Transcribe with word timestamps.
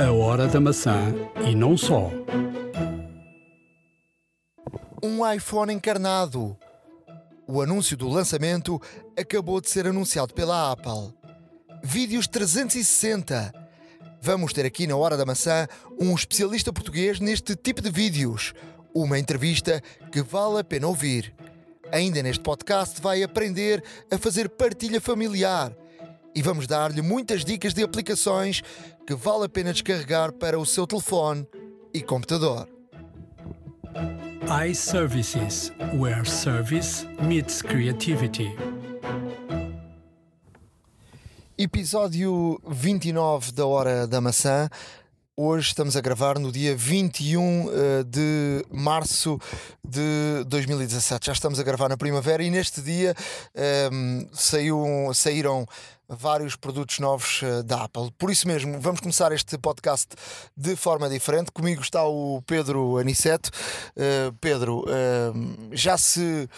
A 0.00 0.12
Hora 0.12 0.46
da 0.46 0.60
Maçã 0.60 1.12
e 1.44 1.56
não 1.56 1.76
só. 1.76 2.08
Um 5.02 5.28
iPhone 5.28 5.74
encarnado. 5.74 6.56
O 7.48 7.60
anúncio 7.60 7.96
do 7.96 8.08
lançamento 8.08 8.80
acabou 9.18 9.60
de 9.60 9.68
ser 9.68 9.88
anunciado 9.88 10.32
pela 10.32 10.70
Apple. 10.70 11.12
Vídeos 11.82 12.28
360. 12.28 13.52
Vamos 14.22 14.52
ter 14.52 14.64
aqui 14.64 14.86
na 14.86 14.96
Hora 14.96 15.16
da 15.16 15.26
Maçã 15.26 15.66
um 16.00 16.14
especialista 16.14 16.72
português 16.72 17.18
neste 17.18 17.56
tipo 17.56 17.82
de 17.82 17.90
vídeos. 17.90 18.54
Uma 18.94 19.18
entrevista 19.18 19.82
que 20.12 20.22
vale 20.22 20.60
a 20.60 20.64
pena 20.64 20.86
ouvir. 20.86 21.34
Ainda 21.90 22.22
neste 22.22 22.44
podcast 22.44 23.02
vai 23.02 23.24
aprender 23.24 23.82
a 24.12 24.16
fazer 24.16 24.48
partilha 24.48 25.00
familiar 25.00 25.76
e 26.38 26.42
vamos 26.42 26.68
dar-lhe 26.68 27.02
muitas 27.02 27.44
dicas 27.44 27.74
de 27.74 27.82
aplicações 27.82 28.62
que 29.04 29.12
vale 29.12 29.46
a 29.46 29.48
pena 29.48 29.72
descarregar 29.72 30.32
para 30.32 30.56
o 30.56 30.64
seu 30.64 30.86
telefone 30.86 31.44
e 31.92 32.00
computador. 32.00 32.68
iServices, 34.64 35.72
where 35.94 36.24
service 36.24 37.04
meets 37.20 37.60
creativity. 37.60 38.56
Episódio 41.58 42.60
29 42.68 43.50
da 43.50 43.66
Hora 43.66 44.06
da 44.06 44.20
Maçã. 44.20 44.70
Hoje 45.40 45.68
estamos 45.68 45.96
a 45.96 46.00
gravar 46.00 46.36
no 46.36 46.50
dia 46.50 46.74
21 46.74 47.70
eh, 47.70 48.02
de 48.02 48.66
março 48.72 49.38
de 49.88 50.42
2017. 50.48 51.26
Já 51.26 51.32
estamos 51.32 51.60
a 51.60 51.62
gravar 51.62 51.88
na 51.88 51.96
primavera 51.96 52.42
e 52.42 52.50
neste 52.50 52.82
dia 52.82 53.14
um, 53.92 54.26
saiu, 54.32 54.84
saíram 55.14 55.64
vários 56.08 56.56
produtos 56.56 56.98
novos 56.98 57.42
uh, 57.42 57.62
da 57.62 57.84
Apple. 57.84 58.10
Por 58.18 58.32
isso 58.32 58.48
mesmo, 58.48 58.80
vamos 58.80 58.98
começar 58.98 59.30
este 59.30 59.56
podcast 59.58 60.08
de 60.56 60.74
forma 60.74 61.08
diferente. 61.08 61.52
Comigo 61.52 61.82
está 61.82 62.04
o 62.04 62.42
Pedro 62.42 62.96
Aniceto. 62.96 63.50
Uh, 63.90 64.32
Pedro, 64.40 64.80
uh, 64.80 65.68
já 65.70 65.96
se 65.96 66.48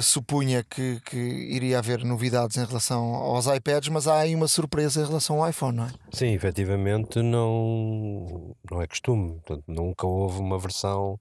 supunha 0.00 0.64
que, 0.64 1.00
que, 1.00 1.16
iria 1.16 1.78
haver 1.78 2.04
novidades 2.04 2.56
em 2.56 2.64
relação 2.64 3.14
aos 3.14 3.46
iPads, 3.46 3.88
mas 3.88 4.06
há 4.06 4.18
aí 4.18 4.34
uma 4.34 4.48
surpresa 4.48 5.02
em 5.02 5.06
relação 5.06 5.42
ao 5.42 5.50
iPhone, 5.50 5.76
não 5.76 5.84
é? 5.86 5.92
Sim, 6.12 6.32
efetivamente 6.32 7.20
não, 7.20 8.54
não 8.70 8.80
é 8.80 8.86
costume. 8.86 9.40
Portanto, 9.44 9.64
nunca 9.66 10.06
houve 10.06 10.38
uma 10.40 10.58
versão 10.58 11.18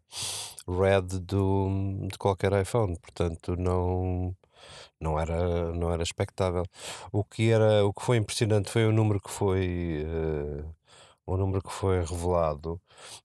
red 0.67 1.19
do, 1.19 2.07
de 2.09 2.17
qualquer 2.17 2.53
iPhone, 2.61 2.97
portanto 2.97 3.55
não 3.57 4.35
não 4.99 5.19
era 5.19 5.73
não 5.73 5.91
era 5.91 6.03
expectável. 6.03 6.63
O 7.11 7.23
que 7.23 7.49
era 7.51 7.85
o 7.85 7.93
que 7.93 8.03
foi 8.03 8.17
impressionante 8.17 8.69
foi 8.69 8.85
o 8.85 8.91
número 8.91 9.19
que 9.19 9.31
foi 9.31 10.05
uh, 10.05 10.65
o 11.33 11.37
número 11.37 11.61
que 11.61 11.71
foi 11.71 12.03
revelado 12.03 12.79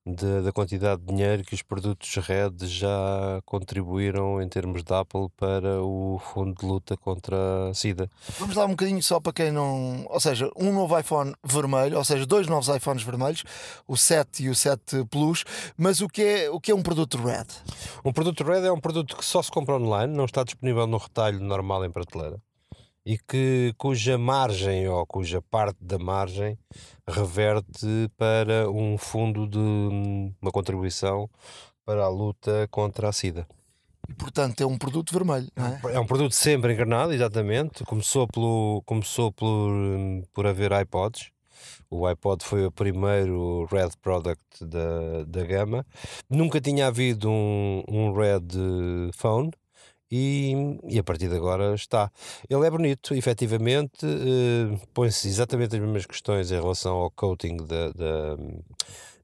de, 0.05 0.43
da 0.43 0.53
quantidade 0.53 1.03
de 1.03 1.09
dinheiro 1.09 1.45
que 1.45 1.55
os 1.55 1.63
produtos 1.63 2.15
Red 2.17 2.53
já 2.63 3.41
contribuíram 3.45 4.41
em 4.41 4.49
termos 4.49 4.85
de 4.85 4.95
Apple 4.95 5.29
para 5.37 5.83
o 5.83 6.21
fundo 6.33 6.55
de 6.55 6.65
luta 6.65 6.97
contra 6.97 7.69
a 7.69 7.75
SIDA. 7.75 8.09
Vamos 8.39 8.55
lá 8.55 8.65
um 8.65 8.71
bocadinho 8.71 9.03
só 9.03 9.19
para 9.19 9.33
quem 9.33 9.51
não. 9.51 10.07
Ou 10.09 10.21
seja, 10.21 10.51
um 10.57 10.73
novo 10.73 10.99
iPhone 10.99 11.35
vermelho, 11.45 11.99
ou 11.99 12.05
seja, 12.05 12.25
dois 12.25 12.47
novos 12.47 12.69
iPhones 12.69 13.03
vermelhos, 13.03 13.43
o 13.89 13.97
7 13.97 14.45
e 14.45 14.49
o 14.49 14.55
7 14.55 15.05
Plus. 15.11 15.45
Mas 15.77 16.01
o 16.01 16.09
que 16.09 16.23
é, 16.23 16.51
o 16.51 16.61
que 16.61 16.71
é 16.71 16.75
um 16.75 16.83
produto 16.83 17.19
Red? 17.19 17.47
Um 18.05 18.13
produto 18.13 18.45
Red 18.45 18.67
é 18.67 18.73
um 18.73 18.81
produto 18.81 19.17
que 19.17 19.25
só 19.25 19.43
se 19.43 19.51
compra 19.51 19.77
online, 19.77 20.17
não 20.17 20.25
está 20.25 20.45
disponível 20.45 20.87
no 20.87 20.99
retalho 20.99 21.41
normal 21.41 21.85
em 21.85 21.91
prateleira 21.91 22.41
e 23.07 23.17
que 23.17 23.73
cuja 23.79 24.19
margem 24.19 24.89
ou 24.89 25.07
cuja 25.07 25.41
parte 25.41 25.79
da 25.81 25.97
margem 25.97 26.59
reverte 27.09 28.11
para 28.17 28.69
um 28.69 28.99
fundo 28.99 29.47
de 29.47 29.59
uma 30.43 30.51
contribuição 30.51 31.31
para 31.85 32.03
a 32.03 32.09
luta 32.09 32.67
contra 32.69 33.09
a 33.09 33.13
SIDA. 33.13 33.47
E 34.09 34.15
portanto 34.15 34.61
é 34.61 34.67
um 34.67 34.77
produto 34.77 35.13
vermelho, 35.13 35.49
não 35.55 35.67
é? 35.67 35.81
É 35.95 36.01
um 36.01 36.07
produto 36.07 36.35
sempre 36.35 36.73
encarnado, 36.73 37.13
exatamente. 37.13 37.85
Começou, 37.85 38.27
pelo, 38.27 38.83
começou 38.85 39.31
por, 39.31 39.71
por 40.33 40.45
haver 40.45 40.73
iPods. 40.73 41.31
O 41.89 42.07
iPod 42.07 42.45
foi 42.45 42.67
o 42.67 42.73
primeiro 42.73 43.67
Red 43.67 43.91
product 44.03 44.65
da, 44.65 45.23
da 45.25 45.45
gama. 45.45 45.87
Nunca 46.29 46.61
tinha 46.61 46.89
havido 46.89 47.31
um, 47.31 47.85
um 47.89 48.13
Red 48.13 49.13
phone 49.15 49.53
e, 50.11 50.79
e 50.89 50.99
a 50.99 51.05
partir 51.05 51.29
de 51.29 51.37
agora 51.37 51.75
está. 51.75 52.11
Ele 52.49 52.67
é 52.67 52.71
bonito, 52.71 53.15
efetivamente, 53.15 54.05
uh, 54.07 54.81
põe-se 54.95 55.29
exatamente 55.29 55.75
as 55.75 55.81
mesmas 55.81 56.07
questões 56.07 56.51
em 56.51 56.61
relação 56.61 56.97
ao 56.97 57.11
coating 57.11 57.57
da, 57.57 57.91
da 57.93 58.37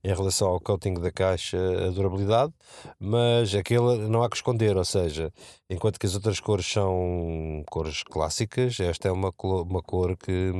em 0.04 0.08
relação 0.08 0.48
ao 0.48 0.60
coating 0.60 0.94
da 0.94 1.12
caixa, 1.12 1.56
a 1.86 1.90
durabilidade, 1.90 2.52
mas 2.98 3.54
aquele 3.54 4.08
não 4.08 4.22
há 4.22 4.28
que 4.28 4.36
esconder, 4.36 4.76
ou 4.76 4.84
seja, 4.84 5.32
enquanto 5.70 5.98
que 5.98 6.06
as 6.06 6.14
outras 6.14 6.40
cores 6.40 6.66
são 6.66 7.62
cores 7.70 8.02
clássicas, 8.02 8.80
esta 8.80 9.08
é 9.08 9.12
uma 9.12 9.30
cor, 9.30 9.62
uma 9.62 9.80
cor 9.80 10.16
que, 10.16 10.52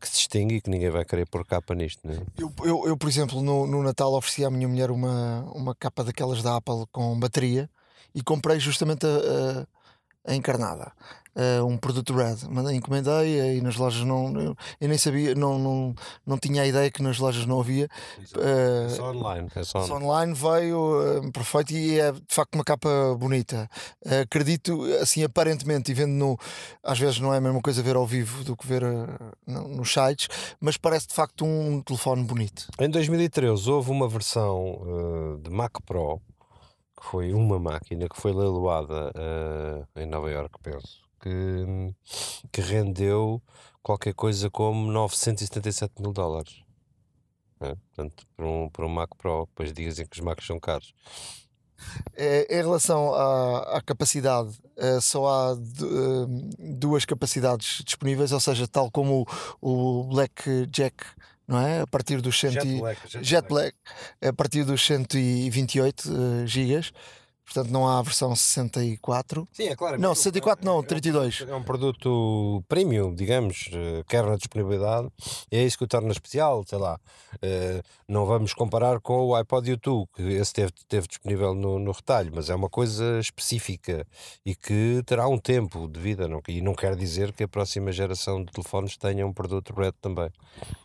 que 0.00 0.08
se 0.08 0.14
distingue 0.14 0.56
e 0.56 0.60
que 0.60 0.68
ninguém 0.68 0.90
vai 0.90 1.04
querer 1.04 1.26
pôr 1.28 1.46
capa 1.46 1.74
nisto. 1.74 2.06
Né? 2.06 2.18
Eu, 2.36 2.52
eu, 2.64 2.88
eu, 2.88 2.96
por 2.96 3.08
exemplo, 3.08 3.40
no, 3.40 3.66
no 3.68 3.82
Natal 3.82 4.12
ofereci 4.14 4.44
à 4.44 4.50
minha 4.50 4.66
mulher 4.66 4.90
uma, 4.90 5.44
uma 5.54 5.74
capa 5.76 6.02
daquelas 6.02 6.42
da 6.42 6.56
Apple 6.56 6.84
com 6.90 7.18
bateria 7.18 7.70
e 8.14 8.22
comprei 8.22 8.58
justamente 8.60 9.06
a, 9.06 9.66
a, 10.28 10.32
a 10.32 10.34
encarnada. 10.34 10.92
Uh, 11.34 11.64
um 11.64 11.78
produto 11.78 12.12
Red, 12.12 12.46
mandei, 12.50 12.76
encomendei 12.76 13.56
e 13.56 13.60
nas 13.62 13.76
lojas 13.76 14.04
não 14.04 14.38
eu, 14.38 14.54
eu, 14.78 14.88
nem 14.88 14.98
sabia, 14.98 15.34
não, 15.34 15.58
não, 15.58 15.94
não 16.26 16.36
tinha 16.36 16.60
a 16.60 16.66
ideia 16.66 16.90
que 16.90 17.02
nas 17.02 17.18
lojas 17.18 17.46
não 17.46 17.58
havia. 17.58 17.88
Uh, 18.36 18.84
é 18.84 18.88
só 18.90 19.10
online, 19.12 19.48
é 19.56 19.64
só, 19.64 19.80
só 19.80 19.96
online 19.96 20.34
veio 20.34 21.20
uh, 21.22 21.32
perfeito 21.32 21.72
e 21.72 21.98
é 21.98 22.12
de 22.12 22.22
facto 22.28 22.54
uma 22.54 22.62
capa 22.62 23.16
bonita. 23.18 23.66
acredito, 24.20 24.84
assim, 25.00 25.24
aparentemente, 25.24 25.90
e 25.90 25.94
vendo 25.94 26.12
no 26.12 26.38
às 26.82 26.98
vezes 26.98 27.18
não 27.18 27.32
é 27.32 27.38
a 27.38 27.40
mesma 27.40 27.62
coisa 27.62 27.82
ver 27.82 27.96
ao 27.96 28.06
vivo 28.06 28.44
do 28.44 28.54
que 28.54 28.66
ver 28.66 28.82
no, 29.46 29.68
nos 29.68 29.90
sites, 29.90 30.28
mas 30.60 30.76
parece 30.76 31.08
de 31.08 31.14
facto 31.14 31.46
um 31.46 31.80
telefone 31.80 32.24
bonito. 32.24 32.66
Em 32.78 32.90
2013 32.90 33.70
houve 33.70 33.90
uma 33.90 34.06
versão 34.06 35.38
de 35.42 35.48
Mac 35.48 35.78
Pro 35.86 36.20
que 37.02 37.10
foi 37.10 37.32
uma 37.34 37.58
máquina 37.58 38.08
que 38.08 38.16
foi 38.16 38.32
leiloada 38.32 39.10
uh, 39.10 40.00
em 40.00 40.06
Nova 40.06 40.30
Iorque, 40.30 40.58
penso, 40.62 41.02
que, 41.20 41.92
que 42.52 42.60
rendeu 42.60 43.42
qualquer 43.82 44.14
coisa 44.14 44.48
como 44.48 44.90
977 44.90 46.00
mil 46.00 46.12
dólares. 46.12 46.62
É? 47.60 47.74
Portanto, 47.74 48.24
por 48.36 48.46
um, 48.46 48.68
por 48.68 48.84
um 48.84 48.88
Mac 48.88 49.10
Pro, 49.18 49.46
depois 49.46 49.72
dizem 49.72 50.06
que 50.06 50.16
os 50.16 50.24
Macs 50.24 50.46
são 50.46 50.60
caros. 50.60 50.94
É, 52.14 52.46
em 52.56 52.62
relação 52.62 53.12
à, 53.12 53.78
à 53.78 53.82
capacidade, 53.82 54.56
é, 54.76 55.00
só 55.00 55.26
há 55.26 55.56
duas 56.58 57.04
capacidades 57.04 57.82
disponíveis, 57.84 58.30
ou 58.30 58.38
seja, 58.38 58.68
tal 58.68 58.88
como 58.92 59.26
o, 59.60 60.00
o 60.00 60.04
Blackjack 60.04 61.04
não 61.46 61.58
é? 61.58 61.80
A 61.80 61.86
partir 61.86 62.20
dos 62.20 62.38
100 62.38 62.50
jet, 62.52 62.78
black, 62.78 63.08
jet, 63.08 63.24
jet 63.24 63.48
black. 63.48 63.76
black, 64.20 64.28
a 64.28 64.32
partir 64.32 64.64
dos 64.64 64.84
128 64.84 66.04
uh, 66.06 66.46
gigas. 66.46 66.92
Portanto, 67.52 67.70
não 67.70 67.86
há 67.86 67.98
a 67.98 68.02
versão 68.02 68.34
64. 68.34 69.46
Sim, 69.52 69.68
é 69.68 69.76
claro. 69.76 69.96
É 69.96 69.98
não, 69.98 70.14
64 70.14 70.64
não, 70.64 70.82
32. 70.82 71.44
É 71.46 71.54
um 71.54 71.62
produto 71.62 72.64
premium, 72.66 73.14
digamos, 73.14 73.68
eh, 73.70 74.02
quer 74.08 74.24
na 74.24 74.36
disponibilidade. 74.36 75.08
É 75.50 75.62
isso 75.62 75.76
que 75.76 75.84
o 75.84 75.86
torna 75.86 76.10
especial, 76.10 76.64
sei 76.66 76.78
lá. 76.78 76.98
Eh, 77.42 77.82
não 78.08 78.24
vamos 78.24 78.54
comparar 78.54 79.00
com 79.00 79.26
o 79.26 79.34
iPod 79.34 79.70
U2, 79.76 80.06
que 80.14 80.22
esse 80.22 80.52
teve, 80.52 80.72
teve 80.88 81.06
disponível 81.06 81.54
no, 81.54 81.78
no 81.78 81.92
retalho, 81.92 82.32
mas 82.34 82.48
é 82.48 82.54
uma 82.54 82.70
coisa 82.70 83.18
específica 83.20 84.06
e 84.46 84.54
que 84.54 85.02
terá 85.04 85.28
um 85.28 85.38
tempo 85.38 85.86
de 85.86 86.00
vida. 86.00 86.26
Não, 86.26 86.40
e 86.48 86.62
não 86.62 86.74
quer 86.74 86.96
dizer 86.96 87.32
que 87.32 87.42
a 87.42 87.48
próxima 87.48 87.92
geração 87.92 88.42
de 88.42 88.50
telefones 88.50 88.96
tenha 88.96 89.26
um 89.26 89.32
produto 89.32 89.74
Red 89.74 89.92
também. 90.00 90.30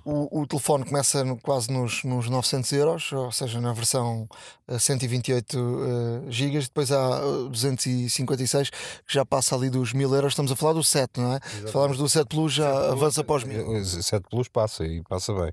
O, 0.03 0.41
o 0.41 0.47
telefone 0.47 0.83
começa 0.83 1.23
no, 1.23 1.37
quase 1.37 1.71
nos, 1.71 2.03
nos 2.03 2.29
900 2.29 2.71
euros, 2.73 3.11
ou 3.13 3.31
seja, 3.31 3.61
na 3.61 3.71
versão 3.71 4.27
128 4.67 5.57
uh, 5.57 6.31
GB 6.31 6.56
depois 6.65 6.91
há 6.91 7.19
256 7.49 8.67
uh, 8.67 8.71
que 9.05 9.13
já 9.13 9.25
passa 9.25 9.55
ali 9.55 9.69
dos 9.69 9.93
1000 9.93 10.15
euros. 10.15 10.33
Estamos 10.33 10.51
a 10.51 10.55
falar 10.55 10.73
do 10.73 10.83
7, 10.83 11.19
não 11.19 11.33
é? 11.33 11.35
Exatamente. 11.37 11.67
Se 11.67 11.71
falarmos 11.71 11.97
do 11.97 12.09
7 12.09 12.27
Plus, 12.27 12.53
já 12.53 12.73
7 12.73 12.91
avança 12.91 13.23
para 13.23 13.35
os 13.35 13.43
1000. 13.43 13.67
O 13.67 13.85
7 13.85 14.29
Plus 14.29 14.47
passa 14.47 14.85
e 14.85 15.01
passa 15.03 15.33
bem. 15.33 15.51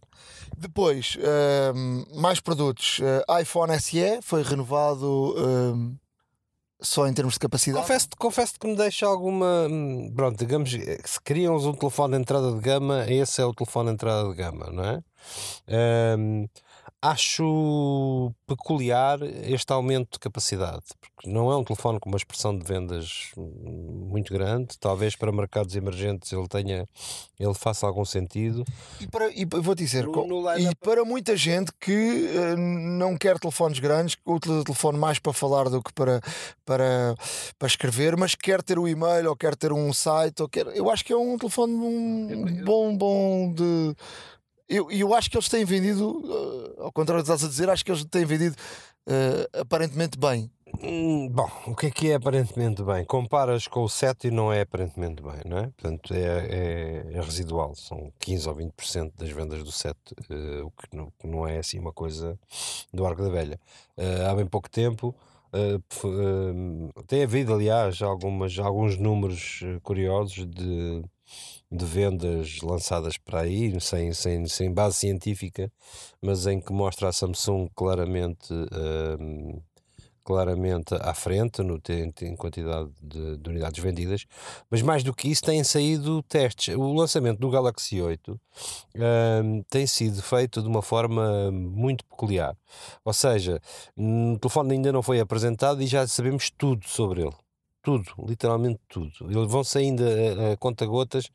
Depois, 0.57 1.17
uh, 1.17 2.21
mais 2.21 2.41
produtos. 2.41 2.99
Uh, 2.99 3.41
iPhone 3.41 3.79
SE 3.81 4.21
foi 4.23 4.43
renovado. 4.43 5.35
Uh, 5.37 6.05
só 6.81 7.07
em 7.07 7.15
termos 7.15 7.35
de 7.35 7.41
capacidade? 7.41 7.81
Confesso, 7.83 8.09
confesso 8.19 8.55
que 8.61 8.67
me 8.67 8.77
deixa 8.77 9.07
alguma. 9.07 9.67
Hum, 9.69 10.13
pronto, 10.15 10.39
digamos, 10.39 10.71
se 10.71 11.21
queriam 11.25 11.57
um 11.57 11.73
telefone 11.73 12.15
de 12.15 12.21
entrada 12.21 12.53
de 12.53 12.61
gama, 12.61 13.11
esse 13.11 13.41
é 13.41 13.45
o 13.45 13.55
telefone 13.55 13.89
de 13.89 13.95
entrada 13.95 14.29
de 14.29 14.35
gama, 14.35 14.71
não 14.71 14.85
é? 14.85 15.03
Um, 16.19 16.47
acho 17.05 18.33
peculiar 18.47 19.19
este 19.23 19.71
aumento 19.75 20.13
de 20.13 20.19
capacidade, 20.19 20.85
porque 20.99 21.29
não 21.29 21.53
é 21.53 21.57
um 21.57 21.63
telefone 21.63 22.01
com 22.01 22.09
uma 22.09 22.17
expressão 22.17 22.57
de 22.57 22.65
vendas 22.65 23.31
muito 23.37 24.33
grande, 24.33 24.79
talvez 24.81 25.15
para 25.15 25.31
mercados 25.31 25.77
emergentes 25.77 26.33
ele 26.33 26.49
tenha, 26.49 26.89
ele 27.39 27.55
faça 27.55 27.87
algum 27.87 28.07
sentido. 28.07 28.65
E, 28.99 29.07
para, 29.07 29.31
e 29.31 29.45
vou 29.45 29.75
dizer, 29.75 30.07
no, 30.07 30.27
no 30.27 30.59
e 30.59 30.75
para 30.77 31.05
muita 31.05 31.37
gente 31.37 31.71
que 31.79 31.93
uh, 31.93 32.57
não 32.57 33.19
quer 33.19 33.39
telefones 33.39 33.79
grandes, 33.79 34.15
que 34.15 34.23
utiliza 34.25 34.63
o 34.63 34.65
telefone 34.65 34.97
mais 34.97 35.19
para 35.19 35.35
falar 35.35 35.69
do 35.69 35.83
que 35.83 35.93
para, 35.93 36.23
para, 36.65 37.15
para 37.59 37.69
escrever, 37.69 38.17
mas 38.17 38.35
quer 38.35 38.63
ter 38.63 38.79
o 38.79 38.89
e-mail 38.89 39.29
ou 39.29 39.37
quer 39.37 39.55
ter 39.55 39.75
um 39.75 39.93
site, 39.93 40.41
ou 40.41 40.49
quer, 40.49 40.67
eu 40.69 40.91
acho 40.91 41.05
que 41.05 41.13
é 41.13 41.17
um 41.17 41.37
telefone 41.37 41.75
um, 41.75 42.65
bom, 42.65 42.97
bom 42.97 43.53
de 43.53 43.95
eu, 44.69 44.91
eu 44.91 45.15
acho 45.15 45.31
que 45.31 45.37
eles 45.37 45.49
têm 45.49 45.65
vendido, 45.65 46.11
uh, 46.11 46.83
ao 46.83 46.93
contrário 46.93 47.23
do 47.23 47.27
que 47.27 47.33
estás 47.33 47.45
a 47.45 47.49
dizer, 47.49 47.69
acho 47.69 47.85
que 47.85 47.91
eles 47.91 48.05
têm 48.05 48.25
vendido 48.25 48.57
uh, 49.09 49.61
aparentemente 49.61 50.19
bem. 50.19 50.51
Hum, 50.83 51.29
bom, 51.29 51.49
o 51.67 51.77
que 51.77 51.87
é 51.87 51.91
que 51.91 52.11
é 52.11 52.15
aparentemente 52.15 52.83
bem? 52.83 53.05
Comparas 53.05 53.69
com 53.69 53.85
o 53.85 53.89
7 53.89 54.27
e 54.27 54.31
não 54.31 54.53
é 54.53 54.63
aparentemente 54.63 55.23
bem, 55.23 55.41
não 55.47 55.59
é? 55.59 55.63
Portanto, 55.69 56.13
é, 56.13 56.19
é, 56.19 57.13
é 57.13 57.21
residual, 57.21 57.75
são 57.77 58.13
15 58.19 58.49
ou 58.49 58.57
20% 58.57 59.13
das 59.17 59.31
vendas 59.31 59.63
do 59.63 59.71
7, 59.71 59.97
uh, 60.31 60.67
o 60.67 60.71
que 60.71 60.97
não, 60.97 61.13
que 61.19 61.27
não, 61.27 61.47
é 61.47 61.59
assim 61.59 61.79
uma 61.79 61.93
coisa 61.93 62.39
do 62.93 63.07
arco 63.07 63.23
da 63.23 63.29
velha. 63.29 63.61
Há 64.29 64.35
bem 64.35 64.47
pouco 64.47 64.69
tempo. 64.69 65.15
Tem 67.07 67.23
havido, 67.23 67.55
aliás, 67.55 68.03
algumas, 68.03 68.59
alguns 68.59 68.99
números 68.99 69.61
curiosos 69.85 70.45
de 70.49 71.05
de 71.71 71.85
vendas 71.85 72.61
lançadas 72.63 73.17
para 73.19 73.41
aí, 73.41 73.79
sem, 73.81 74.13
sem, 74.13 74.47
sem 74.47 74.73
base 74.73 74.97
científica, 74.97 75.71
mas 76.23 76.47
em 76.47 76.61
que 76.61 76.73
mostra 76.73 77.09
a 77.09 77.13
Samsung 77.13 77.69
claramente, 77.75 78.53
uh, 78.53 79.63
claramente 80.25 80.95
à 80.95 81.13
frente 81.13 81.63
no, 81.63 81.81
em, 81.89 82.13
em 82.23 82.37
quantidade 82.37 82.91
de, 83.03 83.37
de, 83.39 83.51
unidades 83.51 83.83
vendidas. 83.83 84.25
Mas 84.71 84.83
mais 84.83 85.03
do 85.03 85.13
que 85.13 85.29
isso, 85.29 85.43
têm 85.43 85.65
saído 85.65 86.23
testes. 86.23 86.75
O 86.77 86.93
lançamento 86.93 87.41
do 87.41 87.51
Galaxy 87.51 88.01
8 88.01 88.33
uh, 88.33 88.39
tem 89.69 89.87
sido 89.87 90.23
feito 90.23 90.63
de 90.63 90.69
uma 90.69 90.83
forma 90.83 91.51
muito 91.51 92.05
peculiar. 92.05 92.57
Ou 93.05 93.13
seja, 93.13 93.61
o 93.97 94.39
telefone 94.39 94.75
ainda 94.75 94.93
não 94.93 95.03
foi 95.03 95.21
apresentado 95.21 95.83
e 95.83 95.87
já 95.87 96.07
sabemos 96.07 96.51
tudo 96.51 96.87
sobre 96.89 97.23
ele 97.23 97.44
tudo, 97.85 98.11
literalmente 98.27 98.81
tudo. 98.89 99.13
Eles 99.21 99.51
vão 99.51 99.63
saindo 99.63 100.03
a, 100.03 100.53
a 100.53 100.57
conta-gotas, 100.57 101.31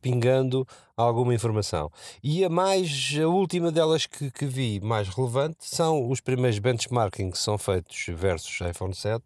pingando 0.00 0.66
alguma 0.96 1.34
informação. 1.34 1.90
E 2.22 2.44
a 2.44 2.48
mais, 2.48 3.12
a 3.22 3.26
última 3.26 3.70
delas 3.70 4.06
que, 4.06 4.30
que 4.30 4.46
vi 4.46 4.80
mais 4.80 5.08
relevante 5.08 5.58
são 5.60 6.08
os 6.10 6.20
primeiros 6.20 6.58
benchmarking 6.58 7.30
que 7.30 7.38
são 7.38 7.56
feitos 7.58 8.06
versus 8.08 8.60
iPhone 8.60 8.94
7 8.94 9.22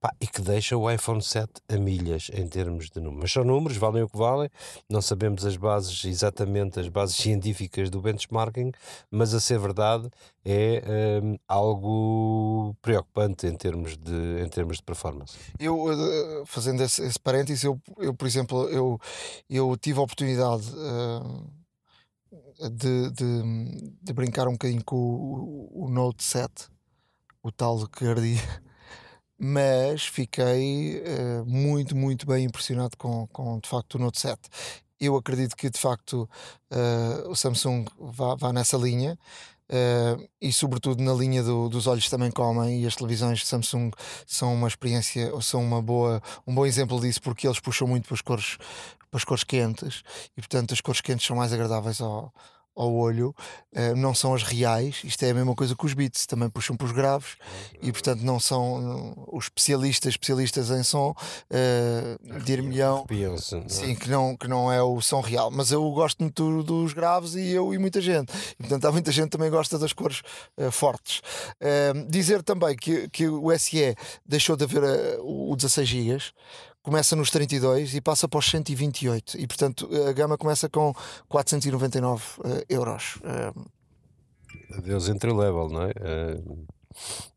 pá, 0.00 0.12
e 0.20 0.26
que 0.26 0.40
deixa 0.40 0.76
o 0.76 0.90
iPhone 0.90 1.22
7 1.22 1.50
a 1.68 1.76
milhas 1.76 2.30
em 2.32 2.46
termos 2.46 2.90
de 2.90 3.00
números. 3.00 3.22
Mas 3.22 3.32
são 3.32 3.44
números, 3.44 3.76
valem 3.76 4.02
o 4.02 4.08
que 4.08 4.16
valem, 4.16 4.48
não 4.88 5.02
sabemos 5.02 5.44
as 5.44 5.56
bases, 5.56 6.04
exatamente 6.04 6.80
as 6.80 6.88
bases 6.88 7.16
científicas 7.20 7.90
do 7.90 8.00
benchmarking, 8.00 8.72
mas 9.10 9.34
a 9.34 9.40
ser 9.40 9.58
verdade 9.58 10.08
é 10.44 11.20
um, 11.22 11.36
algo 11.46 12.74
preocupante 12.80 13.46
em 13.46 13.54
termos 13.54 13.96
de, 13.96 14.42
em 14.42 14.48
termos 14.48 14.78
de 14.78 14.82
performance. 14.82 15.36
Eu, 15.60 15.92
eh, 15.92 16.42
fazendo 16.46 16.82
esse, 16.82 17.02
esse 17.02 17.18
parênteses, 17.18 17.62
eu, 17.64 17.78
eu, 17.98 18.14
por 18.14 18.26
exemplo, 18.26 18.66
eu, 18.70 18.98
eu 19.48 19.76
tive 19.76 19.98
a 19.98 20.02
oportunidade 20.02 20.66
uh, 20.70 21.50
de, 22.70 23.10
de, 23.10 23.92
de, 24.02 24.12
brincar 24.14 24.48
um 24.48 24.52
bocadinho 24.52 24.82
com 24.82 24.96
o, 24.96 25.84
o 25.84 25.90
Note 25.90 26.24
7, 26.24 26.66
o 27.42 27.52
tal 27.52 27.86
que 27.88 28.06
ardia, 28.06 28.40
mas 29.38 30.06
fiquei 30.06 31.02
uh, 31.02 31.44
muito, 31.44 31.94
muito 31.94 32.26
bem 32.26 32.46
impressionado 32.46 32.96
com, 32.96 33.26
com 33.26 33.58
de 33.60 33.68
facto 33.68 33.96
o 33.96 33.98
Note 33.98 34.18
7. 34.18 34.40
Eu 34.98 35.14
acredito 35.14 35.54
que 35.56 35.68
de 35.68 35.78
facto 35.78 36.28
o 37.26 37.34
Samsung 37.34 37.86
vá, 37.98 38.34
vá 38.34 38.52
nessa 38.52 38.76
linha. 38.76 39.18
Uh, 39.70 40.28
e 40.40 40.52
sobretudo 40.52 41.00
na 41.00 41.14
linha 41.14 41.44
do, 41.44 41.68
dos 41.68 41.86
olhos 41.86 42.10
também 42.10 42.28
comem 42.28 42.82
e 42.82 42.86
as 42.88 42.96
televisões 42.96 43.38
de 43.38 43.46
Samsung 43.46 43.92
são 44.26 44.52
uma 44.52 44.66
experiência 44.66 45.30
são 45.42 45.62
uma 45.62 45.80
boa 45.80 46.20
um 46.44 46.52
bom 46.52 46.66
exemplo 46.66 47.00
disso 47.00 47.22
porque 47.22 47.46
eles 47.46 47.60
puxam 47.60 47.86
muito 47.86 48.08
para 48.08 48.14
as 48.16 48.20
cores 48.20 48.58
para 49.08 49.18
as 49.18 49.22
cores 49.22 49.44
quentes 49.44 50.02
e 50.36 50.40
portanto 50.40 50.74
as 50.74 50.80
cores 50.80 51.00
quentes 51.00 51.24
são 51.24 51.36
mais 51.36 51.52
agradáveis 51.52 52.00
ao, 52.00 52.34
ao 52.80 52.94
olho, 52.94 53.34
uh, 53.76 53.94
não 53.94 54.14
são 54.14 54.34
as 54.34 54.42
reais. 54.42 55.02
Isto 55.04 55.22
é 55.24 55.30
a 55.30 55.34
mesma 55.34 55.54
coisa 55.54 55.76
que 55.76 55.84
os 55.84 55.92
beats, 55.92 56.24
também 56.24 56.48
puxam 56.48 56.76
para 56.76 56.86
os 56.86 56.92
graves 56.92 57.36
e, 57.82 57.92
portanto, 57.92 58.22
não 58.22 58.40
são 58.40 59.12
uh, 59.12 59.36
os 59.36 59.44
especialistas, 59.44 60.14
especialistas 60.14 60.70
em 60.70 60.82
som, 60.82 61.10
uh, 61.10 62.40
dir-me-ão 62.40 63.04
é? 63.66 63.68
sim, 63.68 63.94
que 63.94 64.08
não, 64.08 64.34
que 64.34 64.48
não 64.48 64.72
é 64.72 64.82
o 64.82 65.00
som 65.02 65.20
real. 65.20 65.50
Mas 65.50 65.70
eu 65.70 65.88
gosto 65.90 66.20
muito 66.20 66.62
dos 66.62 66.94
graves 66.94 67.34
e 67.34 67.50
eu 67.50 67.74
e 67.74 67.78
muita 67.78 68.00
gente. 68.00 68.32
E, 68.52 68.62
portanto, 68.62 68.86
há 68.86 68.92
muita 68.92 69.12
gente 69.12 69.24
que 69.24 69.36
também 69.36 69.50
gosta 69.50 69.78
das 69.78 69.92
cores 69.92 70.22
uh, 70.56 70.70
fortes. 70.70 71.20
dizer 72.08 72.42
também 72.42 72.74
que, 72.76 73.08
que 73.10 73.28
o 73.28 73.56
SE 73.58 73.94
deixou 74.24 74.56
de 74.56 74.64
haver 74.64 74.82
o 75.20 75.54
16 75.54 75.88
GB 75.88 76.18
começa 76.82 77.14
nos 77.14 77.30
32 77.30 77.94
e 77.94 78.00
passa 78.00 78.28
para 78.28 78.38
os 78.38 78.50
128 78.50 79.38
e 79.38 79.46
portanto 79.46 79.88
a 80.08 80.12
gama 80.12 80.38
começa 80.38 80.68
com 80.68 80.94
499 81.28 82.24
uh, 82.38 82.46
eh, 82.46 82.64
euros. 82.68 83.16
Uh, 83.16 83.70
adeus 84.76 85.08
entry 85.08 85.32
level, 85.32 85.68
não 85.68 85.82
é? 85.82 85.90
Uh, 85.90 86.66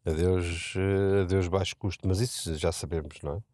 adeus, 0.06 0.74
uh, 0.76 1.22
adeus 1.22 1.48
baixo 1.48 1.76
custo, 1.78 2.08
mas 2.08 2.20
isso 2.20 2.56
já 2.56 2.72
sabemos, 2.72 3.18
não 3.22 3.36
é? 3.36 3.53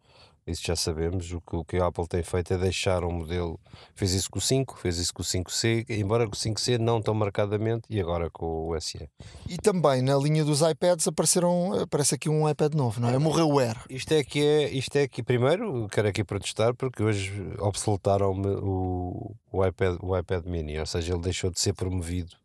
Isso 0.49 0.63
já 0.65 0.75
sabemos. 0.75 1.31
O 1.31 1.39
que, 1.41 1.55
o 1.55 1.63
que 1.63 1.77
a 1.77 1.87
Apple 1.87 2.07
tem 2.07 2.23
feito 2.23 2.53
é 2.53 2.57
deixar 2.57 3.03
um 3.03 3.11
modelo. 3.11 3.59
Fez 3.95 4.13
isso 4.13 4.29
com 4.29 4.39
o 4.39 4.41
5, 4.41 4.77
fez 4.77 4.97
isso 4.97 5.13
com 5.13 5.21
o 5.21 5.25
5C, 5.25 5.85
embora 5.89 6.25
com 6.25 6.33
o 6.33 6.35
5C 6.35 6.77
não 6.77 7.01
tão 7.01 7.13
marcadamente, 7.13 7.83
e 7.89 7.99
agora 7.99 8.29
com 8.29 8.69
o 8.69 8.81
SE. 8.81 9.09
E 9.47 9.57
também 9.57 10.01
na 10.01 10.15
linha 10.17 10.43
dos 10.43 10.61
iPads 10.61 11.07
apareceram, 11.07 11.73
aparece 11.81 12.15
aqui 12.15 12.29
um 12.29 12.49
iPad 12.49 12.73
novo, 12.73 12.99
não 12.99 13.09
é? 13.09 13.17
Morreu 13.17 13.49
o 13.49 13.59
Air. 13.59 13.77
Isto 13.89 14.13
é 14.13 14.23
que 14.23 14.39
é, 14.39 14.69
isto 14.69 14.95
é 14.95 15.07
que 15.07 15.21
primeiro 15.21 15.87
quero 15.89 16.07
aqui 16.07 16.23
protestar 16.23 16.73
porque 16.73 17.03
hoje 17.03 17.31
obsoletaram-me 17.59 18.47
o, 18.47 19.35
o, 19.51 19.65
iPad, 19.65 19.97
o 20.01 20.17
iPad 20.17 20.45
mini, 20.45 20.79
ou 20.79 20.85
seja, 20.85 21.13
ele 21.13 21.21
deixou 21.21 21.51
de 21.51 21.59
ser 21.59 21.73
promovido 21.73 22.35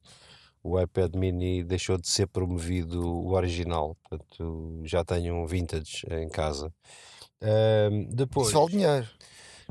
o 0.65 0.81
iPad 0.81 1.15
mini 1.15 1.62
deixou 1.62 1.99
de 1.99 2.09
ser 2.09 2.27
promovido 2.27 3.07
o 3.07 3.35
original, 3.35 3.95
portanto 4.03 4.81
já 4.83 5.05
tenho 5.05 5.35
um 5.35 5.47
vintage 5.47 6.07
em 6.11 6.29
casa 6.29 6.73
depois. 8.11 8.49
Isso 8.49 8.58
vale 8.58 8.70
dinheiro. 8.73 9.08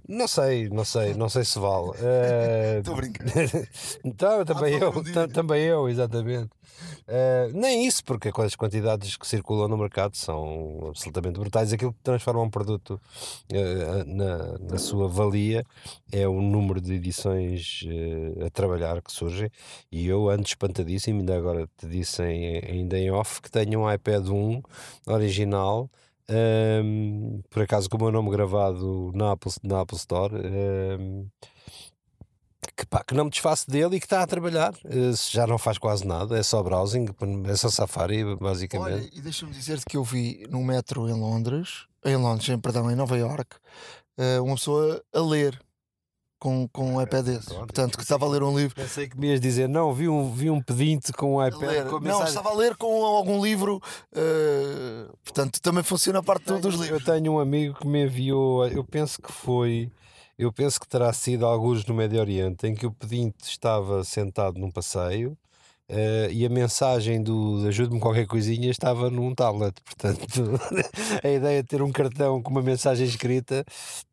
Não 0.07 0.27
sei, 0.27 0.69
não 0.69 0.83
sei, 0.83 1.13
não 1.13 1.29
sei 1.29 1.45
se 1.45 1.57
vale. 1.57 1.91
Estou 2.79 2.93
uh, 2.93 2.97
brincando. 2.97 3.31
então, 4.03 4.43
também 4.43 4.73
eu, 4.73 5.27
também 5.29 5.63
eu, 5.63 5.88
exatamente. 5.88 6.50
Uh, 7.07 7.51
nem 7.53 7.86
isso, 7.86 8.03
porque 8.03 8.29
as 8.29 8.55
quantidades 8.55 9.15
que 9.15 9.25
circulam 9.25 9.69
no 9.69 9.77
mercado 9.77 10.15
são 10.15 10.88
absolutamente 10.89 11.39
brutais. 11.39 11.71
Aquilo 11.71 11.93
que 11.93 12.00
transforma 12.03 12.41
um 12.41 12.50
produto 12.50 13.00
uh, 13.51 14.03
na, 14.05 14.57
na 14.59 14.77
sua 14.77 15.07
valia 15.07 15.63
é 16.12 16.27
o 16.27 16.41
número 16.41 16.81
de 16.81 16.93
edições 16.93 17.83
uh, 17.86 18.45
a 18.45 18.50
trabalhar 18.50 19.01
que 19.01 19.12
surgem. 19.12 19.50
E 19.89 20.05
eu 20.05 20.29
ando 20.29 20.43
espantadíssimo, 20.43 21.19
ainda 21.19 21.38
agora 21.38 21.69
te 21.77 21.88
disse 21.88 22.24
em, 22.24 22.57
ainda 22.59 22.98
em 22.98 23.09
off 23.09 23.41
que 23.41 23.50
tenho 23.50 23.81
um 23.81 23.91
iPad 23.91 24.27
1 24.27 24.62
original 25.07 25.89
um, 26.30 27.42
por 27.50 27.63
acaso 27.63 27.89
com 27.89 27.98
o 27.98 28.01
meu 28.01 28.12
nome 28.12 28.30
gravado 28.32 29.12
na 29.13 29.32
Apple, 29.32 29.51
na 29.63 29.82
Apple 29.82 29.98
Store. 29.98 30.34
Um, 30.36 31.27
que, 32.75 32.86
pá, 32.86 33.03
que 33.03 33.13
não 33.13 33.25
me 33.25 33.30
desfaço 33.30 33.70
dele 33.70 33.98
e 33.98 34.00
que 34.00 34.06
está 34.06 34.24
a 34.24 34.27
trabalhar. 34.27 34.74
Uh, 34.86 35.13
já 35.30 35.46
não 35.46 35.58
faz 35.58 35.77
quase 35.77 36.06
nada, 36.06 36.38
é 36.38 36.44
só 36.44 36.62
browsing, 36.63 37.06
é 37.48 37.56
só 37.56 37.70
Safari, 37.70 38.24
basicamente. 38.36 38.94
Olha, 38.94 39.10
e 39.13 39.22
deixa-me 39.22 39.51
dizer-te 39.51 39.86
que 39.86 39.98
eu 39.98 40.03
vi 40.03 40.46
no 40.50 40.63
metro 40.63 41.08
em 41.10 41.13
Londres, 41.13 41.86
em 42.03 42.15
Londres, 42.15 42.50
em, 42.50 42.60
perdão, 42.60 42.89
em 42.89 42.96
Nova 42.96 43.18
York, 43.18 43.58
uh, 44.18 44.44
uma 44.44 44.56
pessoa 44.56 45.03
a 45.13 45.20
ler 45.20 45.60
com, 46.43 46.67
com 46.67 46.95
um 46.95 47.01
iPad 47.01 47.25
desse. 47.25 47.45
Pronto, 47.45 47.59
Portanto, 47.59 47.97
que 47.97 48.03
estava 48.03 48.25
a 48.25 48.29
ler 48.29 48.43
um 48.43 48.57
livro. 48.57 48.75
Pensei 48.75 49.07
que 49.07 49.17
me 49.17 49.29
ias 49.29 49.39
dizer, 49.39 49.69
não, 49.69 49.93
vi 49.93 50.09
um, 50.09 50.29
vi 50.29 50.50
um 50.50 50.62
pedinte 50.62 51.13
com 51.13 51.38
um 51.38 51.47
iPad. 51.47 51.88
Com 51.88 52.01
não, 52.01 52.21
estava 52.21 52.50
a 52.50 52.53
ler 52.53 52.75
com 52.75 53.05
algum 53.05 53.41
livro. 53.41 53.81
Uh, 54.12 55.15
portanto, 55.23 55.62
também 55.62 55.81
funciona 55.83 56.19
a 56.19 56.23
parte 56.23 56.43
tenho, 56.43 56.59
dos 56.59 56.75
livros. 56.75 57.07
Eu 57.07 57.13
tenho 57.13 57.31
um 57.31 57.39
amigo 57.39 57.75
que 57.79 57.88
me 57.88 58.03
enviou, 58.03 58.67
eu 58.67 58.83
penso 58.83 59.21
que 59.21 59.31
foi. 59.31 59.89
Eu 60.38 60.51
penso 60.51 60.81
que 60.81 60.88
terá 60.88 61.13
sido 61.13 61.45
alguns 61.45 61.85
no 61.85 61.93
Médio 61.93 62.19
Oriente 62.19 62.67
em 62.67 62.75
que 62.75 62.85
o 62.85 62.91
pedinte 62.91 63.45
estava 63.45 64.03
sentado 64.03 64.59
num 64.59 64.69
passeio 64.69 65.38
Uh, 65.93 66.31
e 66.31 66.43
a 66.43 66.50
mensagem 66.50 67.21
do 67.21 67.67
ajude-me 67.67 68.00
qualquer 68.00 68.25
coisinha 68.25 68.71
estava 68.71 69.12
num 69.12 69.35
tablet. 69.35 69.75
Portanto, 69.85 70.59
a 71.23 71.29
ideia 71.29 71.62
de 71.62 71.69
ter 71.69 71.83
um 71.83 71.91
cartão 71.91 72.41
com 72.41 72.50
uma 72.50 72.63
mensagem 72.63 73.05
escrita, 73.05 73.63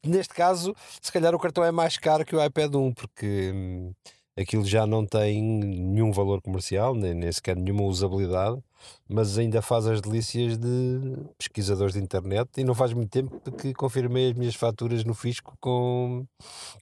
neste 0.04 0.34
caso, 0.34 0.76
se 1.00 1.10
calhar 1.10 1.34
o 1.34 1.38
cartão 1.38 1.64
é 1.64 1.72
mais 1.72 1.96
caro 1.96 2.22
que 2.22 2.36
o 2.36 2.44
iPad 2.44 2.74
1, 2.74 2.92
porque 2.92 3.50
hum, 3.54 3.94
aquilo 4.38 4.62
já 4.62 4.86
não 4.86 5.06
tem 5.06 5.42
nenhum 5.42 6.12
valor 6.12 6.42
comercial, 6.42 6.94
nem, 6.94 7.14
nem 7.14 7.32
sequer 7.32 7.56
nenhuma 7.56 7.84
usabilidade, 7.84 8.62
mas 9.08 9.38
ainda 9.38 9.62
faz 9.62 9.86
as 9.86 10.02
delícias 10.02 10.58
de 10.58 11.16
pesquisadores 11.38 11.94
de 11.94 12.00
internet 12.00 12.50
e 12.58 12.64
não 12.64 12.74
faz 12.74 12.92
muito 12.92 13.08
tempo 13.08 13.40
que 13.52 13.72
confirmei 13.72 14.30
as 14.30 14.36
minhas 14.36 14.54
faturas 14.54 15.02
no 15.02 15.14
fisco 15.14 15.56
com, 15.58 16.26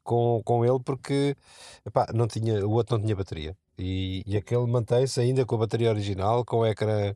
com, 0.02 0.42
com 0.44 0.64
ele 0.64 0.80
porque 0.84 1.36
epá, 1.86 2.08
não 2.12 2.26
tinha, 2.26 2.66
o 2.66 2.72
outro 2.72 2.96
não 2.96 3.04
tinha 3.04 3.14
bateria. 3.14 3.56
E, 3.78 4.22
e 4.26 4.36
aquele 4.36 4.66
mantém-se 4.66 5.20
ainda 5.20 5.46
com 5.46 5.54
a 5.54 5.58
bateria 5.58 5.90
original, 5.90 6.44
com 6.44 6.58
o 6.58 6.66
ecrã, 6.66 7.14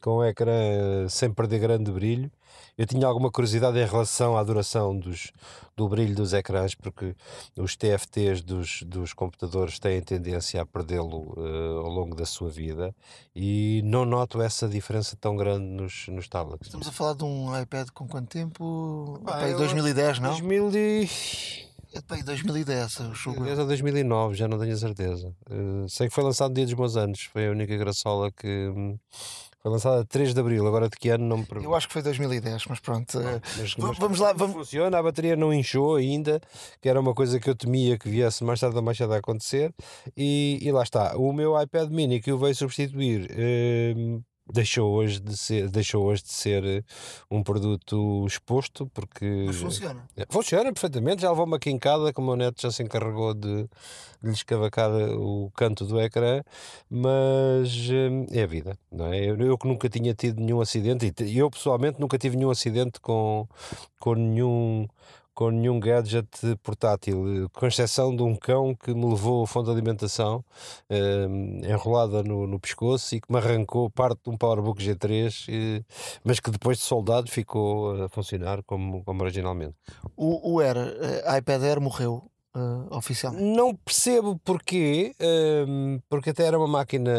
com 0.00 0.18
o 0.18 0.24
ecrã 0.24 1.08
sem 1.08 1.32
perder 1.32 1.58
grande 1.58 1.90
brilho 1.90 2.30
eu 2.78 2.86
tinha 2.86 3.06
alguma 3.06 3.30
curiosidade 3.30 3.78
em 3.78 3.86
relação 3.86 4.36
à 4.36 4.44
duração 4.44 4.96
dos, 4.96 5.32
do 5.74 5.88
brilho 5.88 6.14
dos 6.14 6.34
ecrãs, 6.34 6.74
porque 6.74 7.16
os 7.56 7.74
TFTs 7.74 8.42
dos, 8.42 8.82
dos 8.82 9.14
computadores 9.14 9.78
têm 9.78 10.02
tendência 10.02 10.60
a 10.60 10.66
perdê-lo 10.66 11.32
uh, 11.38 11.78
ao 11.78 11.88
longo 11.88 12.14
da 12.14 12.26
sua 12.26 12.50
vida 12.50 12.94
e 13.34 13.80
não 13.84 14.04
noto 14.04 14.42
essa 14.42 14.68
diferença 14.68 15.16
tão 15.18 15.36
grande 15.36 15.64
nos, 15.64 16.06
nos 16.08 16.28
tablets. 16.28 16.66
Estamos 16.66 16.86
a 16.86 16.92
falar 16.92 17.14
de 17.14 17.24
um 17.24 17.58
iPad 17.58 17.88
com 17.94 18.06
quanto 18.06 18.28
tempo? 18.28 19.22
Ah, 19.26 19.50
2010, 19.56 20.18
não? 20.18 20.30
2000 20.30 20.70
e... 20.74 21.65
É 21.96 22.22
2010, 22.22 22.98
eu 22.98 23.14
julgo. 23.14 23.40
2010 23.40 23.58
ou 23.58 23.66
2009, 23.66 24.34
já 24.34 24.48
não 24.48 24.58
tenho 24.58 24.72
a 24.72 24.76
certeza. 24.76 25.34
Uh, 25.50 25.88
sei 25.88 26.08
que 26.08 26.14
foi 26.14 26.24
lançado 26.24 26.50
no 26.50 26.54
dia 26.54 26.64
dos 26.64 26.74
meus 26.74 26.96
anos, 26.96 27.22
foi 27.32 27.48
a 27.48 27.50
única 27.50 27.76
graçola 27.76 28.30
que. 28.30 28.68
Hum, 28.68 28.98
foi 29.66 29.72
lançada 29.72 30.02
a 30.02 30.04
3 30.04 30.32
de 30.32 30.38
Abril, 30.38 30.64
agora 30.64 30.88
de 30.88 30.96
que 30.96 31.08
ano 31.08 31.26
não 31.26 31.38
me 31.38 31.44
pergunto. 31.44 31.68
Eu 31.68 31.74
acho 31.74 31.88
que 31.88 31.92
foi 31.94 32.02
2010, 32.02 32.66
mas 32.68 32.78
pronto. 32.78 33.18
Eh, 33.18 33.40
mas, 33.58 33.74
mas 33.76 33.98
vamos 33.98 34.20
lá. 34.20 34.32
Vamos... 34.32 34.54
Funciona, 34.54 34.96
a 34.96 35.02
bateria 35.02 35.34
não 35.34 35.52
inchou 35.52 35.96
ainda, 35.96 36.40
que 36.80 36.88
era 36.88 37.00
uma 37.00 37.12
coisa 37.12 37.40
que 37.40 37.50
eu 37.50 37.56
temia 37.56 37.98
que 37.98 38.08
viesse 38.08 38.44
mais 38.44 38.60
tarde 38.60 38.76
ou 38.76 38.82
mais 38.82 38.96
tarde 38.96 39.14
a 39.14 39.16
acontecer. 39.16 39.74
E, 40.16 40.60
e 40.62 40.70
lá 40.70 40.84
está. 40.84 41.16
O 41.16 41.32
meu 41.32 41.60
iPad 41.60 41.90
mini 41.90 42.20
que 42.20 42.30
o 42.30 42.38
veio 42.38 42.54
substituir. 42.54 43.26
Eh, 43.30 43.94
deixou 44.52 44.92
hoje 44.94 45.20
de 45.20 45.36
ser 45.36 45.68
deixou 45.68 46.04
hoje 46.04 46.22
de 46.22 46.32
ser 46.32 46.64
eh, 46.64 46.82
um 47.30 47.42
produto 47.42 48.24
exposto 48.26 48.86
porque 48.94 49.44
Mas 49.46 49.56
funciona. 49.56 50.06
é, 50.16 50.24
funciona 50.28 50.72
perfeitamente 50.72 51.22
já 51.22 51.30
levou 51.30 51.44
uma 51.46 51.58
quincada 51.58 52.12
como 52.12 52.32
o 52.32 52.36
neto 52.36 52.62
já 52.62 52.70
se 52.70 52.82
encarregou 52.82 53.34
de, 53.34 53.64
de 53.64 53.68
lhe 54.22 54.30
escavacar 54.32 54.90
o 54.90 55.50
canto 55.54 55.84
do 55.84 56.00
ecrã 56.00 56.42
mas 56.88 57.68
eh, 57.90 58.38
é 58.38 58.42
a 58.42 58.46
vida 58.46 58.78
não 58.90 59.12
é? 59.12 59.24
Eu, 59.30 59.36
eu 59.38 59.58
que 59.58 59.66
nunca 59.66 59.88
tinha 59.88 60.14
tido 60.14 60.40
nenhum 60.40 60.60
acidente 60.60 61.12
e 61.24 61.38
eu 61.38 61.50
pessoalmente 61.50 62.00
nunca 62.00 62.16
tive 62.18 62.36
nenhum 62.36 62.50
acidente 62.50 63.00
com 63.00 63.46
com 63.98 64.14
nenhum 64.14 64.86
com 65.36 65.50
nenhum 65.50 65.78
gadget 65.78 66.26
portátil, 66.62 67.50
com 67.52 67.66
exceção 67.66 68.16
de 68.16 68.22
um 68.22 68.34
cão 68.34 68.74
que 68.74 68.94
me 68.94 69.04
levou 69.04 69.44
a 69.44 69.46
fonte 69.46 69.66
de 69.66 69.70
alimentação 69.70 70.42
eh, 70.88 71.26
enrolada 71.70 72.22
no, 72.22 72.46
no, 72.46 72.58
pescoço 72.58 73.14
e 73.14 73.20
que 73.20 73.30
me 73.30 73.36
arrancou 73.38 73.90
parte 73.90 74.18
de 74.24 74.30
um 74.30 74.36
PowerBook 74.36 74.82
G3, 74.82 75.44
eh, 75.50 75.84
mas 76.24 76.40
que 76.40 76.50
depois 76.50 76.78
de 76.78 76.84
soldado 76.84 77.30
ficou 77.30 78.04
a 78.04 78.08
funcionar 78.08 78.62
como, 78.62 79.04
como 79.04 79.22
originalmente. 79.22 79.74
O, 80.16 80.54
o 80.54 80.60
Air, 80.60 80.78
uh, 80.78 81.36
iPad 81.36 81.62
Air 81.62 81.80
morreu 81.82 82.30
uh, 82.56 82.96
oficialmente? 82.96 83.44
Não 83.44 83.74
percebo 83.74 84.40
porquê, 84.42 85.14
uh, 85.20 86.02
porque 86.08 86.30
até 86.30 86.46
era 86.46 86.58
uma 86.58 86.66
máquina 86.66 87.12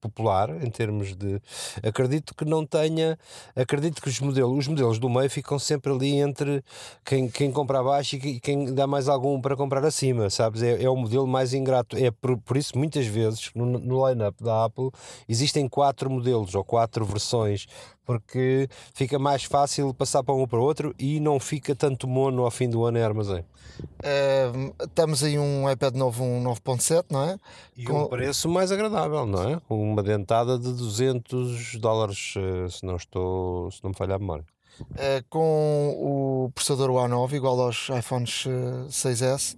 popular 0.00 0.62
em 0.64 0.70
termos 0.70 1.14
de. 1.14 1.40
Acredito 1.82 2.34
que 2.34 2.44
não 2.44 2.64
tenha. 2.64 3.18
Acredito 3.54 4.00
que 4.00 4.08
os 4.08 4.18
modelos, 4.20 4.58
os 4.58 4.68
modelos 4.68 4.98
do 4.98 5.08
meio 5.10 5.28
ficam 5.28 5.58
sempre 5.58 5.92
ali 5.92 6.16
entre 6.16 6.64
quem, 7.04 7.28
quem 7.28 7.52
compra 7.52 7.80
abaixo 7.80 8.16
e 8.16 8.40
quem 8.40 8.74
dá 8.74 8.86
mais 8.86 9.08
algum 9.08 9.40
para 9.40 9.56
comprar 9.56 9.84
acima, 9.84 10.30
sabes? 10.30 10.62
É, 10.62 10.82
é 10.82 10.88
o 10.88 10.96
modelo 10.96 11.26
mais 11.26 11.52
ingrato. 11.52 11.96
É 11.96 12.10
por, 12.10 12.38
por 12.38 12.56
isso, 12.56 12.76
muitas 12.78 13.06
vezes, 13.06 13.50
no, 13.54 13.66
no 13.66 14.08
line-up 14.08 14.42
da 14.42 14.64
Apple, 14.64 14.90
existem 15.28 15.68
quatro 15.68 16.10
modelos 16.10 16.54
ou 16.54 16.64
quatro 16.64 17.04
versões 17.04 17.66
porque 18.04 18.68
fica 18.94 19.18
mais 19.18 19.44
fácil 19.44 19.92
passar 19.94 20.22
para 20.22 20.34
um 20.34 20.40
ou 20.40 20.48
para 20.48 20.58
o 20.58 20.62
outro 20.62 20.94
e 20.98 21.20
não 21.20 21.38
fica 21.38 21.74
tanto 21.74 22.06
mono 22.08 22.44
ao 22.44 22.50
fim 22.50 22.68
do 22.68 22.84
ano 22.84 22.98
em 22.98 23.02
armazém. 23.02 23.44
Uh, 23.80 24.74
estamos 24.84 25.22
aí 25.22 25.38
um 25.38 25.70
iPad 25.70 25.94
novo, 25.94 26.24
um 26.24 26.42
9.7, 26.42 27.04
não 27.10 27.22
é? 27.22 27.38
E 27.76 27.84
Com... 27.84 28.02
um 28.02 28.08
preço 28.08 28.48
mais 28.48 28.70
agradável, 28.70 29.26
não 29.26 29.50
é? 29.50 29.60
Uma 29.68 30.02
dentada 30.02 30.58
de 30.58 30.72
200 30.72 31.76
dólares, 31.76 32.34
eh, 32.36 32.68
se 32.68 32.84
não 32.84 32.96
estou, 32.96 33.70
se 33.70 33.82
não 33.82 33.90
me 33.90 33.96
falha 33.96 34.16
a 34.16 34.18
memória. 34.18 34.44
Uh, 34.80 35.22
com 35.28 36.46
o 36.46 36.50
processador 36.54 36.90
A9 36.90 37.34
igual 37.34 37.60
aos 37.60 37.88
iPhones 37.90 38.46
6S, 38.88 39.56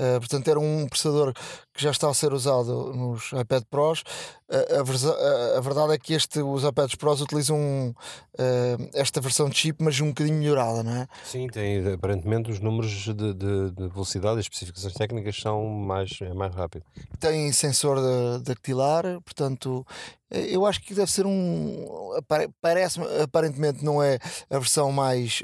uh, 0.00 0.18
portanto 0.18 0.48
era 0.48 0.58
um 0.58 0.88
processador 0.88 1.32
que 1.72 1.82
já 1.82 1.90
está 1.90 2.08
a 2.08 2.14
ser 2.14 2.32
usado 2.32 2.92
nos 2.94 3.32
iPad 3.32 3.62
Pros. 3.70 4.02
Uh, 4.48 4.78
a, 4.78 5.58
a, 5.58 5.60
verdade 5.60 5.92
é 5.92 5.98
que 5.98 6.14
este, 6.14 6.40
os 6.40 6.64
iPads 6.64 6.96
Pros 6.96 7.20
utilizam 7.20 7.94
esta 8.94 9.20
versão 9.20 9.50
de 9.50 9.58
chip, 9.58 9.84
mas 9.84 10.00
um 10.00 10.08
bocadinho 10.08 10.38
melhorada, 10.38 10.82
não 10.82 10.92
é? 10.92 11.06
Sim, 11.24 11.46
tem 11.48 11.92
aparentemente 11.92 12.50
os 12.50 12.58
números 12.58 12.90
de, 12.90 13.34
de, 13.34 13.70
de 13.70 13.88
velocidade 13.88 14.38
e 14.38 14.40
especificações 14.40 14.94
técnicas 14.94 15.36
são 15.36 15.62
mais, 15.66 16.10
é 16.22 16.32
mais 16.32 16.54
rápido. 16.54 16.82
Tem 17.18 17.52
sensor 17.52 17.98
dactilar, 18.42 19.04
portanto 19.20 19.84
eu 20.30 20.64
acho 20.64 20.80
que 20.80 20.94
deve 20.94 21.10
ser 21.10 21.26
um. 21.26 21.86
Parece 22.60 23.00
aparentemente 23.20 23.84
não 23.84 24.00
é 24.00 24.18
a 24.48 24.58
versão 24.58 24.92
mais. 24.92 25.42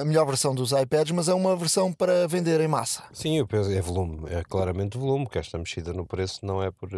a 0.00 0.04
melhor 0.04 0.26
versão 0.26 0.52
dos 0.52 0.72
iPads, 0.72 1.12
mas 1.12 1.28
é 1.28 1.34
uma 1.34 1.54
versão 1.54 1.92
para 1.92 2.26
vender 2.26 2.60
em 2.60 2.66
massa. 2.66 3.04
Sim, 3.12 3.38
eu 3.38 3.46
penso, 3.46 3.70
é 3.70 3.80
volume, 3.86 4.28
é 4.30 4.42
claramente 4.42 4.98
volume, 4.98 5.26
que 5.26 5.38
esta 5.38 5.56
mexida 5.58 5.92
no 5.92 6.06
preço 6.06 6.44
não 6.44 6.62
é 6.62 6.70
por. 6.70 6.90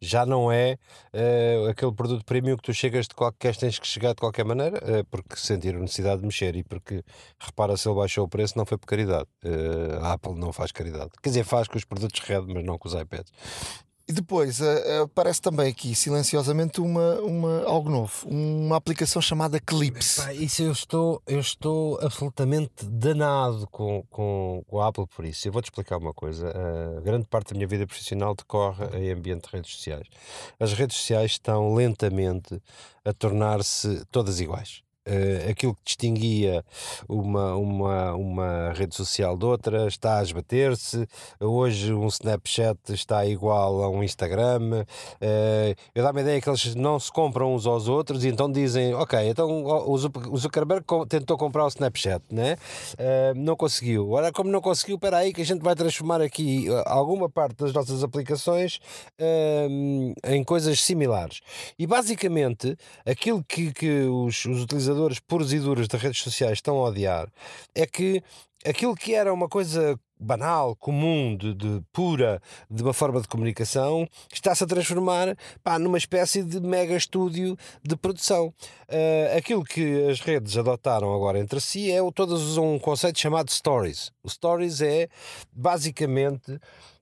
Já 0.00 0.24
não 0.24 0.50
é 0.50 0.78
uh, 1.12 1.68
aquele 1.68 1.92
produto 1.92 2.24
premium 2.24 2.56
que 2.56 2.62
tu 2.62 2.74
chegas 2.74 3.06
de 3.06 3.14
qualquer. 3.14 3.54
tens 3.56 3.78
que 3.78 3.86
chegar 3.86 4.10
de 4.10 4.20
qualquer 4.20 4.44
maneira, 4.44 4.78
uh, 4.78 5.04
porque 5.10 5.36
sentir 5.36 5.74
a 5.74 5.78
necessidade 5.78 6.20
de 6.20 6.26
mexer 6.26 6.56
e 6.56 6.64
porque 6.64 7.02
repara 7.38 7.76
se 7.76 7.88
ele 7.88 7.96
baixou 7.96 8.24
o 8.24 8.28
preço, 8.28 8.56
não 8.56 8.64
foi 8.64 8.78
por 8.78 8.86
caridade. 8.86 9.26
Uh, 9.44 10.02
a 10.02 10.12
Apple 10.14 10.34
não 10.34 10.52
faz 10.52 10.72
caridade. 10.72 11.10
Quer 11.22 11.28
dizer, 11.28 11.44
faz 11.44 11.68
com 11.68 11.76
os 11.76 11.84
produtos 11.84 12.20
Red, 12.20 12.42
mas 12.48 12.64
não 12.64 12.78
com 12.78 12.88
os 12.88 12.94
iPads. 12.94 13.32
E 14.08 14.12
depois 14.12 14.60
uh, 14.60 15.02
aparece 15.02 15.42
também 15.42 15.68
aqui 15.68 15.92
silenciosamente 15.92 16.80
uma, 16.80 17.16
uma, 17.22 17.64
algo 17.64 17.90
novo, 17.90 18.28
uma 18.28 18.76
aplicação 18.76 19.20
chamada 19.20 19.58
Clips. 19.58 20.18
isso 20.34 20.62
eu 20.62 20.70
estou, 20.70 21.20
eu 21.26 21.40
estou 21.40 21.98
absolutamente 22.00 22.84
danado 22.84 23.66
com, 23.66 24.04
com, 24.08 24.62
com 24.68 24.80
a 24.80 24.86
Apple 24.86 25.08
por 25.08 25.24
isso. 25.24 25.48
Eu 25.48 25.52
vou-te 25.52 25.66
explicar 25.66 25.98
uma 25.98 26.14
coisa. 26.14 26.48
Uh, 26.48 27.02
grande 27.02 27.26
parte 27.26 27.52
da 27.52 27.56
minha 27.56 27.66
vida 27.66 27.84
profissional 27.84 28.36
decorre 28.36 28.84
em 28.96 29.10
ambiente 29.10 29.48
de 29.48 29.56
redes 29.56 29.72
sociais. 29.72 30.06
As 30.60 30.72
redes 30.72 30.96
sociais 30.96 31.32
estão 31.32 31.74
lentamente 31.74 32.62
a 33.04 33.12
tornar-se 33.12 34.04
todas 34.12 34.38
iguais. 34.38 34.85
Uh, 35.06 35.50
aquilo 35.50 35.72
que 35.72 35.82
distinguia 35.84 36.64
uma, 37.08 37.54
uma, 37.54 38.14
uma 38.14 38.72
rede 38.72 38.96
social 38.96 39.36
de 39.38 39.44
outra 39.44 39.86
está 39.86 40.18
a 40.18 40.22
esbater-se. 40.22 41.06
Hoje, 41.40 41.92
um 41.92 42.08
Snapchat 42.08 42.92
está 42.92 43.24
igual 43.24 43.84
a 43.84 43.88
um 43.88 44.02
Instagram. 44.02 44.84
Uh, 45.22 45.76
eu 45.94 46.02
dá-me 46.02 46.18
a 46.18 46.22
ideia 46.22 46.40
que 46.40 46.48
eles 46.48 46.74
não 46.74 46.98
se 46.98 47.12
compram 47.12 47.54
uns 47.54 47.66
aos 47.66 47.86
outros 47.86 48.24
e 48.24 48.28
então 48.28 48.50
dizem: 48.50 48.94
Ok, 48.94 49.16
então 49.28 49.64
o 49.64 50.36
Zuckerberg 50.36 50.84
tentou 51.08 51.38
comprar 51.38 51.66
o 51.66 51.68
Snapchat, 51.68 52.24
né? 52.28 52.56
Uh, 52.94 53.38
não 53.38 53.54
conseguiu. 53.54 54.10
Ora, 54.10 54.32
como 54.32 54.50
não 54.50 54.60
conseguiu, 54.60 54.96
espera 54.96 55.18
aí 55.18 55.32
que 55.32 55.42
a 55.42 55.46
gente 55.46 55.62
vai 55.62 55.76
transformar 55.76 56.20
aqui 56.20 56.66
alguma 56.84 57.30
parte 57.30 57.54
das 57.58 57.72
nossas 57.72 58.02
aplicações 58.02 58.80
em 60.24 60.42
coisas 60.42 60.80
similares. 60.80 61.40
E 61.78 61.86
basicamente, 61.86 62.76
aquilo 63.04 63.44
que, 63.44 63.72
que 63.72 64.00
os, 64.02 64.44
os 64.44 64.62
utilizadores 64.62 64.95
utilizadores 64.96 65.20
puros 65.20 65.52
e 65.52 65.58
duros 65.58 65.88
das 65.88 66.00
redes 66.00 66.20
sociais 66.20 66.54
estão 66.54 66.78
a 66.78 66.88
odiar 66.88 67.28
é 67.74 67.86
que 67.86 68.22
aquilo 68.64 68.94
que 68.94 69.14
era 69.14 69.32
uma 69.32 69.48
coisa 69.48 69.98
banal, 70.18 70.74
comum, 70.76 71.36
de, 71.36 71.52
de, 71.52 71.82
pura, 71.92 72.40
de 72.70 72.82
uma 72.82 72.94
forma 72.94 73.20
de 73.20 73.28
comunicação, 73.28 74.08
está-se 74.32 74.64
a 74.64 74.66
transformar 74.66 75.36
pá, 75.62 75.78
numa 75.78 75.98
espécie 75.98 76.42
de 76.42 76.58
mega 76.58 76.96
estúdio 76.96 77.54
de 77.82 77.96
produção. 77.96 78.46
Uh, 78.88 79.36
aquilo 79.36 79.62
que 79.62 80.08
as 80.08 80.20
redes 80.20 80.56
adotaram 80.56 81.14
agora 81.14 81.38
entre 81.38 81.60
si 81.60 81.92
é 81.92 81.98
todas 82.12 82.40
usam 82.40 82.74
um 82.74 82.78
conceito 82.78 83.18
chamado 83.18 83.50
Stories. 83.50 84.10
O 84.22 84.30
Stories 84.30 84.80
é 84.80 85.08
basicamente. 85.52 86.52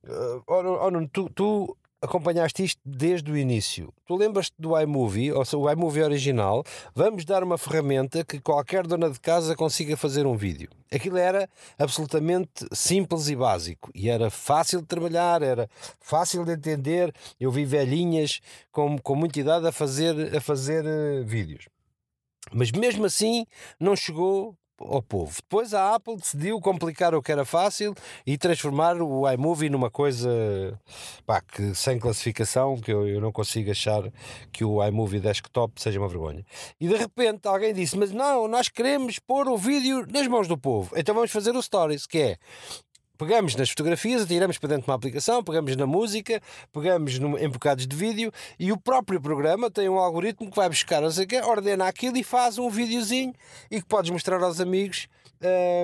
Uh, 0.03 0.43
oh, 0.49 0.89
oh, 0.89 1.09
tu, 1.13 1.31
tu 1.31 1.77
acompanhaste 2.05 2.63
isto 2.63 2.81
desde 2.85 3.31
o 3.31 3.37
início. 3.37 3.93
Tu 4.07 4.15
lembras-te 4.15 4.55
do 4.59 4.79
iMovie, 4.79 5.33
ou 5.33 5.45
seja, 5.45 5.59
o 5.59 5.71
iMovie 5.71 6.03
original, 6.03 6.63
vamos 6.95 7.25
dar 7.25 7.43
uma 7.43 7.59
ferramenta 7.59 8.25
que 8.25 8.41
qualquer 8.41 8.87
dona 8.87 9.11
de 9.11 9.19
casa 9.19 9.57
consiga 9.57 9.97
fazer 9.97 10.27
um 10.27 10.37
vídeo. 10.37 10.69
Aquilo 10.93 11.17
era 11.17 11.49
absolutamente 11.79 12.67
simples 12.73 13.29
e 13.29 13.35
básico 13.37 13.91
e 13.95 14.09
era 14.09 14.31
fácil 14.31 14.81
de 14.81 14.87
trabalhar, 14.87 15.43
era 15.43 15.69
fácil 15.99 16.45
de 16.45 16.53
entender. 16.53 17.13
Eu 17.41 17.51
vi 17.51 17.65
velhinhas 17.65 18.41
com, 18.71 18.99
com 18.99 19.15
muita 19.15 19.41
idade 19.41 19.67
a 19.67 19.73
fazer, 19.73 20.37
a 20.37 20.41
fazer 20.41 20.85
uh, 20.85 21.25
vídeos. 21.25 21.69
Mas 22.53 22.71
mesmo 22.71 23.07
assim 23.07 23.47
não 23.81 23.97
chegou 23.97 24.57
ao 24.85 25.03
povo. 25.03 25.35
Depois 25.37 25.75
a 25.75 25.95
Apple 25.95 26.17
decidiu 26.17 26.61
complicar 26.61 27.15
o 27.15 27.23
que 27.23 27.33
era 27.33 27.45
fácil 27.45 27.95
e 28.27 28.37
transformar 28.37 29.01
o 29.01 29.31
iMovie 29.31 29.71
numa 29.71 29.91
coisa 29.91 30.79
pá, 31.27 31.41
que, 31.41 31.75
sem 31.75 31.99
classificação, 31.99 32.77
que 32.79 32.93
eu, 32.93 33.07
eu 33.09 33.21
não 33.21 33.33
consigo 33.33 33.71
achar 33.71 34.03
que 34.53 34.65
o 34.65 34.85
iMovie 34.85 35.21
desktop 35.21 35.81
seja 35.81 35.99
uma 35.99 36.09
vergonha. 36.09 36.45
E 36.81 36.89
de 36.89 36.97
repente 36.97 37.47
alguém 37.47 37.73
disse: 37.73 37.97
Mas 37.97 38.11
não, 38.11 38.47
nós 38.49 38.69
queremos 38.69 39.19
pôr 39.19 39.49
o 39.49 39.57
vídeo 39.57 40.07
nas 40.11 40.27
mãos 40.27 40.49
do 40.49 40.59
povo, 40.59 40.93
então 40.97 41.15
vamos 41.15 41.31
fazer 41.31 41.55
o 41.57 41.63
Stories, 41.63 42.07
que 42.07 42.19
é 42.19 42.37
pegamos 43.19 43.55
nas 43.57 43.71
fotografias, 43.71 44.23
atiramos 44.23 44.59
para 44.59 44.69
dentro 44.69 44.85
de 44.85 44.91
uma 44.91 44.97
aplicação, 44.97 45.43
pegamos 45.43 45.75
na 45.77 45.87
música, 45.87 46.41
pegamos 46.73 47.19
no, 47.19 47.39
em 47.39 47.49
bocados 47.49 47.87
de 47.87 47.97
vídeo 47.97 48.33
e 48.59 48.73
o 48.73 48.77
próprio 48.77 49.21
programa 49.21 49.71
tem 49.71 49.89
um 49.89 49.99
algoritmo 49.99 50.51
que 50.51 50.57
vai 50.57 50.69
buscar, 50.69 51.01
não 51.03 51.11
sei 51.11 51.25
o 51.25 51.29
quê, 51.29 51.41
ordena 51.41 51.87
aquilo 51.87 52.17
e 52.17 52.25
faz 52.25 52.59
um 52.59 52.69
videozinho 52.69 53.33
e 53.71 53.81
que 53.81 53.87
podes 53.87 54.11
mostrar 54.11 54.43
aos 54.43 54.61
amigos 54.61 55.09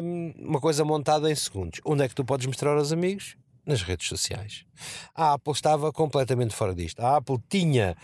hum, 0.02 0.34
uma 0.38 0.60
coisa 0.60 0.84
montada 0.84 1.30
em 1.30 1.34
segundos. 1.34 1.80
Onde 1.84 2.04
é 2.04 2.08
que 2.08 2.14
tu 2.14 2.24
podes 2.24 2.46
mostrar 2.46 2.76
aos 2.76 2.92
amigos? 2.92 3.36
nas 3.66 3.82
redes 3.82 4.08
sociais. 4.08 4.64
A 5.14 5.34
Apple 5.34 5.52
estava 5.52 5.92
completamente 5.92 6.54
fora 6.54 6.74
disto. 6.74 7.00
A 7.00 7.16
Apple 7.16 7.38
tinha 7.48 7.96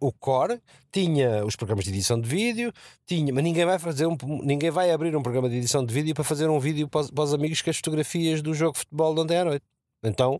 o 0.00 0.10
core, 0.10 0.60
tinha 0.90 1.44
os 1.44 1.54
programas 1.54 1.84
de 1.84 1.90
edição 1.90 2.20
de 2.20 2.28
vídeo, 2.28 2.72
tinha, 3.06 3.32
mas 3.32 3.44
ninguém 3.44 3.66
vai 3.66 3.78
fazer 3.78 4.06
um, 4.06 4.16
ninguém 4.42 4.70
vai 4.70 4.90
abrir 4.90 5.14
um 5.14 5.22
programa 5.22 5.48
de 5.48 5.56
edição 5.56 5.84
de 5.84 5.92
vídeo 5.92 6.14
para 6.14 6.24
fazer 6.24 6.48
um 6.48 6.58
vídeo 6.58 6.88
para 6.88 7.02
os, 7.02 7.10
para 7.10 7.24
os 7.24 7.34
amigos 7.34 7.60
com 7.60 7.70
as 7.70 7.76
fotografias 7.76 8.40
do 8.42 8.54
jogo 8.54 8.72
de 8.72 8.78
futebol 8.80 9.14
de 9.14 9.20
ontem 9.20 9.36
à 9.36 9.44
noite. 9.44 9.64
Então 10.02 10.38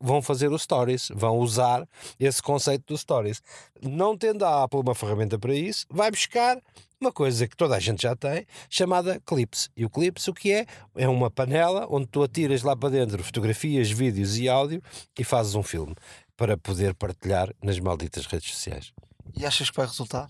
vão 0.00 0.20
fazer 0.20 0.52
o 0.52 0.58
Stories, 0.58 1.08
vão 1.14 1.38
usar 1.38 1.88
esse 2.20 2.42
conceito 2.42 2.84
do 2.88 2.98
Stories. 2.98 3.40
Não 3.80 4.16
tendo 4.16 4.44
a 4.44 4.64
Apple 4.64 4.80
uma 4.80 4.94
ferramenta 4.94 5.38
para 5.38 5.54
isso, 5.54 5.86
vai 5.88 6.10
buscar 6.10 6.60
uma 7.00 7.12
coisa 7.12 7.46
que 7.46 7.56
toda 7.56 7.76
a 7.76 7.80
gente 7.80 8.02
já 8.02 8.16
tem, 8.16 8.46
chamada 8.70 9.20
Clips. 9.26 9.70
E 9.76 9.84
o 9.84 9.90
Clips 9.90 10.28
o 10.28 10.34
que 10.34 10.52
é? 10.52 10.66
É 10.96 11.08
uma 11.08 11.30
panela 11.30 11.86
onde 11.90 12.06
tu 12.06 12.22
atiras 12.22 12.62
lá 12.62 12.74
para 12.74 12.90
dentro 12.90 13.22
fotografias, 13.22 13.90
vídeos 13.90 14.38
e 14.38 14.48
áudio 14.48 14.82
e 15.18 15.24
fazes 15.24 15.54
um 15.54 15.62
filme 15.62 15.94
para 16.36 16.56
poder 16.56 16.94
partilhar 16.94 17.52
nas 17.62 17.78
malditas 17.78 18.26
redes 18.26 18.52
sociais. 18.52 18.92
E 19.34 19.44
achas 19.44 19.70
que 19.70 19.76
vai 19.76 19.86
resultar? 19.86 20.28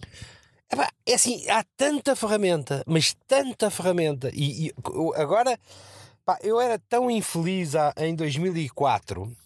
É 1.05 1.15
assim, 1.15 1.49
há 1.49 1.65
tanta 1.77 2.17
ferramenta, 2.17 2.83
mas 2.87 3.15
tanta 3.29 3.71
ferramenta. 3.71 4.31
E, 4.35 4.67
e 4.67 4.75
agora, 5.15 5.59
pá, 6.25 6.39
eu 6.43 6.61
era 6.61 6.79
tão 6.79 7.11
infeliz 7.11 7.73
em 7.97 8.15
2004 8.15 9.37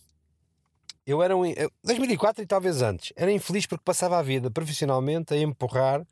eu 1.10 1.22
era 1.22 1.36
um. 1.36 1.42
2004 1.82 2.42
e 2.42 2.46
talvez 2.46 2.82
antes. 2.82 3.12
Era 3.16 3.32
infeliz 3.32 3.66
porque 3.66 3.82
passava 3.84 4.18
a 4.18 4.22
vida 4.22 4.50
profissionalmente 4.50 5.34
a 5.34 5.36
empurrar 5.36 6.06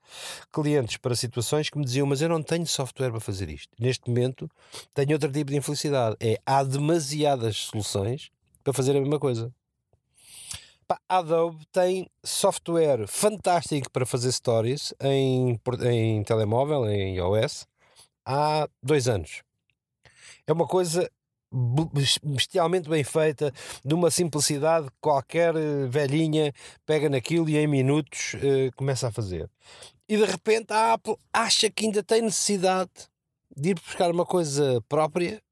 clientes 0.52 0.96
para 0.96 1.14
situações 1.14 1.70
que 1.70 1.78
me 1.78 1.84
diziam: 1.84 2.06
Mas 2.06 2.20
eu 2.20 2.28
não 2.28 2.42
tenho 2.42 2.66
software 2.66 3.10
para 3.10 3.20
fazer 3.20 3.48
isto. 3.48 3.70
Neste 3.78 4.08
momento 4.08 4.50
tenho 4.94 5.12
outro 5.12 5.30
tipo 5.30 5.50
de 5.50 5.56
infelicidade. 5.56 6.16
É 6.20 6.40
há 6.44 6.62
demasiadas 6.64 7.56
soluções 7.56 8.30
para 8.64 8.72
fazer 8.72 8.96
a 8.96 9.00
mesma 9.00 9.18
coisa. 9.18 9.52
A 10.90 11.18
Adobe 11.18 11.64
tem 11.70 12.08
software 12.24 13.06
fantástico 13.06 13.90
para 13.90 14.06
fazer 14.06 14.32
stories 14.32 14.94
em, 15.00 15.60
em 15.84 16.22
telemóvel, 16.22 16.88
em 16.88 17.16
iOS, 17.16 17.66
há 18.24 18.68
dois 18.82 19.08
anos. 19.08 19.42
É 20.46 20.52
uma 20.52 20.66
coisa 20.66 21.10
bestialmente 22.22 22.88
bem 22.88 23.02
feita, 23.02 23.52
de 23.84 23.94
uma 23.94 24.10
simplicidade 24.10 24.86
que 24.86 24.96
qualquer 25.00 25.56
eh, 25.56 25.86
velhinha 25.88 26.52
pega 26.84 27.08
naquilo 27.08 27.48
e 27.48 27.56
em 27.56 27.66
minutos 27.66 28.34
uh, 28.34 28.70
começa 28.76 29.08
a 29.08 29.12
fazer. 29.12 29.50
E 30.06 30.16
de 30.16 30.24
repente 30.24 30.72
a 30.72 30.92
Apple 30.92 31.16
acha 31.32 31.70
que 31.70 31.86
ainda 31.86 32.02
tem 32.02 32.20
necessidade 32.20 32.90
de 33.56 33.70
ir 33.70 33.74
buscar 33.74 34.10
uma 34.10 34.26
coisa 34.26 34.82
própria 34.88 35.42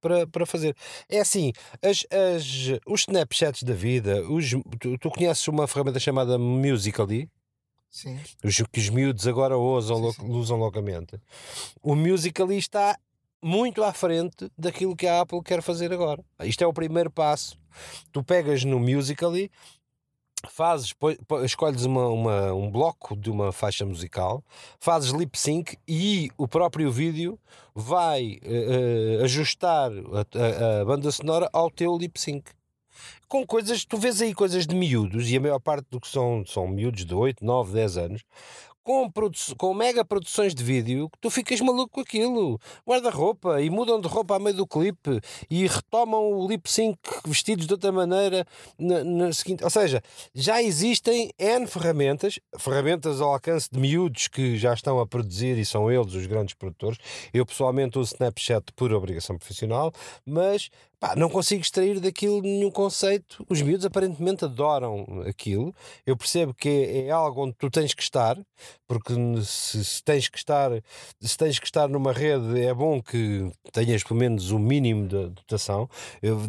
para, 0.00 0.26
para 0.26 0.46
fazer. 0.46 0.76
É 1.08 1.20
assim, 1.20 1.52
as, 1.82 2.06
as, 2.10 2.80
os 2.86 3.00
Snapchats 3.02 3.62
da 3.62 3.74
vida, 3.74 4.22
os, 4.30 4.50
tu, 4.78 4.98
tu 4.98 5.10
conheces 5.10 5.46
uma 5.48 5.66
ferramenta 5.66 6.00
chamada 6.00 6.38
Musical.ly? 6.38 7.28
Sim. 7.90 8.18
Os, 8.44 8.56
que 8.72 8.78
os 8.78 8.88
miúdos 8.88 9.26
agora 9.26 9.58
usam, 9.58 10.12
sim, 10.12 10.20
sim. 10.20 10.30
usam 10.30 10.56
loucamente. 10.58 11.20
O 11.82 11.94
Musical.ly 11.94 12.56
está 12.56 12.96
muito 13.42 13.82
à 13.82 13.92
frente 13.92 14.50
daquilo 14.56 14.94
que 14.94 15.06
a 15.06 15.20
Apple 15.20 15.42
quer 15.42 15.62
fazer 15.62 15.92
agora. 15.92 16.22
Isto 16.42 16.62
é 16.62 16.66
o 16.66 16.72
primeiro 16.72 17.10
passo. 17.10 17.58
Tu 18.12 18.22
pegas 18.22 18.64
no 18.64 18.78
Musical.ly, 18.78 19.50
fazes, 20.48 20.94
escolhes 21.44 21.84
uma, 21.84 22.08
uma, 22.08 22.54
um 22.54 22.70
bloco 22.70 23.16
de 23.16 23.30
uma 23.30 23.52
faixa 23.52 23.84
musical, 23.84 24.42
fazes 24.78 25.10
lip 25.10 25.38
sync 25.38 25.76
e 25.86 26.30
o 26.38 26.48
próprio 26.48 26.90
vídeo 26.90 27.38
vai 27.74 28.38
uh, 28.42 29.24
ajustar 29.24 29.90
a, 29.90 30.78
a, 30.78 30.80
a, 30.80 30.84
banda 30.84 31.10
sonora 31.10 31.48
ao 31.52 31.70
teu 31.70 31.96
lip 31.96 32.18
sync. 32.20 32.50
Com 33.28 33.46
coisas, 33.46 33.84
tu 33.84 33.96
vês 33.96 34.20
aí 34.20 34.34
coisas 34.34 34.66
de 34.66 34.74
miúdos, 34.74 35.30
e 35.30 35.36
a 35.36 35.40
maior 35.40 35.60
parte 35.60 35.86
do 35.90 36.00
que 36.00 36.08
são, 36.08 36.44
são 36.44 36.66
miúdos 36.66 37.04
de 37.04 37.14
8, 37.14 37.44
9, 37.44 37.72
10 37.72 37.96
anos, 37.96 38.24
com, 38.82 39.10
com 39.56 39.74
mega 39.74 40.04
produções 40.04 40.54
de 40.54 40.62
vídeo 40.62 41.08
que 41.10 41.18
tu 41.20 41.30
ficas 41.30 41.60
maluco 41.60 41.94
com 41.94 42.00
aquilo. 42.00 42.60
Guarda-roupa 42.86 43.60
e 43.60 43.70
mudam 43.70 44.00
de 44.00 44.08
roupa 44.08 44.36
a 44.36 44.38
meio 44.38 44.56
do 44.56 44.66
clipe 44.66 45.20
e 45.50 45.66
retomam 45.66 46.32
o 46.32 46.48
lip 46.48 46.70
sync 46.70 46.98
vestidos 47.24 47.66
de 47.66 47.72
outra 47.72 47.92
maneira 47.92 48.46
na, 48.78 49.04
na 49.04 49.32
seguinte. 49.32 49.62
Ou 49.64 49.70
seja, 49.70 50.02
já 50.34 50.62
existem 50.62 51.32
N 51.38 51.66
ferramentas, 51.66 52.38
ferramentas 52.58 53.20
ao 53.20 53.32
alcance 53.32 53.68
de 53.70 53.78
miúdos 53.78 54.28
que 54.28 54.56
já 54.56 54.74
estão 54.74 55.00
a 55.00 55.06
produzir 55.06 55.58
e 55.58 55.64
são 55.64 55.90
eles 55.90 56.14
os 56.14 56.26
grandes 56.26 56.54
produtores. 56.54 56.98
Eu 57.32 57.46
pessoalmente 57.46 57.98
uso 57.98 58.14
Snapchat 58.14 58.72
por 58.74 58.92
obrigação 58.92 59.36
profissional, 59.36 59.92
mas 60.24 60.70
Pá, 61.00 61.16
não 61.16 61.30
consigo 61.30 61.62
extrair 61.62 61.98
daquilo 61.98 62.42
nenhum 62.42 62.70
conceito. 62.70 63.42
Os 63.48 63.62
miúdos 63.62 63.86
aparentemente 63.86 64.44
adoram 64.44 65.24
aquilo. 65.26 65.74
Eu 66.04 66.14
percebo 66.14 66.52
que 66.52 66.68
é, 66.68 67.06
é 67.06 67.10
algo 67.10 67.46
onde 67.46 67.54
tu 67.54 67.70
tens 67.70 67.94
que 67.94 68.02
estar, 68.02 68.38
porque 68.86 69.14
se, 69.42 69.82
se, 69.82 70.04
tens 70.04 70.28
que 70.28 70.36
estar, 70.36 70.70
se 71.18 71.38
tens 71.38 71.58
que 71.58 71.64
estar 71.64 71.88
numa 71.88 72.12
rede, 72.12 72.60
é 72.60 72.74
bom 72.74 73.02
que 73.02 73.50
tenhas 73.72 74.04
pelo 74.04 74.20
menos 74.20 74.50
o 74.50 74.58
mínimo 74.58 75.08
de 75.08 75.30
dotação. 75.30 75.88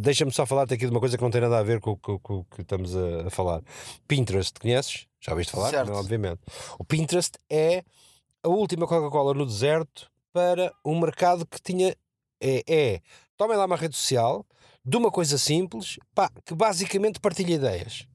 Deixa-me 0.01 0.33
só 0.33 0.45
falar-te 0.45 0.73
aqui 0.73 0.85
de 0.85 0.91
uma 0.91 0.99
coisa 0.99 1.17
que 1.17 1.23
não 1.23 1.31
tem 1.31 1.39
nada 1.39 1.57
a 1.57 1.63
ver 1.63 1.79
com 1.79 1.97
o 2.03 2.43
que 2.43 2.61
estamos 2.61 2.93
a, 2.93 3.27
a, 3.27 3.29
falar. 3.29 3.61
Pinterest, 4.05 4.59
conheces? 4.59 5.07
Já 5.21 5.31
ouviste 5.31 5.53
falar? 5.53 5.69
Certo. 5.69 5.89
Não, 5.89 5.97
obviamente. 5.97 6.41
O 6.77 6.83
Pinterest 6.83 7.37
é 7.49 7.85
a 8.43 8.49
última 8.49 8.85
Coca-Cola 8.85 9.33
no 9.33 9.45
deserto 9.45 10.11
para 10.33 10.73
um 10.83 10.99
mercado 10.99 11.45
que 11.45 11.61
tinha 11.61 11.95
é, 12.41 12.63
é 12.67 13.01
tomem 13.41 13.57
lá 13.57 13.65
uma 13.65 13.75
rede 13.75 13.95
social 13.95 14.45
de 14.85 14.97
uma 14.97 15.09
coisa 15.09 15.35
simples, 15.35 15.97
pá, 16.13 16.29
que 16.45 16.53
basicamente 16.53 17.19
partilha 17.19 17.55
ideias. 17.55 18.05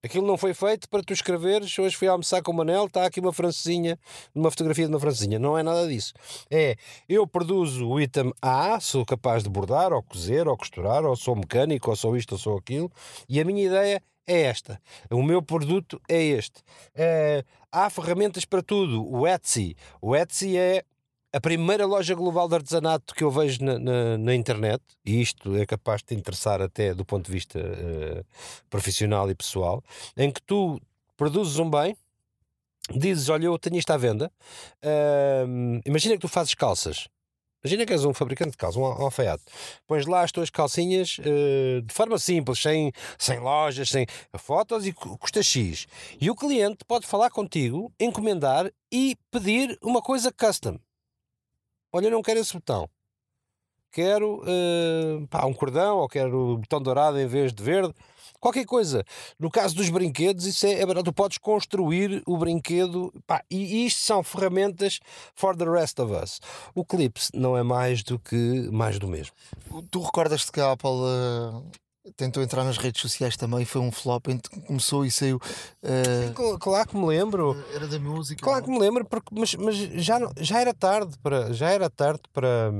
Aquilo 0.00 0.24
não 0.24 0.38
foi 0.38 0.54
feito 0.54 0.88
para 0.88 1.02
tu 1.02 1.12
escreveres, 1.12 1.76
hoje 1.76 1.96
fui 1.96 2.06
almoçar 2.06 2.40
com 2.40 2.52
o 2.52 2.54
Manel, 2.54 2.86
está 2.86 3.04
aqui 3.04 3.18
uma 3.18 3.32
francesinha, 3.32 3.98
uma 4.32 4.48
fotografia 4.48 4.86
de 4.86 4.92
uma 4.92 5.00
francesinha. 5.00 5.40
Não 5.40 5.58
é 5.58 5.64
nada 5.64 5.88
disso. 5.88 6.14
É, 6.48 6.76
eu 7.08 7.26
produzo 7.26 7.88
o 7.88 8.00
item 8.00 8.32
A, 8.40 8.78
sou 8.78 9.04
capaz 9.04 9.42
de 9.42 9.50
bordar, 9.50 9.92
ou 9.92 10.04
cozer, 10.04 10.46
ou 10.46 10.56
costurar, 10.56 11.04
ou 11.04 11.16
sou 11.16 11.34
mecânico, 11.34 11.90
ou 11.90 11.96
sou 11.96 12.16
isto, 12.16 12.30
ou 12.32 12.38
sou 12.38 12.56
aquilo, 12.56 12.92
e 13.28 13.40
a 13.40 13.44
minha 13.44 13.66
ideia 13.66 14.00
é 14.24 14.42
esta. 14.42 14.80
O 15.10 15.20
meu 15.20 15.42
produto 15.42 16.00
é 16.08 16.22
este. 16.22 16.62
É, 16.94 17.42
há 17.72 17.90
ferramentas 17.90 18.44
para 18.44 18.62
tudo. 18.62 19.04
O 19.04 19.26
Etsy. 19.26 19.74
O 20.00 20.14
Etsy 20.14 20.56
é 20.56 20.84
a 21.38 21.40
primeira 21.40 21.86
loja 21.86 22.16
global 22.16 22.48
de 22.48 22.56
artesanato 22.56 23.14
que 23.14 23.22
eu 23.22 23.30
vejo 23.30 23.64
na, 23.64 23.78
na, 23.78 24.18
na, 24.18 24.34
internet, 24.34 24.82
e 25.04 25.20
isto 25.20 25.54
é 25.54 25.64
capaz 25.64 26.00
de 26.00 26.06
te 26.06 26.14
interessar 26.16 26.60
até 26.60 26.92
do 26.92 27.04
ponto 27.04 27.26
de 27.26 27.30
vista 27.30 27.60
uh, 27.60 28.24
profissional 28.68 29.30
e 29.30 29.36
pessoal, 29.36 29.80
em 30.16 30.32
que 30.32 30.42
tu 30.42 30.80
produzes 31.16 31.56
um 31.60 31.70
bem, 31.70 31.96
dizes: 32.92 33.28
Olha, 33.28 33.44
eu 33.44 33.56
tenho 33.56 33.76
isto 33.76 33.88
à 33.92 33.96
venda. 33.96 34.32
Uh, 34.84 35.80
imagina 35.86 36.16
que 36.16 36.22
tu 36.22 36.26
fazes 36.26 36.56
calças. 36.56 37.06
Imagina 37.62 37.86
que 37.86 37.92
és 37.92 38.04
um 38.04 38.12
fabricante 38.12 38.52
de 38.52 38.56
calças, 38.56 38.82
um 38.82 38.84
alfaiate. 38.84 39.44
Pões 39.86 40.06
lá 40.06 40.22
as 40.22 40.32
tuas 40.32 40.50
calcinhas 40.50 41.18
uh, 41.20 41.82
de 41.82 41.94
forma 41.94 42.18
simples, 42.18 42.58
sem, 42.58 42.90
sem 43.16 43.38
lojas, 43.38 43.90
sem 43.90 44.06
fotos 44.36 44.88
e 44.88 44.92
custa 44.92 45.40
X. 45.40 45.86
E 46.20 46.28
o 46.28 46.34
cliente 46.34 46.84
pode 46.84 47.06
falar 47.06 47.30
contigo, 47.30 47.92
encomendar 48.00 48.68
e 48.90 49.16
pedir 49.30 49.78
uma 49.80 50.02
coisa 50.02 50.32
custom. 50.32 50.80
Olha, 51.92 52.06
eu 52.06 52.10
não 52.10 52.22
quero 52.22 52.40
esse 52.40 52.52
botão. 52.52 52.88
Quero 53.90 54.42
uh, 54.42 55.26
pá, 55.28 55.46
um 55.46 55.54
cordão 55.54 55.98
ou 55.98 56.08
quero 56.08 56.58
botão 56.58 56.80
dourado 56.80 57.18
em 57.18 57.26
vez 57.26 57.52
de 57.52 57.62
verde. 57.62 57.94
Qualquer 58.38 58.64
coisa. 58.66 59.02
No 59.38 59.50
caso 59.50 59.74
dos 59.74 59.88
brinquedos, 59.88 60.44
isso 60.44 60.66
é, 60.66 60.82
é. 60.82 61.02
Tu 61.02 61.12
podes 61.12 61.38
construir 61.38 62.22
o 62.26 62.36
brinquedo 62.36 63.12
pá, 63.26 63.42
e 63.50 63.86
isto 63.86 64.00
são 64.00 64.22
ferramentas 64.22 65.00
for 65.34 65.56
the 65.56 65.64
rest 65.64 65.98
of 65.98 66.12
us. 66.12 66.38
O 66.74 66.84
Clips 66.84 67.30
não 67.34 67.56
é 67.56 67.62
mais 67.62 68.02
do 68.02 68.18
que 68.18 68.68
mais 68.70 68.98
do 68.98 69.08
mesmo. 69.08 69.34
Tu 69.90 70.00
recordas-te 70.00 70.52
que 70.52 70.60
a 70.60 70.72
Apple 70.72 70.90
uh, 70.90 71.64
tentou 72.16 72.42
entrar 72.42 72.64
nas 72.64 72.76
redes 72.78 73.00
sociais 73.00 73.36
também, 73.36 73.64
foi 73.64 73.80
um 73.80 73.90
flop, 73.92 74.28
ent- 74.28 74.48
começou 74.66 75.04
e 75.04 75.10
saiu. 75.10 75.38
eh, 75.82 76.32
Cl- 76.36 76.58
Claro 76.58 76.88
que 76.88 76.96
me 76.96 77.06
lembro. 77.06 77.56
era 77.74 77.86
da 77.86 77.98
música. 77.98 78.42
Claro 78.42 78.64
que 78.64 78.70
me 78.70 78.78
lembro, 78.78 79.04
porque, 79.04 79.28
mas, 79.32 79.54
mas 79.54 79.76
já, 79.76 80.18
já 80.38 80.60
era 80.60 80.72
tarde 80.74 81.16
para. 81.22 81.52
Já 81.52 81.70
era 81.70 81.88
tarde 81.90 82.22
para. 82.32 82.72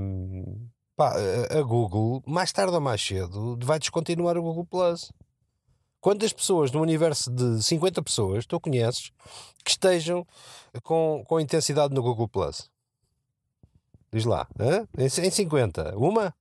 pá, 0.96 1.14
a- 1.50 1.62
Google, 1.62 2.22
mais 2.26 2.52
tarde 2.52 2.74
ou 2.74 2.80
mais 2.80 3.00
cedo, 3.00 3.58
vai 3.62 3.78
descontinuar 3.78 4.36
o 4.36 4.42
Google 4.42 4.66
Plus. 4.66 5.12
Quantas 6.00 6.32
pessoas 6.32 6.70
no 6.70 6.80
universo 6.80 7.28
de 7.30 7.60
50 7.62 8.00
pessoas 8.02 8.46
tu 8.46 8.58
conheces 8.60 9.10
que 9.64 9.70
estejam 9.72 10.24
com, 10.84 11.24
com 11.26 11.40
intensidade 11.40 11.92
no 11.92 12.02
Google 12.02 12.28
Plus? 12.28 12.70
Diz 14.12 14.24
lá, 14.24 14.46
hã? 14.58 14.86
Em, 14.96 15.04
em 15.26 15.30
50, 15.30 15.94
uma? 15.96 16.32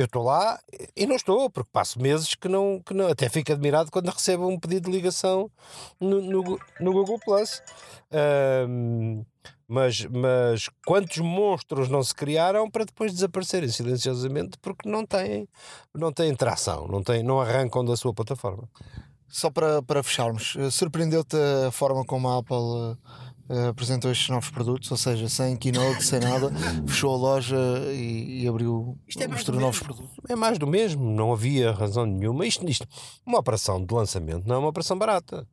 Eu 0.00 0.06
estou 0.06 0.22
lá 0.22 0.58
e 0.96 1.06
não 1.06 1.16
estou, 1.16 1.50
porque 1.50 1.70
passo 1.72 2.00
meses 2.00 2.34
que 2.34 2.48
não, 2.48 2.80
que 2.84 2.94
não. 2.94 3.08
Até 3.08 3.28
fico 3.28 3.52
admirado 3.52 3.90
quando 3.90 4.08
recebo 4.08 4.46
um 4.48 4.58
pedido 4.58 4.90
de 4.90 4.96
ligação 4.96 5.50
no, 6.00 6.20
no, 6.20 6.58
no 6.80 6.92
Google 6.92 7.18
Plus. 7.18 7.62
Ahm, 8.12 9.24
mas, 9.66 10.06
mas 10.06 10.70
quantos 10.86 11.18
monstros 11.18 11.90
não 11.90 12.02
se 12.02 12.14
criaram 12.14 12.70
para 12.70 12.86
depois 12.86 13.12
desaparecerem 13.12 13.68
silenciosamente 13.68 14.56
porque 14.62 14.88
não 14.88 15.04
têm, 15.04 15.46
não 15.94 16.10
têm 16.10 16.34
tração, 16.34 16.88
não, 16.88 17.02
têm, 17.02 17.22
não 17.22 17.38
arrancam 17.38 17.84
da 17.84 17.94
sua 17.94 18.14
plataforma. 18.14 18.66
Só 19.28 19.50
para, 19.50 19.82
para 19.82 20.02
fecharmos, 20.02 20.56
eh, 20.58 20.70
surpreendeu-te 20.70 21.36
a 21.66 21.70
forma 21.70 22.02
como 22.06 22.28
a 22.28 22.38
Apple 22.38 22.96
eh, 23.48 23.68
apresentou 23.68 24.10
estes 24.10 24.28
novos 24.28 24.50
produtos? 24.50 24.90
Ou 24.90 24.96
seja, 24.96 25.28
sem 25.28 25.56
keynote, 25.56 26.04
sem 26.04 26.20
nada, 26.20 26.50
fechou 26.86 27.14
a 27.14 27.16
loja 27.16 27.56
e, 27.92 28.42
e 28.42 28.48
abriu, 28.48 28.98
Isto 29.06 29.22
é 29.22 29.28
mostrou 29.28 29.60
novos 29.60 29.80
produtos. 29.80 30.16
É 30.28 30.36
mais 30.36 30.58
do 30.58 30.66
mesmo, 30.66 31.10
não 31.10 31.32
havia 31.32 31.72
razão 31.72 32.04
nenhuma. 32.04 32.46
Isto, 32.46 32.68
isto, 32.68 32.86
uma 33.24 33.38
operação 33.38 33.84
de 33.84 33.92
lançamento 33.94 34.46
não 34.46 34.56
é 34.56 34.58
uma 34.58 34.68
operação 34.68 34.98
barata. 34.98 35.46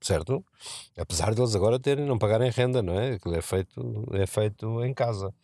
Certo? 0.00 0.44
Apesar 0.96 1.34
deles 1.34 1.56
agora 1.56 1.78
terem, 1.78 2.06
não 2.06 2.18
pagarem 2.18 2.50
renda, 2.50 2.80
não 2.80 2.94
é? 2.94 3.14
Aquilo 3.14 3.34
é 3.34 3.42
feito, 3.42 4.08
é 4.12 4.26
feito 4.26 4.84
em 4.84 4.94
casa. 4.94 5.34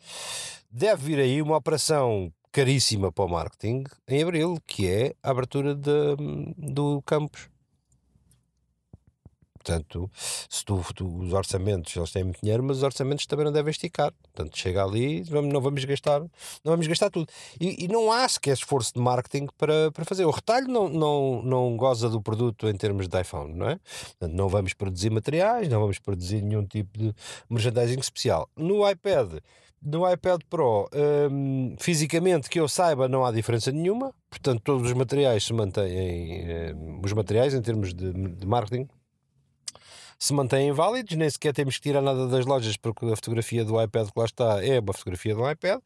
Deve 0.71 1.07
vir 1.07 1.19
aí 1.19 1.43
uma 1.43 1.57
operação 1.57 2.33
caríssima 2.53 3.11
para 3.11 3.25
o 3.25 3.29
marketing 3.29 3.83
em 4.07 4.23
abril, 4.23 4.59
que 4.65 4.89
é 4.89 5.15
a 5.25 5.31
abertura 5.31 5.75
de, 5.75 5.91
do 6.57 7.03
campus. 7.03 7.49
Portanto, 9.65 10.11
se 10.15 10.63
tu, 10.63 10.85
tu- 10.95 11.19
os 11.21 11.33
orçamentos, 11.33 11.97
eles 11.97 12.13
têm 12.13 12.23
muito 12.23 12.39
dinheiro, 12.43 12.63
mas 12.63 12.77
os 12.77 12.83
orçamentos 12.83 13.25
também 13.27 13.47
não 13.47 13.53
devem 13.53 13.71
esticar. 13.71 14.13
Portanto, 14.35 14.59
chega 14.59 14.85
ali, 14.85 15.23
vamos, 15.23 15.51
não 15.53 15.61
vamos 15.61 15.83
gastar, 15.87 16.21
não 16.21 16.29
vamos 16.73 16.87
gastar 16.87 17.09
tudo. 17.09 17.27
E, 17.59 17.85
e 17.85 17.89
não 17.89 18.13
há 18.13 18.29
sequer 18.29 18.53
esforço 18.53 18.93
de 18.93 19.01
marketing 19.01 19.47
para, 19.57 19.91
para 19.91 20.05
fazer. 20.05 20.27
O 20.27 20.31
retalho 20.31 20.69
não, 20.69 20.87
não, 20.91 21.43
não 21.43 21.77
goza 21.79 22.11
do 22.11 22.21
produto 22.21 22.69
em 22.69 22.77
termos 22.77 23.09
de 23.09 23.21
iPhone, 23.21 23.55
não 23.55 23.71
é? 23.71 23.79
Portanto, 24.19 24.35
não 24.37 24.49
vamos 24.51 24.75
produzir 24.75 25.09
materiais, 25.11 25.67
não 25.69 25.81
vamos 25.81 25.99
produzir 25.99 26.43
nenhum 26.43 26.67
tipo 26.67 26.99
de 26.99 27.15
merchandising 27.49 27.99
especial. 28.01 28.47
No 28.55 28.87
iPad, 28.89 29.39
no 29.81 30.11
iPad 30.11 30.43
Pro, 30.51 30.91
hum, 31.31 31.75
fisicamente 31.79 32.51
que 32.51 32.61
eu 32.61 32.69
saiba, 32.69 33.09
não 33.09 33.25
há 33.25 33.33
diferença 33.33 33.73
nenhuma. 33.73 34.13
Portanto, 34.29 34.61
todos 34.63 34.87
os 34.89 34.93
materiais 34.93 35.45
se 35.45 35.55
mantêm, 35.55 36.75
hum, 36.75 37.01
os 37.03 37.13
materiais 37.15 37.55
em 37.55 37.63
termos 37.63 37.95
de, 37.95 38.13
de 38.13 38.47
marketing 38.47 38.89
se 40.25 40.33
mantêm 40.33 40.73
válidos, 40.73 41.17
nem 41.17 41.29
sequer 41.29 41.53
temos 41.53 41.77
que 41.77 41.83
tirar 41.83 42.01
nada 42.01 42.27
das 42.27 42.47
lojas 42.47 42.79
porque 42.79 43.05
a 43.05 43.15
fotografia 43.15 43.63
do 43.63 43.81
iPad 43.81 44.09
que 44.09 44.19
lá 44.19 44.25
está 44.25 44.65
é 44.65 44.81
uma 44.81 44.93
fotografia 44.95 45.35
do 45.35 45.51
iPad, 45.51 45.81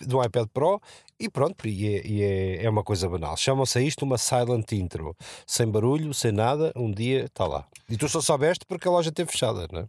do 0.00 0.24
iPad 0.24 0.48
Pro 0.52 0.82
e 1.18 1.28
pronto, 1.28 1.66
e 1.68 1.86
é, 1.86 2.06
e 2.06 2.22
é, 2.22 2.64
é 2.64 2.70
uma 2.70 2.82
coisa 2.82 3.08
banal. 3.08 3.36
Chamam-se 3.36 3.78
a 3.78 3.80
isto 3.80 4.04
uma 4.04 4.18
silent 4.18 4.72
intro, 4.72 5.16
sem 5.46 5.70
barulho, 5.70 6.12
sem 6.12 6.32
nada, 6.32 6.72
um 6.74 6.90
dia 6.90 7.26
está 7.26 7.46
lá. 7.46 7.64
E 7.88 7.96
tu 7.96 8.08
só 8.08 8.20
soubeste 8.20 8.64
porque 8.66 8.88
a 8.88 8.90
loja 8.90 9.10
esteve 9.10 9.30
fechada, 9.30 9.68
não 9.70 9.82
é? 9.82 9.86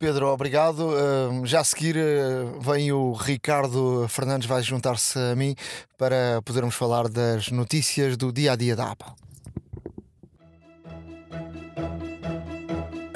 Pedro, 0.00 0.26
obrigado. 0.26 0.90
Eh, 0.92 1.46
já 1.46 1.60
a 1.60 1.64
seguir 1.64 1.96
eh, 1.96 2.44
vem 2.60 2.90
o 2.92 3.12
Ricardo 3.12 4.06
Fernandes, 4.08 4.48
vai 4.48 4.62
juntar-se 4.62 5.16
a 5.18 5.34
mim 5.36 5.54
para 5.96 6.42
podermos 6.44 6.74
falar 6.74 7.08
das 7.08 7.50
notícias 7.50 8.16
do 8.16 8.32
dia 8.32 8.52
a 8.52 8.56
dia 8.56 8.74
da 8.74 8.90
Apple. 8.90 9.12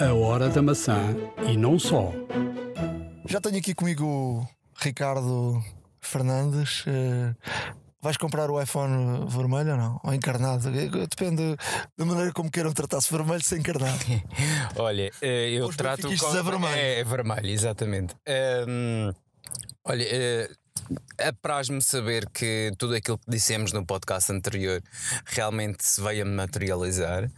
A 0.01 0.15
Hora 0.15 0.49
da 0.49 0.63
Maçã 0.63 1.15
e 1.49 1.57
não 1.57 1.79
só. 1.79 2.13
Já 3.29 3.41
tenho 3.41 3.59
aqui 3.59 3.75
comigo 3.75 4.05
o 4.07 4.49
Ricardo 4.77 5.63
Fernandes. 6.01 6.85
Eh, 6.87 7.35
vais 8.01 8.17
comprar 8.17 8.51
o 8.51 8.61
iPhone 8.61 9.27
vermelho 9.29 9.73
ou 9.73 9.77
não? 9.77 10.01
Ou 10.03 10.15
encarnado? 10.15 10.69
Eh, 10.71 10.89
Depende 11.07 11.57
da 11.97 12.05
maneira 12.05 12.33
como 12.33 12.51
queiram 12.51 12.73
tratar-se 12.73 13.11
vermelho 13.13 13.43
sem 13.45 13.59
encarnado. 13.59 13.99
Olha, 14.79 15.11
eh, 15.21 15.51
eu 15.51 15.67
Os 15.67 15.77
trato 15.77 16.03
benfiquistas 16.03 16.35
é 16.35 16.43
vermelho. 16.43 16.77
É, 16.77 17.01
é 17.01 17.05
vermelho, 17.05 17.47
exatamente. 17.49 18.15
Hum, 18.69 19.13
olha, 19.85 20.05
apraz-me 21.19 21.81
saber 21.83 22.29
que 22.31 22.73
tudo 22.79 22.95
aquilo 22.95 23.19
que 23.19 23.31
dissemos 23.31 23.73
no 23.73 23.85
podcast 23.85 24.33
anterior 24.33 24.83
realmente 25.27 25.85
se 25.85 26.01
veio 26.01 26.23
a 26.23 26.29
materializar. 26.29 27.31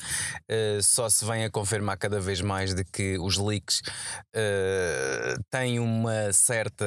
Eh, 0.49 0.79
só 0.83 1.09
se 1.09 1.25
vem 1.25 1.45
a 1.45 1.51
confirmar 1.51 1.97
cada 1.99 2.21
vez 2.21 2.41
mais 2.41 2.75
de 2.75 2.85
que 2.85 3.19
os 3.19 3.37
leaks 3.37 3.83
eh, 4.35 5.35
têm 5.51 5.79
uma 5.79 6.33
certa 6.33 6.85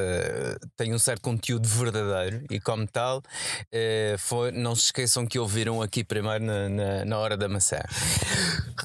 têm 0.78 0.94
um 0.94 1.00
certo 1.00 1.22
conteúdo 1.22 1.68
verdadeiro 1.68 2.46
e 2.50 2.60
como 2.60 2.88
tal 2.88 3.22
eh, 3.72 4.16
foi- 4.18 4.52
não 4.52 4.76
se 4.76 4.84
esqueçam 4.86 5.26
que 5.26 5.38
ouviram 5.40 5.82
aqui 5.82 6.04
primeiro 6.04 6.44
na, 6.46 6.70
na, 6.70 7.06
na 7.06 7.18
hora 7.18 7.36
da 7.38 7.48
maçã. 7.48 7.80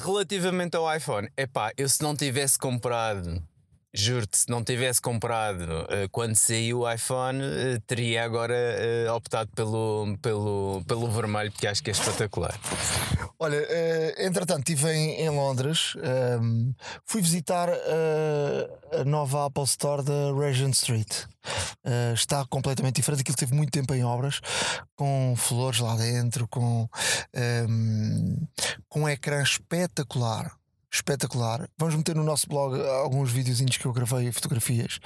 Relativamente 0.05 0.77
ao 0.77 0.95
iPhone, 0.95 1.29
epá, 1.37 1.73
eu 1.77 1.89
se 1.89 2.03
não 2.03 2.15
tivesse 2.17 2.59
comprado, 2.59 3.43
juro-te, 3.93 4.39
se 4.39 4.49
não 4.49 4.63
tivesse 4.63 5.01
comprado 5.01 5.87
eh, 5.89 6.09
quando 6.13 6.37
saiu 6.37 6.81
o 6.81 6.91
iPhone, 6.91 7.43
eh, 7.43 7.81
teria 7.87 8.25
agora 8.25 8.55
eh, 8.55 9.11
optado 9.11 9.51
pelo, 9.55 10.17
pelo, 10.23 10.83
pelo 10.87 11.11
vermelho, 11.11 11.51
porque 11.51 11.67
acho 11.67 11.83
que 11.83 11.91
é 11.91 11.93
espetacular. 11.93 12.59
Olha, 13.39 13.57
entretanto, 14.19 14.69
estive 14.71 14.93
em, 14.93 15.23
em 15.23 15.31
Londres, 15.31 15.95
ehm, 16.03 16.73
fui 17.07 17.23
visitar 17.23 17.71
a 17.71 19.03
nova 19.05 19.47
Apple 19.47 19.65
Store 19.65 20.03
da 20.03 20.35
Regent 20.39 20.75
Street. 20.75 21.25
Está 22.13 22.45
completamente 22.45 22.97
diferente, 22.97 23.23
aquilo 23.23 23.39
teve 23.39 23.55
muito 23.55 23.71
tempo 23.71 23.95
em 23.95 24.05
obras, 24.05 24.43
com 24.95 25.35
flores 25.39 25.81
lá 25.81 25.97
dentro, 25.97 26.47
com, 26.49 26.87
ehm, 27.33 28.37
com 28.91 29.03
um 29.05 29.09
ecrã 29.09 29.43
espetacular. 29.43 30.60
Espetacular. 30.93 31.69
Vamos 31.79 31.95
meter 31.95 32.17
no 32.17 32.25
nosso 32.25 32.49
blog 32.49 32.81
alguns 32.89 33.31
videozinhos 33.31 33.77
que 33.77 33.87
eu 33.87 33.93
gravei, 33.93 34.33
fotografias. 34.33 34.99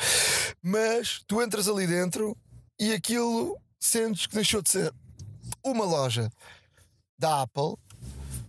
Mas 0.62 1.22
tu 1.26 1.42
entras 1.42 1.68
ali 1.68 1.86
dentro 1.86 2.36
e 2.78 2.92
aquilo 2.92 3.58
sentes 3.78 4.26
que 4.26 4.34
deixou 4.34 4.62
de 4.62 4.70
ser 4.70 4.92
uma 5.62 5.84
loja 5.84 6.30
da 7.18 7.42
Apple 7.42 7.76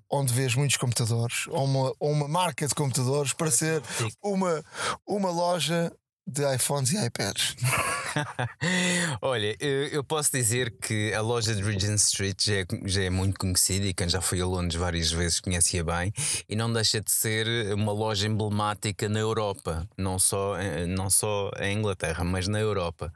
onde 0.10 0.34
vês 0.34 0.56
muitos 0.56 0.78
computadores, 0.78 1.48
ou 1.48 1.66
uma, 1.66 1.94
ou 2.00 2.12
uma 2.12 2.28
marca 2.28 2.68
de 2.68 2.76
computadores, 2.76 3.34
para 3.34 3.52
ser 3.52 3.82
uma, 4.24 4.64
uma 5.06 5.30
loja 5.30 5.92
de 6.26 6.56
iPhones 6.56 6.92
e 6.92 7.06
iPads. 7.06 7.56
Olha, 9.22 9.56
eu, 9.60 9.88
eu 9.88 10.04
posso 10.04 10.32
dizer 10.32 10.74
que 10.82 11.14
a 11.14 11.22
loja 11.22 11.54
de 11.54 11.62
Regent 11.62 11.98
Street 12.00 12.42
já 12.44 12.56
é, 12.56 12.66
já 12.86 13.04
é 13.04 13.10
muito 13.10 13.40
conhecida 13.40 13.86
e 13.86 13.94
quem 13.94 14.08
já 14.08 14.22
foi 14.22 14.42
a 14.42 14.46
Londres 14.46 14.76
várias 14.76 15.12
vezes 15.12 15.40
conhece-a 15.40 15.84
bem 15.84 16.12
e 16.48 16.56
não 16.56 16.72
deixa 16.72 17.02
de 17.02 17.12
ser 17.12 17.48
uma 17.74 17.92
loja 17.92 18.28
emblemática 18.28 19.10
na 19.10 19.20
Europa, 19.20 19.88
não 19.98 20.18
só, 20.18 20.58
eh, 20.58 20.86
não 20.86 21.10
só 21.10 21.52
em 21.60 21.78
Inglaterra, 21.78 22.24
mas 22.24 22.48
na 22.48 22.60
Europa. 22.60 23.12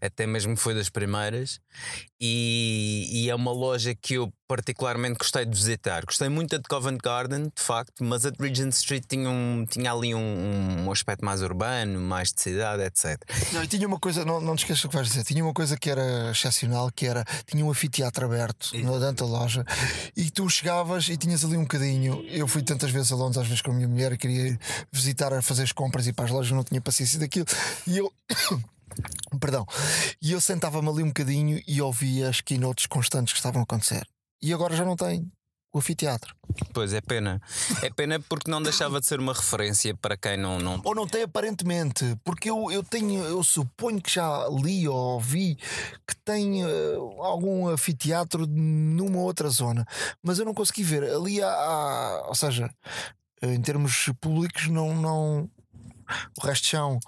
Até 0.00 0.26
mesmo 0.26 0.56
foi 0.56 0.74
das 0.74 0.88
primeiras 0.90 1.60
e, 2.20 3.08
e 3.12 3.30
é 3.30 3.34
uma 3.34 3.52
loja 3.52 3.94
que 3.94 4.14
eu 4.14 4.32
particularmente 4.50 5.16
gostei 5.16 5.46
de 5.46 5.56
visitar. 5.56 6.04
Gostei 6.04 6.28
muito 6.28 6.58
de 6.58 6.64
Covent 6.64 6.98
Garden, 7.00 7.52
de 7.54 7.62
facto, 7.62 8.02
mas 8.02 8.26
a 8.26 8.30
de 8.30 8.36
Regent 8.40 8.72
Street 8.72 9.04
tinha, 9.08 9.30
um, 9.30 9.64
tinha 9.64 9.92
ali 9.92 10.12
um, 10.12 10.86
um 10.86 10.90
aspecto 10.90 11.24
mais 11.24 11.40
urbano, 11.40 12.00
mais 12.00 12.32
de 12.32 12.42
cidade, 12.42 12.82
etc. 12.82 13.16
Não, 13.52 13.62
e 13.62 13.68
tinha 13.68 13.86
uma 13.86 14.00
coisa, 14.00 14.24
não, 14.24 14.40
não 14.40 14.56
te 14.56 14.64
esqueças 14.64 14.82
o 14.82 14.88
que 14.88 14.96
vais 14.96 15.06
dizer, 15.06 15.22
tinha 15.22 15.44
uma 15.44 15.54
coisa 15.54 15.76
que 15.76 15.88
era 15.88 16.32
excepcional, 16.32 16.90
que 16.90 17.06
era, 17.06 17.24
tinha 17.46 17.64
um 17.64 17.70
anfiteatro 17.70 18.26
aberto 18.26 18.72
dentro 18.72 19.24
da 19.24 19.32
loja 19.32 19.64
e 20.16 20.28
tu 20.32 20.50
chegavas 20.50 21.08
e 21.08 21.16
tinhas 21.16 21.44
ali 21.44 21.56
um 21.56 21.62
bocadinho. 21.62 22.24
Eu 22.26 22.48
fui 22.48 22.62
tantas 22.62 22.90
vezes 22.90 23.12
a 23.12 23.14
Londres, 23.14 23.38
às 23.38 23.46
vezes 23.46 23.62
com 23.62 23.70
a 23.70 23.74
minha 23.74 23.86
mulher, 23.86 24.10
e 24.10 24.18
queria 24.18 24.58
visitar 24.90 25.32
a 25.32 25.40
fazer 25.40 25.62
as 25.62 25.70
compras 25.70 26.08
e 26.08 26.12
para 26.12 26.24
as 26.24 26.32
lojas, 26.32 26.50
não 26.50 26.64
tinha 26.64 26.80
paciência 26.80 27.20
daquilo. 27.20 27.46
E 27.86 27.98
eu. 27.98 28.12
Perdão. 29.40 29.64
E 30.20 30.32
eu 30.32 30.40
sentava-me 30.40 30.88
ali 30.88 31.04
um 31.04 31.08
bocadinho 31.08 31.62
e 31.68 31.80
ouvia 31.80 32.28
as 32.28 32.40
keynotes 32.40 32.86
constantes 32.86 33.32
que 33.32 33.38
estavam 33.38 33.60
a 33.60 33.62
acontecer. 33.62 34.04
E 34.42 34.52
agora 34.52 34.74
já 34.74 34.84
não 34.84 34.96
tem. 34.96 35.30
o 35.72 35.78
anfiteatro. 35.78 36.34
Pois 36.72 36.92
é 36.92 37.00
pena. 37.00 37.40
É 37.82 37.90
pena 37.90 38.18
porque 38.20 38.50
não 38.50 38.62
deixava 38.62 39.00
de 39.00 39.06
ser 39.06 39.20
uma 39.20 39.32
referência 39.32 39.94
para 39.94 40.16
quem 40.16 40.36
não. 40.36 40.58
não... 40.58 40.80
Ou 40.84 40.94
não 40.94 41.06
tem 41.06 41.22
aparentemente, 41.22 42.16
porque 42.24 42.50
eu, 42.50 42.70
eu 42.72 42.82
tenho, 42.82 43.22
eu 43.24 43.42
suponho 43.44 44.00
que 44.00 44.12
já 44.12 44.48
li 44.48 44.88
ou 44.88 44.96
ouvi 44.96 45.56
que 46.06 46.16
tem 46.24 46.64
uh, 46.64 47.22
algum 47.22 47.68
anfiteatro 47.68 48.46
numa 48.46 49.18
outra 49.18 49.48
zona, 49.48 49.86
mas 50.22 50.38
eu 50.38 50.44
não 50.44 50.54
consegui 50.54 50.82
ver. 50.82 51.04
Ali 51.04 51.42
há, 51.42 51.48
há 51.48 52.24
ou 52.28 52.34
seja, 52.34 52.68
em 53.42 53.60
termos 53.60 54.10
públicos 54.20 54.68
não, 54.68 54.94
não, 54.94 55.50
o 56.38 56.46
resto 56.46 56.62
de 56.64 56.68
chão 56.68 56.98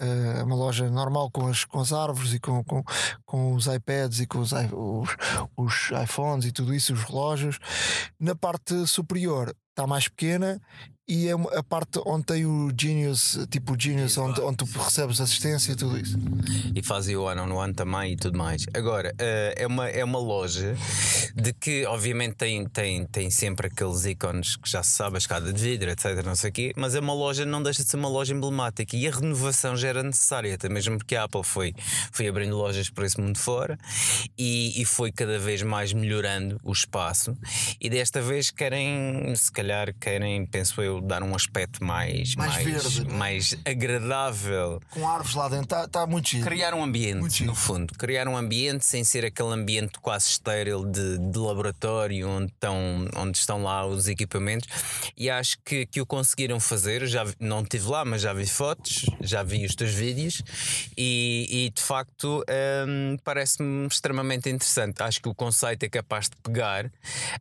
uh, 0.00 0.38
é 0.38 0.42
uma 0.42 0.56
loja 0.56 0.90
normal 0.90 1.30
com 1.30 1.46
as, 1.46 1.64
com 1.64 1.80
as 1.80 1.92
árvores 1.92 2.32
e 2.32 2.40
com, 2.40 2.62
com, 2.64 2.82
com 3.24 3.54
os 3.54 3.66
iPads 3.66 4.20
e 4.20 4.26
com 4.26 4.38
os, 4.38 4.52
os, 4.52 5.16
os 5.56 5.90
iPhones 6.02 6.46
e 6.46 6.52
tudo 6.52 6.74
isso, 6.74 6.92
os 6.92 7.02
relógios. 7.02 7.58
Na 8.18 8.34
parte 8.34 8.86
superior 8.86 9.54
está 9.70 9.86
mais 9.86 10.06
pequena 10.08 10.60
e 11.12 11.28
é 11.28 11.32
a 11.58 11.62
parte 11.62 12.00
onde 12.06 12.24
tem 12.24 12.46
o 12.46 12.72
Genius, 12.74 13.38
tipo 13.50 13.74
o 13.74 13.76
Genius, 13.78 14.16
onde, 14.16 14.40
onde 14.40 14.56
tu 14.56 14.64
recebes 14.64 15.20
assistência 15.20 15.72
e 15.72 15.76
tudo 15.76 15.98
isso. 15.98 16.16
E 16.74 16.82
fazia 16.82 17.20
o 17.20 17.24
one 17.24 17.38
on 17.38 17.52
one 17.54 17.74
também 17.74 18.14
e 18.14 18.16
tudo 18.16 18.38
mais. 18.38 18.64
Agora, 18.72 19.10
uh, 19.10 19.52
é, 19.54 19.66
uma, 19.66 19.86
é 19.90 20.02
uma 20.02 20.18
loja 20.18 20.74
de 21.34 21.52
que, 21.52 21.84
obviamente, 21.84 22.36
tem, 22.36 22.66
tem, 22.66 23.04
tem 23.04 23.28
sempre 23.28 23.66
aqueles 23.66 24.06
ícones 24.06 24.56
que 24.56 24.70
já 24.70 24.82
se 24.82 24.92
sabe, 24.92 25.16
a 25.16 25.18
escada 25.18 25.52
de 25.52 25.62
vidro, 25.62 25.90
etc. 25.90 26.24
Não 26.24 26.34
sei 26.34 26.48
o 26.48 26.52
quê, 26.52 26.72
mas 26.76 26.94
é 26.94 27.00
uma 27.00 27.12
loja, 27.12 27.44
não 27.44 27.62
deixa 27.62 27.82
de 27.82 27.90
ser 27.90 27.98
uma 27.98 28.08
loja 28.08 28.32
emblemática 28.32 28.96
e 28.96 29.06
a 29.06 29.10
renovação 29.10 29.76
já 29.76 29.88
era 29.88 30.02
necessária, 30.02 30.54
até 30.54 30.70
mesmo 30.70 30.96
porque 30.96 31.14
a 31.14 31.24
Apple 31.24 31.44
foi, 31.44 31.74
foi 32.10 32.26
abrindo 32.26 32.56
lojas 32.56 32.88
por 32.88 33.04
esse 33.04 33.20
mundo 33.20 33.36
fora 33.36 33.78
e, 34.38 34.80
e 34.80 34.84
foi 34.86 35.12
cada 35.12 35.38
vez 35.38 35.62
mais 35.62 35.92
melhorando 35.92 36.58
o 36.64 36.72
espaço. 36.72 37.36
E 37.78 37.90
desta 37.90 38.22
vez 38.22 38.50
querem, 38.50 39.34
se 39.36 39.52
calhar, 39.52 39.92
querem, 40.00 40.46
penso 40.46 40.80
eu, 40.80 41.01
dar 41.02 41.22
um 41.22 41.34
aspecto 41.34 41.84
mais, 41.84 42.34
mais, 42.34 42.54
mais 42.54 42.64
verde, 42.64 43.10
é? 43.10 43.12
mais 43.12 43.56
agradável. 43.64 44.80
Com 44.90 45.08
árvores 45.08 45.34
lá 45.34 45.48
dentro, 45.48 45.64
está 45.64 45.88
tá 45.88 46.06
muito 46.06 46.28
giro. 46.28 46.44
Criar 46.44 46.74
um 46.74 46.82
ambiente, 46.82 47.44
no 47.44 47.54
fundo. 47.54 47.94
Criar 47.94 48.28
um 48.28 48.36
ambiente 48.36 48.84
sem 48.84 49.04
ser 49.04 49.24
aquele 49.24 49.52
ambiente 49.52 49.98
quase 50.00 50.30
estéril 50.30 50.84
de, 50.84 51.18
de 51.18 51.38
laboratório 51.38 52.28
onde 52.28 52.52
estão, 52.52 53.08
onde 53.16 53.38
estão 53.38 53.62
lá 53.62 53.86
os 53.86 54.08
equipamentos. 54.08 54.68
E 55.16 55.28
acho 55.28 55.58
que, 55.64 55.86
que 55.86 56.00
o 56.00 56.06
conseguiram 56.06 56.58
fazer. 56.60 57.06
Já 57.06 57.24
não 57.38 57.62
estive 57.62 57.88
lá, 57.88 58.04
mas 58.04 58.22
já 58.22 58.32
vi 58.32 58.46
fotos, 58.46 59.06
já 59.20 59.42
vi 59.42 59.64
os 59.64 59.74
teus 59.74 59.92
vídeos 59.92 60.42
e, 60.96 61.66
e 61.66 61.70
de 61.70 61.82
facto 61.82 62.44
hum, 62.86 63.16
parece-me 63.24 63.86
extremamente 63.86 64.48
interessante. 64.48 65.02
Acho 65.02 65.20
que 65.20 65.28
o 65.28 65.34
conceito 65.34 65.84
é 65.84 65.88
capaz 65.88 66.28
de 66.28 66.36
pegar 66.42 66.90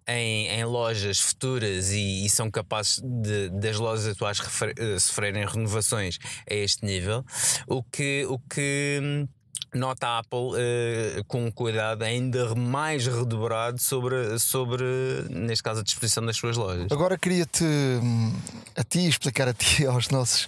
em, 0.08 0.48
em 0.48 0.66
lojas 0.66 1.20
futuras 1.20 1.92
e, 1.92 2.26
e 2.26 2.30
são 2.30 2.50
capazes 2.50 3.00
de, 3.04 3.41
das 3.50 3.78
lojas 3.78 4.08
atuais 4.08 4.40
uh, 4.40 5.00
sofrerem 5.00 5.46
renovações 5.46 6.18
a 6.50 6.54
este 6.54 6.86
nível, 6.86 7.26
o 7.68 7.84
que, 7.84 8.26
o 8.30 8.38
que 8.40 9.00
hum, 9.02 9.28
nota 9.74 10.08
a 10.08 10.20
Apple 10.20 10.40
uh, 10.40 11.24
com 11.28 11.52
cuidado 11.52 12.04
ainda 12.04 12.54
mais 12.56 13.06
redobrado 13.08 13.80
sobre, 13.80 14.38
sobre, 14.38 14.84
neste 15.30 15.64
caso, 15.64 15.80
a 15.80 15.84
disposição 15.84 16.26
das 16.26 16.36
suas 16.36 16.58
lojas. 16.58 16.88
Agora 16.92 17.18
queria-te 17.18 17.64
hum, 17.64 18.34
a 18.76 18.84
ti 18.84 19.08
explicar 19.08 19.48
a 19.48 19.54
ti 19.54 19.86
aos 19.88 20.10
nossos, 20.10 20.48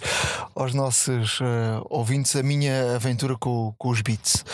aos 0.54 0.74
nossos 0.74 1.40
uh, 1.40 1.44
ouvintes 1.88 2.36
a 2.36 2.42
minha 2.42 2.96
aventura 2.96 3.36
com, 3.36 3.74
com 3.78 3.88
os 3.88 4.02
Beats. 4.02 4.44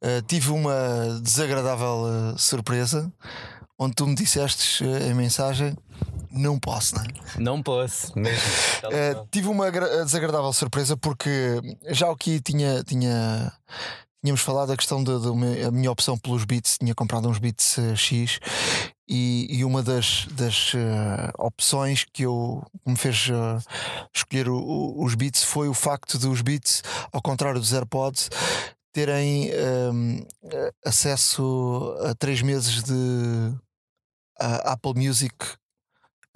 Uh, 0.00 0.22
tive 0.26 0.50
uma 0.50 1.20
desagradável 1.22 2.36
surpresa 2.38 3.12
onde 3.78 3.94
tu 3.94 4.06
me 4.06 4.14
disseste 4.14 4.84
em 4.84 5.14
mensagem 5.14 5.74
não 6.30 6.58
posso, 6.58 6.94
não 6.94 7.02
é? 7.02 7.08
Não 7.38 7.62
posso, 7.62 8.18
mesmo. 8.18 8.48
uh, 8.84 9.26
tive 9.30 9.48
uma 9.48 9.70
desagradável 9.70 10.52
surpresa 10.52 10.96
porque 10.96 11.60
já 11.88 12.10
aqui 12.10 12.40
tinha, 12.40 12.84
tinha, 12.84 13.52
tínhamos 14.22 14.40
falado 14.40 14.68
da 14.68 14.76
questão 14.76 15.02
da 15.02 15.18
minha 15.72 15.90
opção 15.90 16.16
pelos 16.16 16.44
beats, 16.44 16.78
tinha 16.78 16.94
comprado 16.94 17.28
uns 17.28 17.38
beats 17.38 17.78
uh, 17.78 17.96
X 17.96 18.38
e, 19.08 19.48
e, 19.50 19.64
uma 19.64 19.82
das, 19.82 20.26
das 20.30 20.72
uh, 20.74 21.32
opções 21.36 22.04
que 22.12 22.22
eu 22.22 22.62
me 22.86 22.96
fez 22.96 23.28
uh, 23.28 23.60
escolher 24.14 24.48
o, 24.48 24.56
o, 24.56 25.04
os 25.04 25.16
beats 25.16 25.42
foi 25.42 25.68
o 25.68 25.74
facto 25.74 26.16
dos 26.16 26.42
beats, 26.42 26.82
ao 27.12 27.20
contrário 27.20 27.58
dos 27.58 27.72
AirPods, 27.72 28.30
terem 28.92 29.50
um, 29.92 30.26
acesso 30.84 31.96
a 32.04 32.14
três 32.14 32.42
meses 32.42 32.82
de 32.82 33.54
Apple 34.36 34.94
Music 34.96 35.36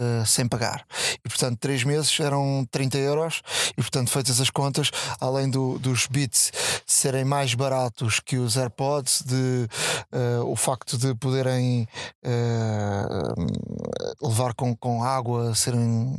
uh, 0.01 0.27
sem 0.27 0.47
pagar. 0.47 0.85
E 1.25 1.29
portanto, 1.29 1.59
três 1.59 1.85
meses 1.85 2.19
eram 2.21 2.67
30 2.71 2.99
euros. 2.99 3.43
E 3.77 3.83
portanto, 3.83 4.11
feitas 4.11 4.41
as 4.41 4.51
contas, 4.51 4.91
além 5.21 5.49
do, 5.49 5.79
dos 5.79 6.07
bits 6.07 6.53
serem 6.87 7.25
mais 7.25 7.55
baratos 7.55 8.21
que 8.21 8.37
os 8.37 8.57
AirPods, 8.57 9.23
de, 9.25 9.69
uh, 10.13 10.45
o 10.47 10.57
facto 10.57 10.99
de 10.99 11.15
poderem 11.15 11.89
uh, 12.25 14.27
levar 14.27 14.55
com, 14.55 14.77
com 14.77 15.03
água, 15.03 15.55
serem 15.55 16.17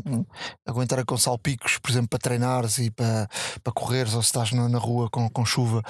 aguentarem 0.65 1.05
com 1.05 1.17
salpicos, 1.17 1.77
por 1.77 1.91
exemplo, 1.91 2.09
para 2.09 2.19
treinares 2.19 2.77
e 2.77 2.91
para, 2.91 3.29
para 3.63 3.73
correres 3.73 4.13
ou 4.13 4.21
se 4.21 4.27
estás 4.27 4.51
na, 4.51 4.67
na 4.67 4.79
rua 4.79 5.09
com, 5.09 5.29
com 5.29 5.45
chuva, 5.45 5.83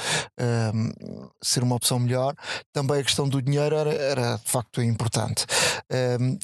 ser 1.42 1.64
uma 1.64 1.76
opção 1.76 2.00
melhor. 2.00 2.36
Também 2.74 3.00
a 3.00 3.04
questão 3.04 3.28
do 3.28 3.42
dinheiro 3.42 3.76
era, 3.76 3.94
era 3.94 4.38
de 4.38 4.50
facto 4.50 4.82
importante. 4.82 5.46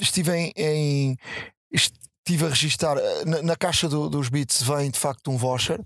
estive 0.00 0.34
em, 0.34 0.52
em 0.56 1.18
estive 1.72 2.46
a 2.46 2.48
registar 2.48 2.96
eh, 2.96 3.24
na, 3.24 3.42
na 3.42 3.56
caixa 3.56 3.88
do, 3.88 4.08
dos 4.08 4.28
bits 4.28 4.62
vem 4.62 4.90
de 4.90 4.98
facto 4.98 5.30
um 5.30 5.36
voucher 5.36 5.80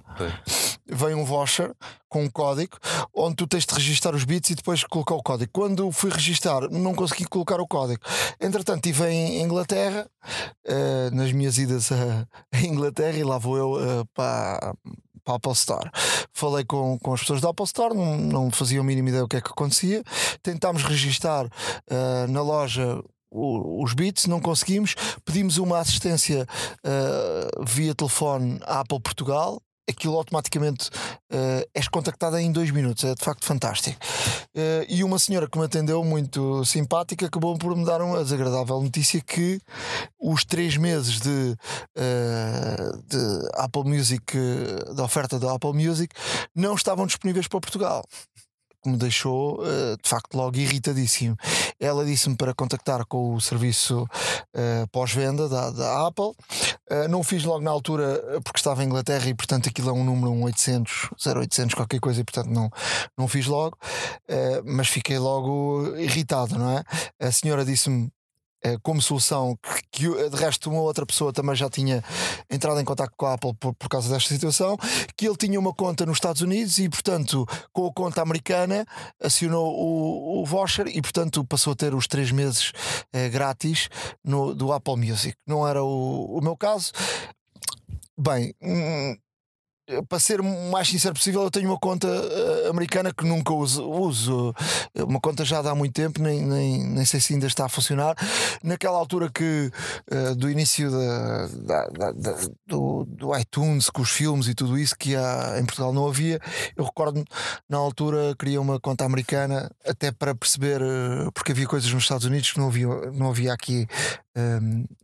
vem 0.87 1.15
um 1.15 1.25
voucher 1.25 1.75
com 2.09 2.25
um 2.25 2.31
código 2.31 2.77
onde 3.15 3.37
tu 3.37 3.47
tens 3.47 3.65
de 3.65 3.75
registar 3.75 4.15
os 4.15 4.25
bits 4.25 4.51
e 4.51 4.55
depois 4.55 4.85
colocar 4.85 5.15
o 5.15 5.23
código 5.23 5.51
quando 5.53 5.91
fui 5.91 6.11
registar 6.11 6.71
não 6.71 6.95
consegui 6.95 7.25
colocar 7.25 7.61
o 7.61 7.67
código 7.67 8.03
entretanto 8.41 8.87
estive 8.87 9.09
em 9.09 9.43
Inglaterra 9.43 10.07
uh, 10.69 11.15
nas 11.15 11.33
minhas 11.33 11.57
idas 11.57 11.91
a, 11.91 12.27
a, 12.53 12.61
Inglaterra 12.61 13.17
e 13.17 13.25
lá 13.25 13.39
vou 13.39 13.57
eu 13.57 13.73
uh, 13.73 14.07
para 14.15 14.75
para 15.25 15.35
a 15.35 15.37
Apple 15.39 15.53
Store. 15.53 15.91
Falei 16.33 16.65
com, 16.65 16.97
com 17.01 17.13
as 17.13 17.21
pessoas 17.21 17.41
da 17.41 17.49
Apple 17.49 17.65
Store, 17.65 17.93
não, 17.93 18.17
não 18.17 18.51
faziam 18.51 18.83
a 18.83 18.87
mínima 18.87 19.09
ideia 19.09 19.25
do 19.25 19.29
que 19.29 19.37
é 19.37 19.41
que 19.41 19.51
acontecia. 19.51 20.05
Tentámos 20.41 20.85
registar 20.85 21.47
uh, 21.47 22.31
na 22.31 22.41
loja 22.43 23.03
os 23.37 23.93
bits, 23.93 24.27
não 24.27 24.41
conseguimos. 24.41 24.95
Pedimos 25.25 25.59
uma 25.59 25.79
assistência 25.79 26.47
uh, 26.85 27.65
via 27.65 27.95
telefone 27.95 28.59
à 28.65 28.81
Apple 28.81 29.01
Portugal. 29.01 29.61
Aquilo 29.89 30.17
automaticamente 30.17 30.89
uh, 31.33 31.65
és 31.73 31.87
contactada 31.87 32.43
em 32.43 32.51
dois 32.51 32.73
minutos, 32.73 33.05
é 33.05 33.15
de 33.15 33.23
facto 33.23 33.45
fantástico. 33.45 33.97
Uh, 34.49 34.83
e 34.89 35.05
uma 35.05 35.17
senhora 35.17 35.49
que 35.49 35.57
me 35.57 35.65
atendeu 35.65 36.03
muito 36.03 36.65
simpática 36.65 37.27
acabou 37.27 37.57
por 37.57 37.77
me 37.77 37.85
dar 37.85 38.03
uma 38.03 38.25
desagradável 38.25 38.83
notícia 38.83 39.21
que 39.21 39.61
os 40.21 40.45
três 40.45 40.77
meses 40.77 41.21
de, 41.21 41.57
uh, 41.97 43.03
de 43.07 43.49
Apple 43.55 43.85
Music, 43.85 44.37
da 44.97 45.05
oferta 45.05 45.39
da 45.39 45.55
Apple 45.55 45.75
Music, 45.75 46.13
não 46.53 46.75
estavam 46.75 47.07
disponíveis 47.07 47.47
para 47.47 47.61
Portugal 47.61 48.05
que 48.87 48.91
me 48.91 48.97
deixou 48.97 49.61
uh, 49.61 49.97
de 50.01 50.09
facto 50.09 50.35
logo 50.37 50.57
irritadíssimo. 50.57 51.37
Ela 51.81 52.05
disse-me 52.05 52.37
para 52.37 52.55
contactar 52.55 53.05
com 53.05 53.35
o 53.35 53.41
serviço 53.41 54.05
uh, 54.05 54.87
pós-venda 54.93 55.49
da, 55.49 55.71
da, 55.71 56.07
Apple. 56.07 56.31
Uh, 56.89 57.09
não 57.11 57.25
fiz 57.25 57.45
logo 57.45 57.65
na 57.65 57.71
altura 57.71 58.41
porque 58.45 58.59
estava 58.59 58.85
em 58.85 58.87
Inglaterra 58.87 59.29
e 59.29 59.35
portanto 59.35 59.69
aquilo 59.69 59.91
é 59.91 59.93
um 59.93 60.05
número 60.05 60.31
um 60.31 60.45
800, 60.45 61.11
0800, 61.27 61.75
qualquer 61.75 61.99
coisa 61.99 62.21
e 62.21 62.25
portanto 62.25 62.49
não, 62.49 62.71
não 63.19 63.27
fiz 63.27 63.47
logo. 63.47 63.77
mas 64.65 64.89
fiquei 64.89 65.19
logo 65.19 65.97
irritado, 65.97 66.57
não 66.59 66.79
é? 66.79 66.85
A 67.21 67.33
senhora 67.33 67.65
disse-me 67.65 68.07
eh, 68.07 68.11
como 68.83 69.01
solução 69.01 69.57
que, 69.91 70.09
que, 70.09 70.29
de 70.31 70.37
resto 70.37 70.71
uma 70.71 70.81
outra 70.81 71.07
pessoa 71.07 71.33
também 71.33 71.55
já 71.55 71.69
tinha 71.69 72.03
entrado 72.51 72.81
em 72.81 72.85
contato 72.85 73.13
com 73.17 73.27
a 73.27 73.35
Apple 73.35 73.55
por, 73.55 73.75
por 73.75 73.89
causa 73.89 74.13
desta 74.13 74.33
situação, 74.33 74.77
que 75.17 75.27
ele 75.27 75.37
tinha 75.37 75.59
uma 75.59 75.73
conta 75.73 76.05
nos 76.05 76.17
Estados 76.17 76.43
Unidos 76.43 76.79
e 76.79 76.89
portanto 76.89 77.47
com 77.73 77.87
a 77.87 77.93
conta 77.93 78.23
americana 78.23 78.87
acionou 79.23 79.75
o, 79.75 80.43
o 80.43 80.45
voucher 80.45 80.87
e 80.89 81.01
portanto 81.01 81.45
passou 81.45 81.73
a 81.73 81.77
ter 81.77 81.95
os 81.95 82.07
três 82.07 82.31
meses 82.31 82.73
eh, 83.13 83.29
grátis 83.29 83.89
no, 84.25 84.55
do 84.55 84.73
Apple 84.73 84.97
Music. 84.97 85.37
Não 85.47 85.67
era 85.67 85.83
o, 85.83 86.39
o 86.39 86.41
meu 86.41 86.57
caso. 86.57 86.93
Bem, 88.19 88.55
hum, 88.63 89.15
para 90.09 90.19
ser 90.19 90.41
o 90.41 90.45
mais 90.71 90.89
sincero 90.89 91.15
possível, 91.15 91.43
eu 91.43 91.51
tenho 91.51 91.69
uma 91.69 91.79
conta 91.79 92.09
uh, 92.09 92.71
americana 92.71 93.13
que 93.13 93.25
nunca 93.25 93.53
uso, 93.53 93.89
uso. 93.89 94.55
Uma 94.97 95.21
conta 95.21 95.45
já 95.45 95.61
há 95.61 95.75
muito 95.75 95.93
tempo, 95.93 96.21
nem, 96.21 96.43
nem, 96.45 96.85
nem 96.85 97.05
sei 97.05 97.21
se 97.21 97.35
ainda 97.35 97.47
está 97.47 97.67
a 97.67 97.69
funcionar. 97.69 98.17
Naquela 98.63 98.99
altura 98.99 99.31
que 99.31 99.71
uh, 100.11 100.35
do 100.35 100.51
início 100.51 100.91
da, 100.91 101.87
da, 101.89 102.13
da, 102.13 102.35
do, 102.67 103.05
do, 103.05 103.37
iTunes, 103.39 103.89
com 103.89 104.03
os 104.03 104.11
filmes 104.11 104.49
e 104.49 104.55
tudo 104.55 104.77
isso, 104.77 104.97
que 104.99 105.15
há, 105.15 105.57
em 105.61 105.65
Portugal 105.65 105.93
não 105.93 106.09
havia, 106.09 106.41
eu 106.77 106.85
recordo 106.85 107.25
na 107.69 107.79
altura 107.79 108.35
queria 108.39 108.61
uma 108.61 108.81
conta 108.81 109.05
americana 109.05 109.71
até 109.85 110.11
para 110.11 110.35
perceber, 110.35 110.83
uh, 110.83 111.31
porque 111.33 111.53
havia 111.53 111.67
coisas 111.67 111.93
nos 111.93 112.03
Estados 112.03 112.27
Unidos 112.27 112.51
que 112.51 112.59
não 112.59 112.69
havia, 112.69 112.89
não 113.13 113.31
havia 113.31 113.53
aqui 113.53 113.87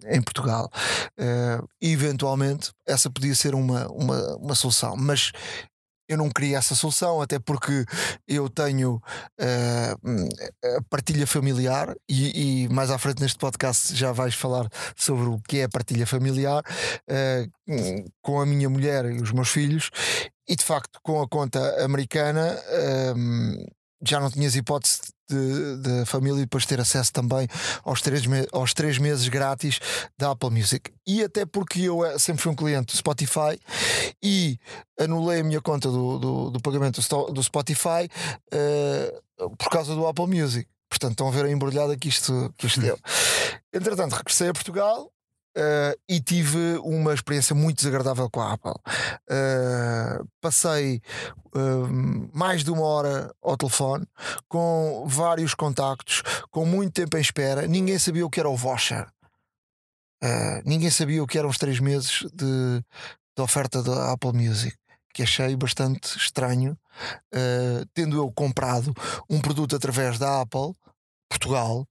em 0.07 0.21
Portugal. 0.23 0.71
Uh, 1.19 1.67
eventualmente, 1.81 2.71
essa 2.87 3.11
podia 3.11 3.35
ser 3.35 3.55
uma, 3.55 3.89
uma, 3.89 4.37
uma 4.37 4.55
solução, 4.55 4.72
mas 4.97 5.33
eu 6.09 6.17
não 6.17 6.29
queria 6.29 6.59
essa 6.59 6.75
solução, 6.75 7.23
até 7.23 7.39
porque 7.39 7.85
eu 8.29 8.49
tenho 8.49 9.03
uh, 9.41 10.83
partilha 10.91 11.27
familiar 11.27 11.95
e, 12.09 12.65
e, 12.65 12.69
mais 12.69 12.91
à 12.91 12.99
frente 12.99 13.23
neste 13.23 13.39
podcast 13.39 13.95
já 13.95 14.13
vais 14.13 14.35
falar 14.35 14.69
sobre 14.97 15.29
o 15.29 15.39
que 15.39 15.61
é 15.61 15.69
partilha 15.69 16.07
familiar 16.07 16.63
uh, 17.09 18.11
com 18.21 18.41
a 18.41 18.47
minha 18.47 18.69
mulher 18.69 19.07
e 19.07 19.23
os 19.23 19.33
meus 19.33 19.49
filhos. 19.49 19.91
E 20.49 20.57
de 20.57 20.65
facto, 20.65 20.99
com 21.03 21.23
a 21.23 21.29
conta 21.29 21.83
americana, 21.83 22.59
um, 23.17 23.65
já 24.07 24.21
não 24.21 24.31
tinhas 24.31 24.57
hipótese 24.57 25.01
de, 25.29 25.77
de, 25.79 26.05
família 26.07 26.39
e 26.39 26.45
depois 26.45 26.67
ter 26.67 26.81
acesso 26.81 27.13
também 27.13 27.49
aos 27.85 28.01
três, 28.03 28.25
aos 28.53 28.75
três 28.75 28.99
meses 28.99 29.29
grátis 29.29 29.81
da 30.19 30.31
Apple 30.31 30.51
Music. 30.51 30.93
E 31.07 31.23
até 31.23 31.45
porque 31.45 31.83
eu 31.83 32.05
eh, 32.05 32.19
sempre 32.19 32.43
fui 32.43 32.53
um 32.53 32.57
cliente 32.57 32.93
do 32.93 32.97
Spotify 32.97 33.59
e 34.23 34.59
anulei 34.99 35.41
a 35.41 35.45
minha 35.45 35.61
conta 35.61 35.89
do, 35.89 36.19
do, 36.19 36.51
do 36.51 36.61
pagamento 36.61 37.01
do 37.33 37.43
Spotify 37.43 38.09
uh, 38.53 39.57
por 39.57 39.71
causa 39.71 39.95
do 39.95 40.07
Apple 40.07 40.27
Music. 40.27 40.69
Portanto, 40.89 41.13
estão 41.13 41.29
a 41.29 41.31
ver 41.31 41.47
a 41.47 41.51
embrulhada 41.51 41.97
que 41.97 42.09
isto, 42.09 42.53
que 42.59 42.67
isto 42.67 42.81
deu. 42.81 42.99
Entretanto, 43.73 44.13
regressei 44.13 44.49
a 44.49 44.53
Portugal 44.53 45.11
Uh, 45.55 45.93
e 46.09 46.19
tive 46.19 46.79
uma 46.79 47.13
experiência 47.13 47.55
muito 47.55 47.77
desagradável 47.77 48.31
com 48.31 48.41
a 48.41 48.55
Apple. 48.55 48.73
Uh, 48.73 50.27
passei 50.41 51.03
uh, 51.55 52.31
mais 52.33 52.65
de 52.65 52.71
uma 52.71 52.87
hora 52.87 53.31
ao 53.43 53.55
telefone, 53.59 54.07
com 54.49 55.05
vários 55.07 55.55
contactos, 55.55 56.23
com 56.51 56.65
muito 56.65 56.95
tempo 56.95 57.19
em 57.19 57.21
espera. 57.21 57.67
Ninguém 57.67 57.99
sabia 57.99 58.25
o 58.25 58.31
que 58.31 58.41
era 58.41 58.49
o 58.49 58.57
voucher. 58.57 59.07
ninguém 60.65 60.91
sabia 60.91 61.23
o 61.23 61.27
que 61.27 61.37
eram 61.37 61.51
os 61.51 61.59
três 61.59 61.79
meses 61.81 62.25
de, 62.33 62.81
de 63.37 63.43
oferta 63.43 63.83
da 63.83 64.13
Apple 64.13 64.33
Music. 64.33 64.75
Que 65.13 65.25
achei 65.25 65.55
bastante 65.55 66.17
estranho, 66.17 66.75
tendo 67.93 68.17
eu 68.17 68.33
comprado 68.33 68.95
um 69.29 69.39
produto 69.39 69.77
através 69.77 70.19
da 70.19 70.41
Apple, 70.41 70.75
Portugal, 71.29 71.87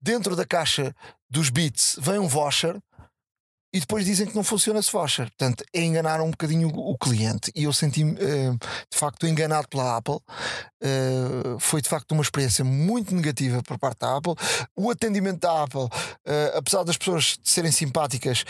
dentro 0.00 0.34
da 0.34 0.46
caixa 0.46 0.94
dos 1.28 1.50
Beats 1.50 1.98
vem 2.00 2.18
um 2.18 2.28
voucher 2.28 2.80
e 3.74 3.80
depois 3.80 4.04
dizem 4.04 4.24
que 4.24 4.36
não 4.36 4.44
funciona 4.44 4.78
esse 4.78 4.92
voucher. 4.92 5.26
Portanto, 5.36 5.64
é 5.74 5.82
enganar 5.82 6.20
um 6.20 6.30
bocadinho 6.30 6.68
o 6.68 6.96
cliente. 6.96 7.50
E 7.56 7.64
eu 7.64 7.72
senti-me 7.72 8.12
uh, 8.12 8.56
de 8.88 8.96
facto 8.96 9.26
enganado 9.26 9.66
pela 9.68 9.96
Apple. 9.96 10.14
Uh, 10.14 11.58
foi 11.58 11.82
de 11.82 11.88
facto 11.88 12.12
uma 12.12 12.22
experiência 12.22 12.64
muito 12.64 13.12
negativa 13.12 13.60
por 13.64 13.76
parte 13.76 13.98
da 13.98 14.16
Apple. 14.16 14.34
O 14.76 14.88
atendimento 14.92 15.40
da 15.40 15.64
Apple, 15.64 15.86
uh, 15.86 16.56
apesar 16.56 16.84
das 16.84 16.96
pessoas 16.96 17.36
serem 17.42 17.72
simpáticas, 17.72 18.44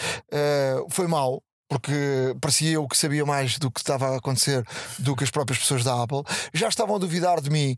foi 0.91 1.07
mau 1.07 1.43
porque 1.67 2.37
parecia 2.41 2.73
eu 2.73 2.87
que 2.87 2.97
sabia 2.97 3.25
mais 3.25 3.59
do 3.59 3.71
que 3.71 3.81
estava 3.81 4.09
a 4.09 4.17
acontecer 4.19 4.63
do 4.99 5.17
que 5.17 5.25
as 5.25 5.31
próprias 5.31 5.59
pessoas 5.59 5.83
da 5.83 6.03
Apple. 6.03 6.23
Já 6.53 6.69
estavam 6.69 6.97
a 6.97 6.99
duvidar 6.99 7.41
de 7.41 7.49
mim 7.49 7.75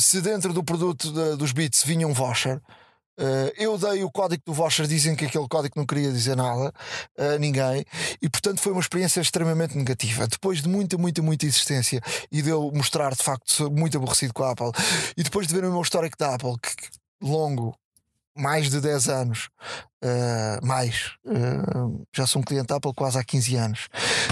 se 0.00 0.20
dentro 0.20 0.52
do 0.52 0.64
produto 0.64 1.12
de, 1.12 1.36
dos 1.36 1.52
Beats 1.52 1.84
vinha 1.84 2.06
um 2.06 2.12
voucher. 2.12 2.60
Uh, 3.18 3.52
eu 3.58 3.76
dei 3.76 4.02
o 4.02 4.10
código 4.10 4.42
do 4.46 4.54
voucher, 4.54 4.86
dizem 4.86 5.14
que 5.14 5.26
aquele 5.26 5.46
código 5.46 5.74
não 5.76 5.84
queria 5.84 6.10
dizer 6.10 6.34
nada 6.34 6.72
a 7.18 7.38
ninguém, 7.38 7.84
e 8.22 8.28
portanto 8.28 8.60
foi 8.60 8.72
uma 8.72 8.80
experiência 8.80 9.20
extremamente 9.20 9.76
negativa. 9.76 10.26
Depois 10.26 10.62
de 10.62 10.68
muita, 10.68 10.96
muita, 10.96 11.20
muita 11.20 11.44
insistência 11.44 12.00
e 12.30 12.40
de 12.40 12.48
eu 12.48 12.70
mostrar 12.72 13.14
de 13.14 13.22
facto 13.22 13.70
muito 13.70 13.98
aborrecido 13.98 14.32
com 14.32 14.44
a 14.44 14.52
Apple, 14.52 14.72
e 15.16 15.22
depois 15.22 15.46
de 15.46 15.54
ver 15.54 15.64
o 15.64 15.70
meu 15.70 15.82
histórico 15.82 16.16
da 16.16 16.34
Apple, 16.34 16.54
que, 16.60 16.88
longo, 17.22 17.76
mais 18.34 18.70
de 18.70 18.80
10 18.80 19.08
anos, 19.10 19.50
uh, 20.02 20.66
mais, 20.66 21.12
uh, 21.26 22.06
já 22.16 22.26
sou 22.26 22.40
um 22.40 22.44
cliente 22.44 22.72
Apple 22.72 22.94
quase 22.96 23.18
há 23.18 23.24
15 23.24 23.56
anos, 23.56 23.88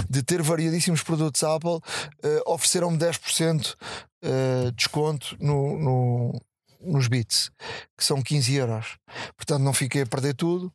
de 0.09 0.23
ter 0.23 0.41
variadíssimos 0.41 1.03
produtos 1.03 1.43
Apple, 1.43 1.79
ofereceram-me 2.47 2.97
10% 2.97 3.75
desconto 4.75 5.35
no, 5.39 5.79
no 5.79 6.41
nos 6.83 7.07
bits, 7.07 7.51
que 7.97 8.03
são 8.03 8.21
15 8.21 8.55
euros. 8.55 8.97
Portanto, 9.35 9.61
não 9.61 9.73
fiquei 9.73 10.01
a 10.03 10.05
perder 10.05 10.33
tudo, 10.33 10.73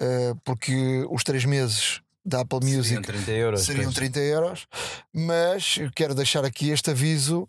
uh, 0.00 0.36
porque 0.44 1.06
os 1.10 1.22
3 1.24 1.44
meses 1.44 2.00
da 2.24 2.40
Apple 2.40 2.60
Music 2.60 2.88
seriam 2.88 3.02
30 3.02 3.30
euros, 3.30 3.60
seriam 3.62 3.92
30 3.92 4.18
euros 4.18 4.66
mas 5.14 5.78
quero 5.94 6.12
deixar 6.12 6.44
aqui 6.44 6.70
este 6.70 6.90
aviso 6.90 7.42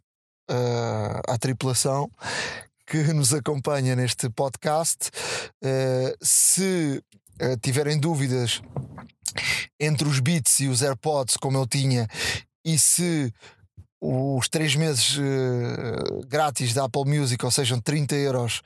uh, 0.50 1.22
à 1.28 1.38
tripulação 1.40 2.10
que 2.86 3.02
nos 3.14 3.34
acompanha 3.34 3.96
neste 3.96 4.30
podcast. 4.30 5.10
Uh, 5.64 6.16
se 6.22 7.04
tiverem 7.62 8.00
dúvidas 8.00 8.62
entre 9.80 10.08
os 10.08 10.20
Beats 10.20 10.60
e 10.60 10.68
os 10.68 10.82
AirPods, 10.82 11.38
como 11.38 11.58
eu 11.58 11.68
tinha, 11.68 12.08
e 12.66 12.78
se 12.78 13.34
os 14.02 14.48
três 14.48 14.76
meses 14.76 15.18
uh, 15.18 16.28
grátis 16.28 16.74
da 16.74 16.86
Apple 16.86 17.06
Music, 17.06 17.44
ou 17.44 17.52
seja, 17.52 17.80
30 17.82 18.16
euros 18.16 18.62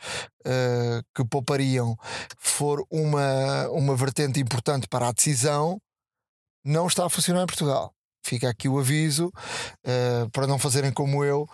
uh, 0.46 1.04
que 1.16 1.26
poupariam, 1.26 1.98
for 2.38 2.86
uma, 2.90 3.70
uma 3.70 3.96
vertente 3.96 4.40
importante 4.40 4.88
para 4.88 5.08
a 5.08 5.12
decisão, 5.12 5.80
não 6.64 6.88
está 6.88 7.06
a 7.06 7.10
funcionar 7.10 7.44
em 7.44 7.48
Portugal. 7.48 7.94
Fica 8.24 8.50
aqui 8.50 8.68
o 8.70 8.78
aviso 8.78 9.28
uh, 9.28 10.30
para 10.32 10.46
não 10.46 10.60
fazerem 10.60 10.92
como 10.92 11.24
eu, 11.24 11.48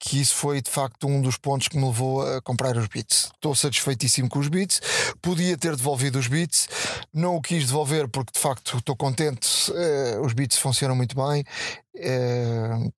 que 0.00 0.18
isso 0.18 0.34
foi 0.34 0.62
de 0.62 0.70
facto 0.70 1.06
um 1.06 1.20
dos 1.20 1.36
pontos 1.36 1.68
que 1.68 1.76
me 1.76 1.84
levou 1.84 2.22
a 2.22 2.40
comprar 2.40 2.74
os 2.78 2.88
Beats. 2.88 3.30
Estou 3.34 3.54
satisfeitíssimo 3.54 4.30
com 4.30 4.38
os 4.38 4.48
Beats. 4.48 4.80
Podia 5.20 5.58
ter 5.58 5.76
devolvido 5.76 6.18
os 6.18 6.26
Beats, 6.26 6.68
não 7.12 7.36
o 7.36 7.42
quis 7.42 7.66
devolver 7.66 8.08
porque 8.08 8.32
de 8.32 8.38
facto 8.40 8.78
estou 8.78 8.96
contente. 8.96 9.46
Uh, 9.70 10.24
os 10.24 10.32
Beats 10.32 10.56
funcionam 10.56 10.96
muito 10.96 11.14
bem, 11.14 11.44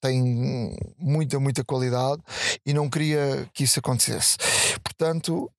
têm 0.01 0.77
muita, 0.97 1.41
muita 1.41 1.65
qualidade 1.65 2.23
e 2.65 2.73
não 2.73 2.88
queria 2.88 3.49
que 3.53 3.65
isso 3.65 3.81
acontecesse. 3.81 4.37
Portanto, 4.85 5.51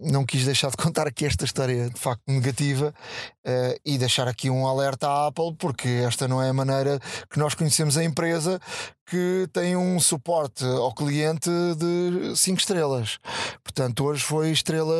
não 0.00 0.24
quis 0.24 0.44
deixar 0.44 0.70
de 0.70 0.76
contar 0.76 1.08
aqui 1.08 1.26
esta 1.26 1.44
história 1.44 1.90
de 1.90 1.98
facto 1.98 2.22
negativa 2.28 2.94
e 3.84 3.98
deixar 3.98 4.28
aqui 4.28 4.48
um 4.48 4.66
alerta 4.66 5.08
à 5.08 5.26
Apple, 5.26 5.56
porque 5.58 5.88
esta 6.06 6.28
não 6.28 6.40
é 6.40 6.50
a 6.50 6.52
maneira 6.52 7.00
que 7.28 7.38
nós 7.38 7.54
conhecemos 7.54 7.96
a 7.96 8.04
empresa 8.04 8.60
que 9.06 9.48
tem 9.52 9.76
um 9.76 9.98
suporte 10.00 10.64
ao 10.64 10.94
cliente 10.94 11.50
de 11.76 12.36
5 12.36 12.58
estrelas. 12.58 13.18
Portanto, 13.62 14.04
hoje 14.04 14.22
foi 14.22 14.50
estrela 14.50 14.94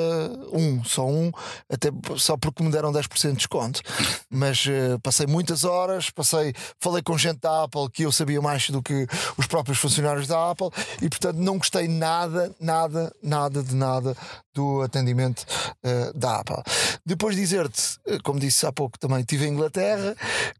1, 0.52 0.58
um, 0.58 0.84
só 0.84 1.06
um, 1.06 1.30
até 1.70 1.90
só 2.16 2.36
porque 2.36 2.62
me 2.62 2.70
deram 2.70 2.92
10% 2.92 3.30
de 3.30 3.36
desconto. 3.36 3.80
Mas 4.30 4.64
uh, 4.66 4.98
passei 5.02 5.26
muitas 5.26 5.64
horas, 5.64 6.10
passei, 6.10 6.52
falei 6.80 7.02
com 7.02 7.16
gente 7.16 7.40
da 7.40 7.64
Apple 7.64 7.90
que 7.90 8.04
eu 8.04 8.12
sabia 8.12 8.40
mais 8.40 8.70
do 8.70 8.82
que 8.82 9.06
os 9.36 9.46
próprios 9.46 9.78
funcionários 9.78 10.26
da 10.26 10.50
Apple 10.50 10.70
e, 11.00 11.08
portanto, 11.08 11.36
não 11.36 11.58
gostei 11.58 11.88
nada, 11.88 12.54
nada, 12.60 13.14
nada 13.22 13.62
de 13.62 13.74
nada 13.74 14.16
do 14.54 14.82
atendimento 14.82 15.44
uh, 15.84 16.16
da 16.16 16.40
Apple. 16.40 16.62
Depois 17.04 17.34
dizer-te, 17.36 17.98
eh, 18.06 18.18
como 18.22 18.38
disse 18.38 18.66
há 18.66 18.72
pouco 18.72 18.98
também, 18.98 19.20
estive 19.20 19.46
em 19.46 19.52
Inglaterra, 19.52 20.14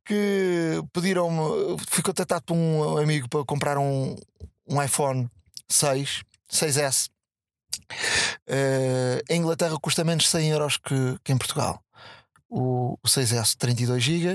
que 0.05 0.83
pediram-me, 0.92 1.76
fui 1.88 2.02
contatado 2.02 2.42
por 2.44 2.55
um 2.55 2.96
amigo 2.96 3.28
para 3.28 3.44
comprar 3.44 3.78
um, 3.78 4.16
um 4.68 4.83
iPhone 4.83 5.28
6, 5.68 6.22
6S. 6.50 7.09
Uh, 8.48 9.20
em 9.28 9.40
Inglaterra 9.40 9.76
custa 9.81 10.05
menos 10.05 10.28
100 10.28 10.50
euros 10.50 10.76
que, 10.76 11.16
que 11.22 11.33
em 11.33 11.38
Portugal. 11.38 11.81
O 12.48 12.98
6S 13.07 13.57
32 13.57 14.02
GB, 14.02 14.35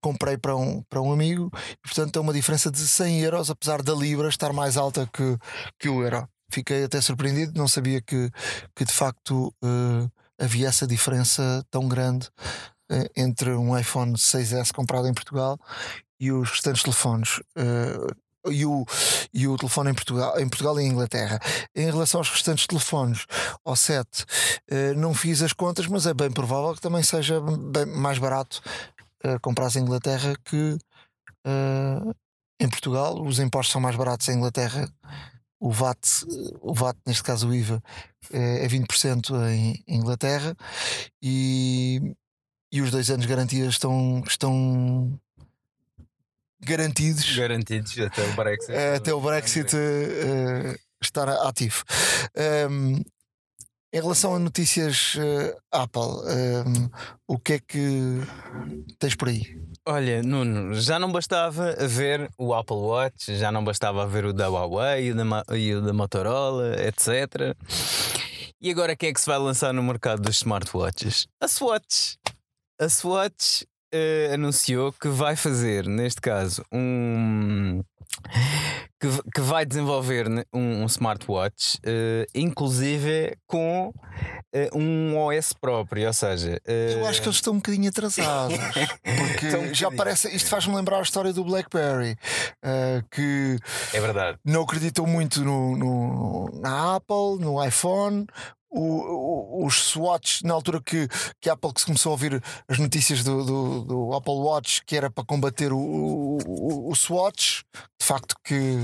comprei 0.00 0.36
para 0.36 0.54
um, 0.54 0.82
para 0.82 1.00
um 1.00 1.10
amigo 1.10 1.50
e 1.54 1.88
portanto 1.88 2.18
é 2.18 2.20
uma 2.20 2.32
diferença 2.32 2.70
de 2.70 2.78
100 2.78 3.20
euros, 3.20 3.50
apesar 3.50 3.82
da 3.82 3.94
Libra 3.94 4.28
estar 4.28 4.52
mais 4.52 4.76
alta 4.76 5.08
que, 5.10 5.38
que 5.78 5.88
o 5.88 6.02
euro. 6.02 6.28
Fiquei 6.50 6.84
até 6.84 7.00
surpreendido, 7.00 7.58
não 7.58 7.68
sabia 7.68 8.00
que, 8.00 8.30
que 8.74 8.84
de 8.84 8.92
facto 8.92 9.52
uh, 9.62 10.10
havia 10.38 10.68
essa 10.68 10.86
diferença 10.86 11.64
tão 11.70 11.88
grande 11.88 12.28
uh, 12.90 13.10
entre 13.16 13.50
um 13.50 13.76
iPhone 13.76 14.14
6S 14.14 14.72
comprado 14.72 15.08
em 15.08 15.14
Portugal 15.14 15.58
e 16.20 16.30
os 16.30 16.50
restantes 16.50 16.82
telefones. 16.82 17.38
Uh, 17.58 18.06
e 18.48 18.64
o, 18.64 18.86
e 19.34 19.48
o 19.48 19.56
telefone 19.56 19.90
em 19.90 19.94
Portugal, 19.94 20.38
em 20.38 20.48
Portugal 20.48 20.78
e 20.78 20.84
em 20.84 20.88
Inglaterra. 20.88 21.40
Em 21.74 21.86
relação 21.86 22.20
aos 22.20 22.30
restantes 22.30 22.64
telefones, 22.64 23.26
ao 23.64 23.74
7, 23.74 24.24
não 24.96 25.12
fiz 25.12 25.42
as 25.42 25.52
contas, 25.52 25.88
mas 25.88 26.06
é 26.06 26.14
bem 26.14 26.30
provável 26.30 26.72
que 26.72 26.80
também 26.80 27.02
seja 27.02 27.40
bem 27.40 27.86
mais 27.86 28.20
barato 28.20 28.62
comprar 29.42 29.74
em 29.74 29.80
Inglaterra 29.80 30.36
que 30.44 30.78
em 32.60 32.68
Portugal. 32.68 33.20
Os 33.20 33.40
impostos 33.40 33.72
são 33.72 33.80
mais 33.80 33.96
baratos 33.96 34.28
em 34.28 34.36
Inglaterra 34.36 34.88
o 35.58 35.70
VAT, 35.70 35.98
o 36.60 36.74
VAT, 36.74 36.96
neste 37.06 37.22
caso 37.22 37.48
o 37.48 37.54
IVA, 37.54 37.82
é 38.30 38.66
20% 38.66 39.30
em 39.50 39.82
Inglaterra 39.86 40.54
e, 41.22 42.14
e 42.70 42.80
os 42.80 42.90
dois 42.90 43.08
anos 43.10 43.22
de 43.22 43.28
garantia 43.28 43.66
estão, 43.66 44.22
estão 44.26 45.18
garantidos. 46.60 47.36
Garantidos 47.36 47.98
até 47.98 48.22
o 48.22 48.32
Brexit. 48.34 48.72
até 48.96 49.14
o 49.14 49.20
Brexit 49.20 49.76
uh, 49.76 50.78
estar 51.00 51.28
ativo. 51.28 51.84
Um, 52.70 53.02
Em 53.92 54.00
relação 54.00 54.34
a 54.34 54.38
notícias 54.38 55.16
eh, 55.18 55.56
Apple, 55.70 56.02
ehm, 56.28 56.88
o 57.26 57.38
que 57.38 57.52
é 57.54 57.58
que 57.60 58.20
tens 58.98 59.14
por 59.14 59.28
aí? 59.28 59.42
Olha, 59.86 60.22
Nuno, 60.22 60.74
já 60.74 60.98
não 60.98 61.10
bastava 61.12 61.74
ver 61.86 62.28
o 62.36 62.52
Apple 62.52 62.76
Watch, 62.76 63.36
já 63.36 63.52
não 63.52 63.64
bastava 63.64 64.06
ver 64.06 64.24
o 64.24 64.32
da 64.32 64.48
Huawei 64.48 65.06
e 65.06 65.12
o 65.12 65.14
da, 65.14 65.56
e 65.56 65.74
o 65.74 65.80
da 65.80 65.92
Motorola, 65.92 66.74
etc. 66.82 67.56
E 68.60 68.70
agora 68.70 68.96
quem 68.96 69.10
é 69.10 69.12
que 69.12 69.20
se 69.20 69.26
vai 69.26 69.38
lançar 69.38 69.72
no 69.72 69.82
mercado 69.82 70.22
dos 70.22 70.36
smartwatches? 70.36 71.28
A 71.40 71.46
Swatch. 71.46 72.16
A 72.80 72.88
Swatch 72.88 73.62
eh, 73.92 74.30
anunciou 74.34 74.92
que 74.92 75.08
vai 75.08 75.36
fazer, 75.36 75.86
neste 75.86 76.20
caso, 76.20 76.64
um. 76.72 77.80
Que, 78.98 79.08
que 79.34 79.40
vai 79.42 79.66
desenvolver 79.66 80.26
um, 80.54 80.82
um 80.82 80.86
smartwatch, 80.86 81.78
eh, 81.84 82.26
inclusive 82.34 83.36
com 83.46 83.92
eh, 84.54 84.70
um 84.72 85.18
OS 85.18 85.52
próprio, 85.52 86.06
ou 86.06 86.12
seja, 86.14 86.58
Eu 86.66 87.04
eh, 87.04 87.08
acho 87.08 87.20
que 87.20 87.28
eles 87.28 87.36
estão 87.36 87.52
um 87.52 87.56
bocadinho 87.56 87.90
atrasados. 87.90 88.56
Porque 89.04 89.54
um 89.56 89.74
já 89.74 89.90
parece. 89.90 90.34
Isto 90.34 90.48
faz-me 90.48 90.74
lembrar 90.74 90.98
a 90.98 91.02
história 91.02 91.30
do 91.30 91.44
Blackberry, 91.44 92.16
que 93.10 93.58
é 93.92 94.00
verdade. 94.00 94.38
não 94.44 94.62
acreditou 94.62 95.06
muito 95.06 95.42
no, 95.44 95.76
no- 95.76 96.60
na 96.60 96.96
Apple, 96.96 97.38
no 97.38 97.62
iPhone. 97.62 98.26
O- 98.70 99.64
os 99.64 99.74
Swatch, 99.90 100.42
na 100.42 100.52
altura 100.54 100.80
que, 100.82 101.08
que 101.40 101.48
a 101.48 101.54
Apple 101.54 101.72
que 101.72 101.80
se 101.80 101.86
começou 101.86 102.10
a 102.10 102.12
ouvir 102.12 102.42
as 102.68 102.78
notícias 102.78 103.22
do, 103.24 103.44
do, 103.44 103.84
do 103.84 104.12
Apple 104.14 104.34
Watch, 104.34 104.82
que 104.84 104.96
era 104.96 105.10
para 105.10 105.24
combater 105.24 105.72
o, 105.72 105.78
o, 105.78 106.90
o 106.90 106.94
Swatch, 106.94 107.62
de 107.98 108.04
facto 108.04 108.34
que, 108.44 108.76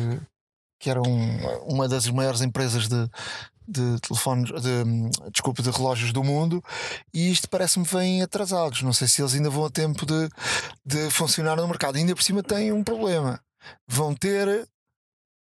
que 0.81 0.89
era 0.89 1.01
um- 1.03 1.65
uma 1.69 1.89
das 1.89 2.09
maiores 2.09 2.41
empresas 2.41 2.89
de, 2.89 3.09
de 3.69 4.01
telefones, 4.01 4.51
de, 4.63 5.31
desculpa, 5.31 5.63
de 5.63 5.71
relógios 5.71 6.13
do 6.13 6.25
mundo, 6.25 6.63
e 7.13 7.31
isto 7.31 7.49
parece-me 7.49 7.85
vem 7.85 8.23
atrasados. 8.23 8.83
Não 8.83 8.93
sei 8.93 9.07
se 9.09 9.21
eles 9.21 9.35
ainda 9.35 9.51
vão 9.51 9.65
a 9.67 9.71
tempo 9.71 10.07
de, 10.07 10.29
de 10.87 11.11
funcionar 11.11 11.57
no 11.57 11.69
mercado. 11.69 11.97
Ainda 11.97 12.15
por 12.15 12.23
cima 12.23 12.43
têm 12.43 12.73
um 12.73 12.83
problema. 12.85 13.41
Vão 13.87 14.15
ter 14.15 14.67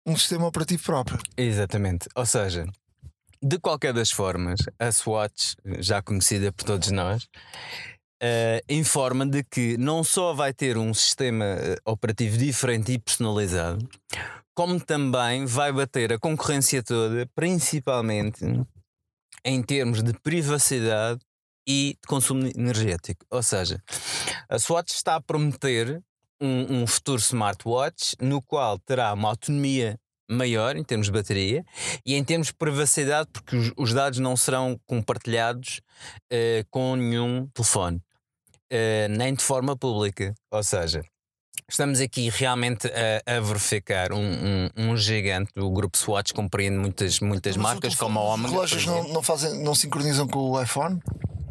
um 0.05 0.17
sistema 0.17 0.47
operativo 0.47 0.83
próprio. 0.83 1.19
Exatamente. 1.37 2.07
Ou 2.15 2.25
seja, 2.25 2.65
de 3.41 3.57
qualquer 3.59 3.93
das 3.93 4.11
formas, 4.11 4.59
a 4.77 4.91
Swatch, 4.91 5.55
já 5.79 6.01
conhecida 6.01 6.51
por 6.51 6.63
todos 6.63 6.91
nós, 6.91 7.27
eh, 8.21 8.61
informa 8.69 9.25
de 9.25 9.43
que 9.43 9.77
não 9.77 10.03
só 10.03 10.33
vai 10.33 10.53
ter 10.53 10.77
um 10.77 10.93
sistema 10.93 11.45
eh, 11.45 11.77
operativo 11.83 12.37
diferente 12.37 12.91
e 12.91 12.99
personalizado, 12.99 13.89
como 14.53 14.79
também 14.79 15.45
vai 15.45 15.71
bater 15.71 16.13
a 16.13 16.19
concorrência 16.19 16.83
toda, 16.83 17.27
principalmente 17.33 18.45
em 19.43 19.63
termos 19.63 20.03
de 20.03 20.13
privacidade 20.19 21.19
e 21.67 21.97
de 21.99 22.07
consumo 22.07 22.45
energético. 22.55 23.25
Ou 23.31 23.41
seja, 23.41 23.81
a 24.47 24.59
Swatch 24.59 24.91
está 24.91 25.15
a 25.15 25.21
prometer 25.21 25.99
um, 26.39 26.81
um 26.81 26.87
futuro 26.87 27.19
smartwatch 27.19 28.15
no 28.21 28.39
qual 28.41 28.77
terá 28.79 29.13
uma 29.13 29.29
autonomia 29.29 29.99
maior 30.31 30.75
em 30.75 30.83
termos 30.83 31.07
de 31.07 31.13
bateria 31.13 31.63
e 32.05 32.15
em 32.15 32.23
termos 32.23 32.47
de 32.47 32.53
privacidade, 32.53 33.29
porque 33.31 33.55
os, 33.55 33.71
os 33.77 33.93
dados 33.93 34.19
não 34.19 34.35
serão 34.37 34.79
compartilhados 34.87 35.81
eh, 36.29 36.63
com 36.71 36.95
nenhum 36.95 37.47
telefone, 37.53 38.01
eh, 38.69 39.07
nem 39.09 39.33
de 39.33 39.43
forma 39.43 39.75
pública. 39.77 40.33
Ou 40.49 40.63
seja, 40.63 41.01
estamos 41.69 41.99
aqui 42.01 42.29
realmente 42.29 42.87
a, 42.87 43.37
a 43.37 43.39
verificar 43.39 44.11
um, 44.13 44.19
um, 44.77 44.91
um 44.91 44.97
gigante. 44.97 45.51
O 45.57 45.69
grupo 45.71 45.97
Swatch 45.97 46.33
compreende 46.33 46.77
muitas, 46.77 47.19
muitas 47.19 47.55
Mas 47.57 47.63
marcas, 47.73 47.81
telefone- 47.95 48.13
como 48.15 48.19
a 48.19 48.33
Omega. 48.33 48.47
por 48.49 48.53
relógios 48.55 48.85
não, 48.85 49.07
não, 49.09 49.21
fazem, 49.23 49.63
não 49.63 49.75
sincronizam 49.75 50.27
com 50.27 50.39
o 50.39 50.61
iPhone? 50.61 50.99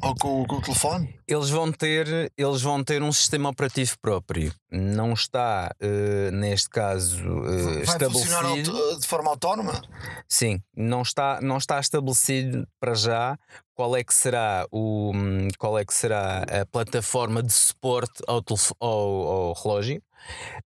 Ou 0.02 0.14
com, 0.14 0.42
o- 0.42 0.46
com 0.46 0.56
o 0.56 0.62
telefone? 0.62 1.14
Eles 1.28 1.50
vão 1.50 1.70
ter, 1.70 2.32
eles 2.36 2.62
vão 2.62 2.82
ter 2.82 3.02
um 3.02 3.12
sistema 3.12 3.50
operativo 3.50 3.96
próprio. 4.00 4.52
Não 4.70 5.12
está, 5.12 5.70
eh, 5.80 6.30
neste 6.32 6.68
caso, 6.70 7.18
eh, 7.22 7.84
Vai 7.84 7.98
funcionar 7.98 8.44
estabelecido. 8.56 8.76
auto- 8.76 9.00
de 9.00 9.06
forma 9.06 9.30
autónoma? 9.30 9.82
Sim, 10.28 10.60
não 10.74 11.02
está, 11.02 11.40
não 11.42 11.56
está 11.58 11.78
estabelecido 11.78 12.66
para 12.80 12.94
já 12.94 13.38
qual 13.74 13.94
é 13.96 14.02
que 14.02 14.14
será 14.14 14.66
o 14.72 15.12
qual 15.58 15.78
é 15.78 15.84
que 15.84 15.94
será 15.94 16.42
a 16.44 16.66
plataforma 16.66 17.42
de 17.42 17.52
suporte 17.52 18.22
ao, 18.26 18.42
ao, 18.80 18.88
ao 18.90 19.52
relógio. 19.54 20.02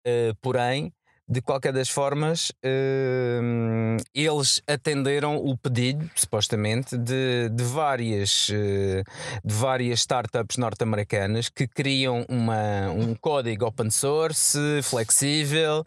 Eh, 0.05 0.33
porém, 0.41 0.91
de 1.27 1.41
qualquer 1.41 1.71
das 1.71 1.89
formas, 1.89 2.51
hum, 2.63 3.97
eles 4.13 4.61
atenderam 4.67 5.37
o 5.37 5.57
pedido, 5.57 6.09
supostamente, 6.15 6.97
de, 6.97 7.49
de 7.49 7.63
várias 7.63 8.49
eh, 8.51 9.03
de 9.43 9.53
várias 9.53 9.99
startups 10.01 10.57
norte-americanas 10.57 11.49
que 11.49 11.67
criam 11.67 12.25
uma, 12.29 12.89
um 12.91 13.15
código 13.15 13.65
open 13.65 13.89
source, 13.89 14.57
flexível 14.83 15.83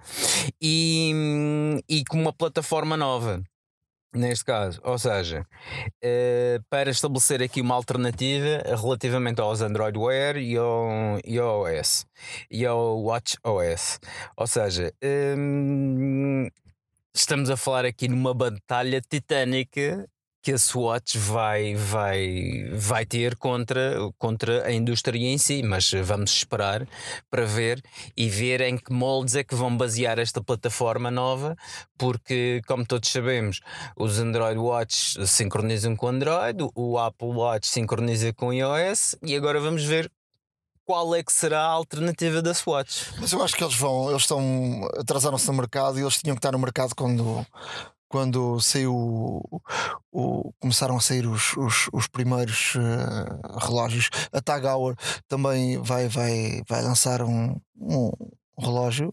e, 0.61 1.83
e 1.89 2.05
com 2.05 2.21
uma 2.21 2.33
plataforma 2.33 2.97
nova. 2.97 3.43
Neste 4.17 4.47
caso, 4.47 4.81
ou 4.83 4.99
seja, 4.99 5.47
eh, 6.03 6.59
para 6.71 6.89
estabelecer 6.91 7.43
aqui 7.43 7.61
uma 7.61 7.75
alternativa 7.75 8.63
relativamente 8.65 9.43
aos 9.43 9.61
Android 9.61 9.99
Wear 9.99 10.39
e 10.39 10.57
ao, 10.57 10.89
e 11.23 11.39
ao 11.39 11.61
OS 11.65 12.07
e 12.51 12.65
ao 12.65 12.99
Watch 13.03 13.37
OS. 13.45 14.01
Ou 14.35 14.47
seja, 14.47 14.91
hum, 15.37 16.49
estamos 17.15 17.51
a 17.51 17.59
falar 17.59 17.85
aqui 17.85 18.09
numa 18.09 18.33
batalha 18.33 19.03
titânica 19.03 20.09
que 20.47 20.53
a 20.53 20.59
Swatch 20.59 21.17
vai, 21.17 21.75
vai, 21.75 22.69
vai 22.71 23.05
ter 23.05 23.35
contra, 23.35 23.97
contra 24.17 24.65
a 24.65 24.73
indústria 24.73 25.19
em 25.19 25.37
si, 25.39 25.61
mas 25.61 25.91
vamos 26.05 26.31
esperar 26.31 26.87
para 27.29 27.45
ver 27.45 27.83
e 28.17 28.29
ver 28.29 28.61
em 28.61 28.79
que 28.79 28.93
moldes 28.93 29.35
é 29.35 29.43
que 29.43 29.57
vão 29.57 29.77
basear 29.77 30.21
esta 30.21 30.41
plataforma 30.41 31.11
nova, 31.11 31.57
porque, 31.99 32.63
como 32.69 32.87
todos 32.87 33.11
sabemos, 33.11 33.59
os 33.97 34.21
Android 34.21 34.57
Watch 34.57 35.27
sincronizam 35.27 35.97
com 35.97 36.07
Android, 36.07 36.65
o 36.77 36.97
Apple 36.97 37.27
Watch 37.27 37.67
sincroniza 37.67 38.33
com 38.33 38.53
iOS 38.53 39.17
e 39.25 39.35
agora 39.35 39.59
vamos 39.59 39.83
ver 39.83 40.09
qual 40.85 41.13
é 41.17 41.25
que 41.25 41.33
será 41.33 41.63
a 41.63 41.71
alternativa 41.71 42.41
da 42.41 42.55
Swatch. 42.55 43.09
Mas 43.19 43.33
eu 43.33 43.43
acho 43.43 43.57
que 43.57 43.65
eles 43.65 43.75
vão, 43.75 44.11
eles 44.11 44.23
estão 44.23 44.89
atrasaram-se 44.97 45.49
no 45.49 45.55
mercado 45.55 45.99
e 45.99 46.03
eles 46.03 46.19
tinham 46.23 46.37
que 46.37 46.39
estar 46.39 46.53
no 46.53 46.59
mercado 46.61 46.95
quando, 46.95 47.45
quando 48.09 48.61
saiu 48.61 48.95
o, 48.95 49.61
o- 50.13 50.53
começaram 50.61 50.97
a 50.97 51.01
sair 51.01 51.27
os, 51.27 51.57
os, 51.57 51.89
os 51.93 52.07
primeiros 52.09 52.75
eh, 52.77 53.59
relógios. 53.67 54.09
A 54.33 54.41
Tag 54.41 54.67
Heuer 54.67 54.97
também 55.29 55.79
vai, 55.83 56.09
vai, 56.09 56.63
vai 56.69 56.83
lançar 56.83 57.23
um, 57.23 57.57
um 57.79 58.11
relógio. 58.59 59.13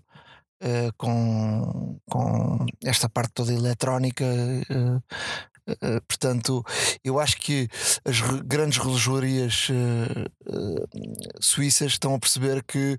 eh, 0.62 0.92
com, 0.98 2.00
com 2.10 2.66
esta 2.86 3.10
parte 3.10 3.32
toda 3.34 3.54
eletrónica, 3.54 4.26
eh, 4.26 5.02
eh, 5.68 6.00
portanto, 6.08 6.64
eu 7.04 7.20
acho 7.20 7.38
que 7.38 7.68
as 8.06 8.20
grandes 8.46 8.78
relojarias 8.78 9.68
eh, 9.70 10.26
eh, 10.48 11.00
suíças 11.40 11.94
estão 11.94 12.14
a 12.16 12.20
perceber 12.20 12.64
que 12.64 12.98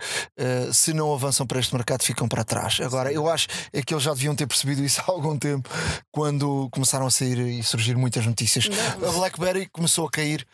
se 0.73 0.93
não 0.93 1.13
avançam 1.13 1.47
para 1.47 1.61
este 1.61 1.75
mercado 1.75 2.03
ficam 2.03 2.29
para 2.29 2.45
trás. 2.45 2.81
Agora, 2.81 3.13
eu 3.13 3.29
acho 3.29 3.47
é 3.73 3.83
que 3.83 3.93
eles 3.95 4.05
já 4.05 4.13
deviam 4.13 4.35
ter 4.35 4.47
percebido 4.47 4.83
isso 4.85 5.01
há 5.07 5.11
algum 5.11 5.39
tempo 5.39 5.69
quando 6.11 6.69
começaram 6.71 7.07
a 7.07 7.11
sair 7.11 7.39
e 7.39 7.63
surgir 7.63 7.97
muitas 7.97 8.25
notícias. 8.27 8.69
A 9.07 9.13
Blackberry 9.13 9.69
começou 9.71 10.07
a 10.07 10.11
cair. 10.11 10.47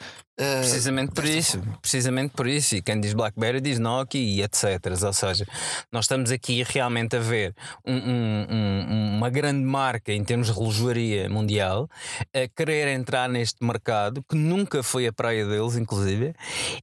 Precisamente 0.60 1.12
por 1.12 1.24
isso, 1.26 1.60
precisamente 1.82 2.32
por 2.34 2.46
isso. 2.46 2.74
E 2.74 2.80
quem 2.80 2.98
diz 2.98 3.12
Blackberry 3.12 3.60
diz 3.60 3.78
Nokia 3.78 4.18
e 4.18 4.40
etc. 4.42 4.64
Ou 5.04 5.12
seja, 5.12 5.46
nós 5.92 6.04
estamos 6.06 6.30
aqui 6.30 6.62
realmente 6.66 7.14
a 7.14 7.18
ver 7.20 7.54
um- 7.86 7.92
um- 7.94 8.46
um- 8.50 9.16
uma 9.18 9.28
grande 9.28 9.62
marca 9.62 10.10
em 10.14 10.24
termos 10.24 10.46
de 10.46 10.54
relojoaria 10.54 11.28
mundial 11.28 11.90
a 12.34 12.48
querer 12.48 12.88
entrar 12.88 13.28
neste 13.28 13.64
mercado 13.64 14.22
que 14.28 14.36
nunca 14.36 14.82
foi 14.82 15.06
a 15.06 15.12
praia 15.12 15.46
deles, 15.46 15.76
inclusive, 15.76 16.34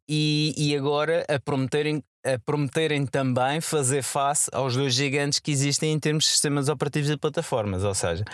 e, 0.07 0.53
e 0.57 0.75
agora 0.75 1.25
a 1.29 1.39
prometerem. 1.39 2.03
A 2.27 2.37
prometerem 2.39 3.05
também 3.05 3.61
fazer 3.61 4.03
face 4.03 4.49
aos 4.51 4.75
dois 4.75 4.93
gigantes 4.93 5.39
que 5.39 5.49
existem 5.49 5.93
em 5.93 5.99
termos 5.99 6.25
de 6.25 6.31
sistemas 6.31 6.67
operativos 6.67 7.09
e 7.09 7.15
plataformas. 7.15 7.85
Ou 7.85 7.95
seja, 7.95 8.25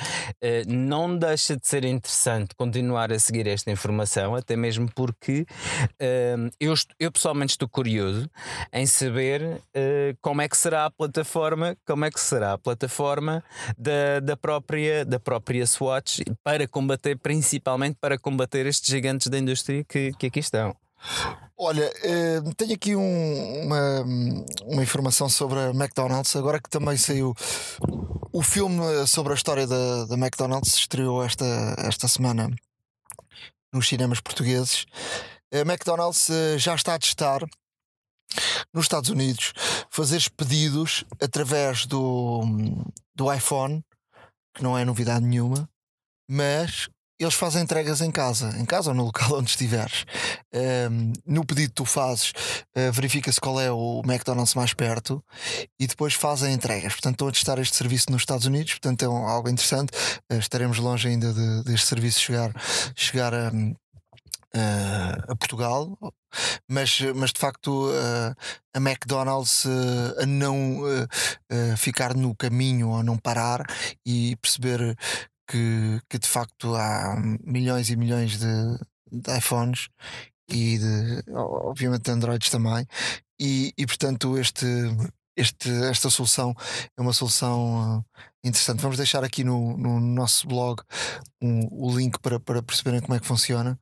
eh, 0.42 0.64
não 0.66 1.16
deixa 1.16 1.56
de 1.56 1.68
ser 1.68 1.86
interessante 1.86 2.56
continuar 2.56 3.12
a 3.12 3.20
seguir 3.20 3.46
esta 3.46 3.70
informação, 3.70 4.34
até 4.36 4.56
mesmo 4.56 4.90
porque 4.96 5.46
eh, 6.00 6.36
eu, 6.60 6.74
eu 7.00 7.12
pessoalmente 7.12 7.52
estou 7.52 7.70
curioso 7.70 8.28
em 8.72 8.88
saber 8.88 9.62
eh, 9.76 10.16
como 10.22 10.42
é 10.42 10.50
que 10.50 10.58
será 10.58 10.86
a 10.86 10.90
plataforma, 10.90 11.78
como 11.86 12.06
é 12.06 12.10
que 12.10 12.20
será 12.20 12.54
a 12.54 12.58
plataforma 12.58 13.44
da, 13.78 14.20
da, 14.20 14.36
própria, 14.36 15.06
da 15.06 15.20
própria 15.20 15.68
Swatch 15.68 16.22
para 16.44 16.68
combater, 16.68 17.16
principalmente 17.20 17.98
para 18.02 18.18
combater 18.18 18.66
estes 18.66 18.90
gigantes 18.90 19.28
da 19.28 19.38
indústria 19.38 19.84
que, 19.84 20.12
que 20.18 20.28
aqui 20.28 20.40
estão. 20.40 20.83
Olha, 21.58 21.92
eh, 22.04 22.42
tenho 22.58 22.74
aqui 22.74 22.96
um- 22.96 23.64
uma, 23.66 24.02
uma 24.66 24.84
informação 24.84 25.30
sobre 25.30 25.60
a 25.60 25.70
McDonald's, 25.70 26.36
agora 26.36 26.60
que 26.62 26.70
também 26.70 26.98
saiu 26.98 27.34
o 28.32 28.42
filme 28.42 28.82
sobre 29.08 29.34
a 29.34 29.36
história 29.36 29.68
da, 29.68 30.06
da 30.06 30.16
McDonald's, 30.16 30.74
estreou 30.76 31.24
esta, 31.24 31.46
esta 31.78 32.08
semana 32.08 32.50
nos 33.72 33.88
cinemas 33.88 34.20
portugueses. 34.20 34.86
A 35.54 35.60
McDonald's 35.60 36.30
uh, 36.30 36.58
já 36.58 36.74
está 36.76 36.96
a 36.96 37.00
testar 37.00 37.42
nos 38.74 38.86
Estados 38.86 39.10
Unidos 39.10 39.54
fazer 39.92 40.28
pedidos 40.36 41.06
através 41.22 41.86
do, 41.86 42.42
do 43.16 43.32
iPhone, 43.32 43.84
que 44.56 44.64
não 44.64 44.78
é 44.78 44.84
novidade 44.84 45.26
nenhuma, 45.26 45.70
mas 46.28 46.90
eles 47.20 47.34
fazem 47.36 47.62
entregas 47.62 48.02
em 48.02 48.12
casa, 48.12 48.54
em 48.58 48.66
casa 48.66 48.90
ou 48.90 48.96
no 48.96 49.06
local 49.06 49.34
onde 49.38 49.50
estiveres. 49.50 50.06
Um, 50.54 51.14
no 51.26 51.46
pedido 51.46 51.70
que 51.70 51.76
tu 51.76 51.86
fazes, 51.86 52.32
uh, 52.76 52.92
verifica-se 52.92 53.40
qual 53.40 53.60
é 53.60 53.72
o 53.72 54.02
McDonald's 54.06 54.56
mais 54.56 54.74
perto 54.74 55.24
e 55.80 55.88
depois 55.88 56.14
fazem 56.14 56.54
entregas. 56.54 56.94
Portanto, 56.94 57.14
estão 57.14 57.28
a 57.28 57.32
testar 57.32 57.60
este 57.60 57.76
serviço 57.76 58.12
nos 58.12 58.22
Estados 58.22 58.46
Unidos, 58.46 58.74
portanto, 58.74 59.04
é 59.04 59.10
um, 59.10 59.28
algo 59.28 59.50
interessante. 59.50 59.92
Uh, 60.32 60.38
estaremos 60.38 60.78
longe 60.80 61.08
ainda 61.08 61.34
de, 61.34 61.64
deste 61.64 61.88
serviço 61.88 62.20
chegar, 62.20 62.52
chegar 62.96 63.34
a. 63.34 63.52
Uh, 64.56 65.32
a 65.32 65.36
Portugal, 65.36 65.98
mas, 66.70 67.02
mas 67.16 67.34
de 67.34 67.40
facto 67.40 67.90
uh, 67.90 68.36
a 68.72 68.78
McDonald's 68.78 69.66
uh, 69.66 70.22
a 70.22 70.28
não 70.28 70.82
ficar 71.76 72.14
no 72.14 72.36
caminho 72.36 72.90
ou 72.90 73.02
não 73.02 73.18
parar 73.18 73.66
e 74.06 74.36
perceber 74.36 74.96
que, 75.48 76.00
que 76.10 76.20
de 76.20 76.28
facto 76.28 76.76
há 76.76 77.16
milhões 77.44 77.90
e 77.90 77.96
milhões 77.96 78.38
de, 78.38 78.78
de 79.12 79.38
iPhones 79.38 79.90
e 80.50 80.78
de, 80.78 81.24
obviamente 81.34 82.04
de 82.04 82.12
Androids 82.12 82.50
também 82.50 82.86
e, 83.40 83.74
e 83.78 83.86
portanto 83.86 84.38
este, 84.38 84.66
este, 85.36 85.70
esta 85.86 86.10
solução 86.10 86.56
é 86.98 87.02
uma 87.02 87.14
solução 87.14 88.04
interessante. 88.44 88.82
Vamos 88.82 88.98
deixar 88.98 89.24
aqui 89.24 89.44
no, 89.44 89.78
no 89.78 90.00
nosso 90.00 90.48
blog 90.48 90.82
um, 91.42 91.68
o 91.72 91.96
link 91.96 92.20
para, 92.20 92.40
para 92.40 92.62
perceberem 92.62 93.02
como 93.02 93.16
é 93.16 93.20
que 93.20 93.26
funciona. 93.28 93.80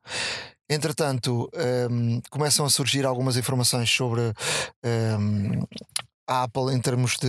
Entretanto, 0.70 1.50
um, 1.90 2.20
começam 2.30 2.64
a 2.64 2.70
surgir 2.70 3.04
algumas 3.04 3.36
informações 3.36 3.90
sobre 3.90 4.22
um, 4.84 5.66
a 6.26 6.44
Apple 6.44 6.74
em 6.74 6.80
termos 6.80 7.18
de, 7.18 7.28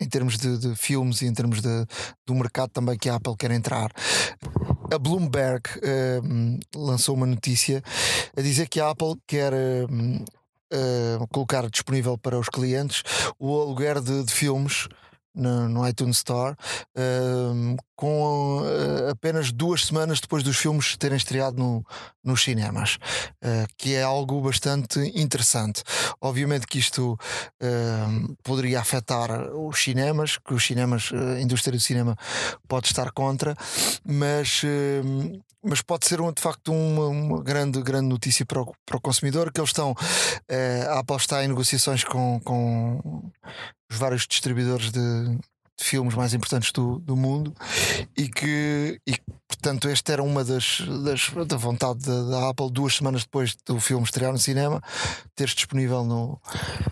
em 0.00 0.08
termos 0.08 0.38
de, 0.38 0.58
de, 0.58 0.74
filmes 0.76 1.22
e 1.22 1.26
em 1.26 1.32
termos 1.32 1.60
de, 1.60 1.86
do 2.26 2.34
mercado 2.34 2.70
também 2.70 2.96
que 2.96 3.08
a 3.08 3.16
Apple 3.16 3.36
quer 3.36 3.50
entrar. 3.50 3.90
A 4.92 4.98
Bloomberg 4.98 5.62
um, 6.24 6.58
lançou 6.74 7.14
uma 7.14 7.26
notícia 7.26 7.82
a 8.36 8.40
dizer 8.40 8.68
que 8.68 8.80
a 8.80 8.90
Apple 8.90 9.14
quer 9.26 9.52
um, 9.90 10.24
uh, 10.72 11.28
colocar 11.30 11.68
disponível 11.68 12.16
para 12.16 12.38
os 12.38 12.48
clientes 12.48 13.02
o 13.38 13.60
aluguer 13.60 14.00
de, 14.00 14.24
de 14.24 14.32
filmes 14.32 14.88
no, 15.38 15.68
no 15.68 15.88
iTunes 15.88 16.18
Store, 16.18 16.54
uh, 16.96 17.76
com 17.96 18.60
uh, 18.60 19.10
apenas 19.10 19.52
duas 19.52 19.86
semanas 19.86 20.20
depois 20.20 20.42
dos 20.42 20.56
filmes 20.56 20.96
terem 20.96 21.16
estreado 21.16 21.56
no, 21.56 21.84
nos 22.22 22.42
cinemas, 22.42 22.98
uh, 23.44 23.66
que 23.76 23.94
é 23.94 24.02
algo 24.02 24.40
bastante 24.40 24.98
interessante. 25.14 25.82
Obviamente 26.20 26.66
que 26.66 26.78
isto 26.78 27.16
poderia 28.42 28.80
afetar 28.80 29.30
os 29.54 29.78
cinemas, 29.78 30.38
que 30.38 30.54
os 30.54 30.64
cinemas, 30.64 31.10
a 31.12 31.40
indústria 31.40 31.76
do 31.76 31.82
cinema 31.82 32.16
pode 32.66 32.88
estar 32.88 33.10
contra, 33.12 33.56
mas, 34.04 34.62
mas 35.62 35.82
pode 35.82 36.06
ser 36.06 36.18
de 36.18 36.42
facto 36.42 36.72
uma, 36.72 37.06
uma, 37.06 37.42
grande, 37.42 37.80
grande 37.82 38.08
notícia 38.08 38.44
para 38.44 38.62
o, 38.62 38.72
para 38.84 38.96
o 38.96 39.00
consumidor, 39.00 39.52
que 39.52 39.60
eles 39.60 39.70
estão 39.70 39.94
a 40.90 41.16
está 41.16 41.44
em 41.44 41.48
negociações 41.48 42.02
com, 42.02 42.40
com 42.40 43.30
os 43.90 43.96
vários 43.96 44.26
distribuidores 44.26 44.90
de, 44.90 45.00
de 45.78 45.84
filmes 45.84 46.14
mais 46.14 46.34
importantes 46.34 46.72
do, 46.72 46.98
do 46.98 47.16
mundo 47.16 47.54
e 48.16 48.28
que, 48.28 49.00
e, 49.06 49.14
portanto, 49.46 49.88
esta 49.88 50.12
era 50.12 50.22
uma 50.22 50.44
das, 50.44 50.82
das 51.04 51.30
da 51.46 51.56
vontade 51.56 52.00
da, 52.00 52.22
da, 52.24 52.48
Apple, 52.50 52.70
duas 52.70 52.96
semanas 52.96 53.22
depois 53.22 53.56
do 53.66 53.80
filme 53.80 54.04
estrear 54.04 54.32
no 54.32 54.38
cinema, 54.38 54.82
ter 55.34 55.46
disponível 55.46 56.04
no, 56.04 56.40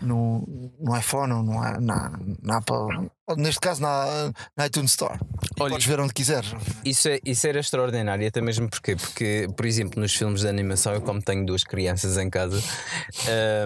no, 0.01 0.73
no 0.79 0.97
iPhone 0.97 1.33
ou 1.33 1.43
no, 1.43 1.53
na, 1.79 2.19
na 2.41 2.57
Apple 2.57 3.09
neste 3.35 3.59
caso 3.59 3.81
na, 3.81 4.31
na 4.55 4.67
iTunes 4.67 4.91
Store. 4.91 5.19
Olha, 5.59 5.71
podes 5.71 5.87
ver 5.87 5.99
onde 5.99 6.13
quiseres. 6.13 6.53
Isso, 6.85 7.09
é, 7.09 7.19
isso 7.25 7.47
era 7.47 7.59
extraordinário, 7.59 8.27
até 8.27 8.41
mesmo 8.41 8.69
porque, 8.69 8.95
porque, 8.95 9.47
por 9.55 9.65
exemplo, 9.65 9.99
nos 9.99 10.13
filmes 10.13 10.41
de 10.41 10.47
animação, 10.47 10.93
eu 10.93 11.01
como 11.01 11.21
tenho 11.21 11.45
duas 11.45 11.63
crianças 11.63 12.17
em 12.17 12.29
casa, 12.29 12.61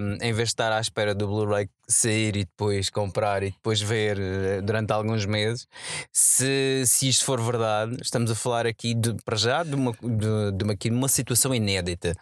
um, 0.02 0.14
em 0.22 0.34
vez 0.34 0.50
de 0.50 0.54
estar 0.54 0.72
à 0.72 0.80
espera 0.80 1.14
do 1.14 1.28
Blu-ray 1.28 1.70
sair 1.88 2.38
e 2.38 2.46
depois 2.46 2.90
comprar 2.90 3.44
e 3.44 3.52
depois 3.52 3.82
ver 3.82 4.18
uh, 4.18 4.62
durante 4.64 4.92
alguns 4.92 5.26
meses, 5.26 5.68
se, 6.12 6.84
se 6.86 7.10
isto 7.10 7.26
for 7.26 7.42
verdade, 7.42 7.98
estamos 8.02 8.32
a 8.32 8.36
falar 8.36 8.66
aqui 8.66 8.94
de, 8.94 9.14
para 9.26 9.36
já 9.36 9.64
de 9.64 9.76
uma, 9.76 9.92
de, 9.92 10.52
de 10.54 10.64
uma, 10.64 10.76
de 10.76 10.90
uma 10.90 11.08
situação 11.10 11.54
inédita. 11.54 12.16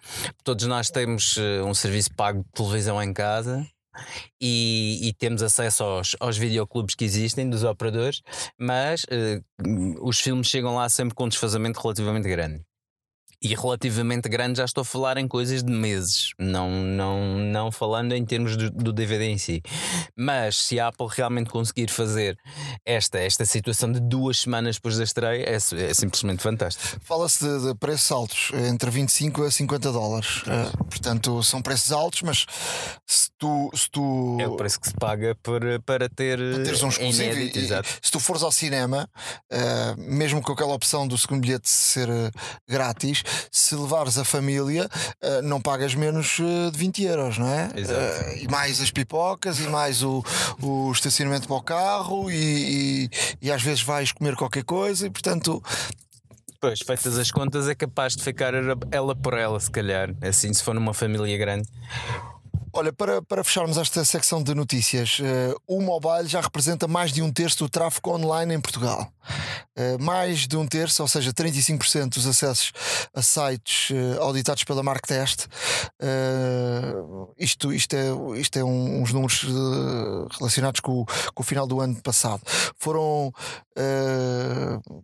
Todos 0.44 0.66
nós 0.66 0.90
temos 0.90 1.38
uh, 1.38 1.64
um 1.66 1.74
serviço 1.74 2.14
pago 2.16 2.40
de 2.44 2.52
televisão 2.52 3.02
em 3.02 3.14
casa 3.14 3.66
e, 4.40 5.00
e, 5.10 5.14
temos 5.14 5.42
acesso 5.42 5.84
aos, 5.84 6.16
aos 6.20 6.38
videoclubes 6.38 6.96
que 6.96 7.06
existem 7.06 7.50
dos 7.50 7.64
operadores, 7.64 8.22
mas 8.58 9.04
uh, 9.04 10.08
os 10.08 10.20
filmes 10.20 10.48
chegam 10.48 10.76
lá 10.76 10.88
sempre 10.90 11.16
com 11.16 11.26
um 11.26 11.30
desfazamento 11.30 11.80
relativamente 11.80 12.28
grande. 12.28 12.64
E 13.42 13.56
relativamente 13.56 14.28
grande 14.28 14.58
já 14.58 14.66
estou 14.66 14.82
a 14.82 14.86
falar 14.86 15.18
em 15.18 15.26
coisas 15.26 15.64
de 15.64 15.72
meses, 15.72 16.34
não, 16.38 16.70
não, 16.70 17.38
não 17.38 17.72
falando 17.72 18.12
em 18.12 18.26
termos 18.26 18.58
do, 18.58 18.70
do 18.70 18.92
DVD 18.92 19.30
em 19.30 19.38
si. 19.38 19.62
Mas 20.14 20.58
se 20.58 20.78
a 20.78 20.90
Apple 20.90 21.08
realmente 21.10 21.50
conseguir 21.50 21.90
fazer 21.90 22.38
esta, 22.86 23.18
esta 23.18 23.46
situação 23.46 23.90
de 23.94 24.02
duas 24.02 24.40
semanas 24.40 24.76
depois 24.76 24.98
da 24.98 25.06
estreia, 25.06 25.46
é, 25.46 25.56
é 25.56 25.94
simplesmente 25.94 26.44
fantástico. 26.44 27.00
Fala-se 27.02 27.46
de, 27.46 27.68
de, 27.68 27.76
preços 27.76 28.12
altos, 28.12 28.52
entre 28.54 28.90
25 28.90 29.44
a 29.44 29.52
50 29.52 29.92
dólares. 29.94 30.42
Uh, 30.42 30.84
portanto, 30.86 31.42
são 31.42 31.62
preços 31.62 31.94
altos, 31.94 32.22
mas 32.24 32.46
se 33.06 33.30
tu. 33.38 33.70
Se 33.74 33.90
tu... 33.90 34.38
É 34.42 34.48
o 34.50 34.58
preço 34.58 34.82
que 34.82 34.88
se 34.88 34.94
paga 34.96 35.34
por, 35.42 35.62
para 35.86 36.10
ter. 36.10 36.38
Para 36.40 36.64
teres 36.66 36.84
um 36.84 36.90
exclusivo. 36.90 37.32
Inédito, 37.32 37.58
e, 37.58 37.68
se 38.02 38.12
tu 38.12 38.20
fores 38.20 38.44
ao 38.44 38.52
cinema, 38.52 39.10
uh, 39.50 40.02
mesmo 40.02 40.42
com 40.42 40.52
aquela 40.52 40.74
opção 40.74 41.08
do 41.08 41.18
segundo 41.18 41.40
bilhete 41.40 41.70
ser 41.70 42.10
uh, 42.10 42.30
grátis 42.68 43.24
se 43.52 43.76
levares 43.76 44.18
a 44.18 44.26
família, 44.26 44.90
uh, 45.24 45.42
não 45.44 45.62
pagas 45.62 45.96
menos 45.96 46.40
uh, 46.40 46.72
de 46.72 46.78
20 46.78 47.04
euros, 47.04 47.38
não 47.38 47.48
é? 47.48 47.70
Exato. 47.76 48.00
Uh, 48.00 48.38
e 48.38 48.48
mais 48.48 48.82
as 48.82 48.92
pipocas, 48.92 49.60
e 49.60 49.64
mais 49.64 50.04
o, 50.04 50.24
o 50.62 50.92
estacionamento 50.92 51.48
para 51.48 51.58
o 51.58 51.62
carro, 51.62 52.30
e, 52.32 53.06
e, 53.06 53.10
e 53.42 53.52
às 53.52 53.62
vezes 53.62 53.82
vais 53.82 54.12
comer 54.12 54.36
qualquer 54.36 54.64
coisa, 54.64 55.08
e 55.08 55.10
portanto 55.10 55.62
Pois, 56.62 56.80
feitas 56.82 57.18
as 57.18 57.32
contas, 57.32 57.70
é 57.70 57.76
capaz 57.76 58.18
de 58.18 58.24
ficar 58.24 58.54
ela 58.92 59.16
por 59.16 59.34
ela, 59.34 59.58
se 59.62 59.72
calhar. 59.72 60.14
Assim, 60.22 60.54
se 60.54 60.62
for 60.62 60.74
numa 60.74 60.94
família 60.94 61.38
grande. 61.38 61.66
Olha, 62.74 62.92
para, 62.92 63.22
para 63.22 63.44
fecharmos 63.44 63.78
esta 63.78 64.04
secção 64.04 64.44
de 64.44 64.54
notícias, 64.54 65.20
uh, 65.20 65.60
o 65.66 65.82
mobile 65.82 66.28
já 66.28 66.42
representa 66.42 66.88
mais 66.88 67.12
de 67.12 67.22
um 67.22 67.32
terço 67.32 67.60
do 67.60 67.70
tráfego 67.70 68.12
online 68.12 68.54
em 68.54 68.60
Portugal. 68.62 69.12
Uh, 69.80 70.02
mais 70.02 70.46
de 70.46 70.58
um 70.58 70.68
terço, 70.68 71.02
ou 71.02 71.08
seja, 71.08 71.32
35% 71.32 72.10
dos 72.10 72.28
acessos 72.28 72.74
a 73.14 73.22
sites 73.22 73.92
uh, 73.92 74.22
auditados 74.22 74.66
pela 74.66 74.84
Marktest. 74.84 75.48
Uh, 76.02 77.34
isto, 77.38 77.72
isto 77.72 77.94
é, 77.96 78.10
isto 78.38 78.60
é 78.60 78.64
um, 78.64 79.02
uns 79.02 79.14
números 79.14 79.46
relacionados 80.38 80.82
com, 80.82 81.06
com, 81.34 81.42
o 81.42 81.46
final 81.46 81.66
do 81.66 81.80
ano 81.80 81.96
passado. 82.02 82.42
Foram, 82.78 83.32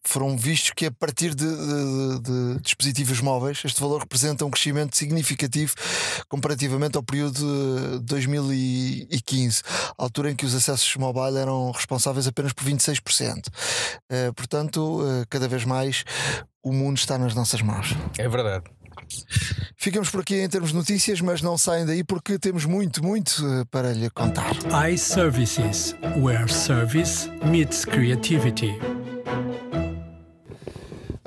foram 0.04 0.38
vistos 0.38 0.72
que 0.76 0.88
a 0.88 0.92
partir 0.92 1.34
de, 1.34 1.46
de, 1.46 2.20
de, 2.20 2.62
dispositivos 2.62 3.22
móveis, 3.22 3.62
este 3.64 3.80
valor 3.80 4.02
representa 4.02 4.44
um 4.46 4.52
crescimento 4.52 4.98
significativo 4.98 5.74
comparativamente 6.28 6.98
ao 6.98 7.04
período 7.04 8.00
de 8.00 8.06
2015, 8.06 9.62
altura 9.98 10.32
em 10.32 10.36
que 10.36 10.46
os 10.46 10.54
acessos 10.54 10.96
mobile 10.98 11.38
eram 11.38 11.72
responsáveis 11.72 12.28
apenas 12.28 12.52
por 12.52 12.66
26%. 12.66 13.46
Uh, 14.30 14.34
portanto, 14.34 15.02
uh, 15.02 15.26
cada 15.30 15.48
vez 15.48 15.66
mais 15.66 16.04
o 16.64 16.72
mundo 16.72 16.98
está 16.98 17.18
nas 17.18 17.36
nossas 17.36 17.62
mãos. 17.62 17.96
É 18.18 18.28
verdade. 18.28 18.64
Ficamos 19.78 20.10
por 20.10 20.22
aqui 20.22 20.42
em 20.42 20.50
termos 20.50 20.72
de 20.72 20.76
notícias, 20.76 21.22
mas 21.22 21.42
não 21.42 21.58
saem 21.58 21.86
daí 21.86 22.04
porque 22.04 22.40
temos 22.40 22.66
muito, 22.66 23.04
muito 23.04 23.46
uh, 23.46 23.66
para 23.68 23.94
lhe 23.94 24.10
contar. 24.10 24.52
iServices, 24.90 25.96
where 26.18 26.52
service 26.52 27.30
meets 27.46 27.86
creativity. 27.86 28.74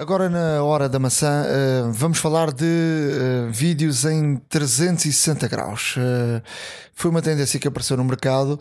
Agora, 0.01 0.29
na 0.29 0.63
hora 0.63 0.89
da 0.89 1.01
maçã, 1.01 1.45
uh, 1.45 1.93
vamos 1.93 2.19
falar 2.19 2.53
de 2.53 2.65
uh, 2.65 3.51
vídeos 3.51 4.05
em 4.05 4.37
360 4.49 5.49
graus. 5.49 5.97
Uh, 5.97 6.41
foi 6.95 7.11
uma 7.11 7.21
tendência 7.21 7.59
que 7.59 7.67
apareceu 7.67 7.97
no 7.97 8.05
mercado 8.05 8.61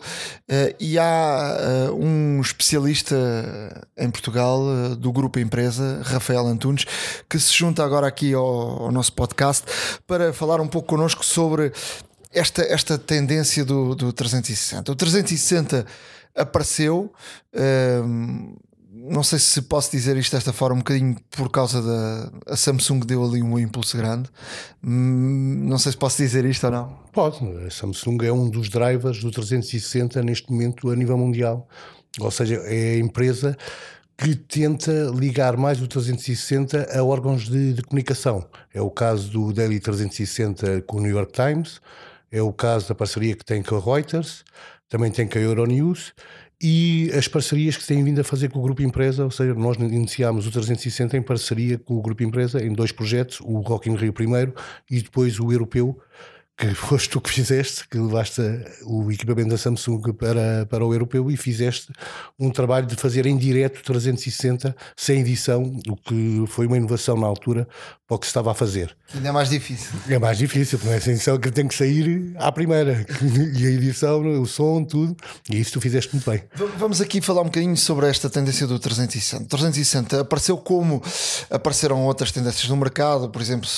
e 0.78 0.96
há 0.96 1.90
um 1.92 2.40
especialista 2.40 3.16
em 3.96 4.08
Portugal 4.10 4.94
do 4.96 5.12
grupo 5.12 5.40
Empresa, 5.40 6.00
Rafael 6.04 6.46
Antunes, 6.46 6.84
que 7.28 7.36
se 7.36 7.52
junta 7.52 7.84
agora 7.84 8.06
aqui 8.06 8.32
ao, 8.32 8.84
ao 8.84 8.92
nosso 8.92 9.12
podcast 9.12 9.64
para 10.06 10.32
falar 10.32 10.60
um 10.60 10.68
pouco 10.68 10.86
connosco 10.86 11.24
sobre 11.24 11.72
esta, 12.32 12.62
esta 12.62 12.96
tendência 12.96 13.64
do, 13.64 13.96
do 13.96 14.12
360. 14.12 14.92
O 14.92 14.94
360 14.94 15.84
apareceu 16.32 17.12
não 19.10 19.22
sei 19.22 19.38
se 19.38 19.62
posso 19.62 19.90
dizer 19.90 20.16
isto 20.16 20.34
desta 20.34 20.52
forma, 20.52 20.76
um 20.76 20.78
bocadinho 20.78 21.16
por 21.30 21.50
causa 21.50 21.82
da 21.82 22.30
a 22.52 22.56
Samsung 22.56 23.00
deu 23.00 23.24
ali 23.24 23.42
um 23.42 23.58
impulso 23.58 23.96
grande. 23.96 24.28
Hum, 24.84 25.64
não 25.66 25.78
sei 25.78 25.92
se 25.92 25.98
posso 25.98 26.18
dizer 26.18 26.44
isto 26.44 26.64
ou 26.64 26.72
não. 26.72 26.98
Pode, 27.12 27.38
a 27.66 27.70
Samsung 27.70 28.18
é 28.24 28.32
um 28.32 28.48
dos 28.48 28.68
drivers 28.68 29.22
do 29.22 29.30
360 29.30 30.22
neste 30.22 30.50
momento 30.50 30.90
a 30.90 30.96
nível 30.96 31.16
mundial. 31.16 31.68
Ou 32.20 32.30
seja, 32.30 32.56
é 32.64 32.94
a 32.94 32.98
empresa 32.98 33.56
que 34.16 34.34
tenta 34.34 35.12
ligar 35.14 35.56
mais 35.56 35.80
o 35.80 35.86
360 35.86 36.98
a 36.98 37.04
órgãos 37.04 37.48
de, 37.48 37.74
de 37.74 37.82
comunicação. 37.82 38.44
É 38.74 38.82
o 38.82 38.90
caso 38.90 39.30
do 39.30 39.52
Daily 39.52 39.78
360 39.78 40.82
com 40.82 40.96
o 40.96 41.00
New 41.00 41.14
York 41.14 41.32
Times, 41.32 41.80
é 42.30 42.42
o 42.42 42.52
caso 42.52 42.88
da 42.88 42.94
parceria 42.96 43.36
que 43.36 43.44
tem 43.44 43.62
com 43.62 43.76
a 43.76 43.80
Reuters, 43.80 44.44
também 44.88 45.10
tem 45.12 45.28
com 45.28 45.38
a 45.38 45.40
Euronews 45.40 46.12
e 46.60 47.10
as 47.16 47.28
parcerias 47.28 47.76
que 47.76 47.86
têm 47.86 48.02
vindo 48.02 48.20
a 48.20 48.24
fazer 48.24 48.50
com 48.50 48.58
o 48.58 48.62
Grupo 48.62 48.82
Empresa, 48.82 49.24
ou 49.24 49.30
seja, 49.30 49.54
nós 49.54 49.76
iniciámos 49.76 50.46
o 50.46 50.50
360 50.50 51.16
em 51.16 51.22
parceria 51.22 51.78
com 51.78 51.94
o 51.94 52.02
Grupo 52.02 52.22
Empresa 52.24 52.60
em 52.60 52.72
dois 52.72 52.90
projetos, 52.90 53.40
o 53.40 53.60
Rock 53.60 53.88
in 53.88 53.94
Rio 53.94 54.12
primeiro 54.12 54.52
e 54.90 55.00
depois 55.00 55.38
o 55.38 55.52
Europeu, 55.52 56.00
que 56.58 56.74
foste 56.74 57.08
tu 57.08 57.20
que 57.20 57.30
fizeste, 57.30 57.88
que 57.88 57.96
levaste 57.96 58.42
o 58.82 59.12
equipamento 59.12 59.50
da 59.50 59.56
Samsung 59.56 60.12
para, 60.12 60.66
para 60.66 60.84
o 60.84 60.92
europeu 60.92 61.30
e 61.30 61.36
fizeste 61.36 61.92
um 62.36 62.50
trabalho 62.50 62.84
de 62.84 62.96
fazer 62.96 63.26
em 63.26 63.36
direto 63.36 63.80
360 63.84 64.74
sem 64.96 65.20
edição, 65.20 65.80
o 65.88 65.94
que 65.94 66.44
foi 66.48 66.66
uma 66.66 66.76
inovação 66.76 67.16
na 67.16 67.28
altura 67.28 67.68
para 68.08 68.16
o 68.16 68.18
que 68.18 68.26
se 68.26 68.30
estava 68.30 68.50
a 68.50 68.54
fazer. 68.54 68.96
Ainda 69.14 69.28
é 69.28 69.32
mais 69.32 69.50
difícil. 69.50 69.92
É 70.08 70.18
mais 70.18 70.38
difícil, 70.38 70.80
não 70.82 70.92
é 70.92 70.98
sem 70.98 71.12
edição 71.12 71.38
que 71.38 71.50
tem 71.50 71.68
que 71.68 71.74
sair 71.74 72.34
à 72.36 72.50
primeira. 72.50 73.06
E 73.58 73.66
a 73.66 73.70
edição, 73.70 74.20
o 74.40 74.46
som, 74.46 74.84
tudo. 74.84 75.16
E 75.50 75.58
isso 75.58 75.72
tu 75.72 75.80
fizeste 75.80 76.12
muito 76.14 76.28
bem. 76.30 76.42
Vamos 76.78 77.00
aqui 77.00 77.20
falar 77.20 77.42
um 77.42 77.46
bocadinho 77.46 77.76
sobre 77.76 78.08
esta 78.08 78.30
tendência 78.30 78.66
do 78.66 78.78
360. 78.78 79.44
360 79.46 80.20
apareceu 80.20 80.56
como 80.56 81.02
apareceram 81.50 82.04
outras 82.04 82.32
tendências 82.32 82.68
no 82.68 82.76
mercado, 82.76 83.28
por 83.28 83.42
exemplo, 83.42 83.68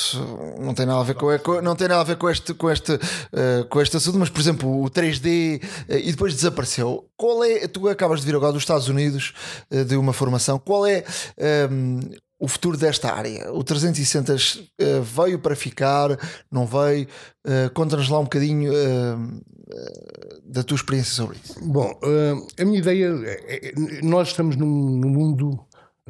não 0.60 0.74
tem 0.74 0.86
nada 0.86 1.00
a 1.00 1.04
ver 1.04 1.14
com, 1.14 1.60
não 1.62 1.74
tem 1.74 1.88
nada 1.88 2.00
a 2.00 2.04
ver 2.04 2.16
com 2.16 2.30
este, 2.30 2.54
com 2.54 2.69
este, 2.72 2.92
uh, 2.92 3.68
com 3.68 3.80
este 3.80 3.96
assunto, 3.96 4.18
mas 4.18 4.28
por 4.28 4.40
exemplo, 4.40 4.82
o 4.82 4.90
3D 4.90 5.62
uh, 5.62 5.66
eh, 5.88 6.00
e 6.00 6.10
depois 6.10 6.34
desapareceu. 6.34 7.08
Qual 7.16 7.44
é, 7.44 7.66
tu 7.68 7.88
acabas 7.88 8.20
de 8.20 8.26
vir 8.26 8.34
agora 8.34 8.52
dos 8.52 8.62
Estados 8.62 8.88
Unidos 8.88 9.32
uh, 9.70 9.84
de 9.84 9.96
uma 9.96 10.12
formação, 10.12 10.58
qual 10.58 10.86
é 10.86 11.04
um, 11.70 12.00
ehm, 12.00 12.00
o 12.40 12.48
futuro 12.48 12.76
desta 12.76 13.12
área. 13.12 13.52
O 13.52 13.62
360 13.62 14.34
uh, 14.34 15.02
veio 15.02 15.38
para 15.38 15.54
ficar, 15.54 16.18
não 16.50 16.66
veio? 16.66 17.06
Uh, 17.46 17.70
Conta-nos 17.74 18.08
lá 18.08 18.18
um 18.18 18.24
bocadinho 18.24 18.72
uh, 18.72 19.40
da 20.44 20.62
tua 20.62 20.74
experiência 20.74 21.12
sobre 21.12 21.36
isso. 21.36 21.60
Bom, 21.62 21.96
a 22.58 22.64
minha 22.64 22.78
ideia 22.78 23.14
é, 23.24 23.68
é, 23.68 23.72
nós 24.02 24.28
estamos 24.28 24.56
num, 24.56 24.66
num 24.66 25.08
mundo 25.08 25.60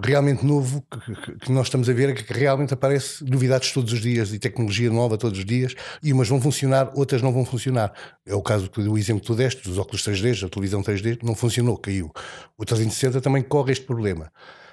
realmente 0.02 0.44
novo 0.44 0.84
que, 0.90 1.36
que, 1.36 1.52
nós 1.52 1.66
estamos 1.66 1.88
a 1.88 1.92
ver 1.92 2.10
é 2.10 2.12
que 2.12 2.32
realmente 2.32 2.74
aparece 2.74 3.24
novidades 3.24 3.72
todos 3.72 3.92
os 3.92 4.00
dias 4.00 4.32
e 4.32 4.38
tecnologia 4.38 4.90
nova 4.90 5.16
todos 5.16 5.38
os 5.38 5.44
dias 5.44 5.74
e 6.02 6.12
umas 6.12 6.28
vão 6.28 6.40
funcionar, 6.40 6.90
outras 6.94 7.22
não 7.22 7.32
vão 7.32 7.44
funcionar. 7.44 7.92
É 8.26 8.34
o 8.34 8.42
caso 8.42 8.68
do 8.68 8.98
exemplo 8.98 9.20
que 9.20 9.26
tu 9.26 9.34
deste, 9.34 9.62
dos 9.62 9.78
óculos 9.78 10.02
3D, 10.02 10.40
da 10.40 10.48
televisão 10.48 10.82
3D, 10.82 11.18
não 11.22 11.34
funcionou, 11.34 11.76
caiu. 11.76 12.10
O 12.56 12.64
360 12.64 13.20
também 13.20 13.42
corre 13.42 13.72
este 13.72 13.84
problema. 13.84 14.30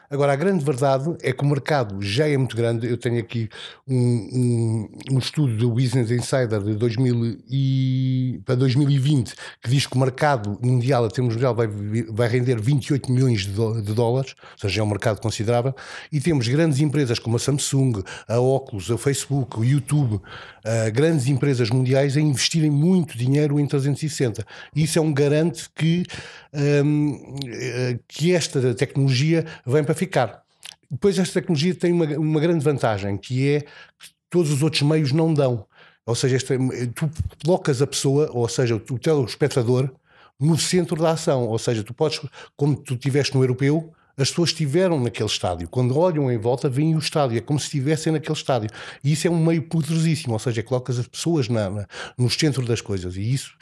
Agora, 0.09 0.31
a 0.31 0.35
grande 0.35 0.63
verdade 0.63 1.15
é 1.21 1.33
que 1.33 1.43
o 1.43 1.45
mercado 1.45 2.01
já 2.01 2.27
é 2.27 2.37
muito 2.37 2.55
grande. 2.55 2.87
Eu 2.87 2.97
tenho 2.97 3.19
aqui 3.19 3.49
um, 3.85 3.95
um, 3.95 5.15
um 5.15 5.19
estudo 5.19 5.55
do 5.57 5.69
Business 5.69 6.11
Insider 6.11 6.61
de 6.61 6.75
2000 6.75 7.39
e, 7.49 8.39
para 8.45 8.55
2020 8.55 9.35
que 9.61 9.69
diz 9.69 9.85
que 9.85 9.95
o 9.95 9.99
mercado 9.99 10.57
mundial, 10.61 11.03
a 11.03 11.09
termos 11.09 11.33
mundial, 11.33 11.53
vai, 11.53 11.67
vai 11.67 12.27
render 12.27 12.59
28 12.59 13.11
milhões 13.11 13.41
de, 13.45 13.81
de 13.81 13.93
dólares, 13.93 14.35
ou 14.53 14.59
seja, 14.59 14.81
é 14.81 14.83
um 14.83 14.87
mercado 14.87 15.19
considerável. 15.19 15.75
E 16.11 16.21
temos 16.21 16.47
grandes 16.47 16.79
empresas 16.79 17.19
como 17.19 17.35
a 17.35 17.39
Samsung, 17.39 18.01
a 18.27 18.39
Oculus, 18.39 18.89
o 18.89 18.97
Facebook, 18.97 19.59
o 19.59 19.63
YouTube, 19.63 20.15
uh, 20.15 20.21
grandes 20.93 21.27
empresas 21.27 21.69
mundiais 21.69 22.15
a 22.15 22.21
investirem 22.21 22.71
muito 22.71 23.17
dinheiro 23.17 23.59
em 23.59 23.65
360. 23.65 24.45
E 24.75 24.83
isso 24.83 24.97
é 24.97 25.01
um 25.01 25.13
garante 25.13 25.69
que, 25.75 26.03
um, 26.53 27.35
eh, 27.45 27.99
que 28.07 28.33
esta 28.33 28.73
tecnologia 28.73 29.45
vem 29.65 29.83
para 29.83 29.95
ficar. 29.95 30.43
Depois, 30.89 31.19
esta 31.19 31.41
tecnologia 31.41 31.75
tem 31.75 31.91
uma, 31.91 32.05
uma 32.17 32.39
grande 32.39 32.63
vantagem, 32.63 33.17
que 33.17 33.49
é 33.49 33.61
que 33.61 34.09
todos 34.29 34.51
os 34.51 34.63
outros 34.63 34.81
meios 34.81 35.11
não 35.11 35.33
dão. 35.33 35.65
Ou 36.05 36.15
seja, 36.15 36.37
esta, 36.37 36.55
tu 36.95 37.09
colocas 37.43 37.81
a 37.81 37.87
pessoa, 37.87 38.29
ou 38.31 38.47
seja, 38.47 38.75
o 38.75 38.99
telespectador, 38.99 39.91
no 40.39 40.57
centro 40.57 41.01
da 41.01 41.11
ação. 41.11 41.47
Ou 41.47 41.59
seja, 41.59 41.83
tu 41.83 41.93
podes, 41.93 42.21
como 42.55 42.75
tu 42.75 42.93
estiveste 42.93 43.35
no 43.35 43.43
europeu, 43.43 43.93
as 44.17 44.29
pessoas 44.29 44.49
estiveram 44.49 44.99
naquele 44.99 45.29
estádio. 45.29 45.69
Quando 45.69 45.97
olham 45.97 46.31
em 46.31 46.37
volta, 46.37 46.67
veem 46.67 46.95
o 46.95 46.99
estádio. 46.99 47.37
É 47.37 47.41
como 47.41 47.59
se 47.59 47.65
estivessem 47.65 48.11
naquele 48.11 48.37
estádio. 48.37 48.69
E 49.03 49.11
isso 49.13 49.27
é 49.27 49.29
um 49.29 49.43
meio 49.43 49.61
poderosíssimo, 49.61 50.33
ou 50.33 50.39
seja, 50.39 50.63
colocas 50.63 50.97
as 50.97 51.07
pessoas 51.07 51.47
na, 51.47 51.69
na, 51.69 51.87
no 52.17 52.29
centro 52.29 52.65
das 52.65 52.81
coisas. 52.81 53.15
E 53.15 53.33
isso 53.33 53.53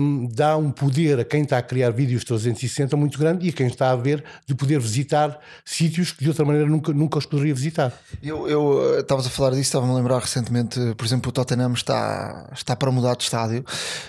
um, 0.00 0.26
dá 0.26 0.56
um 0.56 0.72
poder 0.72 1.20
a 1.20 1.24
quem 1.24 1.42
está 1.42 1.58
a 1.58 1.62
criar 1.62 1.90
vídeos 1.90 2.24
360 2.24 2.96
muito 2.96 3.18
grande 3.18 3.46
e 3.46 3.50
a 3.50 3.52
quem 3.52 3.68
está 3.68 3.92
a 3.92 3.96
ver 3.96 4.24
de 4.44 4.54
poder 4.54 4.80
visitar 4.80 5.38
sítios 5.64 6.10
que 6.10 6.24
de 6.24 6.28
outra 6.28 6.44
maneira 6.44 6.68
nunca, 6.68 6.92
nunca 6.92 7.18
os 7.18 7.26
poderia 7.26 7.54
visitar. 7.54 7.92
Eu, 8.20 8.48
eu 8.48 8.96
eh, 8.96 9.00
estavas 9.00 9.26
a 9.26 9.30
falar 9.30 9.50
disso, 9.50 9.62
estava-me 9.62 9.92
a 9.92 9.96
lembrar 9.96 10.18
recentemente, 10.18 10.80
por 10.96 11.06
exemplo, 11.06 11.28
o 11.28 11.32
Tottenham 11.32 11.72
está, 11.72 12.50
está 12.52 12.74
para 12.74 12.90
mudar 12.90 13.14
de 13.14 13.22
estádio, 13.22 13.64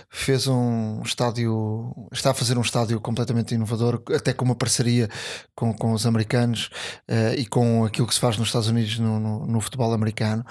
fez 0.10 0.48
um 0.48 1.04
estádio, 1.06 1.94
está 2.12 2.32
a 2.32 2.34
fazer 2.34 2.58
um 2.58 2.62
estádio 2.62 3.00
completamente 3.00 3.54
inovador, 3.54 4.02
até 4.16 4.34
com 4.34 4.44
uma 4.44 4.56
parceria 4.56 5.08
com, 5.62 5.72
com 5.72 5.94
os 5.94 6.08
americanos 6.08 6.72
uh, 7.08 7.38
e 7.38 7.46
com 7.46 7.86
aquilo 7.86 8.08
que 8.08 8.16
se 8.16 8.20
faz 8.20 8.36
nos 8.36 8.48
Estados 8.48 8.68
Unidos 8.68 8.98
no, 8.98 9.20
no, 9.20 9.46
no 9.46 9.62
futebol 9.62 9.94
americano. 9.94 10.44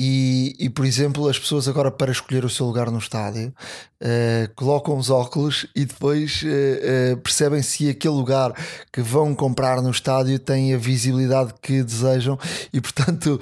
E, 0.00 0.54
e, 0.60 0.70
por 0.70 0.86
exemplo, 0.86 1.28
as 1.28 1.36
pessoas 1.36 1.66
agora 1.66 1.90
para 1.90 2.12
escolher 2.12 2.44
o 2.44 2.48
seu 2.48 2.64
lugar 2.64 2.88
no 2.88 2.98
estádio 2.98 3.52
uh, 4.00 4.54
colocam 4.54 4.96
os 4.96 5.10
óculos 5.10 5.66
e 5.74 5.84
depois 5.84 6.44
uh, 6.44 7.14
uh, 7.14 7.16
percebem 7.16 7.60
se 7.62 7.90
aquele 7.90 8.14
lugar 8.14 8.54
que 8.92 9.02
vão 9.02 9.34
comprar 9.34 9.82
no 9.82 9.90
estádio 9.90 10.38
tem 10.38 10.72
a 10.72 10.78
visibilidade 10.78 11.52
que 11.60 11.82
desejam 11.82 12.38
e, 12.72 12.80
portanto, 12.80 13.40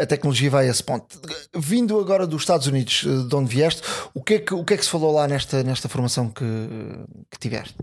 a 0.00 0.06
tecnologia 0.06 0.50
vai 0.50 0.68
a 0.68 0.70
esse 0.70 0.82
ponto. 0.82 1.20
Vindo 1.54 2.00
agora 2.00 2.26
dos 2.26 2.42
Estados 2.42 2.66
Unidos, 2.66 3.04
de 3.28 3.36
onde 3.36 3.54
vieste, 3.54 3.82
o 4.14 4.22
que 4.22 4.34
é 4.34 4.38
que, 4.38 4.54
o 4.54 4.64
que, 4.64 4.72
é 4.72 4.76
que 4.78 4.84
se 4.84 4.90
falou 4.90 5.12
lá 5.12 5.28
nesta, 5.28 5.62
nesta 5.62 5.86
formação 5.86 6.30
que, 6.30 6.44
que 7.30 7.38
tiveste? 7.38 7.76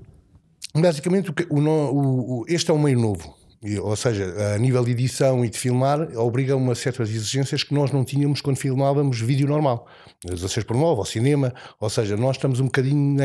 Basicamente, 0.75 1.31
o, 1.49 1.59
o, 1.59 2.41
o, 2.41 2.45
este 2.47 2.69
é 2.69 2.73
um 2.73 2.79
meio 2.79 2.99
novo. 2.99 3.33
Ou 3.81 3.95
seja, 3.95 4.53
a 4.53 4.59
nível 4.59 4.83
de 4.83 4.91
edição 4.91 5.43
e 5.43 5.49
de 5.49 5.57
filmar, 5.57 5.99
obriga 6.17 6.55
uma 6.55 6.75
certas 6.75 7.09
exigências 7.09 7.63
que 7.63 7.73
nós 7.73 7.91
não 7.91 8.03
tínhamos 8.03 8.39
quando 8.39 8.57
filmávamos 8.57 9.19
vídeo 9.21 9.47
normal, 9.47 9.87
16 10.23 10.63
por 10.65 10.75
9, 10.77 10.99
ou 10.99 11.05
cinema. 11.05 11.51
Ou 11.79 11.89
seja, 11.89 12.15
nós 12.15 12.35
estamos 12.35 12.59
um 12.59 12.65
bocadinho, 12.65 13.17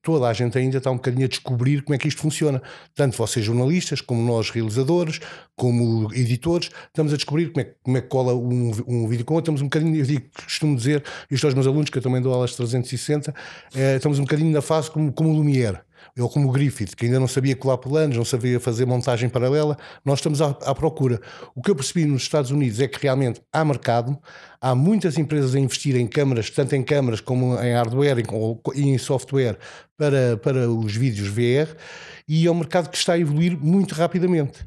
toda 0.00 0.28
a 0.28 0.32
gente 0.32 0.56
ainda 0.56 0.78
está 0.78 0.90
um 0.90 0.96
bocadinho 0.96 1.26
a 1.26 1.28
descobrir 1.28 1.82
como 1.82 1.94
é 1.94 1.98
que 1.98 2.08
isto 2.08 2.22
funciona. 2.22 2.62
Tanto 2.94 3.16
vocês 3.18 3.44
jornalistas, 3.44 4.00
como 4.00 4.22
nós 4.22 4.48
realizadores, 4.48 5.20
como 5.54 6.10
editores, 6.14 6.70
estamos 6.86 7.12
a 7.12 7.16
descobrir 7.16 7.52
como 7.52 7.60
é, 7.60 7.74
como 7.82 7.96
é 7.98 8.00
que 8.00 8.08
cola 8.08 8.34
um, 8.34 8.70
um 8.86 9.06
vídeo 9.06 9.24
com 9.26 9.34
outro. 9.34 9.52
Estamos 9.52 9.60
um 9.60 9.66
bocadinho, 9.66 9.96
eu 9.96 10.06
digo, 10.06 10.24
costumo 10.44 10.74
dizer 10.74 11.04
isto 11.30 11.44
aos 11.46 11.52
meus 11.52 11.66
alunos, 11.66 11.90
que 11.90 11.98
eu 11.98 12.02
também 12.02 12.22
dou 12.22 12.32
aulas 12.32 12.54
360, 12.54 13.34
é, 13.74 13.96
estamos 13.96 14.18
um 14.18 14.22
bocadinho 14.22 14.50
na 14.50 14.62
fase 14.62 14.90
como, 14.90 15.12
como 15.12 15.28
o 15.28 15.36
Lumière 15.36 15.80
ele 16.16 16.28
como 16.28 16.50
Griffith, 16.50 16.94
que 16.94 17.06
ainda 17.06 17.18
não 17.18 17.26
sabia 17.26 17.56
colar 17.56 17.78
planos, 17.78 18.16
não 18.16 18.24
sabia 18.24 18.60
fazer 18.60 18.84
montagem 18.84 19.28
paralela, 19.28 19.76
nós 20.04 20.18
estamos 20.18 20.42
à, 20.42 20.50
à, 20.50 20.74
procura. 20.74 21.20
O 21.54 21.62
que 21.62 21.70
eu 21.70 21.74
percebi 21.74 22.04
nos 22.04 22.22
Estados 22.22 22.50
Unidos 22.50 22.80
é 22.80 22.88
que 22.88 22.98
realmente 23.02 23.40
há 23.52 23.64
mercado, 23.64 24.18
há 24.60 24.74
muitas 24.74 25.16
empresas 25.16 25.54
a 25.54 25.58
investir 25.58 25.96
em 25.96 26.06
câmaras, 26.06 26.50
tanto 26.50 26.76
em 26.76 26.82
câmaras 26.82 27.20
como 27.20 27.58
em 27.62 27.72
hardware 27.72 28.22
e 28.74 28.88
em 28.88 28.98
software 28.98 29.58
para, 29.96 30.36
para 30.36 30.68
os 30.68 30.94
vídeos 30.94 31.28
VR, 31.28 31.74
e 32.28 32.46
é 32.46 32.50
um 32.50 32.56
mercado 32.56 32.90
que 32.90 32.96
está 32.96 33.14
a 33.14 33.18
evoluir 33.18 33.56
muito 33.58 33.94
rapidamente. 33.94 34.64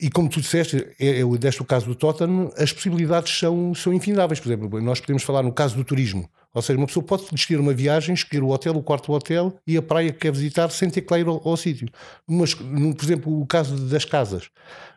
E 0.00 0.10
como 0.10 0.28
tu 0.28 0.40
disseste, 0.40 0.88
eu 0.98 1.38
deste 1.38 1.62
o 1.62 1.64
caso 1.64 1.86
do 1.86 1.94
Tottenham, 1.94 2.50
as 2.56 2.72
possibilidades 2.72 3.38
são, 3.38 3.72
são 3.72 3.92
infindáveis. 3.92 4.40
Por 4.40 4.48
exemplo, 4.48 4.80
nós 4.80 5.00
podemos 5.00 5.22
falar 5.22 5.42
no 5.44 5.52
caso 5.52 5.76
do 5.76 5.84
turismo. 5.84 6.28
Ou 6.54 6.60
seja, 6.60 6.78
uma 6.78 6.86
pessoa 6.86 7.04
pode 7.04 7.24
vestir 7.30 7.58
uma 7.58 7.72
viagem, 7.72 8.14
escolher 8.14 8.42
o 8.42 8.50
hotel, 8.50 8.76
o 8.76 8.82
quarto 8.82 9.06
do 9.06 9.12
hotel 9.12 9.56
e 9.66 9.76
a 9.76 9.82
praia 9.82 10.12
que 10.12 10.18
quer 10.18 10.32
visitar 10.32 10.68
sem 10.70 10.90
ter 10.90 11.00
que 11.00 11.12
lá 11.12 11.18
ir 11.18 11.26
ao, 11.26 11.40
ao 11.46 11.56
sítio. 11.56 11.88
Mas, 12.26 12.54
por 12.54 13.02
exemplo, 13.02 13.40
o 13.40 13.46
caso 13.46 13.76
das 13.88 14.04
casas. 14.04 14.50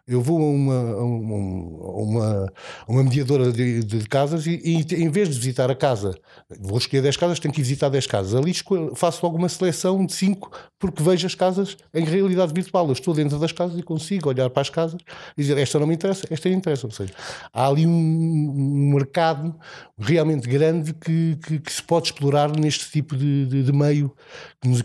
Eu 0.08 0.22
vou 0.22 0.39
a 0.39 0.45
uma, 0.45 0.74
a 0.74 1.03
uma, 1.03 2.53
a 2.88 2.91
uma, 2.91 3.03
mediadora 3.03 3.51
de, 3.51 3.84
de 3.84 4.08
casas 4.08 4.45
e, 4.45 4.62
e, 4.64 5.03
em 5.03 5.10
vez 5.10 5.30
de 5.30 5.36
visitar 5.36 5.72
a 5.72 5.76
casa, 5.76 6.16
vou 6.60 6.78
escolher 6.78 7.01
10 7.01 7.18
casas, 7.18 7.39
tenho 7.39 7.53
que 7.53 7.62
visitar 7.62 7.89
10 7.89 8.06
casas. 8.06 8.36
Ali 8.36 8.53
faço 8.95 9.26
logo 9.26 9.38
uma 9.38 9.49
seleção 9.49 10.06
de 10.06 10.14
5 10.14 10.51
porque 10.78 11.01
vejo 11.01 11.26
as 11.26 11.34
casas 11.34 11.76
em 11.91 12.06
realidade 12.06 12.53
virtual. 12.53 12.86
Eu 12.86 12.93
estou 12.93 13.16
dentro 13.16 13.39
das 13.39 13.51
casas 13.51 13.80
e 13.80 13.82
consigo 13.82 14.30
olhar 14.30 14.47
para 14.51 14.62
as 14.62 14.70
casas 14.70 15.01
e 15.36 15.41
dizer 15.41 15.58
esta 15.58 15.80
não 15.80 15.88
me 15.88 15.95
interessa, 15.95 16.28
esta 16.30 16.49
me 16.49 16.56
interessa. 16.56 16.86
Ou 16.86 16.91
seja, 16.91 17.14
há 17.51 17.68
ali 17.68 17.88
um, 17.88 17.91
um 17.91 18.93
mercado 18.93 19.56
realmente 19.97 20.47
grande 20.47 20.93
que, 20.93 21.38
que, 21.43 21.60
que, 21.60 21.72
se 21.72 21.82
pode 21.82 22.08
explorar 22.08 22.56
neste 22.56 22.91
tipo 22.91 23.16
de, 23.16 23.47
de, 23.47 23.64
de 23.64 23.72
meio 23.72 24.14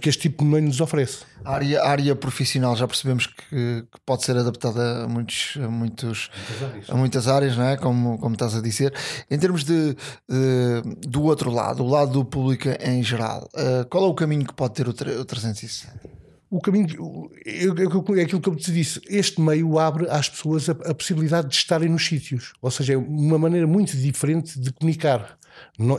que, 0.01 0.09
este 0.09 0.23
tipo 0.23 0.45
de 0.45 0.51
meio 0.51 0.65
nos 0.65 0.81
oferece. 0.81 1.25
A 1.45 1.55
área, 1.55 1.83
área 1.83 2.17
profissional 2.17 2.75
já 2.77 2.87
percebemos 2.87 3.27
que, 3.27 3.83
que 3.83 4.01
pode 4.07 4.25
ser 4.25 4.37
adaptada 4.37 5.09
muitos, 5.11 5.59
a, 5.63 5.69
muitos, 5.69 6.31
muitas 6.35 6.63
áreas, 6.63 6.91
a 6.91 6.95
muitas 6.95 7.29
áreas 7.29 7.57
não 7.57 7.65
é? 7.65 7.77
como, 7.77 8.19
como 8.19 8.35
estás 8.35 8.55
a 8.55 8.61
dizer. 8.61 8.95
Em 9.31 9.39
termos 9.39 9.65
de, 9.65 9.95
de 10.29 10.83
do 11.09 11.23
outro 11.25 11.51
lado, 11.51 11.83
o 11.85 11.89
lado 11.89 12.13
do 12.13 12.25
público 12.25 12.69
em 12.81 13.03
geral, 13.03 13.49
qual 13.91 14.05
é 14.05 14.07
o 14.07 14.15
caminho 14.15 14.47
que 14.47 14.55
pode 14.55 14.75
ter 14.75 14.87
o, 14.87 14.91
o 14.91 15.25
360? 15.25 16.21
O 16.51 16.61
caminho, 16.61 17.31
é 17.47 18.23
aquilo 18.23 18.41
que 18.41 18.49
eu 18.49 18.57
te 18.57 18.73
disse, 18.73 19.01
este 19.09 19.41
meio 19.41 19.79
abre 19.79 20.11
às 20.11 20.29
pessoas 20.29 20.69
a, 20.69 20.73
a 20.73 20.95
possibilidade 20.95 21.47
de 21.47 21.55
estarem 21.55 21.89
nos 21.89 22.05
sítios, 22.05 22.55
ou 22.61 22.71
seja, 22.73 22.95
é 22.95 22.97
uma 22.97 23.39
maneira 23.39 23.69
muito 23.69 23.97
diferente 23.97 24.59
de 24.59 24.73
comunicar 24.73 25.39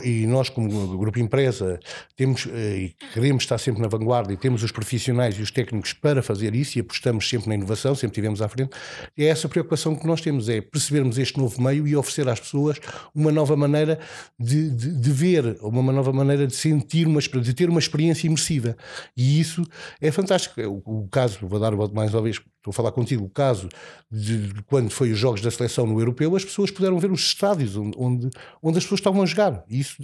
e 0.04 0.26
nós, 0.26 0.48
como 0.48 0.96
grupo 0.98 1.18
empresa, 1.18 1.78
temos 2.16 2.46
eh, 2.52 2.76
e 2.76 2.96
queremos 3.12 3.42
estar 3.42 3.58
sempre 3.58 3.82
na 3.82 3.88
vanguarda 3.88 4.32
e 4.32 4.36
temos 4.36 4.62
os 4.62 4.70
profissionais 4.70 5.36
e 5.36 5.42
os 5.42 5.50
técnicos 5.50 5.92
para 5.92 6.22
fazer 6.22 6.54
isso 6.54 6.78
e 6.78 6.80
apostamos 6.80 7.28
sempre 7.28 7.48
na 7.48 7.54
inovação, 7.54 7.94
sempre 7.94 8.14
tivemos 8.14 8.40
à 8.40 8.48
frente. 8.48 8.70
É 9.16 9.26
essa 9.26 9.48
preocupação 9.48 9.94
que 9.94 10.06
nós 10.06 10.20
temos, 10.20 10.48
é 10.48 10.60
percebermos 10.60 11.18
este 11.18 11.38
novo 11.38 11.60
meio 11.60 11.86
e 11.86 11.96
oferecer 11.96 12.28
às 12.28 12.40
pessoas 12.40 12.78
uma 13.14 13.32
nova 13.32 13.56
maneira 13.56 13.98
de, 14.38 14.70
de, 14.70 15.00
de 15.00 15.10
ver, 15.10 15.58
uma 15.60 15.92
nova 15.92 16.12
maneira 16.12 16.46
de 16.46 16.54
sentir, 16.54 17.06
uma, 17.06 17.20
de 17.20 17.54
ter 17.54 17.68
uma 17.68 17.80
experiência 17.80 18.26
imersiva. 18.26 18.76
E 19.16 19.40
isso 19.40 19.62
é 20.00 20.10
fantástico. 20.10 20.60
O, 20.60 21.02
o 21.02 21.08
caso, 21.08 21.38
vou 21.42 21.58
dar 21.58 21.72
mais 21.92 22.14
uma 22.14 22.22
vez, 22.22 22.36
estou 22.36 22.70
a 22.70 22.72
falar 22.72 22.92
contigo, 22.92 23.24
o 23.24 23.28
caso 23.28 23.68
de 24.10 24.52
quando 24.66 24.90
foi 24.90 25.10
os 25.10 25.18
jogos 25.18 25.40
da 25.40 25.50
seleção 25.50 25.86
no 25.86 25.98
europeu, 25.98 26.34
as 26.36 26.44
pessoas 26.44 26.70
puderam 26.70 26.98
ver 26.98 27.10
os 27.10 27.20
estádios 27.20 27.76
onde, 27.76 28.30
onde 28.62 28.78
as 28.78 28.84
pessoas 28.84 29.00
estavam 29.00 29.22
a 29.22 29.26
jogar. 29.26 29.51
E 29.68 29.80
isso 29.80 29.96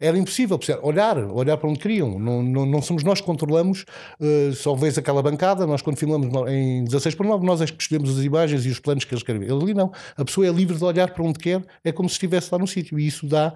era 0.00 0.16
impossível, 0.16 0.58
olhar, 0.82 1.18
olhar 1.18 1.56
para 1.56 1.68
onde 1.68 1.78
queriam. 1.78 2.18
Não, 2.18 2.42
não, 2.42 2.66
não 2.66 2.82
somos 2.82 3.02
nós 3.02 3.20
que 3.20 3.26
controlamos, 3.26 3.84
uh, 4.20 4.52
só 4.54 4.74
vês 4.74 4.98
aquela 4.98 5.22
bancada, 5.22 5.66
nós 5.66 5.82
quando 5.82 5.96
filmamos 5.96 6.28
em 6.50 6.84
16 6.84 7.14
por 7.14 7.26
9, 7.26 7.44
nós 7.44 7.60
é 7.60 7.66
que 7.66 7.80
escolhemos 7.80 8.18
as 8.18 8.24
imagens 8.24 8.66
e 8.66 8.68
os 8.68 8.78
planos 8.78 9.04
que 9.04 9.14
eles 9.14 9.22
querem 9.22 9.40
ver. 9.40 9.52
Ali 9.52 9.74
não, 9.74 9.92
a 10.16 10.24
pessoa 10.24 10.46
é 10.46 10.50
livre 10.50 10.76
de 10.76 10.84
olhar 10.84 11.10
para 11.12 11.22
onde 11.22 11.38
quer, 11.38 11.62
é 11.84 11.92
como 11.92 12.08
se 12.08 12.14
estivesse 12.14 12.48
lá 12.52 12.58
no 12.58 12.66
sítio. 12.66 12.98
E 12.98 13.06
isso 13.06 13.26
dá, 13.26 13.52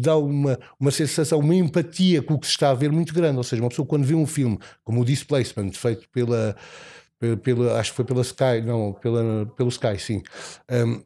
dá 0.00 0.16
uma, 0.16 0.58
uma 0.78 0.90
sensação, 0.90 1.38
uma 1.38 1.54
empatia 1.54 2.22
com 2.22 2.34
o 2.34 2.38
que 2.38 2.46
se 2.46 2.52
está 2.52 2.70
a 2.70 2.74
ver 2.74 2.90
muito 2.90 3.14
grande. 3.14 3.36
Ou 3.36 3.44
seja, 3.44 3.62
uma 3.62 3.68
pessoa 3.68 3.86
quando 3.86 4.04
vê 4.04 4.14
um 4.14 4.26
filme 4.26 4.58
como 4.84 5.00
o 5.00 5.04
Displacement, 5.04 5.72
feito 5.72 6.08
pela 6.10 6.56
pela, 7.42 7.80
acho 7.80 7.90
que 7.90 7.96
foi 7.96 8.04
pela 8.04 8.22
Sky, 8.22 8.62
não, 8.64 8.92
pela, 8.92 9.46
pelo 9.56 9.68
Sky, 9.68 9.98
sim. 9.98 10.22
Um, 10.70 11.02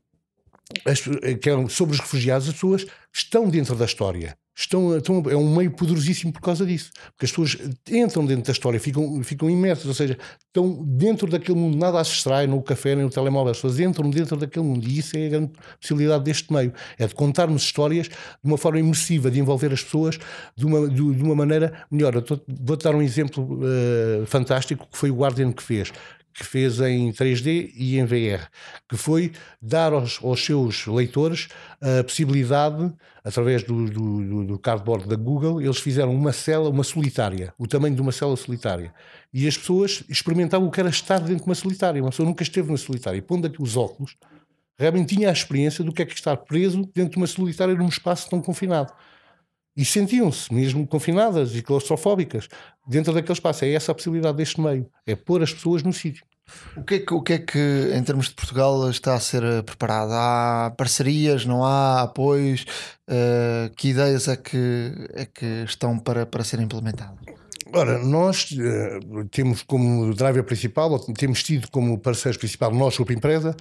as, 0.85 1.01
que 1.41 1.51
eram 1.51 1.69
sobre 1.69 1.95
os 1.95 2.01
refugiados, 2.01 2.49
as 2.49 2.55
pessoas 2.55 2.87
estão 3.13 3.49
dentro 3.49 3.75
da 3.75 3.85
história. 3.85 4.37
Estão, 4.55 4.99
estão, 4.99 5.23
é 5.31 5.35
um 5.35 5.57
meio 5.57 5.71
poderosíssimo 5.71 6.31
por 6.31 6.43
causa 6.43 6.67
disso. 6.67 6.91
Porque 7.13 7.25
as 7.25 7.31
pessoas 7.31 7.57
entram 7.91 8.27
dentro 8.27 8.45
da 8.45 8.53
história, 8.53 8.79
ficam, 8.79 9.23
ficam 9.25 9.49
imersas, 9.49 9.87
ou 9.87 9.95
seja, 9.95 10.19
estão 10.47 10.85
dentro 10.85 11.27
daquele 11.27 11.59
mundo, 11.59 11.79
nada 11.79 11.99
as 11.99 12.09
distrai, 12.09 12.47
no 12.47 12.63
café, 12.63 12.95
nem 12.95 13.05
no 13.05 13.11
telemóvel, 13.11 13.53
as 13.53 13.57
pessoas 13.57 13.81
entram 13.81 14.11
dentro 14.11 14.37
daquele 14.37 14.67
mundo. 14.67 14.87
E 14.87 14.99
isso 14.99 15.17
é 15.17 15.27
a 15.27 15.31
grande 15.31 15.53
possibilidade 15.81 16.25
deste 16.25 16.53
meio: 16.53 16.73
é 16.99 17.07
de 17.07 17.15
contarmos 17.15 17.63
histórias 17.63 18.09
de 18.09 18.15
uma 18.45 18.59
forma 18.59 18.79
imersiva, 18.79 19.31
de 19.31 19.41
envolver 19.41 19.73
as 19.73 19.83
pessoas 19.83 20.19
de 20.55 20.67
uma, 20.67 20.87
de, 20.87 20.97
de 20.97 21.23
uma 21.23 21.35
maneira 21.35 21.73
melhor. 21.91 22.13
Vou-te 22.47 22.85
dar 22.85 22.95
um 22.95 23.01
exemplo 23.01 23.59
uh, 23.59 24.27
fantástico 24.27 24.87
que 24.93 24.99
foi 24.99 25.11
o 25.11 25.17
Guardian 25.17 25.51
que 25.51 25.63
fez 25.63 25.91
que 26.33 26.45
fez 26.45 26.81
em 26.81 27.13
3D 27.13 27.73
e 27.77 27.99
em 27.99 28.05
VR, 28.05 28.47
que 28.89 28.97
foi 28.97 29.33
dar 29.61 29.93
aos, 29.93 30.23
aos 30.23 30.45
seus 30.45 30.87
leitores 30.87 31.49
a 31.81 32.03
possibilidade, 32.03 32.93
através 33.25 33.63
do, 33.63 33.87
do, 33.87 34.45
do, 34.45 34.59
cardboard 34.59 35.09
da 35.09 35.17
Google, 35.17 35.61
eles 35.61 35.79
fizeram 35.79 36.15
uma 36.15 36.33
cela, 36.33 36.69
uma 36.69 36.85
solitária, 36.85 37.53
o 37.59 37.67
tamanho 37.67 37.95
de 37.95 38.01
uma 38.01 38.13
cela 38.13 38.37
solitária. 38.37 38.93
E 39.33 39.47
as 39.47 39.57
pessoas 39.57 40.03
experimentavam 40.09 40.69
o 40.69 40.71
que 40.71 40.81
era 40.81 40.89
estar 40.89 41.19
dentro 41.19 41.45
de 41.45 41.49
uma 41.49 41.55
solitária. 41.55 42.03
Uma 42.03 42.11
pessoa 42.11 42.29
nunca 42.29 42.43
esteve 42.43 42.69
numa 42.69 42.79
solitária. 42.79 43.19
E 43.19 43.23
pondo 43.23 43.47
aqui 43.47 43.63
os 43.63 43.77
óculos, 43.77 44.17
realmente 44.79 45.15
tinha 45.15 45.29
a 45.29 45.33
experiência 45.33 45.85
do 45.85 45.93
que 45.93 46.03
é 46.03 46.05
que 46.05 46.15
estar 46.15 46.37
preso 46.37 46.89
dentro 46.95 47.13
de 47.13 47.17
uma 47.17 47.27
solitária 47.27 47.75
num 47.75 47.89
espaço 47.89 48.29
tão 48.29 48.41
confinado. 48.41 48.93
E 49.77 49.85
sentiam-se 49.85 50.53
mesmo 50.53 50.87
confinadas 50.87 51.55
e 51.55 51.63
claustrofóbicas 51.63 52.49
dentro 52.87 53.13
daquele 53.13 53.33
espaço. 53.33 53.65
É 53.65 53.73
essa 53.73 53.93
a 53.93 53.95
possibilidade 53.95 54.37
deste 54.37 54.61
meio: 54.61 54.89
é 55.07 55.17
pôr 55.17 55.43
as 55.43 55.53
pessoas 55.53 55.83
no 55.83 55.93
sítio. 55.93 56.25
O 56.77 56.83
que, 56.83 56.97
é 56.97 56.99
que, 56.99 57.15
o 57.15 57.23
que 57.23 57.33
é 57.33 57.39
que, 57.39 57.93
em 57.95 58.03
termos 58.03 58.29
de 58.29 58.35
Portugal, 58.35 58.91
está 58.91 59.15
a 59.15 59.21
ser 59.21 59.43
eh, 59.43 59.63
preparado? 59.63 60.13
Há 60.13 60.75
parcerias, 60.77 61.47
não 61.47 61.65
há 61.65 62.03
apoios? 62.03 62.67
Uh, 63.09 63.73
que 63.77 63.89
ideias 63.89 64.29
é 64.29 64.37
que, 64.37 64.93
é 65.15 65.25
que 65.25 65.65
estão 65.65 65.99
para, 65.99 66.27
para 66.27 66.45
serem 66.45 66.65
implementadas? 66.65 67.42
Ora, 67.75 67.99
nós 67.99 68.51
uh, 68.51 69.25
temos 69.31 69.63
como 69.63 70.15
driver 70.15 70.45
principal, 70.45 70.99
temos 71.15 71.43
tido 71.43 71.71
como 71.71 71.99
parceiro 71.99 72.39
principal, 72.39 72.71
nós, 72.73 72.97
Grupo 72.97 73.13
Empresa, 73.13 73.57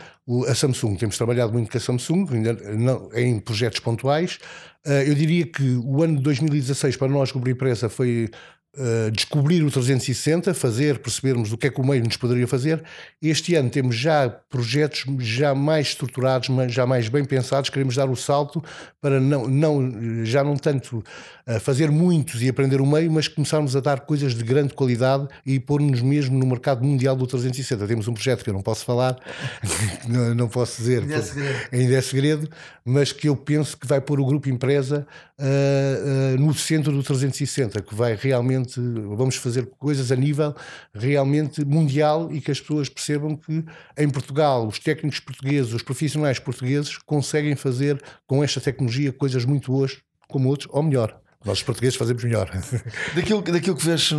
a 0.47 0.53
Samsung. 0.53 0.95
Temos 0.97 1.15
trabalhado 1.17 1.53
muito 1.53 1.71
com 1.71 1.77
a 1.77 1.81
Samsung, 1.81 2.27
ainda 2.33 2.53
não, 2.53 3.09
em 3.13 3.39
projetos 3.39 3.79
pontuais. 3.79 4.37
Uh, 4.85 5.03
eu 5.07 5.15
diria 5.15 5.45
que 5.45 5.63
o 5.85 6.03
ano 6.03 6.17
de 6.17 6.23
2016 6.23 6.97
para 6.97 7.07
nós, 7.07 7.31
Grupo 7.31 7.49
Empresa, 7.49 7.87
foi 7.87 8.29
Uh, 8.73 9.11
descobrir 9.11 9.61
o 9.63 9.69
360, 9.69 10.53
fazer, 10.53 10.99
percebermos 10.99 11.51
o 11.51 11.57
que 11.57 11.67
é 11.67 11.69
que 11.69 11.81
o 11.81 11.85
meio 11.85 12.01
nos 12.05 12.15
poderia 12.15 12.47
fazer. 12.47 12.81
Este 13.21 13.53
ano 13.53 13.69
temos 13.69 13.97
já 13.97 14.29
projetos 14.29 15.03
já 15.19 15.53
mais 15.53 15.87
estruturados, 15.87 16.47
já 16.69 16.85
mais 16.85 17.09
bem 17.09 17.25
pensados, 17.25 17.69
queremos 17.69 17.95
dar 17.95 18.09
o 18.09 18.15
salto 18.15 18.63
para 19.01 19.19
não, 19.19 19.45
não 19.45 20.23
já 20.23 20.41
não 20.41 20.55
tanto 20.55 21.03
uh, 21.47 21.59
fazer 21.59 21.91
muitos 21.91 22.41
e 22.41 22.47
aprender 22.47 22.79
o 22.79 22.85
meio, 22.85 23.11
mas 23.11 23.27
começarmos 23.27 23.75
a 23.75 23.81
dar 23.81 24.01
coisas 24.01 24.33
de 24.33 24.43
grande 24.43 24.73
qualidade 24.73 25.27
e 25.45 25.59
pôr-nos 25.59 26.01
mesmo 26.01 26.39
no 26.39 26.45
mercado 26.45 26.81
mundial 26.81 27.15
do 27.15 27.27
360. 27.27 27.85
Temos 27.85 28.07
um 28.07 28.13
projeto 28.13 28.41
que 28.41 28.49
eu 28.49 28.53
não 28.53 28.61
posso 28.61 28.85
falar, 28.85 29.17
não, 30.07 30.33
não, 30.33 30.47
posso 30.47 30.77
dizer, 30.77 31.01
ainda 31.01 31.15
é, 31.15 31.21
segredo. 31.21 31.59
ainda 31.73 31.93
é 31.95 32.01
segredo, 32.01 32.49
mas 32.85 33.11
que 33.11 33.27
eu 33.27 33.35
penso 33.35 33.75
que 33.77 33.85
vai 33.85 33.99
pôr 33.99 34.21
o 34.21 34.25
grupo 34.25 34.47
empresa 34.47 35.05
uh, 35.37 36.39
no 36.39 36.53
centro 36.53 36.91
do 36.91 37.03
360, 37.03 37.81
que 37.81 37.95
vai 37.95 38.15
realmente 38.15 38.60
realmente 38.61 38.79
vamos 39.15 39.35
fazer 39.35 39.65
coisas 39.77 40.11
a 40.11 40.15
nível 40.15 40.55
realmente 40.93 41.63
mundial 41.65 42.31
e 42.31 42.39
que 42.39 42.51
as 42.51 42.59
pessoas 42.59 42.89
percebam 42.89 43.35
que 43.35 43.63
em 43.97 44.09
Portugal 44.09 44.67
os 44.67 44.79
técnicos 44.79 45.19
portugueses, 45.19 45.73
os 45.73 45.83
profissionais 45.83 46.39
portugueses 46.39 46.97
conseguem 46.97 47.55
fazer 47.55 48.01
com 48.27 48.43
esta 48.43 48.61
tecnologia 48.61 49.11
coisas 49.11 49.45
muito 49.45 49.71
boas 49.71 49.97
como 50.27 50.49
outros, 50.49 50.69
ou 50.71 50.81
melhor. 50.81 51.19
Nós, 51.43 51.57
os 51.57 51.63
portugueses, 51.63 51.97
fazemos 51.97 52.23
melhor. 52.23 52.49
Daquilo, 53.15 53.41
daquilo 53.41 53.75
que 53.75 53.85
vês, 53.85 54.11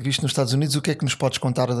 visto 0.00 0.22
nos 0.22 0.32
Estados 0.32 0.52
Unidos, 0.52 0.74
o 0.74 0.82
que 0.82 0.90
é 0.90 0.94
que 0.96 1.04
nos 1.04 1.14
podes 1.14 1.38
contar? 1.38 1.68
De, 1.68 1.74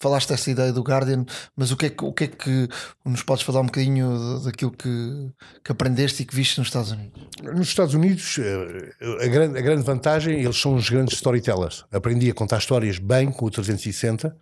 falaste 0.00 0.28
dessa 0.28 0.50
ideia 0.50 0.72
do 0.72 0.82
Guardian, 0.82 1.24
mas 1.56 1.70
o 1.70 1.76
que 1.76 1.86
é 1.86 1.90
que, 1.90 2.04
o 2.04 2.12
que, 2.12 2.24
é 2.24 2.26
que 2.28 2.68
nos 3.04 3.22
podes 3.22 3.44
falar 3.44 3.60
um 3.60 3.66
bocadinho 3.66 4.40
daquilo 4.44 4.70
que, 4.70 5.30
que 5.64 5.72
aprendeste 5.72 6.22
e 6.22 6.26
que 6.26 6.34
viste 6.34 6.58
nos 6.58 6.68
Estados 6.68 6.92
Unidos? 6.92 7.22
Nos 7.42 7.68
Estados 7.68 7.94
Unidos, 7.94 8.38
eh, 8.38 9.24
a 9.24 9.26
grande, 9.26 9.58
a 9.58 9.62
grande 9.62 9.82
vantagem, 9.82 10.40
eles 10.40 10.60
são 10.60 10.74
os 10.74 10.88
grandes 10.88 11.14
storytellers. 11.14 11.84
Aprendi 11.90 12.30
a 12.30 12.34
contar 12.34 12.58
histórias 12.58 12.98
bem 12.98 13.30
com 13.30 13.46
o 13.46 13.50
360 13.50 14.36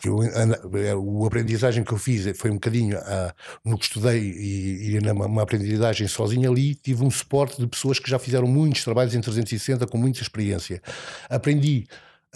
que 0.00 0.08
eu, 0.08 0.20
a, 0.20 1.24
a, 1.24 1.26
aprendizagem 1.26 1.82
que 1.82 1.92
eu 1.92 1.98
fiz 1.98 2.24
foi 2.38 2.50
um 2.50 2.54
bocadinho 2.54 2.96
a, 2.98 3.34
no 3.64 3.76
que 3.76 3.84
estudei 3.84 4.20
e, 4.20 4.96
e 4.96 5.00
numa 5.00 5.42
aprendizagem 5.42 6.06
sozinha 6.06 6.48
ali 6.48 6.74
tive 6.76 7.04
um 7.04 7.10
suporte 7.10 7.60
de 7.60 7.66
pessoas 7.66 7.98
que 7.98 8.08
já 8.08 8.18
fizeram 8.18 8.46
muitos 8.46 8.84
trabalhos 8.84 9.14
em 9.14 9.20
360 9.20 9.86
com 9.88 9.98
muita 9.98 10.22
experiência. 10.22 10.80
Aprendi 11.28 11.88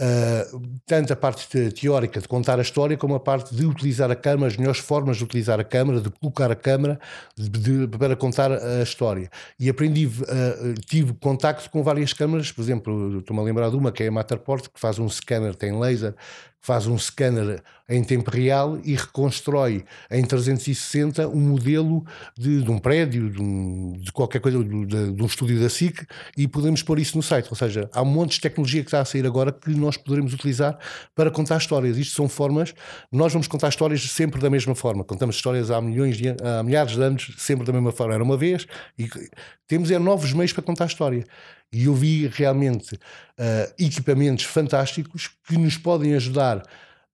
Uh, 0.02 0.80
tanto 0.84 1.12
a 1.12 1.16
parte 1.16 1.70
teórica 1.70 2.20
de 2.20 2.26
contar 2.26 2.58
a 2.58 2.62
história 2.62 2.96
como 2.96 3.14
a 3.14 3.20
parte 3.20 3.54
de 3.54 3.64
utilizar 3.64 4.10
a 4.10 4.16
câmara, 4.16 4.48
as 4.48 4.56
melhores 4.56 4.80
formas 4.80 5.16
de 5.16 5.22
utilizar 5.22 5.60
a 5.60 5.64
câmara, 5.64 6.00
de 6.00 6.10
colocar 6.10 6.50
a 6.50 6.56
câmara 6.56 6.98
de, 7.36 7.86
de, 7.86 7.96
para 7.96 8.16
contar 8.16 8.50
a 8.50 8.82
história. 8.82 9.30
E 9.60 9.70
aprendi, 9.70 10.06
uh, 10.06 10.74
tive 10.86 11.12
contacto 11.14 11.70
com 11.70 11.84
várias 11.84 12.12
câmaras, 12.12 12.50
por 12.50 12.62
exemplo, 12.62 13.20
estou-me 13.20 13.40
a 13.40 13.44
lembrar 13.44 13.70
de 13.70 13.76
uma 13.76 13.92
que 13.92 14.02
é 14.02 14.08
a 14.08 14.10
Matterport, 14.10 14.66
que 14.74 14.80
faz 14.80 14.98
um 14.98 15.08
scanner, 15.08 15.54
tem 15.54 15.78
laser, 15.78 16.16
faz 16.62 16.86
um 16.86 16.96
scanner 16.96 17.60
em 17.88 18.02
tempo 18.04 18.30
real 18.30 18.78
e 18.84 18.94
reconstrói 18.94 19.84
em 20.10 20.24
360 20.24 21.28
um 21.28 21.40
modelo 21.40 22.04
de, 22.38 22.62
de 22.62 22.70
um 22.70 22.78
prédio, 22.78 23.28
de, 23.28 23.42
um, 23.42 23.92
de 23.98 24.12
qualquer 24.12 24.40
coisa, 24.40 24.62
de, 24.62 25.12
de, 25.12 25.22
um 25.22 25.26
estúdio 25.26 25.60
da 25.60 25.68
SIC 25.68 26.06
e 26.36 26.46
podemos 26.46 26.82
pôr 26.82 27.00
isso 27.00 27.16
no 27.16 27.22
site. 27.22 27.48
Ou 27.50 27.56
seja, 27.56 27.90
há 27.92 28.00
um 28.00 28.06
monte 28.06 28.34
de 28.34 28.40
tecnologia 28.40 28.80
que 28.80 28.86
está 28.86 29.00
a 29.00 29.04
sair 29.04 29.26
agora 29.26 29.50
que 29.50 29.70
nós 29.70 29.96
poderemos 29.96 30.32
utilizar 30.32 30.78
para 31.16 31.30
contar 31.30 31.58
histórias. 31.58 31.98
Isto 31.98 32.14
são 32.14 32.28
formas, 32.28 32.72
nós 33.10 33.32
vamos 33.32 33.48
contar 33.48 33.68
histórias 33.68 34.00
sempre 34.02 34.40
da 34.40 34.48
mesma 34.48 34.74
forma. 34.74 35.02
Contamos 35.02 35.34
histórias 35.34 35.70
há 35.70 35.80
milhões 35.80 36.16
de, 36.16 36.28
há 36.28 36.62
milhares 36.62 36.92
de 36.92 37.02
anos, 37.02 37.34
sempre 37.38 37.66
da 37.66 37.72
mesma 37.72 37.90
forma. 37.90 38.14
Era 38.14 38.22
uma 38.22 38.36
vez 38.36 38.66
e 38.96 39.10
temos 39.66 39.90
é 39.90 39.98
novos 39.98 40.32
meios 40.32 40.52
para 40.52 40.62
contar 40.62 40.86
história. 40.86 41.24
E 41.72 41.84
eu 41.84 41.94
vi 41.94 42.26
realmente 42.26 42.94
uh, 42.94 43.74
equipamentos 43.78 44.44
fantásticos 44.44 45.30
que 45.46 45.56
nos 45.56 45.76
podem 45.78 46.14
ajudar 46.14 46.62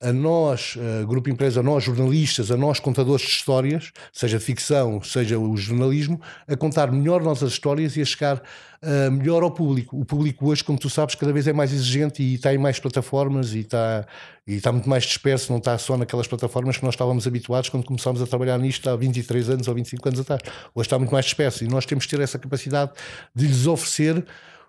a 0.01 0.13
nós, 0.13 0.77
uh, 0.77 1.07
Grupo 1.07 1.29
Empresa, 1.29 1.59
a 1.59 1.63
nós 1.63 1.83
jornalistas, 1.83 2.53
a 2.53 2.57
nós 2.57 2.79
contadores 2.79 3.23
de 3.23 3.33
histórias, 3.33 3.91
seja 4.13 4.39
ficção, 4.39 5.03
seja 5.03 5.39
o 5.39 5.57
jornalismo, 5.57 6.21
a 6.47 6.57
contar 6.57 6.93
melhor 6.93 7.21
nossas 7.21 7.53
histórias 7.53 7.97
e 7.97 8.03
a 8.03 8.05
chegar 8.05 8.37
uh, 8.37 9.11
melhor 9.11 9.43
ao 9.43 9.51
público. 9.51 9.99
O 9.99 10.05
público 10.05 10.49
hoje, 10.49 10.63
como 10.63 10.79
tu 10.79 10.89
sabes, 10.89 11.17
cada 11.17 11.33
vez 11.33 11.49
é 11.49 11.53
mais 11.53 11.73
exigente 11.73 12.23
e 12.23 12.35
está 12.35 12.55
em 12.55 12.59
mais 12.59 12.79
plataformas 12.79 13.55
e 13.55 13.61
está, 13.61 14.07
e 14.47 14.55
está 14.55 14.71
muito 14.71 14.89
mais 14.89 15.03
disperso, 15.03 15.51
não 15.51 15.59
está 15.59 15.77
só 15.77 15.97
naquelas 15.97 16.29
plataformas 16.29 16.77
que 16.77 16.85
nós 16.85 16.95
estávamos 16.95 17.27
habituados 17.27 17.69
quando 17.69 17.85
começámos 17.85 18.23
a 18.23 18.27
trabalhar 18.27 18.59
nisto 18.59 18.89
há 18.89 18.95
23 18.95 19.51
anos 19.51 19.67
ou 19.67 19.75
25 19.75 20.09
anos 20.09 20.21
atrás. 20.21 20.41
Hoje 20.77 20.87
está 20.87 20.97
muito 20.97 21.11
mais 21.11 21.25
disperso 21.25 21.65
e 21.65 21.69
nós 21.69 21.85
temos 21.85 22.07
que 22.07 22.17
ter 22.17 22.23
essa 22.23 22.39
capacidade 22.39 22.93
de 23.35 23.49
lhes 23.49 23.67
oferecer 23.67 24.25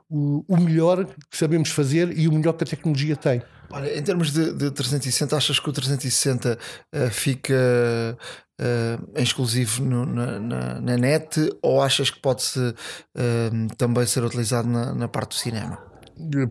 o, 0.09 0.43
o 0.47 0.57
melhor 0.57 1.05
que 1.05 1.37
sabemos 1.37 1.69
fazer 1.69 2.17
e 2.17 2.27
o 2.27 2.33
melhor 2.33 2.53
que 2.53 2.63
a 2.63 2.67
tecnologia 2.67 3.15
tem. 3.15 3.41
Olha, 3.71 3.95
em 3.95 4.01
termos 4.01 4.31
de, 4.31 4.51
de 4.53 4.71
360, 4.71 5.37
achas 5.37 5.59
que 5.59 5.69
o 5.69 5.71
360 5.71 6.57
uh, 6.57 7.09
fica 7.11 8.17
uh, 8.59 9.19
exclusivo 9.19 9.85
no, 9.85 10.05
na, 10.05 10.39
na, 10.39 10.81
na, 10.81 10.97
net 10.97 11.49
ou 11.61 11.81
achas 11.81 12.09
que 12.09 12.19
pode-se 12.19 12.59
uh, 12.59 13.75
também 13.77 14.05
ser 14.07 14.23
utilizado 14.23 14.67
na, 14.67 14.93
na 14.93 15.07
parte 15.07 15.29
do 15.29 15.35
cinema? 15.35 15.88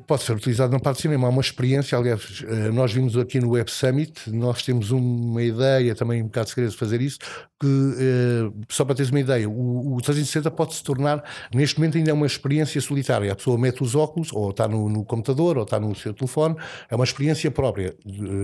Pode 0.07 0.23
ser 0.23 0.35
utilizado 0.35 0.73
na 0.73 0.81
parte 0.81 0.97
de 0.97 1.03
cinema. 1.03 1.27
Há 1.27 1.31
uma 1.31 1.41
experiência, 1.41 1.97
aliás, 1.97 2.45
eh, 2.47 2.71
nós 2.71 2.93
vimos 2.93 3.17
aqui 3.17 3.39
no 3.39 3.51
Web 3.51 3.71
Summit, 3.71 4.31
nós 4.31 4.63
temos 4.63 4.91
uma 4.91 5.43
ideia, 5.43 5.95
também 5.95 6.23
um 6.23 6.27
bocado 6.27 6.49
segredo 6.49 6.71
de 6.71 6.77
fazer 6.77 7.01
isso, 7.01 7.19
que, 7.61 7.67
eh, 7.67 8.51
só 8.69 8.85
para 8.85 8.95
teres 8.95 9.11
uma 9.11 9.21
ideia, 9.21 9.49
o, 9.49 9.97
o 9.97 10.01
360 10.01 10.51
pode 10.51 10.75
se 10.75 10.83
tornar, 10.83 11.23
neste 11.55 11.79
momento 11.79 11.99
ainda 11.99 12.11
é 12.11 12.15
uma 12.15 12.27
experiência 12.27 12.81
solitária. 12.81 13.31
A 13.33 13.37
pessoa 13.37 13.59
mete 13.59 13.83
os 13.83 13.95
óculos, 13.95 14.33
ou 14.33 14.51
está 14.51 14.67
no, 14.67 14.89
no 14.89 15.05
computador, 15.05 15.59
ou 15.59 15.65
está 15.65 15.79
no 15.79 15.95
seu 15.95 16.15
telefone, 16.15 16.57
é 16.91 16.95
uma 16.95 17.05
experiência 17.05 17.51
própria, 17.51 17.95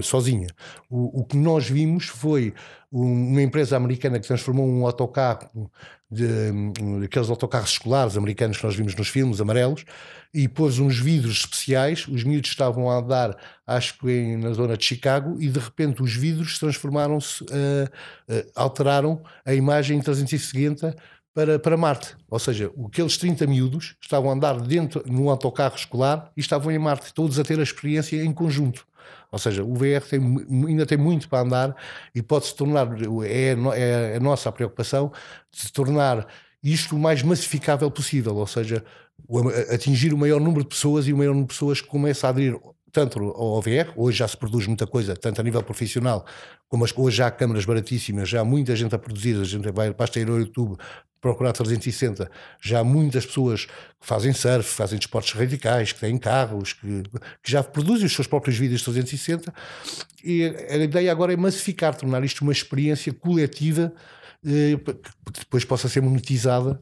sozinha. 0.02 0.48
O, 0.90 1.20
o 1.20 1.24
que 1.24 1.36
nós 1.36 1.68
vimos 1.68 2.06
foi 2.06 2.52
uma 2.96 3.42
empresa 3.42 3.76
americana 3.76 4.20
que 4.20 4.26
transformou 4.28 4.68
um 4.68 4.86
autocarro, 4.86 5.68
de, 6.08 6.24
aqueles 7.04 7.28
autocarros 7.28 7.70
escolares 7.70 8.16
americanos 8.16 8.56
que 8.56 8.64
nós 8.64 8.76
vimos 8.76 8.94
nos 8.94 9.08
filmes, 9.08 9.40
amarelos, 9.40 9.84
e 10.32 10.46
pôs 10.46 10.78
uns 10.78 10.96
vidros 10.96 11.38
especiais. 11.38 12.06
Os 12.06 12.22
miúdos 12.22 12.50
estavam 12.50 12.88
a 12.88 12.98
andar, 12.98 13.36
acho 13.66 13.98
que 13.98 14.36
na 14.36 14.52
zona 14.52 14.76
de 14.76 14.84
Chicago, 14.84 15.42
e 15.42 15.48
de 15.48 15.58
repente 15.58 16.04
os 16.04 16.14
vidros 16.14 16.56
transformaram-se, 16.60 17.42
uh, 17.42 17.46
uh, 18.32 18.50
alteraram 18.54 19.20
a 19.44 19.52
imagem 19.52 19.98
em 19.98 20.00
360 20.00 20.94
para, 21.34 21.58
para 21.58 21.76
Marte. 21.76 22.14
Ou 22.30 22.38
seja, 22.38 22.70
aqueles 22.86 23.18
30 23.18 23.44
miúdos 23.48 23.96
estavam 24.00 24.30
a 24.30 24.34
andar 24.34 24.60
dentro 24.60 25.02
no 25.04 25.28
autocarro 25.30 25.74
escolar 25.74 26.30
e 26.36 26.40
estavam 26.40 26.70
em 26.70 26.78
Marte, 26.78 27.12
todos 27.12 27.40
a 27.40 27.42
ter 27.42 27.58
a 27.58 27.62
experiência 27.64 28.22
em 28.22 28.32
conjunto. 28.32 28.86
Ou 29.34 29.38
seja, 29.38 29.64
o 29.64 29.74
VR 29.74 30.00
tem, 30.08 30.20
ainda 30.68 30.86
tem 30.86 30.96
muito 30.96 31.28
para 31.28 31.40
andar 31.40 31.76
e 32.14 32.22
pode-se 32.22 32.54
tornar, 32.54 32.86
é, 33.26 33.56
é 33.74 34.16
a 34.16 34.20
nossa 34.20 34.52
preocupação, 34.52 35.10
de 35.50 35.60
se 35.60 35.72
tornar 35.72 36.24
isto 36.62 36.94
o 36.94 36.98
mais 37.00 37.20
massificável 37.20 37.90
possível, 37.90 38.36
ou 38.36 38.46
seja, 38.46 38.84
atingir 39.72 40.14
o 40.14 40.18
maior 40.18 40.40
número 40.40 40.62
de 40.62 40.68
pessoas 40.68 41.08
e 41.08 41.12
o 41.12 41.16
maior 41.16 41.30
número 41.30 41.48
de 41.48 41.52
pessoas 41.52 41.80
que 41.80 41.88
começa 41.88 42.28
a 42.28 42.30
aderir 42.30 42.56
tanto 42.94 43.18
ao 43.18 43.60
VR, 43.60 43.92
hoje 43.96 44.18
já 44.18 44.28
se 44.28 44.36
produz 44.36 44.68
muita 44.68 44.86
coisa, 44.86 45.16
tanto 45.16 45.40
a 45.40 45.44
nível 45.44 45.62
profissional, 45.64 46.24
como 46.68 46.84
as, 46.84 46.96
hoje 46.96 47.16
já 47.16 47.26
há 47.26 47.30
câmaras 47.30 47.64
baratíssimas, 47.64 48.28
já 48.28 48.40
há 48.40 48.44
muita 48.44 48.74
gente 48.76 48.94
a 48.94 48.98
produzir, 48.98 49.36
a 49.38 49.44
gente 49.44 49.68
vai, 49.72 49.92
basta 49.92 50.20
ir 50.20 50.30
ao 50.30 50.38
YouTube 50.38 50.78
procurar 51.20 51.52
360, 51.52 52.30
já 52.62 52.80
há 52.80 52.84
muitas 52.84 53.26
pessoas 53.26 53.64
que 53.64 53.72
fazem 54.06 54.32
surf, 54.32 54.68
fazem 54.68 54.96
desportos 54.98 55.32
radicais, 55.32 55.90
que 55.90 55.98
têm 55.98 56.16
carros, 56.18 56.74
que, 56.74 57.02
que 57.42 57.50
já 57.50 57.64
produzem 57.64 58.06
os 58.06 58.14
seus 58.14 58.28
próprios 58.28 58.56
vídeos 58.56 58.82
360, 58.82 59.52
e 60.22 60.44
a 60.44 60.76
ideia 60.76 61.10
agora 61.10 61.32
é 61.32 61.36
massificar, 61.36 61.96
tornar 61.96 62.22
isto 62.22 62.42
uma 62.42 62.52
experiência 62.52 63.12
coletiva 63.12 63.92
eh, 64.46 64.76
que 65.32 65.40
depois 65.40 65.64
possa 65.64 65.88
ser 65.88 66.00
monetizada 66.00 66.80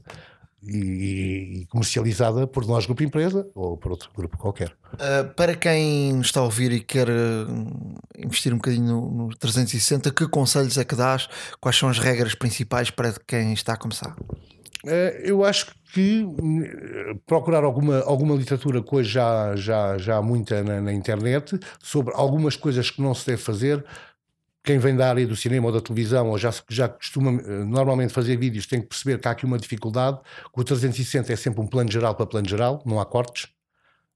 e, 0.67 1.67
comercializada 1.69 2.47
por 2.47 2.67
nós, 2.67 2.87
grupo 2.87 3.03
empresa, 3.03 3.47
ou 3.55 3.77
por 3.77 3.93
outro 3.93 4.11
grupo 4.17 4.39
qualquer. 4.39 4.73
Uh, 4.95 5.33
para 5.35 5.55
quem 5.55 6.21
está 6.21 6.41
a 6.41 6.45
ouvir 6.45 6.73
e 6.73 6.81
quer 6.81 7.09
uh, 7.09 8.01
investir 8.17 8.53
um 8.53 8.57
bocadinho 8.57 8.87
no, 8.87 9.11
no, 9.11 9.37
360, 9.37 10.11
que 10.13 10.29
conselhos 10.29 10.79
é 10.79 10.85
que 10.85 10.95
dás? 10.95 11.29
Quais 11.61 11.77
são 11.77 11.89
as 11.89 11.99
regras 11.99 12.35
principais 12.35 12.91
para 12.91 13.13
quem 13.27 13.53
está 13.53 13.73
a 13.73 13.77
começar? 13.77 14.15
Uh, 14.85 14.89
eu 15.23 15.45
acho 15.45 15.67
que 15.93 16.27
procurar 17.27 17.65
alguma, 17.65 18.01
alguma 18.01 18.35
literatura 18.35 18.83
que 18.83 18.95
hoje 18.95 19.11
já, 19.11 19.55
já, 19.57 19.99
já 19.99 20.17
há 20.17 20.23
muita 20.23 20.63
na, 20.63 20.81
na 20.81 20.93
internet 20.93 21.59
sobre 21.83 22.15
algumas 22.15 22.57
coisas 22.57 22.91
que 22.91 23.03
não 23.03 23.15
se 23.15 23.27
deve 23.27 23.43
fazer 23.43 23.85
quem 24.65 24.79
vem 24.79 24.95
da 24.95 25.09
área 25.09 25.27
do 25.27 25.35
cinema 25.35 25.67
ou 25.67 25.73
da 25.73 25.81
televisão 25.81 26.31
ou 26.31 26.39
já, 26.39 26.53
já 26.69 26.89
costuma 26.89 27.33
eh, 27.33 27.65
normalmente 27.65 28.13
fazer 28.13 28.37
vídeos 28.37 28.67
tem 28.67 28.81
que 28.81 28.87
perceber 28.87 29.19
que 29.19 29.27
há 29.27 29.33
aqui 29.33 29.45
uma 29.45 29.59
dificuldade, 29.59 30.19
o 30.55 30.63
360 30.63 31.33
é 31.33 31.37
sempre 31.37 31.61
um 31.61 31.67
plano 31.67 31.91
geral 31.91 32.15
para 32.15 32.27
plano 32.27 32.49
geral, 32.49 32.83
não 32.87 33.01
há 33.01 33.05
cortes. 33.07 33.49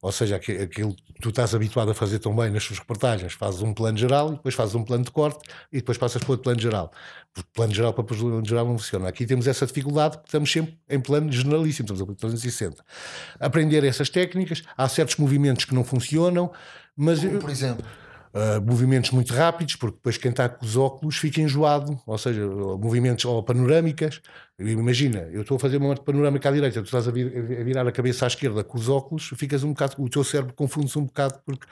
Ou 0.02 0.12
seja, 0.12 0.36
aquilo 0.36 0.94
que 0.94 1.20
tu 1.20 1.30
estás 1.30 1.54
habituado 1.54 1.90
a 1.90 1.94
fazer 1.94 2.18
tão 2.18 2.36
bem 2.36 2.50
nas 2.50 2.62
suas 2.62 2.78
reportagens, 2.78 3.32
fazes 3.32 3.62
um 3.62 3.72
plano 3.72 3.96
geral, 3.96 4.30
depois 4.30 4.54
fazes 4.54 4.74
um 4.74 4.84
plano 4.84 5.02
de 5.02 5.10
corte 5.10 5.40
e 5.72 5.78
depois 5.78 5.98
passas 5.98 6.22
para 6.22 6.32
outro 6.32 6.44
plano 6.44 6.60
geral. 6.60 6.92
Porque 7.34 7.48
plano 7.52 7.74
geral 7.74 7.92
para 7.92 8.04
plano 8.04 8.44
geral 8.44 8.66
não 8.66 8.78
funciona. 8.78 9.08
Aqui 9.08 9.26
temos 9.26 9.48
essa 9.48 9.66
dificuldade, 9.66 10.18
que 10.18 10.26
estamos 10.26 10.52
sempre 10.52 10.78
em 10.88 11.00
plano 11.00 11.32
generalíssimo, 11.32 11.86
estamos 11.86 12.02
a 12.02 12.14
360. 12.14 12.84
Aprender 13.40 13.82
essas 13.84 14.10
técnicas, 14.10 14.62
há 14.76 14.86
certos 14.88 15.16
movimentos 15.16 15.64
que 15.64 15.74
não 15.74 15.82
funcionam, 15.82 16.52
mas. 16.94 17.24
Como, 17.24 17.40
por 17.40 17.50
exemplo 17.50 17.84
Uh, 18.36 18.60
movimentos 18.60 19.12
muito 19.12 19.32
rápidos, 19.32 19.76
porque 19.76 19.96
depois 19.96 20.18
quem 20.18 20.30
está 20.30 20.46
com 20.46 20.62
os 20.62 20.76
óculos 20.76 21.16
fica 21.16 21.40
enjoado, 21.40 21.98
ou 22.06 22.18
seja, 22.18 22.46
movimentos 22.46 23.24
ou 23.24 23.42
panorâmicas. 23.42 24.20
Imagina, 24.58 25.20
eu 25.32 25.40
estou 25.40 25.56
a 25.56 25.58
fazer 25.58 25.78
uma 25.78 25.96
panorâmica 25.96 26.50
à 26.50 26.52
direita, 26.52 26.82
tu 26.82 26.84
estás 26.84 27.08
a, 27.08 27.10
vir, 27.10 27.26
a 27.58 27.64
virar 27.64 27.88
a 27.88 27.92
cabeça 27.92 28.26
à 28.26 28.28
esquerda 28.28 28.62
com 28.62 28.76
os 28.76 28.90
óculos, 28.90 29.30
ficas 29.38 29.64
um 29.64 29.70
bocado, 29.70 29.94
o 29.98 30.06
teu 30.10 30.22
cérebro 30.22 30.52
confunde-se 30.52 30.98
um 30.98 31.06
bocado 31.06 31.40
porque 31.46 31.66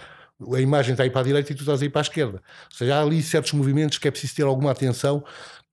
a 0.54 0.58
imagem 0.58 0.92
está 0.92 1.02
aí 1.02 1.10
para 1.10 1.20
a 1.20 1.24
direita 1.24 1.52
e 1.52 1.54
tu 1.54 1.60
estás 1.60 1.82
aí 1.82 1.90
para 1.90 2.00
a 2.00 2.02
esquerda. 2.02 2.42
Ou 2.70 2.76
seja, 2.76 2.96
há 2.96 3.02
ali 3.02 3.22
certos 3.22 3.52
movimentos 3.52 3.98
que 3.98 4.08
é 4.08 4.10
preciso 4.10 4.34
ter 4.34 4.44
alguma 4.44 4.70
atenção, 4.70 5.22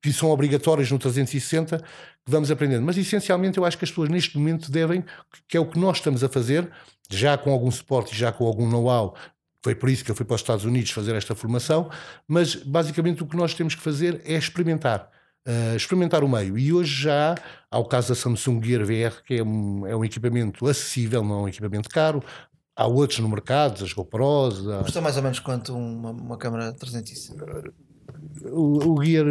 que 0.02 0.12
são 0.12 0.30
obrigatórios 0.30 0.92
no 0.92 1.00
360, 1.00 1.78
que 1.78 1.86
vamos 2.28 2.52
aprendendo. 2.52 2.86
Mas 2.86 2.98
essencialmente 2.98 3.58
eu 3.58 3.64
acho 3.64 3.78
que 3.78 3.86
as 3.86 3.92
pessoas 3.92 4.10
neste 4.10 4.38
momento 4.38 4.70
devem, 4.70 5.06
que 5.48 5.56
é 5.56 5.60
o 5.60 5.66
que 5.66 5.80
nós 5.80 5.98
estamos 5.98 6.22
a 6.22 6.28
fazer, 6.28 6.70
já 7.10 7.38
com 7.38 7.50
algum 7.50 7.72
suporte 7.72 8.14
já 8.14 8.32
com 8.32 8.46
algum 8.46 8.68
know-how 8.68 9.16
foi 9.64 9.76
por 9.76 9.90
isso 9.90 10.04
que 10.04 10.12
eu 10.12 10.16
fui 10.16 10.26
para 10.26 10.36
os 10.36 10.42
Estados 10.42 10.66
Unidos 10.66 10.92
fazer 10.92 11.16
esta 11.16 11.36
formação, 11.36 11.90
mas 12.28 12.56
basicamente 12.56 13.22
o 13.24 13.28
que 13.28 13.38
nós 13.38 13.54
temos 13.54 13.76
que 13.76 13.82
fazer 13.82 14.22
é 14.26 14.36
experimentar. 14.36 15.10
Uh, 15.48 15.76
experimentar 15.76 16.24
o 16.24 16.30
meio. 16.30 16.58
E 16.58 16.72
hoje 16.72 17.04
já 17.04 17.36
há 17.70 17.80
o 17.80 17.86
caso 17.86 18.10
da 18.10 18.16
Samsung 18.16 18.64
Gear 18.64 18.86
VR, 18.86 19.24
que 19.26 19.36
é 19.36 19.44
um, 19.44 19.88
é 19.88 19.96
um 19.96 20.06
equipamento 20.06 20.68
acessível, 20.68 21.24
não 21.24 21.40
é 21.40 21.42
um 21.44 21.48
equipamento 21.48 21.90
caro. 21.90 22.24
Há 22.76 22.86
outros 22.86 23.20
no 23.20 23.30
mercado, 23.30 23.84
as 23.84 23.92
GoPros. 23.92 24.68
Há... 24.68 24.84
Custa 24.84 25.02
mais 25.02 25.18
ou 25.18 25.24
menos 25.24 25.40
quanto 25.40 25.76
uma, 25.76 26.12
uma 26.12 26.38
câmera 26.38 26.74
360? 26.74 27.74
O, 28.46 28.94
o 28.94 29.04
Gear, 29.04 29.26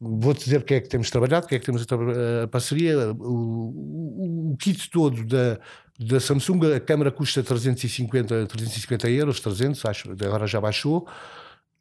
vou-te 0.00 0.44
dizer 0.44 0.64
que 0.64 0.74
é 0.74 0.80
que 0.80 0.88
temos 0.88 1.10
trabalhado, 1.10 1.46
que 1.46 1.54
é 1.54 1.58
que 1.58 1.66
temos 1.66 1.82
a, 1.82 2.44
a 2.44 2.48
parceria. 2.48 3.12
O, 3.12 3.22
o, 3.22 4.52
o 4.52 4.56
kit 4.58 4.90
todo 4.90 5.24
da, 5.26 5.58
da 5.98 6.18
Samsung 6.18 6.74
a 6.74 6.80
câmera 6.80 7.10
custa 7.10 7.42
350, 7.42 8.46
350 8.46 9.10
euros, 9.10 9.40
300, 9.40 9.84
acho, 9.84 10.10
agora 10.10 10.46
já 10.46 10.60
baixou, 10.60 11.06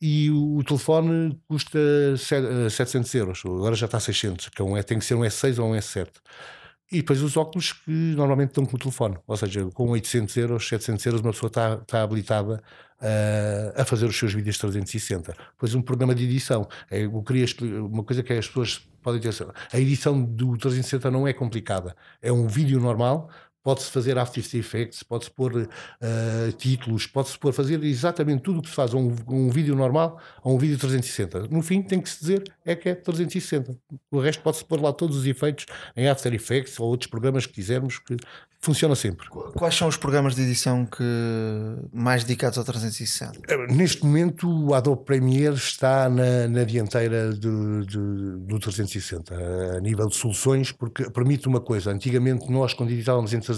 e 0.02 0.30
o, 0.30 0.58
o 0.58 0.64
telefone 0.64 1.40
custa 1.48 1.80
700 2.18 3.16
euros, 3.16 3.42
agora 3.46 3.76
já 3.76 3.86
está 3.86 3.98
a 3.98 4.02
600, 4.02 4.50
que 4.50 4.62
é 4.62 4.66
um, 4.66 4.82
tem 4.84 5.00
que 5.00 5.06
ser 5.06 5.16
um 5.16 5.22
S6 5.22 5.60
ou 5.60 5.72
um 5.72 5.76
S7. 5.76 6.10
E 6.92 6.98
depois 6.98 7.24
os 7.24 7.36
óculos 7.38 7.72
que 7.72 7.90
normalmente 7.90 8.50
estão 8.50 8.66
com 8.66 8.76
o 8.76 8.80
telefone, 8.80 9.18
ou 9.26 9.36
seja, 9.36 9.66
com 9.74 9.90
800 9.90 10.38
euros, 10.38 10.68
700 10.68 11.06
euros, 11.08 11.22
uma 11.22 11.32
pessoa 11.32 11.48
está, 11.48 11.80
está 11.82 12.04
habilitada 12.04 12.62
uh, 13.02 13.82
a 13.82 13.84
fazer 13.84 14.06
os 14.06 14.16
seus 14.16 14.34
vídeos 14.34 14.58
360. 14.60 15.36
Depois 15.54 15.74
um 15.74 15.82
programa 15.82 16.14
de 16.14 16.24
edição. 16.24 16.68
É, 16.92 17.06
eu 17.06 17.24
queria 17.24 17.48
uma 17.82 18.04
coisa 18.04 18.22
que 18.22 18.34
as 18.34 18.48
pessoas 18.48 18.88
podem 19.02 19.20
ter. 19.20 19.34
A 19.72 19.80
edição 19.80 20.24
do 20.24 20.58
360 20.58 21.10
não 21.10 21.28
é 21.28 21.34
complicada. 21.34 21.96
É 22.22 22.32
um 22.32 22.48
vídeo 22.48 22.80
normal, 22.80 23.30
pode-se 23.64 23.90
fazer 23.90 24.18
After 24.18 24.44
Effects, 24.56 25.02
pode-se 25.04 25.32
pôr 25.32 25.56
uh, 25.56 26.52
títulos, 26.58 27.08
pode-se 27.08 27.38
pôr 27.40 27.54
fazer 27.54 27.82
exatamente 27.84 28.42
tudo 28.42 28.60
o 28.60 28.62
que 28.62 28.70
se 28.70 28.76
faz 28.76 28.94
a 28.94 28.98
um, 28.98 29.16
um, 29.30 29.50
vídeo 29.50 29.76
normal 29.76 30.20
a 30.44 30.50
um 30.50 30.58
vídeo 30.58 30.78
360. 30.78 31.48
No 31.48 31.62
fim, 31.62 31.82
tem 31.82 32.02
que 32.02 32.10
se 32.10 32.20
dizer 32.20 32.44
é 32.66 32.76
que 32.76 32.90
é 32.90 32.96
360. 32.96 33.76
O 34.12 34.20
resto 34.20 34.44
pode-se 34.44 34.66
pôr 34.66 34.82
lá 34.82 34.92
todos 34.92 35.18
os 35.18 35.26
efeitos 35.26 35.66
em 35.96 36.08
After 36.08 36.34
Effects 36.34 36.78
ou 36.80 36.88
outros 36.90 37.10
programas 37.10 37.46
que 37.46 37.54
quisermos 37.54 38.00
que 38.00 38.18
funciona 38.64 38.96
sempre. 38.96 39.28
Quais 39.28 39.76
são 39.76 39.90
os 39.90 39.98
programas 39.98 40.36
de 40.36 40.42
edição 40.42 40.86
que 40.86 41.04
mais 41.92 42.24
dedicados 42.24 42.58
ao 42.58 42.64
360? 42.64 43.42
Eh, 43.46 43.74
neste 43.74 44.06
momento, 44.06 44.50
o 44.50 44.74
Adobe 44.74 45.04
Premiere 45.04 45.56
está 45.56 46.10
na, 46.10 46.48
na 46.48 46.64
dianteira 46.64 47.34
do, 47.34 47.86
do, 47.86 48.38
do 48.40 48.60
360, 48.60 49.36
a 49.76 49.82
nível 49.82 50.08
de 50.08 50.16
soluções, 50.16 50.72
porque 50.72 51.10
permite 51.10 51.46
uma 51.46 51.60
coisa. 51.60 51.92
Antigamente, 51.92 52.50
nós, 52.50 52.74
quando 52.74 52.92
editávamos 52.92 53.34
em 53.34 53.40
360, 53.42 53.53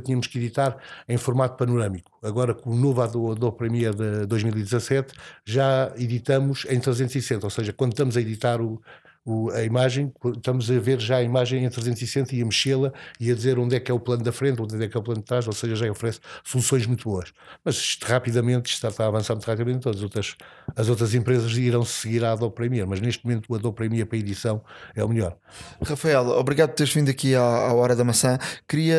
tínhamos 0.00 0.26
que 0.26 0.38
editar 0.38 0.76
em 1.08 1.16
formato 1.16 1.56
panorâmico. 1.56 2.10
Agora, 2.22 2.54
com 2.54 2.70
o 2.70 2.76
novo 2.76 3.02
Adobe 3.02 3.56
Premiere 3.56 3.96
de 3.96 4.26
2017, 4.26 5.14
já 5.44 5.92
editamos 5.96 6.64
em 6.68 6.80
360, 6.80 7.46
ou 7.46 7.50
seja, 7.50 7.72
quando 7.72 7.92
estamos 7.92 8.16
a 8.16 8.20
editar 8.20 8.60
o, 8.60 8.80
o, 9.28 9.50
a 9.50 9.62
imagem, 9.62 10.10
estamos 10.34 10.70
a 10.70 10.78
ver 10.78 10.98
já 10.98 11.16
a 11.16 11.22
imagem 11.22 11.62
em 11.62 11.68
360 11.68 12.34
e 12.34 12.40
a 12.40 12.44
mexê-la 12.46 12.90
e 13.20 13.30
a 13.30 13.34
dizer 13.34 13.58
onde 13.58 13.76
é 13.76 13.80
que 13.80 13.90
é 13.90 13.94
o 13.94 14.00
plano 14.00 14.22
da 14.22 14.32
frente, 14.32 14.62
onde 14.62 14.82
é 14.82 14.88
que 14.88 14.96
é 14.96 15.00
o 15.00 15.02
plano 15.02 15.20
de 15.20 15.26
trás, 15.26 15.46
ou 15.46 15.52
seja, 15.52 15.76
já 15.76 15.90
oferece 15.90 16.18
soluções 16.42 16.86
muito 16.86 17.04
boas. 17.04 17.30
Mas 17.62 17.76
isto, 17.76 18.06
rapidamente, 18.06 18.72
isto 18.72 18.86
está 18.86 19.04
a 19.04 19.08
avançar 19.08 19.34
muito 19.34 19.46
rapidamente, 19.46 19.80
todas 19.80 19.98
as 19.98 20.02
outras, 20.02 20.36
as 20.74 20.88
outras 20.88 21.14
empresas 21.14 21.54
irão 21.58 21.84
seguir 21.84 22.24
a 22.24 22.32
Adobe 22.32 22.54
Premiere, 22.54 22.88
mas 22.88 23.00
neste 23.00 23.22
momento 23.26 23.44
o 23.50 23.54
Adobe 23.54 23.76
Premiere 23.76 24.08
para 24.08 24.16
edição 24.16 24.62
é 24.94 25.04
o 25.04 25.08
melhor. 25.08 25.36
Rafael, 25.84 26.26
obrigado 26.28 26.70
por 26.70 26.76
teres 26.76 26.94
vindo 26.94 27.10
aqui 27.10 27.34
à, 27.34 27.42
à 27.42 27.74
Hora 27.74 27.94
da 27.94 28.04
Maçã. 28.04 28.38
Queria 28.66 28.96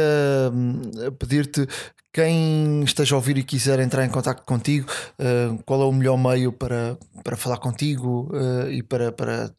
hum, 0.54 0.82
pedir-te 1.18 1.68
quem 2.12 2.84
esteja 2.84 3.16
a 3.16 3.18
ouvir 3.18 3.38
e 3.38 3.44
quiser 3.44 3.80
entrar 3.80 4.06
em 4.06 4.10
contato 4.10 4.44
contigo, 4.44 4.92
uh, 5.20 5.62
qual 5.64 5.82
é 5.82 5.86
o 5.86 5.92
melhor 5.92 6.18
meio 6.18 6.52
para, 6.52 6.98
para 7.24 7.38
falar 7.38 7.58
contigo 7.58 8.30
uh, 8.34 8.70
e 8.70 8.82
para, 8.82 9.12
para 9.12 9.52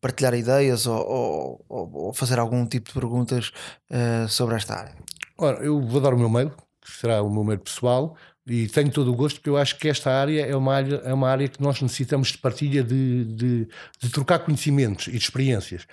partilhar 0.00 0.34
ideias 0.34 0.86
ou, 0.86 1.64
ou, 1.68 1.90
ou, 1.92 2.12
fazer 2.12 2.38
algum 2.38 2.66
tipo 2.66 2.88
de 2.88 2.94
perguntas 2.94 3.50
uh, 3.90 4.28
sobre 4.28 4.56
esta 4.56 4.74
área? 4.74 4.94
Ora, 5.38 5.64
eu 5.64 5.80
vou 5.80 6.00
dar 6.00 6.12
o 6.12 6.18
meu 6.18 6.28
mail, 6.28 6.50
que 6.80 6.90
será 6.90 7.22
o 7.22 7.30
meu 7.30 7.44
mail 7.44 7.58
pessoal, 7.58 8.16
e 8.46 8.68
tenho 8.68 8.90
todo 8.90 9.10
o 9.10 9.14
gosto 9.14 9.36
porque 9.36 9.50
eu 9.50 9.56
acho 9.56 9.76
que 9.76 9.88
esta 9.88 10.12
área 10.12 10.46
é 10.46 10.54
uma 10.54 10.74
área, 10.74 10.96
é 11.04 11.12
uma 11.12 11.28
área 11.28 11.48
que 11.48 11.60
nós 11.60 11.80
necessitamos 11.82 12.28
de 12.28 12.38
partilha 12.38 12.84
de, 12.84 13.24
de, 13.24 13.68
de 14.00 14.10
trocar 14.10 14.38
conhecimentos 14.38 15.08
e 15.08 15.12
de 15.12 15.18
experiências 15.18 15.86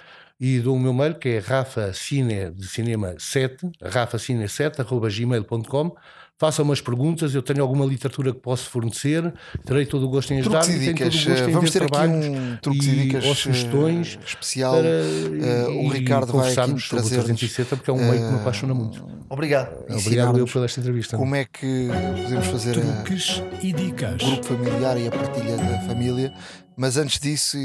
e 0.44 0.60
dou 0.60 0.76
o 0.76 0.80
meu 0.80 0.94
mail 0.94 1.16
que 1.16 1.30
é 1.30 1.40
rafacine 1.40 2.52
de 2.52 2.68
cinema 2.68 3.16
7, 3.18 3.66
rafacine7 3.82 4.82
arroba 4.82 5.08
gmail.com 5.10 5.96
façam 6.38 6.66
umas 6.66 6.82
perguntas, 6.82 7.34
eu 7.34 7.42
tenho 7.42 7.62
alguma 7.62 7.86
literatura 7.86 8.34
que 8.34 8.42
posso 8.42 8.70
fornecer, 8.70 9.34
terei 9.64 9.86
todo 9.86 10.06
o 10.06 10.10
gosto 10.10 10.34
em 10.34 10.40
ajudar 10.40 10.70
e 10.70 10.94
tenho 10.94 10.98
todo 10.98 11.08
o 11.08 11.12
gosto 11.12 11.50
em 11.50 11.54
Vamos 11.54 11.72
ter 11.72 11.84
aqui 11.84 12.08
um 12.08 12.58
truques 12.58 12.88
e, 12.88 12.90
e 12.90 13.04
dicas 13.04 13.26
ou 13.26 13.36
sugestões 13.36 14.16
uh, 14.16 14.26
especial. 14.26 14.74
Para, 14.74 15.70
uh, 15.70 15.86
o 15.86 15.88
Ricardo 15.88 16.34
vai 16.34 16.52
aqui 16.52 16.82
sobre 16.82 16.98
o 16.98 17.04
360 17.04 17.78
porque 17.78 17.90
é 17.90 17.94
um 17.94 17.98
uh, 17.98 18.12
meio 18.12 18.26
que 18.26 18.34
me 18.34 18.40
apaixona 18.42 18.74
muito. 18.74 19.08
Obrigado. 19.30 19.86
Obrigado 19.90 20.38
eu 20.38 20.46
por 20.46 20.66
esta 20.66 20.82
entrevista. 20.82 21.16
Como 21.16 21.36
é 21.36 21.46
que 21.46 21.88
podemos 22.22 22.48
fazer 22.48 22.74
truques 22.74 23.42
e 23.62 23.72
dicas. 23.72 24.22
o 24.22 24.26
grupo 24.26 24.44
familiar 24.44 24.98
e 24.98 25.08
a 25.08 25.12
partilha 25.12 25.56
da 25.56 25.80
família, 25.88 26.34
mas 26.76 26.98
antes 26.98 27.18
disso 27.18 27.58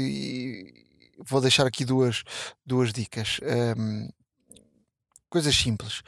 vou 1.25 1.41
deixar 1.41 1.65
aqui 1.65 1.85
duas, 1.85 2.23
duas 2.65 2.93
dicas. 2.93 3.39
Um, 3.77 4.09
coisas 5.29 5.55
simples. 5.55 6.01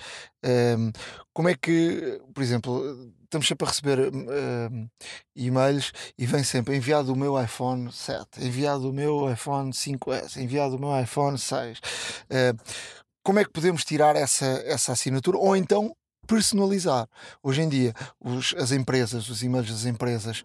Um, 0.44 0.92
como 1.34 1.50
é 1.50 1.56
que, 1.56 2.22
por 2.34 2.42
exemplo, 2.42 3.14
estamos 3.24 3.48
sempre 3.48 3.66
a 3.66 3.70
receber 3.70 4.12
um, 4.14 4.90
e-mails 5.36 5.94
e 6.18 6.26
vem 6.26 6.44
sempre 6.44 6.76
enviado 6.76 7.14
o 7.14 7.16
meu 7.16 7.42
iPhone 7.42 7.92
7, 7.92 8.44
enviado 8.44 8.90
o 8.90 8.94
meu 8.94 9.32
iPhone 9.32 9.72
5S, 9.72 10.38
enviado 10.38 10.76
o 10.76 10.80
meu 10.80 11.00
iPhone 11.00 11.38
6. 11.38 11.78
Uh, 11.80 12.92
como 13.24 13.40
é 13.40 13.46
que 13.46 13.52
podemos 13.52 13.86
tirar 13.86 14.16
essa, 14.16 14.46
essa 14.66 14.94
assinatura? 14.94 15.38
Ou 15.38 15.56
então 15.56 15.96
personalizar. 16.28 17.08
Hoje 17.44 17.62
em 17.62 17.70
dia, 17.70 17.94
os, 18.20 18.54
as 18.58 18.72
empresas, 18.72 19.30
os 19.30 19.44
e-mails 19.44 19.70
das 19.70 19.86
empresas 19.86 20.44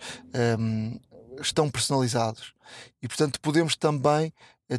um, 0.58 0.98
estão 1.40 1.70
personalizados 1.70 2.54
e, 3.02 3.08
portanto, 3.08 3.40
podemos 3.40 3.76
também 3.76 4.32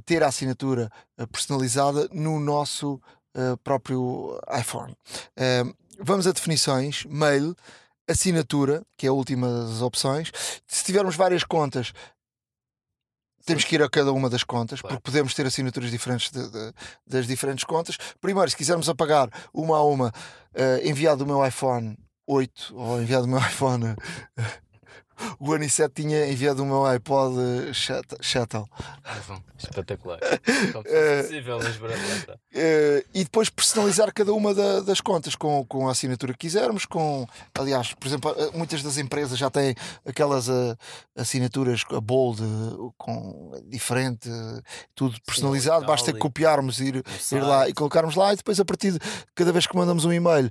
ter 0.04 0.24
a 0.24 0.28
assinatura 0.28 0.92
eh, 1.18 1.26
personalizada 1.26 2.10
no 2.12 2.40
nosso 2.40 3.02
uh, 3.36 3.58
próprio 3.64 4.40
iPhone. 4.60 4.94
Uh, 5.38 5.74
vamos 6.00 6.28
a 6.28 6.32
definições, 6.32 7.06
mail, 7.06 7.56
assinatura, 8.08 8.84
que 8.98 9.06
é 9.06 9.10
a 9.10 9.14
última 9.14 9.48
das 9.48 9.82
opções. 9.82 10.32
Se 10.66 10.84
tivermos 10.84 11.16
várias 11.16 11.44
contas, 11.44 11.94
temos 13.46 13.64
que 13.64 13.76
ir 13.76 13.82
a 13.82 13.90
cada 13.90 14.12
uma 14.12 14.30
das 14.30 14.44
contas, 14.44 14.82
claro. 14.82 14.96
porque 14.96 15.10
podemos 15.10 15.34
ter 15.34 15.46
assinaturas 15.46 15.90
diferentes 15.90 16.30
de, 16.32 16.50
de, 16.50 16.74
das 17.06 17.26
diferentes 17.26 17.64
contas. 17.64 17.98
Primeiro, 18.20 18.50
se 18.50 18.58
quisermos 18.58 18.90
apagar 18.90 19.30
uma 19.54 19.78
a 19.78 19.84
uma, 19.84 20.10
uh, 20.10 20.88
enviado 20.88 21.24
o 21.24 21.28
meu 21.28 21.46
iPhone 21.46 21.98
8 22.28 22.76
ou 22.76 23.02
enviado 23.02 23.26
o 23.26 23.30
meu 23.30 23.40
iPhone 23.48 23.96
o 25.40 25.54
Anicete 25.54 26.02
tinha 26.02 26.28
enviado 26.32 26.64
o 26.64 26.66
meu 26.66 26.86
iPod 26.86 27.36
Shuttle. 27.74 28.68
Espetacular. 29.58 30.20
Como 30.72 30.84
uh, 30.84 31.24
possível, 31.24 31.60
mas 31.60 31.76
uh, 31.78 32.40
E 33.14 33.24
depois 33.24 33.50
personalizar 33.50 34.14
cada 34.14 34.32
uma 34.34 34.54
da, 34.54 34.82
das 34.82 35.02
contas 35.02 35.36
com, 35.36 35.66
com 35.66 35.88
a 35.88 35.92
assinatura 35.92 36.34
que 36.34 36.40
quisermos. 36.40 36.86
Com, 36.86 37.26
aliás, 37.58 37.94
por 37.94 38.08
exemplo, 38.08 38.36
eh, 38.38 38.52
muitas 38.54 38.84
das 38.84 38.98
empresas 38.98 39.38
já 39.38 39.50
têm 39.50 39.76
aquelas 40.06 40.48
assinaturas, 41.16 41.84
a 41.92 42.00
bold, 42.00 42.42
com 42.98 43.52
diferente, 43.66 44.30
tudo 44.94 45.20
personalizado. 45.26 45.82
Sim, 45.82 45.88
Basta 45.88 46.14
copiarmos, 46.14 46.80
ir, 46.80 47.04
ir 47.32 47.42
lá 47.42 47.68
e 47.68 47.74
colocarmos 47.74 48.16
lá. 48.16 48.34
E 48.34 48.36
depois, 48.36 48.60
a 48.60 48.66
partir 48.66 48.92
de 48.92 49.00
cada 49.34 49.52
vez 49.52 49.66
que 49.66 49.76
mandamos 49.76 50.06
um 50.06 50.14
e-mail. 50.14 50.50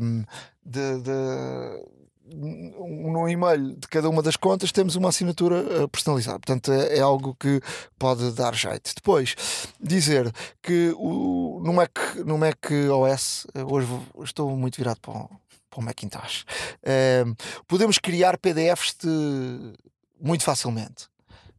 Um, 0.00 0.24
de, 0.64 1.00
de 1.00 2.01
no 2.34 3.28
e-mail 3.28 3.74
de 3.76 3.88
cada 3.88 4.08
uma 4.08 4.22
das 4.22 4.36
contas 4.36 4.72
temos 4.72 4.96
uma 4.96 5.08
assinatura 5.08 5.58
eh, 5.58 5.86
personalizada. 5.88 6.38
Portanto, 6.38 6.72
é, 6.72 6.98
é, 6.98 7.00
algo 7.00 7.34
que 7.38 7.60
pode 7.98 8.32
dar 8.32 8.54
jeito. 8.54 8.94
Depois, 8.94 9.34
dizer 9.80 10.32
que 10.62 10.94
o, 10.96 11.60
no, 11.64 11.72
Mac, 11.72 11.98
no 12.24 12.38
Mac 12.38 12.58
OS, 12.90 13.46
eh, 13.54 13.64
hoje 13.64 13.88
estou 14.22 14.56
muito 14.56 14.76
virado 14.76 15.00
para 15.00 15.12
o, 15.12 15.30
para 15.70 15.80
o 15.80 15.82
Macintosh, 15.82 16.44
é, 16.82 17.24
podemos 17.66 17.98
criar 17.98 18.38
PDFs 18.38 18.96
de, 19.02 19.72
muito 20.20 20.44
facilmente. 20.44 21.08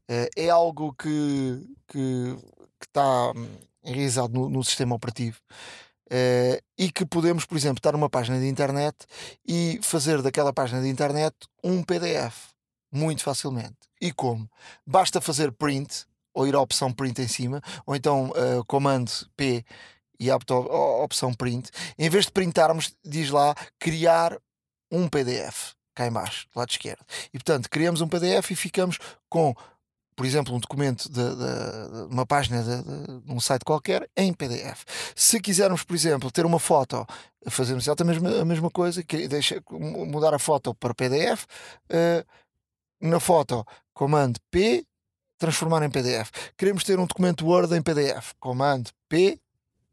É, 0.08 0.30
é 0.36 0.50
algo 0.50 0.94
que, 0.94 1.66
que, 1.88 2.36
que 2.80 2.88
está 2.88 3.32
enraizado 3.84 4.34
no, 4.34 4.50
no 4.50 4.64
sistema 4.64 4.96
operativo. 4.96 5.38
Uh, 6.14 6.62
e 6.78 6.92
que 6.92 7.06
podemos, 7.08 7.44
por 7.44 7.58
exemplo, 7.58 7.80
estar 7.80 7.92
numa 7.94 8.10
página 8.10 8.40
de 8.40 8.48
internet 8.48 8.96
e 9.48 9.80
fazer 9.82 10.22
daquela 10.22 10.54
página 10.54 10.80
de 10.80 10.88
internet 10.88 11.36
um 11.64 11.82
PDF 11.82 12.52
muito 12.92 13.24
facilmente. 13.24 13.78
E 14.00 14.12
como? 14.12 14.48
Basta 14.86 15.20
fazer 15.20 15.52
print 15.52 16.06
ou 16.32 16.46
ir 16.46 16.54
à 16.54 16.62
opção 16.62 16.92
print 16.92 17.20
em 17.20 17.28
cima, 17.28 17.62
ou 17.84 17.96
então 17.96 18.30
uh, 18.30 18.64
comando 18.68 19.12
P 19.36 19.66
e 20.20 20.30
a 20.30 20.38
opção 21.04 21.34
print. 21.34 21.72
Em 21.98 22.10
vez 22.10 22.26
de 22.26 22.32
printarmos, 22.32 22.96
diz 23.04 23.32
lá 23.32 23.56
criar 23.80 24.38
um 24.92 25.10
PDF 25.10 25.74
cá 25.96 26.08
embaixo, 26.08 26.48
do 26.52 26.60
lado 26.60 26.70
esquerdo. 26.70 27.06
E 27.28 27.38
portanto, 27.38 27.70
criamos 27.70 28.02
um 28.02 28.08
PDF 28.08 28.52
e 28.52 28.56
ficamos 28.56 28.98
com 29.30 29.56
por 30.16 30.26
exemplo, 30.26 30.54
um 30.56 30.60
documento 30.60 31.10
de, 31.10 31.24
de, 31.24 32.08
de 32.08 32.14
uma 32.14 32.26
página 32.26 32.64
de, 32.64 32.84
de, 33.22 33.32
um 33.32 33.40
site 33.40 33.64
qualquer 33.64 34.10
em 34.16 34.34
PDF. 34.34 34.84
Se 35.16 35.40
quisermos, 35.40 35.84
por 35.84 35.96
exemplo, 35.96 36.32
ter 36.32 36.46
uma 36.46 36.60
foto, 36.60 37.06
fazemos 37.48 37.84
exatamente 37.86 38.26
a 38.26 38.46
mesma, 38.46 38.70
coisa, 38.70 39.04
que 39.04 39.28
deixa, 39.28 39.62
mudar 39.72 40.34
a 40.34 40.40
foto 40.40 40.74
para 40.76 40.94
PDF, 40.94 41.46
uh, 41.90 42.26
na 43.02 43.20
foto, 43.20 43.66
comando 43.94 44.40
P, 44.50 44.86
transformar 45.38 45.84
em 45.84 45.90
PDF. 45.90 46.32
Queremos 46.58 46.84
ter 46.84 47.00
um 47.00 47.06
documento 47.06 47.46
Word 47.46 47.76
em 47.76 47.82
PDF, 47.82 48.34
comando 48.40 48.90
P, 49.10 49.40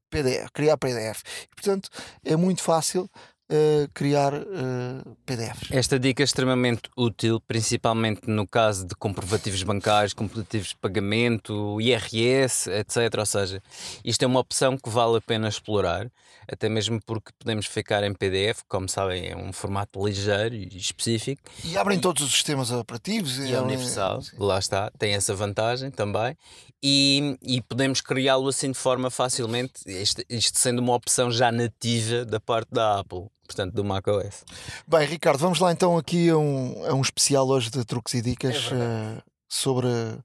PDF, 0.08 0.50
criar 0.52 0.76
PDF. 0.76 1.22
E, 1.44 1.54
portanto, 1.54 1.88
é 2.24 2.36
muito 2.36 2.62
fácil 2.62 3.08
uh, 3.50 3.88
criar 3.92 4.32
uh, 4.34 5.16
PDFs. 5.26 5.70
Esta 5.70 5.98
dica 5.98 6.22
é 6.22 6.24
extremamente 6.24 6.82
útil, 6.96 7.40
principalmente 7.40 8.28
no 8.28 8.46
caso 8.46 8.86
de 8.86 8.94
comprovativos 8.94 9.62
bancários, 9.62 10.14
comprovativos 10.14 10.68
de 10.68 10.76
pagamento, 10.76 11.80
IRS, 11.80 12.70
etc. 12.70 13.18
Ou 13.18 13.26
seja, 13.26 13.62
isto 14.04 14.22
é 14.22 14.26
uma 14.26 14.40
opção 14.40 14.78
que 14.78 14.88
vale 14.88 15.18
a 15.18 15.20
pena 15.20 15.48
explorar, 15.48 16.10
até 16.48 16.68
mesmo 16.68 17.00
porque 17.04 17.32
podemos 17.38 17.66
ficar 17.66 18.02
em 18.04 18.14
PDF, 18.14 18.62
como 18.68 18.88
sabem, 18.88 19.28
é 19.28 19.36
um 19.36 19.52
formato 19.52 20.04
ligeiro 20.06 20.54
e 20.54 20.76
específico. 20.76 21.42
E 21.64 21.76
abrem 21.76 21.98
todos 21.98 22.22
os 22.22 22.32
sistemas 22.32 22.70
operativos. 22.70 23.38
E 23.38 23.52
é 23.52 23.60
universal, 23.60 24.20
lá 24.38 24.58
está, 24.58 24.90
tem 24.98 25.14
essa 25.14 25.34
vantagem 25.34 25.90
também. 25.90 26.36
E, 26.82 27.36
e 27.42 27.60
podemos 27.60 28.00
criá-lo 28.00 28.48
assim 28.48 28.70
de 28.70 28.78
forma 28.78 29.10
facilmente, 29.10 29.82
isto, 29.86 30.22
isto 30.30 30.58
sendo 30.58 30.78
uma 30.78 30.94
opção 30.94 31.30
já 31.30 31.52
nativa 31.52 32.24
da 32.24 32.40
parte 32.40 32.68
da 32.72 33.00
Apple 33.00 33.26
portanto, 33.50 33.74
do 33.74 33.84
macOS. 33.84 34.44
Bem, 34.86 35.06
Ricardo, 35.06 35.40
vamos 35.40 35.58
lá 35.58 35.72
então 35.72 35.98
aqui 35.98 36.30
a 36.30 36.38
um, 36.38 36.86
a 36.86 36.94
um 36.94 37.00
especial 37.00 37.48
hoje 37.48 37.68
de 37.68 37.84
truques 37.84 38.14
e 38.14 38.22
dicas 38.22 38.70
é 38.70 38.74
uh, 38.74 39.22
sobre 39.48 39.88
uh, 39.88 40.22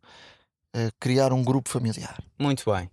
criar 1.00 1.34
um 1.34 1.44
grupo 1.44 1.68
familiar. 1.68 2.24
Muito 2.38 2.72
bem. 2.72 2.90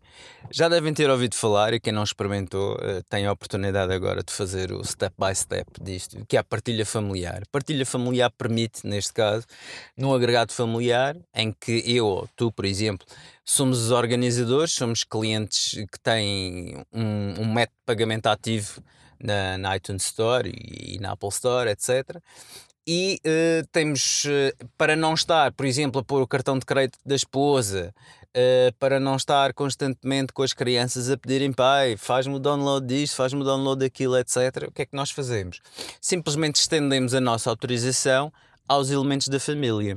Já 0.51 0.71
devem 0.71 0.95
ter 0.95 1.11
ouvido 1.11 1.35
falar, 1.35 1.75
e 1.75 1.81
quem 1.81 1.93
não 1.93 2.03
experimentou 2.03 2.77
uh, 2.77 3.03
tem 3.11 3.27
a 3.27 3.33
oportunidade 3.33 3.93
agora 3.93 4.23
de 4.23 4.33
fazer 4.33 4.73
o 4.73 4.83
step 4.83 5.15
by 5.19 5.35
step 5.35 5.67
disto, 5.83 6.25
que 6.27 6.37
é 6.37 6.41
a 6.41 6.45
partilha 6.45 6.87
familiar. 6.87 7.43
Partilha 7.53 7.85
familiar 7.85 8.31
permite, 8.31 8.87
neste 8.87 9.13
caso, 9.13 9.45
num 9.95 10.15
agregado 10.15 10.51
familiar, 10.51 11.15
em 11.35 11.53
que 11.53 11.83
eu 11.87 12.07
ou 12.07 12.29
tu, 12.35 12.51
por 12.51 12.65
exemplo, 12.65 13.07
somos 13.45 13.85
os 13.85 13.91
organizadores, 13.91 14.73
somos 14.73 15.05
clientes 15.05 15.73
que 15.93 16.01
têm 16.03 16.83
um, 16.91 17.43
um 17.43 17.53
método 17.53 17.77
de 17.81 17.85
pagamento 17.85 18.29
ativo 18.29 18.83
na, 19.23 19.57
na 19.59 19.77
iTunes 19.77 20.05
Store 20.05 20.49
e, 20.49 20.97
e, 20.97 20.99
na 20.99 21.13
Apple 21.13 21.29
Store, 21.29 21.71
etc. 21.71 22.21
E 22.87 23.21
uh, 23.25 23.67
temos, 23.71 24.25
uh, 24.25 24.69
para 24.77 24.97
não 24.97 25.15
estar, 25.15 25.53
por 25.53 25.65
exemplo, 25.65 26.01
a 26.01 26.05
pôr 26.05 26.21
o 26.21 26.27
cartão 26.27 26.59
de 26.59 26.67
crédito 26.67 26.99
da 27.07 27.15
esposa, 27.15 27.95
uh, 28.37 28.75
para 28.79 28.99
não 28.99 29.17
estar 29.17 29.55
constantemente 29.55 30.33
com 30.33 30.43
as 30.43 30.53
crianças 30.53 31.09
a 31.09 31.17
pedirem 31.17 31.53
pai, 31.53 31.97
faz-me 31.97 32.35
o 32.35 32.39
download 32.39 32.87
disto, 32.87 33.15
faz-me 33.15 33.41
o 33.41 33.45
download 33.45 33.81
daquilo, 33.81 34.17
etc. 34.17 34.67
O 34.69 34.73
que 34.73 34.83
é 34.83 34.87
que 34.87 34.97
nós 34.97 35.11
fazemos? 35.11 35.61
Simplesmente 36.01 36.57
estendemos 36.57 37.15
a 37.15 37.21
nossa 37.21 37.51
autorização 37.51 38.33
aos 38.69 38.91
elementos 38.91 39.29
da 39.29 39.39
família. 39.39 39.97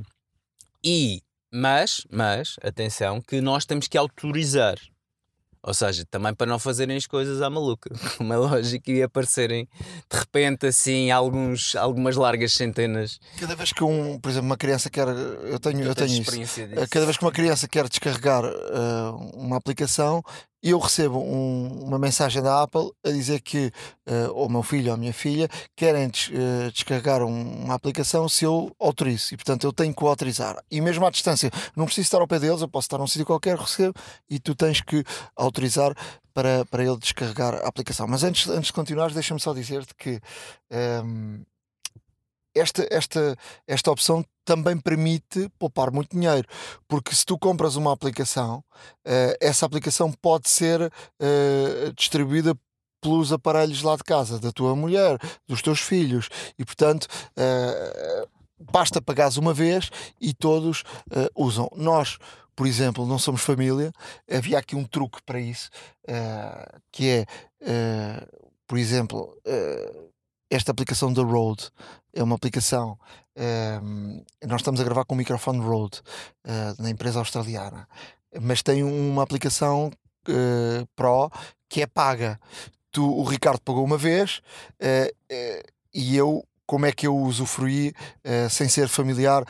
E, 0.84 1.22
mas, 1.52 2.06
mas, 2.10 2.56
atenção, 2.62 3.20
que 3.20 3.40
nós 3.40 3.64
temos 3.64 3.88
que 3.88 3.98
autorizar 3.98 4.78
ou 5.66 5.74
seja, 5.74 6.04
também 6.08 6.32
para 6.32 6.46
não 6.46 6.60
fazerem 6.60 6.96
as 6.96 7.06
coisas 7.06 7.42
à 7.42 7.50
maluca, 7.50 7.90
como 8.16 8.32
é 8.32 8.36
lógico, 8.36 8.88
e 8.88 9.02
aparecerem 9.02 9.68
de 10.08 10.16
repente 10.16 10.64
assim 10.64 11.10
alguns, 11.10 11.74
algumas 11.74 12.14
largas 12.14 12.52
centenas. 12.52 13.18
Cada 13.36 13.56
vez 13.56 13.72
que 13.72 13.82
um, 13.82 14.16
por 14.20 14.30
exemplo, 14.30 14.46
uma 14.46 14.56
criança 14.56 14.88
quer. 14.88 15.08
Eu 15.08 15.58
tenho, 15.58 15.82
eu 15.82 15.94
tenho 15.94 16.22
isso. 16.22 16.30
Disso. 16.30 16.60
Cada 16.88 17.04
vez 17.04 17.16
que 17.16 17.24
uma 17.24 17.32
criança 17.32 17.66
quer 17.66 17.88
descarregar 17.88 18.44
uh, 18.44 19.16
uma 19.34 19.56
aplicação, 19.56 20.22
eu 20.70 20.78
recebo 20.78 21.18
um, 21.18 21.84
uma 21.84 21.98
mensagem 21.98 22.42
da 22.42 22.62
Apple 22.62 22.90
a 23.04 23.10
dizer 23.10 23.40
que 23.40 23.72
uh, 24.08 24.32
o 24.32 24.48
meu 24.48 24.62
filho 24.62 24.88
ou 24.88 24.94
a 24.94 24.96
minha 24.96 25.12
filha 25.12 25.48
querem 25.76 26.08
des, 26.08 26.28
uh, 26.28 26.72
descarregar 26.72 27.22
um, 27.22 27.64
uma 27.64 27.74
aplicação 27.74 28.28
se 28.28 28.44
eu 28.44 28.74
autorizo. 28.78 29.34
E 29.34 29.36
portanto 29.36 29.64
eu 29.64 29.72
tenho 29.72 29.94
que 29.94 30.04
o 30.04 30.08
autorizar. 30.08 30.56
E 30.70 30.80
mesmo 30.80 31.06
à 31.06 31.10
distância 31.10 31.50
não 31.76 31.84
preciso 31.84 32.06
estar 32.06 32.20
ao 32.20 32.26
pé 32.26 32.38
deles 32.38 32.60
eu 32.60 32.68
posso 32.68 32.86
estar 32.86 32.98
num 32.98 33.06
sítio 33.06 33.26
qualquer 33.26 33.56
recebo 33.56 33.94
e 34.28 34.38
tu 34.38 34.54
tens 34.54 34.80
que 34.80 35.04
autorizar 35.36 35.94
para, 36.34 36.64
para 36.66 36.84
ele 36.84 36.98
descarregar 36.98 37.54
a 37.54 37.68
aplicação. 37.68 38.06
Mas 38.06 38.22
antes, 38.22 38.48
antes 38.48 38.66
de 38.66 38.72
continuar 38.72 39.10
deixa-me 39.10 39.40
só 39.40 39.54
dizer-te 39.54 39.94
que 39.94 40.20
um, 40.70 40.76
ehm, 40.76 41.42
esta, 42.56 42.86
esta, 42.90 43.36
esta 43.66 43.90
opção 43.90 44.24
também 44.44 44.78
permite 44.78 45.50
poupar 45.58 45.90
muito 45.90 46.16
dinheiro, 46.16 46.48
porque 46.88 47.14
se 47.14 47.26
tu 47.26 47.36
compras 47.38 47.76
uma 47.76 47.92
aplicação, 47.92 48.64
uh, 49.04 49.36
essa 49.40 49.66
aplicação 49.66 50.10
pode 50.12 50.48
ser 50.48 50.80
uh, 50.80 51.92
distribuída 51.94 52.56
pelos 53.02 53.32
aparelhos 53.32 53.82
lá 53.82 53.96
de 53.96 54.04
casa, 54.04 54.38
da 54.38 54.50
tua 54.50 54.74
mulher, 54.74 55.18
dos 55.46 55.60
teus 55.60 55.80
filhos, 55.80 56.28
e 56.58 56.64
portanto 56.64 57.04
uh, 57.04 58.28
basta 58.72 59.02
pagares 59.02 59.36
uma 59.36 59.52
vez 59.52 59.90
e 60.20 60.32
todos 60.32 60.82
usam. 61.36 61.68
Nós, 61.76 62.16
por 62.54 62.66
exemplo, 62.66 63.04
não 63.04 63.18
somos 63.18 63.42
família, 63.42 63.92
havia 64.30 64.58
aqui 64.58 64.74
um 64.74 64.84
truque 64.84 65.18
para 65.26 65.38
isso, 65.38 65.68
que 66.90 67.06
é, 67.10 67.26
por 68.66 68.78
exemplo, 68.78 69.36
esta 70.50 70.70
aplicação 70.70 71.12
da 71.12 71.22
Rode 71.22 71.70
é 72.12 72.22
uma 72.22 72.36
aplicação. 72.36 72.98
Um, 73.36 73.42
ehm, 73.42 74.24
nós 74.46 74.60
estamos 74.60 74.80
a 74.80 74.84
gravar 74.84 75.04
com 75.04 75.14
o 75.14 75.18
microfone 75.18 75.60
Rode 75.60 76.00
uh, 76.44 76.82
na 76.82 76.90
empresa 76.90 77.18
australiana, 77.18 77.88
mas 78.40 78.62
tem 78.62 78.82
uma 78.82 79.22
aplicação 79.22 79.90
uh, 80.28 80.86
Pro 80.94 81.30
que 81.68 81.82
é 81.82 81.86
paga. 81.86 82.40
Tu, 82.90 83.04
o 83.04 83.24
Ricardo 83.24 83.60
pagou 83.60 83.84
uma 83.84 83.98
vez 83.98 84.40
uh, 84.80 85.70
e 85.92 86.16
eu. 86.16 86.44
Como 86.68 86.84
é 86.84 86.90
que 86.90 87.06
eu 87.06 87.16
usufruí 87.16 87.94
sem 88.50 88.68
ser 88.68 88.88
familiar? 88.88 89.44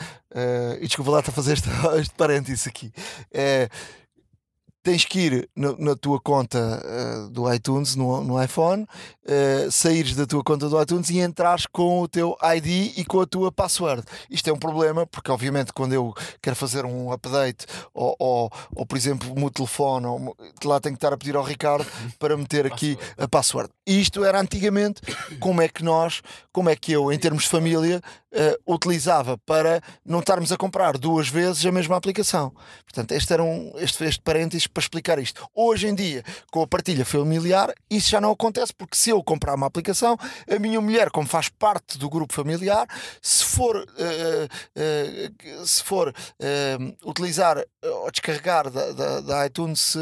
e 0.78 0.86
desculpa 0.86 1.12
lá, 1.12 1.20
estar 1.20 1.32
a 1.32 1.34
fazer 1.34 1.54
este, 1.54 1.68
este 1.98 2.14
parênteses 2.14 2.66
aqui 2.66 2.92
tens 4.86 5.04
que 5.04 5.18
ir 5.18 5.50
no, 5.56 5.76
na 5.78 5.96
tua 5.96 6.20
conta 6.20 6.80
uh, 6.80 7.28
do 7.30 7.52
iTunes 7.52 7.96
no, 7.96 8.22
no 8.22 8.40
iPhone, 8.40 8.84
uh, 8.84 9.68
saíres 9.68 10.14
da 10.14 10.24
tua 10.24 10.44
conta 10.44 10.68
do 10.68 10.80
iTunes 10.80 11.10
e 11.10 11.18
entrares 11.18 11.66
com 11.66 12.02
o 12.02 12.06
teu 12.06 12.36
ID 12.54 12.96
e 12.96 13.04
com 13.04 13.20
a 13.20 13.26
tua 13.26 13.50
password. 13.50 14.04
Isto 14.30 14.48
é 14.48 14.52
um 14.52 14.58
problema, 14.58 15.04
porque 15.04 15.28
obviamente 15.28 15.72
quando 15.72 15.92
eu 15.92 16.14
quero 16.40 16.54
fazer 16.54 16.84
um 16.84 17.10
update 17.10 17.66
ou, 17.92 18.14
ou, 18.16 18.52
ou 18.76 18.86
por 18.86 18.96
exemplo, 18.96 19.32
o 19.32 19.36
meu 19.36 19.50
telefone, 19.50 20.06
ou, 20.06 20.36
lá 20.64 20.78
tenho 20.78 20.94
que 20.94 20.98
estar 20.98 21.12
a 21.12 21.16
pedir 21.16 21.34
ao 21.34 21.42
Ricardo 21.42 21.84
para 22.16 22.36
meter 22.36 22.64
aqui 22.64 22.96
a 23.18 23.26
password. 23.26 23.68
Isto 23.84 24.24
era 24.24 24.40
antigamente 24.40 25.02
como 25.40 25.62
é 25.62 25.68
que 25.68 25.82
nós, 25.82 26.22
como 26.52 26.70
é 26.70 26.76
que 26.76 26.92
eu, 26.92 27.12
em 27.12 27.18
termos 27.18 27.42
de 27.42 27.48
família, 27.48 28.00
uh, 28.36 28.74
utilizava 28.74 29.38
para 29.38 29.82
não 30.04 30.20
estarmos 30.20 30.52
a 30.52 30.56
comprar 30.56 30.98
duas 30.98 31.28
vezes 31.28 31.64
a 31.64 31.72
mesma 31.72 31.96
aplicação. 31.96 32.52
Portanto, 32.84 33.12
este 33.12 33.32
era 33.32 33.42
um, 33.42 33.72
este, 33.76 34.04
este 34.04 34.20
parênteses 34.20 34.66
para 34.76 34.82
explicar 34.82 35.18
isto. 35.18 35.48
Hoje 35.54 35.88
em 35.88 35.94
dia, 35.94 36.22
com 36.52 36.60
a 36.60 36.66
partilha 36.66 37.02
familiar, 37.02 37.72
isso 37.88 38.10
já 38.10 38.20
não 38.20 38.30
acontece, 38.30 38.74
porque 38.74 38.94
se 38.94 39.08
eu 39.08 39.24
comprar 39.24 39.54
uma 39.54 39.66
aplicação, 39.66 40.18
a 40.50 40.58
minha 40.58 40.78
mulher, 40.82 41.10
como 41.10 41.26
faz 41.26 41.48
parte 41.48 41.96
do 41.96 42.10
grupo 42.10 42.34
familiar, 42.34 42.86
se 43.22 43.42
for, 43.42 43.74
uh, 43.74 43.82
uh, 43.82 45.66
se 45.66 45.82
for 45.82 46.14
utilizar 47.06 47.64
ou 47.82 48.10
descarregar 48.10 48.68
da, 48.70 48.92
da, 48.92 49.20
da 49.20 49.46
iTunes 49.46 49.96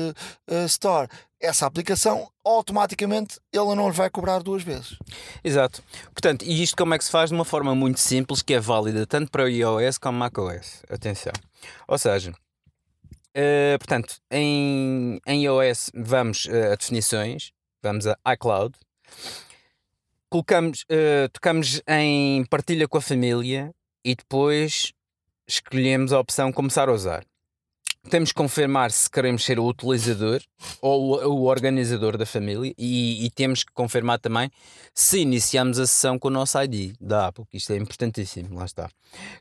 Store 0.67 1.09
essa 1.41 1.67
aplicação, 1.67 2.29
automaticamente 2.45 3.39
ele 3.53 3.75
não 3.75 3.89
lhe 3.89 3.95
vai 3.95 4.11
cobrar 4.11 4.41
duas 4.41 4.63
vezes. 4.63 4.97
Exato. 5.45 5.83
Portanto, 6.13 6.43
e 6.45 6.63
isto 6.63 6.77
como 6.77 6.95
é 6.95 6.99
que 6.99 7.05
se 7.05 7.11
faz 7.11 7.31
de 7.31 7.37
uma 7.37 7.45
forma 7.45 7.75
muito 7.75 8.01
simples, 8.01 8.43
que 8.43 8.55
é 8.55 8.61
válida 8.61 9.07
tanto 9.07 9.31
para 9.31 9.45
o 9.45 9.49
iOS 9.49 9.99
como 9.99 10.19
macOS. 10.19 10.83
Atenção. 10.89 11.33
Ou 11.87 11.99
seja, 11.99 12.33
uh, 13.37 13.79
portanto, 13.79 14.17
em, 14.31 15.21
em 15.27 15.45
iOS 15.45 15.91
vamos 15.95 16.47
uh, 16.47 16.73
a 16.73 16.75
definições, 16.77 17.53
vamos 17.83 18.07
a 18.07 18.17
iCloud, 18.33 18.75
colocamos, 20.29 20.83
uh, 20.83 21.29
tocamos 21.33 21.83
em 21.87 22.45
partilha 22.47 22.89
com 22.89 22.99
a 22.99 23.03
família 23.03 23.73
e 24.05 24.15
depois 24.15 24.93
escolhemos 25.47 26.13
a 26.13 26.19
opção 26.19 26.53
começar 26.53 26.89
a 26.89 26.93
usar 26.93 27.25
temos 28.09 28.31
que 28.31 28.35
confirmar 28.35 28.91
se 28.91 29.11
queremos 29.11 29.45
ser 29.45 29.59
o 29.59 29.67
utilizador 29.67 30.41
ou 30.81 31.25
o 31.25 31.45
organizador 31.45 32.17
da 32.17 32.27
família 32.27 32.73
e, 32.77 33.25
e, 33.25 33.31
temos 33.31 33.65
que 33.65 33.73
confirmar 33.73 34.19
também 34.19 34.51
se 34.95 35.21
iniciamos 35.21 35.79
a 35.79 35.87
sessão 35.87 36.19
com 36.19 36.29
o 36.29 36.31
nosso 36.31 36.61
ID 36.63 36.95
da 37.01 37.29
Apple, 37.29 37.45
que 37.51 37.57
isto 37.57 37.73
é 37.73 37.77
importantíssimo, 37.77 38.59
lá 38.59 38.65
está. 38.65 38.89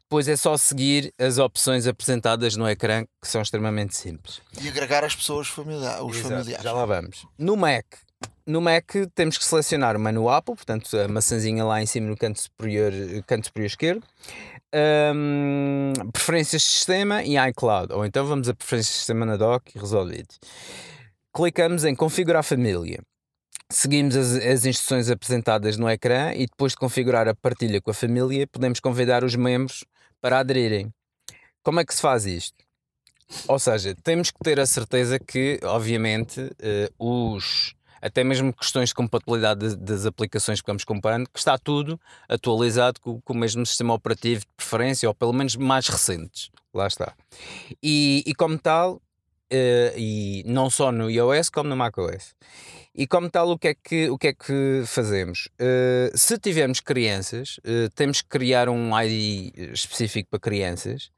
Depois 0.02 0.28
é 0.28 0.36
só 0.36 0.56
seguir 0.58 1.14
as 1.20 1.38
opções 1.38 1.88
apresentadas 1.88 2.56
no 2.56 2.68
ecrã, 2.68 3.06
que 3.22 3.28
são 3.28 3.42
extremamente 3.42 3.96
simples. 3.96 4.42
E 4.62 4.68
agregar 4.68 5.04
as 5.04 5.16
pessoas 5.16 5.48
familiares, 5.48 6.02
os 6.02 6.18
Exato, 6.18 6.36
familiares. 6.36 6.64
Já 6.64 6.72
lá 6.72 6.86
vamos. 6.86 7.26
No 7.38 7.56
Mac, 7.56 7.86
no 8.46 8.62
Mac 8.62 8.92
temos 9.16 9.38
que 9.38 9.46
selecionar 9.46 9.96
o 9.96 10.00
menu 10.00 10.30
Apple, 10.30 10.56
portanto 10.56 10.98
a 10.98 11.08
maçãzinha 11.08 11.64
lá 11.64 11.82
em 11.82 11.86
cima 11.86 12.08
no 12.08 12.18
canto 12.18 12.42
superior, 12.42 12.92
canto 13.26 13.46
superior 13.48 13.68
esquerdo 13.68 14.04
um, 14.74 15.94
preferências 16.12 16.62
de 16.62 16.68
sistema 16.68 17.24
e 17.24 17.38
iCloud, 17.50 17.94
ou 17.94 18.06
então 18.06 18.26
vamos 18.26 18.50
a 18.50 18.54
preferências 18.54 18.94
de 18.94 19.00
sistema 19.00 19.26
na 19.26 19.38
dock 19.38 19.72
e 19.76 19.80
resolvido. 19.80 20.30
Clicamos 21.34 21.86
em 21.86 21.96
configurar 21.96 22.44
família. 22.44 23.02
Seguimos 23.70 24.16
as, 24.16 24.36
as 24.36 24.66
instruções 24.66 25.10
apresentadas 25.10 25.78
no 25.78 25.90
ecrã 25.90 26.34
e 26.34 26.46
depois 26.46 26.74
de 26.74 26.78
configurar 26.78 27.28
a 27.28 27.34
partilha 27.34 27.82
com 27.82 27.92
a 27.92 27.94
família, 27.94 28.46
podemos 28.48 28.80
convidar 28.80 29.24
os 29.24 29.36
membros 29.36 29.84
para 30.22 30.40
aderirem. 30.40 30.94
Como 31.64 31.80
é 31.80 31.86
que 31.86 31.94
se 31.94 32.02
faz 32.02 32.26
isto? 32.26 32.64
Ou 33.48 33.58
seja, 33.58 33.96
temos 34.04 34.30
que 34.30 34.40
ter 34.44 34.60
a 34.60 34.66
certeza 34.66 35.18
que, 35.18 35.60
obviamente, 35.64 36.40
uh, 36.42 37.26
os 37.34 37.74
até 38.04 38.22
mesmo 38.22 38.54
questões 38.54 38.90
de 38.90 38.96
compatibilidade 38.96 39.70
de, 39.70 39.76
das 39.78 40.06
aplicações 40.06 40.60
que 40.60 40.68
vamos 40.68 40.84
comprando, 40.84 41.26
que 41.32 41.40
está 41.40 41.58
tudo 41.58 41.98
atualizado 42.28 43.00
com, 43.00 43.22
com, 43.22 43.34
o 43.34 43.38
mesmo 43.38 43.66
sistema 43.66 43.94
operativo 43.94 44.42
de 44.42 44.48
preferência, 44.58 45.08
ou 45.08 45.16
pelo 45.16 45.32
menos 45.32 45.56
mais 45.56 45.88
recentes. 45.88 46.52
Lá 46.74 46.86
está. 46.86 47.14
E, 47.82 48.22
e 48.28 48.36
como 48.36 48.60
tal, 48.60 48.96
uh, 48.96 49.98
e 49.98 50.44
não 50.46 50.70
só 50.70 50.92
no 50.92 51.10
iOS 51.10 51.50
como 51.50 51.70
no 51.70 51.78
macOS. 51.78 52.36
E 52.94 53.08
como 53.08 53.30
tal, 53.30 53.50
o 53.52 53.58
que 53.58 53.70
é 53.70 53.74
que, 53.74 54.10
o 54.10 54.18
que, 54.18 54.28
é 54.28 54.34
que 54.34 54.84
fazemos? 54.86 55.48
Uh, 55.54 56.16
se 56.16 56.38
tivermos 56.38 56.82
crianças, 56.82 57.58
uh, 57.60 57.90
temos 57.96 58.22
que 58.22 58.28
criar 58.28 58.68
um 58.68 58.92
ID 59.00 59.54
específico 59.74 60.30
para 60.30 60.40
crianças. 60.40 61.10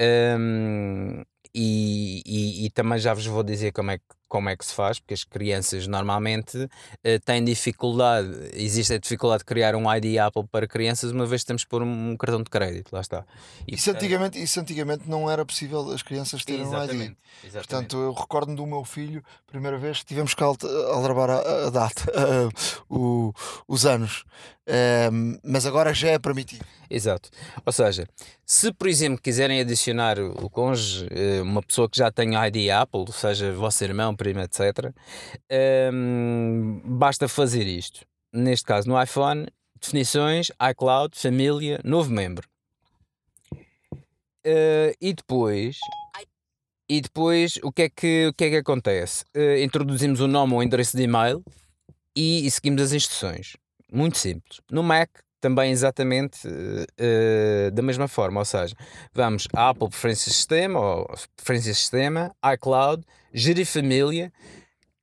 Um, 0.00 1.22
e, 1.54 2.22
e, 2.26 2.66
e, 2.66 2.70
também 2.70 2.98
já 2.98 3.14
vos 3.14 3.26
vou 3.26 3.44
dizer 3.44 3.70
como 3.70 3.92
é 3.92 3.98
que 3.98 4.04
como 4.28 4.48
é 4.48 4.56
que 4.56 4.64
se 4.64 4.74
faz, 4.74 4.98
porque 4.98 5.14
as 5.14 5.24
crianças 5.24 5.86
normalmente 5.86 6.56
uh, 6.58 7.20
têm 7.24 7.44
dificuldade, 7.44 8.28
existe 8.52 8.92
a 8.94 8.98
dificuldade 8.98 9.40
de 9.40 9.44
criar 9.44 9.74
um 9.74 9.92
ID 9.92 10.18
Apple 10.18 10.44
para 10.50 10.66
crianças, 10.66 11.10
uma 11.10 11.26
vez 11.26 11.42
que 11.42 11.48
temos 11.48 11.64
que 11.64 11.70
pôr 11.70 11.82
um, 11.82 12.10
um 12.10 12.16
cartão 12.16 12.42
de 12.42 12.50
crédito, 12.50 12.92
lá 12.92 13.00
está. 13.00 13.24
E, 13.66 13.74
isso, 13.74 13.90
antigamente, 13.90 14.42
isso 14.42 14.60
antigamente 14.60 15.08
não 15.08 15.30
era 15.30 15.44
possível 15.44 15.90
as 15.92 16.02
crianças 16.02 16.44
terem 16.44 16.66
um 16.66 16.68
ID. 16.68 16.74
Exatamente. 16.74 17.16
Portanto, 17.52 17.96
eu 17.96 18.12
recordo 18.12 18.54
do 18.54 18.66
meu 18.66 18.84
filho, 18.84 19.22
primeira 19.46 19.78
vez 19.78 19.98
que 19.98 20.06
tivemos 20.06 20.34
que 20.34 20.42
aldrabar 20.42 21.30
a, 21.30 21.66
a 21.66 21.70
data, 21.70 22.02
uh, 22.88 22.94
o, 22.94 23.32
os 23.68 23.86
anos. 23.86 24.24
Um, 24.66 25.38
mas 25.44 25.66
agora 25.66 25.92
já 25.92 26.08
é 26.08 26.18
permitido. 26.18 26.64
Exato. 26.88 27.28
Ou 27.66 27.72
seja, 27.72 28.08
se 28.46 28.72
por 28.72 28.88
exemplo 28.88 29.20
quiserem 29.20 29.60
adicionar 29.60 30.18
o 30.18 30.48
cônjuge, 30.48 31.06
eh, 31.10 31.42
uma 31.42 31.62
pessoa 31.62 31.88
que 31.88 31.98
já 31.98 32.10
tem 32.10 32.30
ID 32.34 32.70
Apple, 32.70 33.04
seja 33.12 33.52
vosso 33.52 33.84
irmão, 33.84 34.13
primo, 34.16 34.40
etc., 34.40 34.92
um, 35.92 36.80
basta 36.84 37.28
fazer 37.28 37.66
isto. 37.66 38.04
Neste 38.32 38.64
caso, 38.64 38.88
no 38.88 39.00
iPhone, 39.00 39.46
definições, 39.80 40.50
iCloud, 40.70 41.16
família, 41.18 41.80
novo 41.84 42.10
membro. 42.10 42.48
Uh, 44.46 44.92
e 45.00 45.12
depois. 45.14 45.78
E 46.88 47.00
depois, 47.00 47.58
o 47.62 47.72
que 47.72 47.82
é 47.82 47.88
que, 47.88 48.26
o 48.26 48.34
que, 48.34 48.44
é 48.44 48.50
que 48.50 48.56
acontece? 48.56 49.24
Uh, 49.34 49.62
introduzimos 49.62 50.20
o 50.20 50.28
nome 50.28 50.52
ou 50.52 50.58
o 50.58 50.62
endereço 50.62 50.96
de 50.96 51.04
e-mail 51.04 51.42
e, 52.14 52.46
e 52.46 52.50
seguimos 52.50 52.82
as 52.82 52.92
instruções. 52.92 53.56
Muito 53.90 54.18
simples. 54.18 54.60
No 54.70 54.82
Mac, 54.82 55.08
também 55.44 55.70
exatamente 55.72 56.48
uh, 56.48 57.70
da 57.70 57.82
mesma 57.82 58.08
forma, 58.08 58.40
ou 58.40 58.46
seja, 58.46 58.74
vamos 59.12 59.46
à 59.52 59.68
Apple 59.68 59.90
Preferências 59.90 60.36
Sistema, 60.36 60.80
ou 60.80 61.14
Preferências 61.36 61.76
Sistema, 61.76 62.34
iCloud, 62.54 63.04
Gerir 63.30 63.66
Família, 63.66 64.32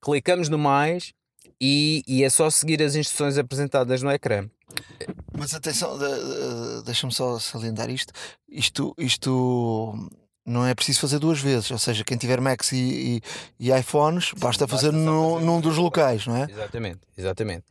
clicamos 0.04 0.50
no 0.50 0.58
mais 0.58 1.14
e, 1.62 2.02
e 2.08 2.24
é 2.24 2.30
só 2.32 2.50
seguir 2.50 2.82
as 2.82 2.96
instruções 2.96 3.38
apresentadas 3.38 4.02
no 4.02 4.10
ecrã. 4.10 4.50
Mas 5.38 5.54
atenção, 5.54 5.96
deixa-me 6.86 7.14
só 7.14 7.38
salientar 7.38 7.92
isto. 7.92 8.12
Isto, 8.50 8.96
isto 8.98 9.94
não 10.46 10.66
é 10.66 10.74
preciso 10.74 11.02
fazer 11.02 11.20
duas 11.20 11.40
vezes, 11.40 11.70
ou 11.70 11.78
seja, 11.78 12.04
quem 12.04 12.18
tiver 12.18 12.42
Macs 12.42 12.72
e, 12.72 13.22
e, 13.60 13.68
e 13.68 13.80
iPhones, 13.80 14.32
basta, 14.34 14.66
basta 14.66 14.68
fazer, 14.68 14.92
no, 14.92 15.34
fazer 15.36 15.46
num 15.46 15.62
dos 15.62 15.78
locais, 15.78 16.26
não 16.26 16.36
é? 16.36 16.48
Exatamente, 16.50 17.00
exatamente. 17.18 17.64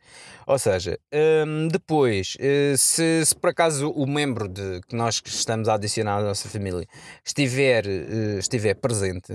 Ou 0.47 0.57
seja, 0.57 0.99
hum, 1.45 1.67
depois, 1.67 2.35
eh, 2.39 2.73
se, 2.77 3.25
se, 3.25 3.35
por 3.35 3.49
acaso 3.49 3.89
o 3.89 4.07
membro 4.07 4.47
de, 4.47 4.81
que 4.87 4.95
nós 4.95 5.21
estamos 5.25 5.67
a 5.69 5.75
adicionar 5.75 6.19
à 6.19 6.23
nossa 6.23 6.49
família 6.49 6.87
estiver, 7.23 7.85
eh, 7.87 8.39
estiver 8.39 8.75
presente, 8.75 9.33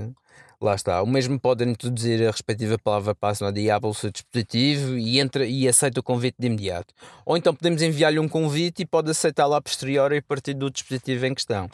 lá 0.61 0.75
está. 0.75 1.03
O 1.03 1.07
mesmo 1.07 1.39
pode 1.39 1.65
introduzir 1.65 2.27
a 2.27 2.31
respectiva 2.31 2.79
palavra 2.79 3.15
passe 3.15 3.43
no 3.43 3.53
Diablo 3.53 3.95
seu 3.95 4.11
dispositivo 4.11 4.97
e, 4.97 5.21
entra, 5.21 5.47
e 5.47 5.69
aceita 5.69 6.01
o 6.01 6.03
convite 6.03 6.37
de 6.39 6.47
imediato. 6.47 6.95
Ou 7.25 7.37
então 7.37 7.55
podemos 7.55 7.83
enviar-lhe 7.83 8.19
um 8.19 8.29
convite 8.29 8.83
e 8.83 8.87
pode 8.87 9.11
aceitá-lo 9.11 9.55
a 9.55 9.61
posteriori 9.61 10.19
a 10.19 10.23
partir 10.23 10.55
do 10.55 10.71
dispositivo 10.71 11.27
em 11.27 11.35
questão. 11.35 11.71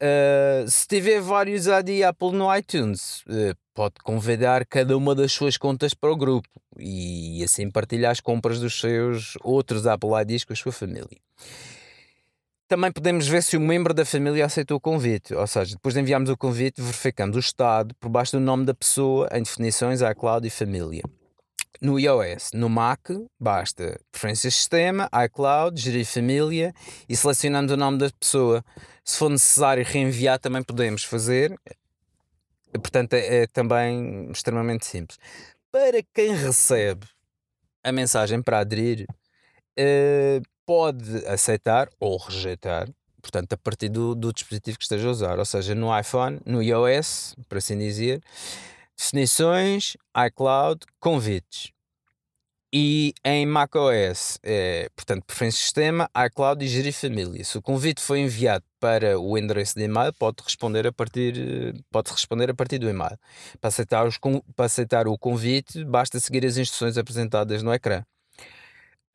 Uh, 0.00 0.70
se 0.70 0.86
tiver 0.86 1.20
vários 1.20 1.66
AD 1.66 2.04
Apple 2.04 2.30
no 2.30 2.54
iTunes, 2.54 3.22
uh, 3.22 3.56
pode 3.74 3.94
convidar 4.04 4.64
cada 4.64 4.96
uma 4.96 5.12
das 5.12 5.32
suas 5.32 5.56
contas 5.56 5.92
para 5.92 6.12
o 6.12 6.16
grupo 6.16 6.48
e, 6.78 7.42
assim 7.42 7.68
partilhar 7.68 8.12
as 8.12 8.20
compras 8.20 8.60
dos 8.60 8.78
seus 8.78 9.34
outros 9.42 9.86
Apple 9.88 10.10
IDs 10.22 10.44
com 10.44 10.52
a 10.52 10.56
sua 10.56 10.70
família. 10.70 11.18
Também 12.68 12.92
podemos 12.92 13.26
ver 13.26 13.42
se 13.42 13.56
o 13.56 13.60
membro 13.60 13.92
da 13.92 14.04
família 14.04 14.44
aceitou 14.44 14.76
o 14.76 14.80
convite, 14.80 15.34
ou 15.34 15.46
seja, 15.46 15.74
depois 15.74 15.94
de 15.94 16.00
enviarmos 16.00 16.30
o 16.30 16.36
convite, 16.36 16.80
verificamos 16.80 17.36
o 17.36 17.40
estado 17.40 17.94
por 17.98 18.08
baixo 18.08 18.32
do 18.38 18.40
nome 18.40 18.66
da 18.66 18.74
pessoa 18.74 19.28
em 19.32 19.42
definições 19.42 20.00
iCloud 20.00 20.46
e 20.46 20.50
família. 20.50 21.02
No 21.80 21.98
iOS, 21.98 22.50
no 22.54 22.68
Mac, 22.68 23.08
basta 23.38 24.00
preferências 24.10 24.52
de 24.52 24.58
sistema, 24.58 25.08
iCloud, 25.26 25.80
gerir 25.80 26.04
família 26.04 26.74
e 27.08 27.16
selecionamos 27.16 27.70
o 27.70 27.76
nome 27.76 27.98
da 27.98 28.10
pessoa. 28.10 28.64
Se 29.04 29.16
for 29.16 29.30
necessário 29.30 29.84
reenviar, 29.84 30.40
também 30.40 30.60
podemos 30.62 31.04
fazer. 31.04 31.56
Portanto, 32.72 33.14
é, 33.14 33.42
é 33.42 33.46
também 33.46 34.28
extremamente 34.32 34.86
simples. 34.86 35.20
Para 35.70 36.02
quem 36.12 36.34
recebe 36.34 37.06
a 37.84 37.92
mensagem 37.92 38.42
para 38.42 38.58
aderir, 38.58 39.06
uh, 39.78 40.42
pode 40.66 41.24
aceitar 41.26 41.88
ou 42.00 42.16
rejeitar, 42.16 42.88
portanto, 43.22 43.52
a 43.52 43.56
partir 43.56 43.88
do, 43.88 44.16
do 44.16 44.32
dispositivo 44.32 44.78
que 44.78 44.84
esteja 44.84 45.06
a 45.06 45.10
usar, 45.12 45.38
ou 45.38 45.44
seja, 45.44 45.76
no 45.76 45.96
iPhone, 45.96 46.40
no 46.44 46.60
iOS, 46.60 47.36
por 47.48 47.58
assim 47.58 47.78
dizer 47.78 48.20
definições, 48.98 49.96
iCloud, 50.26 50.80
convites. 50.98 51.70
E 52.70 53.14
em 53.24 53.46
macOS, 53.46 54.38
é, 54.42 54.90
portanto, 54.94 55.24
preferência 55.24 55.62
sistema, 55.62 56.10
iCloud 56.26 56.62
e 56.62 56.68
gerir 56.68 56.92
família. 56.92 57.42
Se 57.42 57.56
o 57.56 57.62
convite 57.62 58.02
foi 58.02 58.20
enviado 58.20 58.64
para 58.78 59.18
o 59.18 59.38
endereço 59.38 59.74
de 59.74 59.84
e-mail, 59.84 60.12
pode 60.12 60.36
responder 60.44 60.86
a 60.86 60.92
partir, 60.92 61.82
pode 61.90 62.10
responder 62.10 62.50
a 62.50 62.54
partir 62.54 62.78
do 62.78 62.90
e-mail. 62.90 63.16
Para 63.58 63.68
aceitar, 63.68 64.06
os, 64.06 64.18
para 64.54 64.66
aceitar 64.66 65.08
o 65.08 65.16
convite, 65.16 65.82
basta 65.82 66.20
seguir 66.20 66.44
as 66.44 66.58
instruções 66.58 66.98
apresentadas 66.98 67.62
no 67.62 67.72
ecrã. 67.72 68.02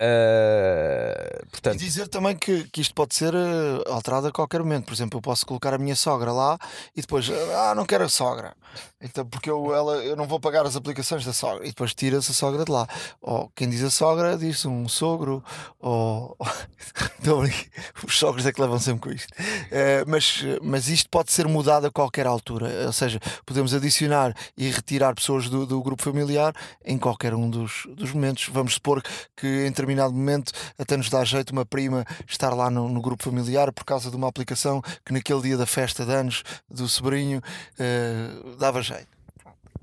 Uh, 0.02 1.46
portanto... 1.52 1.76
E 1.76 1.86
dizer 1.86 2.08
também 2.08 2.36
que, 2.36 2.64
que 2.66 2.82
isto 2.82 2.94
pode 2.94 3.16
ser 3.16 3.34
uh, 3.34 3.84
alterado 3.88 4.28
a 4.28 4.32
qualquer 4.32 4.60
momento. 4.60 4.86
Por 4.86 4.94
exemplo, 4.94 5.18
eu 5.18 5.22
posso 5.22 5.46
colocar 5.46 5.74
a 5.74 5.78
minha 5.78 5.96
sogra 5.96 6.32
lá 6.32 6.58
e 6.96 7.02
depois, 7.02 7.30
ah, 7.30 7.74
não 7.76 7.86
quero 7.86 8.04
a 8.04 8.10
sogra. 8.10 8.56
Então, 9.02 9.26
porque 9.26 9.50
eu, 9.50 9.74
ela, 9.74 9.96
eu 9.98 10.16
não 10.16 10.26
vou 10.26 10.40
pagar 10.40 10.66
as 10.66 10.76
aplicações 10.76 11.26
da 11.26 11.34
sogra. 11.34 11.66
E 11.66 11.70
depois 11.70 11.94
tira-se 11.94 12.32
a 12.32 12.34
sogra 12.34 12.66
de 12.66 12.72
lá. 12.72 12.88
Ou 13.22 13.52
quem 13.56 13.70
diz 13.70 13.84
a 13.84 13.90
sogra 13.90 14.38
diz 14.38 14.66
um 14.66 14.88
sogro. 14.88 15.44
Ou. 15.80 16.36
os 18.06 18.18
sogros 18.18 18.46
é 18.46 18.52
que 18.52 18.62
levam 18.62 18.80
sempre 18.80 19.02
com 19.02 19.12
isto. 19.12 19.30
Uh, 19.32 20.08
mas, 20.08 20.44
mas 20.62 20.88
isto 20.88 21.10
pode 21.10 21.32
ser 21.32 21.48
mudado 21.48 21.88
a 21.88 21.92
qualquer 21.92 22.26
altura. 22.26 22.86
Ou 22.88 22.94
seja, 22.94 23.20
podemos 23.46 23.74
adicionar 23.74 24.34
e 24.58 24.70
retirar 24.70 25.14
pessoas 25.14 25.50
do, 25.50 25.66
do 25.66 25.82
grupo 25.82 26.02
familiar 26.02 26.54
em 26.84 26.98
qualquer 26.98 27.34
um 27.34 27.50
dos, 27.50 27.88
dos 27.90 28.12
momentos. 28.12 28.50
Vamos 28.52 28.76
supor 28.76 29.04
que 29.36 29.66
entre 29.66 29.83
determinado 29.84 30.14
momento 30.14 30.52
até 30.78 30.96
nos 30.96 31.10
dá 31.10 31.24
jeito 31.24 31.52
uma 31.52 31.66
prima 31.66 32.06
estar 32.28 32.54
lá 32.54 32.70
no, 32.70 32.88
no, 32.88 33.02
grupo 33.02 33.24
familiar 33.24 33.72
por 33.72 33.84
causa 33.84 34.10
de 34.10 34.16
uma 34.16 34.28
aplicação 34.28 34.82
que 35.06 35.12
naquele 35.12 35.42
dia 35.42 35.58
da 35.58 35.66
festa 35.66 36.06
de 36.06 36.12
anos 36.14 36.44
do 36.70 36.88
sobrinho 36.88 37.40
uh, 37.40 38.56
dava 38.56 38.82
jeito. 38.82 39.08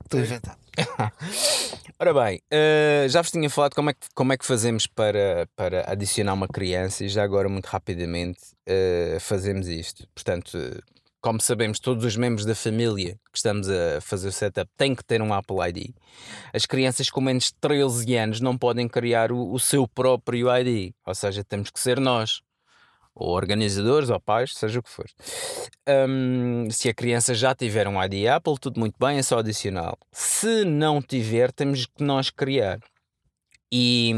Estou 0.04 0.20
inventado. 0.20 0.58
Ora 2.00 2.14
bem, 2.14 2.40
uh, 2.52 3.08
já 3.08 3.20
vos 3.20 3.30
tinha 3.30 3.50
falado 3.50 3.74
como 3.74 3.90
é, 3.90 3.92
que, 3.92 4.06
como 4.14 4.32
é 4.32 4.36
que 4.36 4.46
fazemos 4.46 4.86
para, 4.86 5.46
para 5.54 5.90
adicionar 5.90 6.32
uma 6.32 6.48
criança 6.48 7.04
e 7.04 7.08
já 7.08 7.22
agora, 7.22 7.48
muito 7.48 7.66
rapidamente, 7.66 8.40
uh, 8.66 9.20
fazemos 9.20 9.68
isto. 9.68 10.08
Portanto, 10.14 10.58
como 11.20 11.40
sabemos, 11.40 11.78
todos 11.78 12.04
os 12.04 12.16
membros 12.16 12.46
da 12.46 12.54
família 12.54 13.18
que 13.30 13.36
estamos 13.36 13.68
a 13.68 14.00
fazer 14.00 14.28
o 14.28 14.32
setup 14.32 14.70
têm 14.76 14.94
que 14.94 15.04
ter 15.04 15.20
um 15.20 15.34
Apple 15.34 15.56
ID. 15.68 15.94
As 16.52 16.66
crianças 16.66 17.10
com 17.10 17.20
menos 17.20 17.44
de 17.44 17.54
13 17.60 18.16
anos 18.16 18.40
não 18.40 18.56
podem 18.56 18.88
criar 18.88 19.30
o, 19.30 19.52
o 19.52 19.58
seu 19.58 19.86
próprio 19.86 20.48
ID, 20.56 20.92
ou 21.06 21.14
seja, 21.14 21.44
temos 21.44 21.70
que 21.70 21.78
ser 21.78 22.00
nós, 22.00 22.40
ou 23.14 23.30
organizadores, 23.34 24.08
ou 24.08 24.20
pais, 24.20 24.54
seja 24.54 24.78
o 24.78 24.82
que 24.82 24.90
for. 24.90 25.06
Um, 25.86 26.68
se 26.70 26.88
a 26.88 26.94
criança 26.94 27.34
já 27.34 27.54
tiver 27.54 27.86
um 27.86 28.02
ID 28.02 28.26
Apple, 28.26 28.58
tudo 28.58 28.80
muito 28.80 28.96
bem, 28.98 29.18
é 29.18 29.22
só 29.22 29.38
adicional. 29.38 29.98
Se 30.12 30.64
não 30.64 31.02
tiver, 31.02 31.52
temos 31.52 31.86
que 31.86 32.02
nós 32.02 32.30
criar. 32.30 32.78
E, 33.72 34.12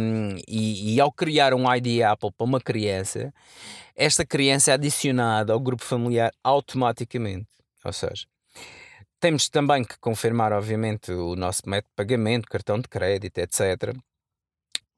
e, 0.49 0.95
e, 0.95 1.01
ao 1.01 1.13
criar 1.13 1.53
um 1.53 1.73
ID 1.75 2.03
Apple 2.03 2.33
para 2.33 2.45
uma 2.45 2.61
criança, 2.61 3.33
esta 3.95 4.25
criança 4.25 4.71
é 4.71 4.75
adicionada 4.75 5.53
ao 5.53 5.61
grupo 5.61 5.85
familiar 5.85 6.33
automaticamente. 6.43 7.49
Ou 7.85 7.93
seja, 7.93 8.27
temos 9.21 9.49
também 9.49 9.85
que 9.85 9.99
confirmar, 9.99 10.53
obviamente, 10.53 11.13
o 11.13 11.37
nosso 11.37 11.63
método 11.67 11.91
de 11.91 11.97
pagamento, 11.97 12.49
cartão 12.49 12.79
de 12.79 12.89
crédito, 12.89 13.39
etc. 13.39 13.95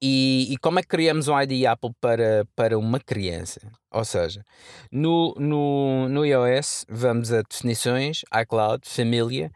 E, 0.00 0.52
e, 0.52 0.56
como 0.58 0.78
é 0.78 0.82
que 0.82 0.88
criamos 0.88 1.28
um 1.28 1.40
ID 1.40 1.66
Apple 1.66 1.92
para, 2.00 2.46
para 2.54 2.78
uma 2.78 3.00
criança? 3.00 3.60
Ou 3.90 4.04
seja, 4.04 4.44
no, 4.90 5.34
no, 5.38 6.08
no 6.08 6.24
iOS 6.26 6.84
vamos 6.88 7.32
a 7.32 7.42
definições, 7.42 8.22
iCloud, 8.42 8.86
família 8.88 9.50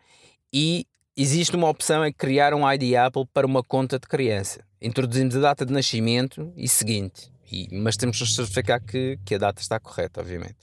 e 0.53 0.87
existe 1.19 1.57
uma 1.57 1.69
opção 1.69 2.05
é 2.05 2.13
criar 2.13 2.55
um 2.55 2.71
ID 2.71 2.95
Apple 2.95 3.27
para 3.35 3.47
uma 3.47 3.63
conta 3.63 3.99
de 3.99 4.07
criança. 4.07 4.61
Introduzimos 4.81 5.37
a 5.37 5.41
data 5.41 5.67
de 5.67 5.73
nascimento 5.73 6.53
e 6.57 6.69
seguinte, 6.69 7.33
e, 7.51 7.69
mas 7.73 7.97
temos 7.97 8.17
de 8.17 8.33
certificar 8.33 8.81
que, 8.81 9.19
que 9.25 9.35
a 9.35 9.39
data 9.39 9.61
está 9.61 9.81
correta, 9.81 10.21
obviamente. 10.21 10.57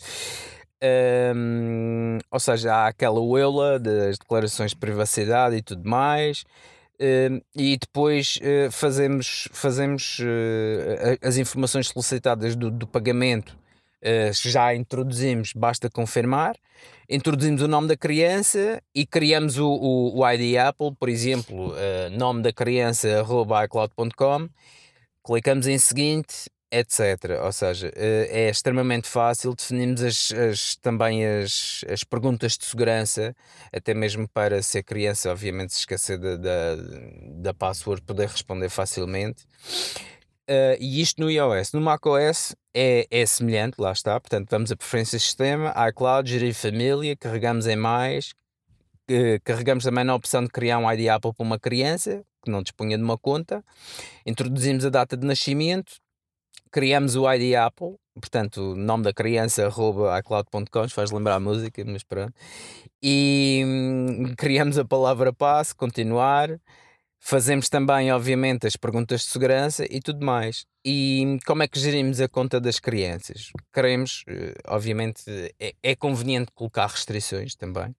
Ou 2.32 2.40
seja, 2.40 2.73
há 2.73 2.88
aquela 2.88 3.19
UELA 3.19 3.80
das 3.80 4.18
declarações 4.18 4.72
de 4.72 4.77
privacidade 4.77 5.56
e 5.56 5.61
tudo 5.61 5.88
mais. 5.88 6.44
E 7.56 7.77
depois 7.77 8.38
uh, 8.38 8.72
fazemos, 8.72 9.49
fazemos 9.52 10.19
uh, 10.19 11.18
as 11.22 11.38
informações 11.38 11.90
solicitadas 11.90 12.56
do, 12.56 12.72
do 12.72 12.88
pagamento 12.88 13.57
já 14.34 14.76
introduzimos, 14.76 15.51
basta 15.55 15.89
confirmar. 15.89 16.55
Introduzimos 17.09 17.61
o 17.61 17.67
nome 17.67 17.88
da 17.88 17.97
criança 17.97 18.81
e 18.93 19.05
criamos 19.05 19.57
o, 19.57 19.67
o, 19.67 20.19
o 20.19 20.31
ID 20.31 20.57
Apple, 20.57 20.95
por 20.99 21.09
exemplo, 21.09 21.73
nome 22.17 22.41
da 22.41 22.53
criança 22.53 23.07
icloud.com. 23.63 24.49
Clicamos 25.23 25.67
em 25.67 25.77
seguinte 25.77 26.49
etc. 26.72 27.41
Ou 27.43 27.51
seja, 27.51 27.91
eh, 27.95 28.27
é 28.30 28.49
extremamente 28.49 29.07
fácil, 29.07 29.55
definirmos 29.55 30.03
as, 30.03 30.31
as, 30.31 30.76
também 30.77 31.26
as, 31.26 31.85
as 31.89 32.03
perguntas 32.03 32.57
de 32.57 32.65
segurança, 32.65 33.35
até 33.72 33.93
mesmo 33.93 34.27
para 34.27 34.61
se 34.61 34.77
a 34.77 34.84
criança, 34.84 35.31
obviamente, 35.31 35.73
se 35.73 35.80
esquecer 35.80 36.17
da, 36.17 36.35
da, 36.35 36.76
da 37.38 37.53
password, 37.53 38.01
poder 38.01 38.27
responder 38.27 38.69
facilmente. 38.69 39.45
Uh, 40.49 40.77
e 40.80 41.01
isto 41.01 41.22
no 41.22 41.30
iOS. 41.30 41.73
No 41.73 41.81
macOS 41.81 42.55
é, 42.73 43.07
é 43.09 43.26
semelhante, 43.26 43.80
lá 43.80 43.91
está. 43.91 44.19
Portanto, 44.19 44.47
vamos 44.49 44.72
a 44.72 44.76
preferências 44.76 45.22
de 45.22 45.27
sistema, 45.27 45.73
iCloud, 45.89 46.30
gerir 46.30 46.53
família, 46.53 47.15
carregamos 47.15 47.65
em 47.65 47.76
mais, 47.76 48.34
uh, 49.09 49.41
carregamos 49.43 49.84
também 49.84 50.03
na 50.03 50.13
opção 50.13 50.43
de 50.43 50.49
criar 50.49 50.77
um 50.77 50.91
ID 50.91 51.07
Apple 51.09 51.34
para 51.34 51.45
uma 51.45 51.59
criança 51.59 52.23
que 52.45 52.51
não 52.51 52.61
dispunha 52.61 52.97
de 52.97 53.03
uma 53.03 53.17
conta, 53.17 53.65
introduzimos 54.26 54.85
a 54.85 54.89
data 54.89 55.17
de 55.17 55.26
nascimento, 55.26 55.93
criamos 56.72 57.15
o 57.15 57.30
ID 57.34 57.55
Apple, 57.55 57.95
portanto, 58.13 58.73
o 58.73 58.76
nome 58.76 59.03
da 59.03 59.13
criança, 59.13 59.65
arroba 59.65 60.17
iCloud.com, 60.19 60.88
faz 60.89 61.11
lembrar 61.11 61.35
a 61.35 61.39
música, 61.39 61.84
mas 61.85 62.03
pronto. 62.03 62.34
E 63.01 63.63
hum, 63.65 64.34
criamos 64.38 64.77
a 64.77 64.85
palavra 64.85 65.34
passe, 65.34 65.76
continuar. 65.76 66.49
Fazemos 67.27 67.69
também, 67.69 68.11
obviamente, 68.11 68.68
as 68.68 68.76
perguntas 68.76 69.22
de 69.22 69.31
segurança 69.31 69.84
e 69.89 69.99
tudo 69.99 70.23
mais. 70.23 70.64
E 70.85 71.39
como 71.47 71.64
é 71.64 71.68
que 71.68 71.80
gerimos 71.80 72.22
a 72.22 72.27
conta 72.30 72.61
das 72.61 72.80
crianças? 72.80 73.49
Queremos, 73.73 74.23
eh, 74.27 74.53
obviamente, 74.68 75.23
é, 75.60 75.73
é 75.81 75.95
conveniente 75.95 76.52
colocar 76.53 76.85
restrições 76.85 77.56
também. 77.56 77.95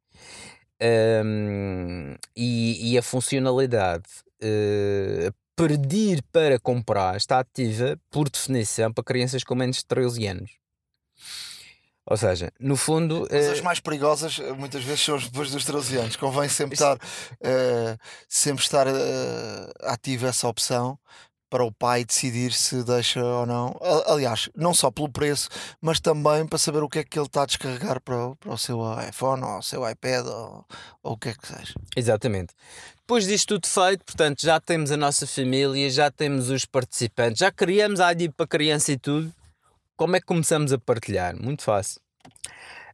Um, 0.80 2.14
e, 2.36 2.92
e, 2.92 2.96
a 2.96 3.02
funcionalidade 3.02 4.04
uh, 4.44 5.34
pedir 5.56 6.22
para 6.30 6.60
comprar 6.60 7.16
está 7.16 7.40
ativa, 7.40 7.98
por 8.12 8.30
definição, 8.30 8.92
para 8.92 9.02
crianças 9.02 9.42
com 9.42 9.56
menos 9.56 9.78
de 9.78 9.86
13 9.86 10.24
anos. 10.28 10.50
Ou 12.08 12.16
seja, 12.16 12.52
no 12.60 12.76
fundo. 12.76 13.26
Mas 13.30 13.48
as 13.48 13.58
eh, 13.58 13.62
mais 13.62 13.80
perigosas 13.80 14.38
eh, 14.38 14.52
muitas 14.52 14.84
vezes 14.84 15.04
são 15.04 15.18
depois 15.18 15.50
dos 15.50 15.64
13 15.64 15.96
anos. 15.96 16.16
Convém 16.16 16.48
sempre 16.48 16.74
estar, 16.74 16.96
uh, 16.96 17.98
sempre 18.28 18.62
estar 18.62 18.86
uh, 18.86 18.92
ativa 19.82 20.28
essa 20.28 20.46
opção 20.46 20.96
para 21.50 21.64
o 21.64 21.72
pai 21.72 22.04
decidir 22.04 22.52
se 22.52 22.82
deixa 22.84 23.24
ou 23.24 23.46
não. 23.46 23.76
Aliás, 24.06 24.48
não 24.54 24.74
só 24.74 24.90
pelo 24.90 25.08
preço, 25.08 25.48
mas 25.80 26.00
também 26.00 26.46
para 26.46 26.58
saber 26.58 26.82
o 26.82 26.88
que 26.88 27.00
é 27.00 27.04
que 27.04 27.18
ele 27.18 27.26
está 27.26 27.42
a 27.42 27.46
descarregar 27.46 28.00
para, 28.00 28.28
o, 28.28 28.36
para 28.36 28.52
o 28.52 28.58
seu 28.58 28.80
iPhone 29.08 29.42
ou 29.42 29.58
o 29.58 29.62
seu 29.62 29.88
iPad 29.88 30.26
ou, 30.26 30.64
ou 31.02 31.12
o 31.12 31.16
que 31.16 31.30
é 31.30 31.34
que 31.34 31.46
seja. 31.46 31.74
Exatamente. 31.96 32.54
Depois 32.98 33.26
disto 33.26 33.54
tudo 33.54 33.66
feito, 33.68 34.04
portanto, 34.04 34.42
já 34.42 34.60
temos 34.60 34.90
a 34.90 34.96
nossa 34.96 35.26
família, 35.26 35.88
já 35.88 36.10
temos 36.10 36.50
os 36.50 36.64
participantes, 36.64 37.38
já 37.38 37.50
criamos 37.52 38.00
a 38.00 38.12
ID 38.12 38.32
para 38.36 38.46
criança 38.46 38.92
e 38.92 38.98
tudo. 38.98 39.32
Como 39.96 40.14
é 40.14 40.20
que 40.20 40.26
começamos 40.26 40.74
a 40.74 40.78
partilhar? 40.78 41.34
Muito 41.42 41.62
fácil. 41.62 42.02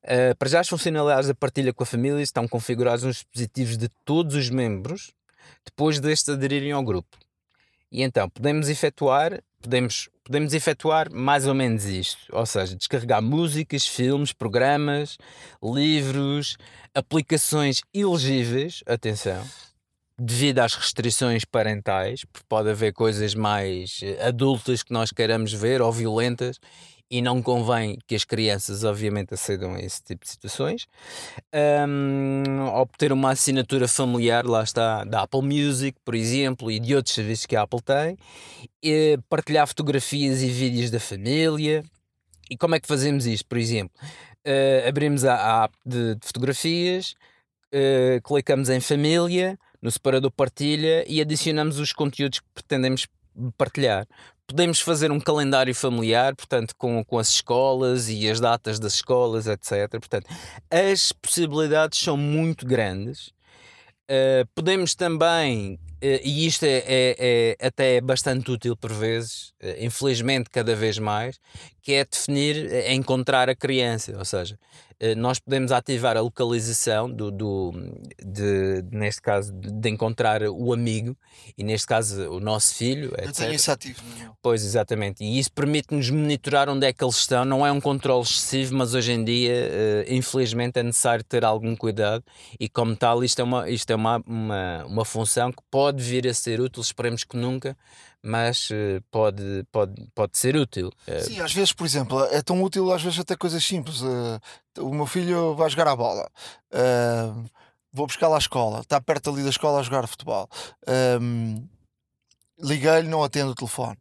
Uh, 0.04 0.36
para 0.38 0.48
já 0.48 0.60
as 0.60 0.68
funcionalidades 0.68 1.26
da 1.26 1.34
partilha 1.34 1.72
com 1.72 1.82
a 1.82 1.86
família 1.86 2.22
estão 2.22 2.46
configuradas 2.46 3.02
nos 3.02 3.16
dispositivos 3.16 3.76
de 3.76 3.88
todos 4.04 4.36
os 4.36 4.48
membros 4.50 5.12
depois 5.64 5.98
destes 5.98 6.28
aderirem 6.28 6.70
ao 6.70 6.82
grupo. 6.82 7.18
E 7.90 8.02
então 8.02 8.30
podemos 8.30 8.68
efetuar, 8.68 9.42
podemos, 9.60 10.08
podemos 10.22 10.54
efetuar 10.54 11.12
mais 11.12 11.44
ou 11.44 11.54
menos 11.54 11.86
isto, 11.86 12.20
ou 12.30 12.46
seja, 12.46 12.76
descarregar 12.76 13.20
músicas, 13.20 13.84
filmes, 13.84 14.32
programas, 14.32 15.18
livros, 15.60 16.56
aplicações 16.94 17.82
elegíveis, 17.92 18.82
atenção, 18.86 19.44
devido 20.16 20.60
às 20.60 20.74
restrições 20.74 21.44
parentais, 21.44 22.24
porque 22.24 22.46
pode 22.48 22.70
haver 22.70 22.92
coisas 22.92 23.34
mais 23.34 24.00
eh, 24.04 24.24
adultas 24.24 24.82
que 24.82 24.92
nós 24.92 25.10
queiramos 25.10 25.52
ver 25.52 25.82
ou 25.82 25.90
violentas 25.90 26.60
e 27.12 27.20
não 27.20 27.42
convém 27.42 27.98
que 28.06 28.14
as 28.14 28.24
crianças, 28.24 28.84
obviamente, 28.84 29.34
acedam 29.34 29.74
a 29.74 29.80
esse 29.80 30.02
tipo 30.02 30.24
de 30.24 30.30
situações. 30.30 30.86
Um, 31.86 32.64
obter 32.68 33.12
uma 33.12 33.32
assinatura 33.32 33.86
familiar, 33.86 34.46
lá 34.46 34.62
está, 34.62 35.04
da 35.04 35.20
Apple 35.20 35.42
Music, 35.42 35.98
por 36.02 36.14
exemplo, 36.14 36.70
e 36.70 36.80
de 36.80 36.96
outros 36.96 37.14
serviços 37.14 37.44
que 37.44 37.54
a 37.54 37.62
Apple 37.62 37.82
tem. 37.82 38.16
E 38.82 39.18
partilhar 39.28 39.66
fotografias 39.66 40.42
e 40.42 40.48
vídeos 40.48 40.90
da 40.90 40.98
família. 40.98 41.84
E 42.50 42.56
como 42.56 42.76
é 42.76 42.80
que 42.80 42.88
fazemos 42.88 43.26
isto, 43.26 43.46
por 43.46 43.58
exemplo? 43.58 43.94
Uh, 44.46 44.88
abrimos 44.88 45.26
a, 45.26 45.64
app 45.64 45.76
de, 45.84 46.14
de 46.14 46.26
fotografias, 46.26 47.14
uh, 47.74 48.22
clicamos 48.26 48.70
em 48.70 48.80
família, 48.80 49.58
no 49.82 49.90
separador 49.90 50.30
partilha 50.30 51.04
e 51.06 51.20
adicionamos 51.20 51.78
os 51.78 51.92
conteúdos 51.92 52.40
que 52.40 52.46
pretendemos 52.54 53.06
partilhar. 53.58 54.06
Podemos 54.52 54.80
fazer 54.80 55.10
um 55.10 55.18
calendário 55.18 55.74
familiar, 55.74 56.36
portanto, 56.36 56.74
com, 56.76 57.02
com 57.02 57.18
as 57.18 57.30
escolas 57.30 58.10
e 58.10 58.28
as 58.28 58.38
datas 58.38 58.78
das 58.78 58.96
escolas, 58.96 59.46
etc. 59.46 59.88
Portanto, 59.92 60.26
as 60.70 61.10
possibilidades 61.10 61.98
são 61.98 62.18
muito 62.18 62.66
grandes. 62.66 63.28
Uh, 64.02 64.46
podemos 64.54 64.94
também, 64.94 65.76
uh, 65.76 66.20
e 66.22 66.46
isto 66.46 66.64
é, 66.64 66.84
é, 66.86 67.56
é, 67.58 67.66
até 67.66 67.98
bastante 68.02 68.50
útil 68.50 68.76
por 68.76 68.92
vezes, 68.92 69.54
uh, 69.62 69.74
infelizmente 69.78 70.50
cada 70.50 70.76
vez 70.76 70.98
mais, 70.98 71.40
que 71.82 71.94
é 71.94 72.04
definir, 72.04 72.90
encontrar 72.90 73.50
a 73.50 73.56
criança, 73.56 74.16
ou 74.16 74.24
seja, 74.24 74.56
eh, 75.02 75.16
nós 75.16 75.40
podemos 75.40 75.72
ativar 75.72 76.16
a 76.16 76.20
localização 76.20 77.10
do, 77.10 77.28
do 77.32 77.72
de, 78.24 78.84
neste 78.92 79.20
caso, 79.20 79.52
de 79.52 79.90
encontrar 79.90 80.44
o 80.44 80.72
amigo 80.72 81.16
e 81.58 81.64
neste 81.64 81.88
caso 81.88 82.30
o 82.30 82.38
nosso 82.38 82.76
filho. 82.76 83.12
Eu 83.18 83.32
tenho 83.32 83.52
isso 83.52 83.72
ativo. 83.72 84.00
Pois, 84.40 84.64
exatamente. 84.64 85.24
E 85.24 85.40
isso 85.40 85.50
permite-nos 85.52 86.08
monitorar 86.08 86.68
onde 86.68 86.86
é 86.86 86.92
que 86.92 87.02
eles 87.02 87.16
estão. 87.16 87.44
Não 87.44 87.66
é 87.66 87.72
um 87.72 87.80
controle 87.80 88.22
excessivo, 88.22 88.76
mas 88.76 88.94
hoje 88.94 89.10
em 89.10 89.24
dia, 89.24 89.52
uh, 89.52 90.14
infelizmente, 90.14 90.78
é 90.78 90.84
necessário 90.84 91.24
ter 91.24 91.44
algum 91.44 91.74
cuidado 91.74 92.22
e, 92.60 92.68
como 92.68 92.94
tal, 92.94 93.24
isto 93.24 93.40
é 93.40 93.44
uma, 93.44 93.68
isto 93.68 93.90
é 93.90 93.96
uma, 93.96 94.22
uma, 94.24 94.84
uma 94.86 95.04
função 95.04 95.50
que 95.50 95.62
pode 95.68 96.00
vir 96.00 96.28
a 96.28 96.34
ser 96.34 96.60
útil. 96.60 96.80
Esperemos 96.80 97.24
que 97.24 97.36
nunca 97.36 97.76
mas 98.22 98.70
uh, 98.70 99.02
pode, 99.10 99.66
pode, 99.72 100.06
pode 100.14 100.38
ser 100.38 100.56
útil. 100.56 100.90
Uh, 101.08 101.24
Sim, 101.24 101.40
às 101.40 101.52
vezes, 101.52 101.72
por 101.72 101.84
exemplo, 101.84 102.24
é 102.26 102.40
tão 102.40 102.62
útil 102.62 102.92
às 102.92 103.02
vezes 103.02 103.18
até 103.18 103.36
coisas 103.36 103.64
simples. 103.64 104.00
Uh, 104.00 104.40
o 104.78 104.94
meu 104.94 105.06
filho 105.06 105.54
vai 105.54 105.68
jogar 105.68 105.88
a 105.88 105.96
bola, 105.96 106.30
vou 107.92 108.06
buscar 108.06 108.32
à 108.32 108.38
escola, 108.38 108.80
está 108.80 109.00
perto 109.00 109.30
ali 109.30 109.42
da 109.42 109.50
escola 109.50 109.80
a 109.80 109.82
jogar 109.82 110.06
futebol. 110.06 110.48
Um, 111.20 111.66
Liguei-lhe, 112.58 113.08
não 113.08 113.24
atende 113.24 113.50
o 113.50 113.54
telefone. 113.54 113.98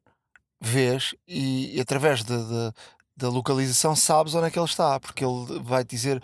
Vês 0.60 1.16
e, 1.28 1.80
através 1.82 2.24
da 2.24 3.30
localização 3.30 3.96
sabes 3.96 4.36
onde 4.36 4.48
é 4.48 4.52
que 4.52 4.60
ele 4.60 4.66
está, 4.66 5.00
porque 5.00 5.26
ele 5.26 5.60
vai 5.64 5.84
dizer 5.84 6.22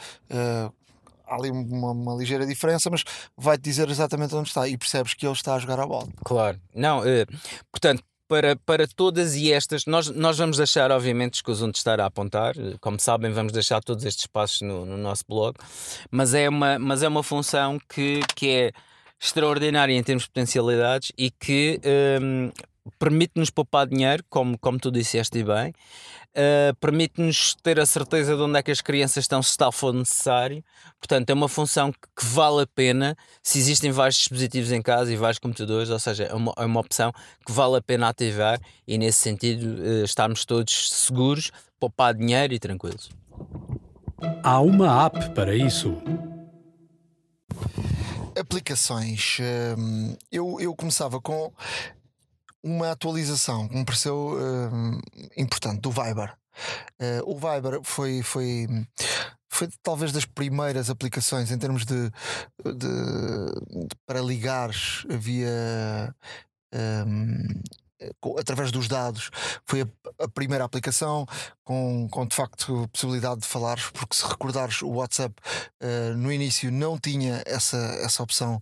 há 1.28 1.36
ali 1.36 1.52
uma, 1.52 1.92
uma, 1.92 2.16
ligeira 2.16 2.46
diferença, 2.46 2.90
mas 2.90 3.04
vai-te 3.36 3.62
dizer 3.62 3.90
exatamente 3.90 4.34
onde 4.36 4.48
está 4.48 4.68
e 4.68 4.78
percebes 4.78 5.14
que 5.14 5.26
ele 5.26 5.34
está 5.34 5.56
a 5.56 5.60
jogar 5.60 5.80
a 5.80 5.86
bola. 5.86 6.08
Claro, 6.24 6.60
não, 6.74 7.02
uh, 7.02 7.26
portanto, 7.72 8.04
para, 8.28 8.56
para 8.58 8.88
todas 8.88 9.36
e 9.36 9.52
estas, 9.52 9.86
nós, 9.86 10.10
nós 10.10 10.38
vamos 10.38 10.58
deixar, 10.58 10.92
obviamente, 10.92 11.36
escusam 11.36 11.70
onde 11.70 11.78
estar 11.78 12.00
a 12.00 12.06
apontar, 12.06 12.58
eh, 12.58 12.76
como 12.82 13.00
sabem, 13.00 13.32
vamos 13.32 13.54
deixar 13.54 13.82
todos 13.82 14.04
estes 14.04 14.28
passos 14.28 14.62
no, 14.62 14.86
no, 14.86 14.98
nosso 14.98 15.24
blog, 15.28 15.56
mas 16.12 16.34
é 16.34 16.50
uma, 16.50 16.78
mas 16.78 17.04
é 17.04 17.08
uma 17.08 17.24
função 17.24 17.80
que, 17.88 18.20
que 18.36 18.50
é 18.50 18.72
extraordinária 19.20 19.94
em 19.94 20.04
termos 20.04 20.24
de 20.24 20.30
potencialidades 20.30 21.12
e 21.18 21.32
que 21.32 21.80
um, 22.22 22.52
permite-nos 23.00 23.50
poupar 23.50 23.88
dinheiro, 23.88 24.24
como, 24.30 24.58
como 24.58 24.80
tu 24.80 24.92
disseste 24.92 25.44
bem, 25.44 25.74
uh, 26.38 26.76
permite-nos 26.80 27.56
ter 27.56 27.80
a 27.80 27.86
certeza 27.86 28.36
de 28.36 28.42
onde 28.42 28.60
é 28.60 28.64
que 28.64 28.72
as 28.72 28.82
crianças 28.82 29.24
estão, 29.24 29.42
se 29.42 29.58
tal 29.58 29.72
for 29.72 29.94
necessário. 29.94 30.64
Portanto, 31.00 31.30
é 31.30 31.34
uma 31.34 31.50
função 31.50 31.92
que, 31.92 32.00
que, 32.16 32.26
vale 32.26 32.62
a 32.62 32.68
pena 32.68 33.18
se 33.42 33.58
existem 33.58 33.92
vários 33.92 34.18
dispositivos 34.18 34.72
em 34.72 34.82
casa 34.82 35.12
e 35.12 35.18
vários 35.18 35.40
computadores, 35.40 35.90
ou 35.90 36.00
seja, 36.00 36.26
é 36.26 36.34
uma, 36.34 36.54
é 36.58 36.66
uma 36.66 36.80
opção 36.80 37.12
que 37.46 37.52
vale 37.52 37.78
a 37.78 37.82
pena 37.82 38.10
ativar 38.10 38.60
e, 38.88 38.98
nesse 38.98 39.20
sentido, 39.20 39.82
uh, 39.82 40.04
estarmos 40.04 40.46
todos 40.46 40.90
seguros, 40.92 41.52
poupar 41.80 42.14
dinheiro 42.14 42.54
e 42.54 42.60
tranquilos. 42.60 43.10
Há 44.44 44.62
uma 44.62 45.06
app 45.06 45.30
para 45.32 45.56
isso. 45.56 45.98
aplicações. 48.40 49.38
hum, 49.78 50.16
eu, 50.32 50.60
eu 50.60 50.76
começava 50.76 51.20
com 51.20 51.52
uma 52.68 52.92
atualização 52.92 53.68
que 53.68 53.76
me 53.76 53.86
pareceu 53.86 54.38
hum, 54.72 55.00
importante 55.36 55.82
do 55.82 55.92
Viber. 55.92 56.34
Eh, 57.00 57.22
o 57.26 57.36
Viber 57.36 57.80
foi, 57.84 58.22
foi, 58.24 58.68
foi 59.50 59.70
talvez 59.84 60.12
das 60.12 60.26
primeiras 60.26 60.90
aplicações 60.90 61.52
em 61.52 61.58
termos 61.58 61.86
de, 61.86 62.10
de- 62.66 62.74
de- 62.74 63.88
para 64.06 64.22
ligares 64.22 65.04
via 65.08 66.14
hum, 67.06 67.62
co- 68.20 68.38
através 68.40 68.72
dos 68.72 68.88
dados 68.88 69.30
foi 69.66 69.82
a, 69.82 69.88
a 70.24 70.28
primeira 70.28 70.64
aplicação 70.66 71.26
com, 71.64 72.08
com 72.10 72.26
de 72.26 72.36
facto 72.36 72.88
possibilidade 72.92 73.42
de 73.42 73.48
falares, 73.48 73.90
porque 73.92 74.16
se 74.16 74.26
recordares 74.26 74.82
o 74.82 74.90
WhatsApp 74.90 75.36
eh, 75.80 76.14
no 76.16 76.32
início 76.32 76.72
não 76.72 76.98
tinha 77.00 77.42
essa, 77.46 77.78
essa 78.04 78.24
opção 78.24 78.62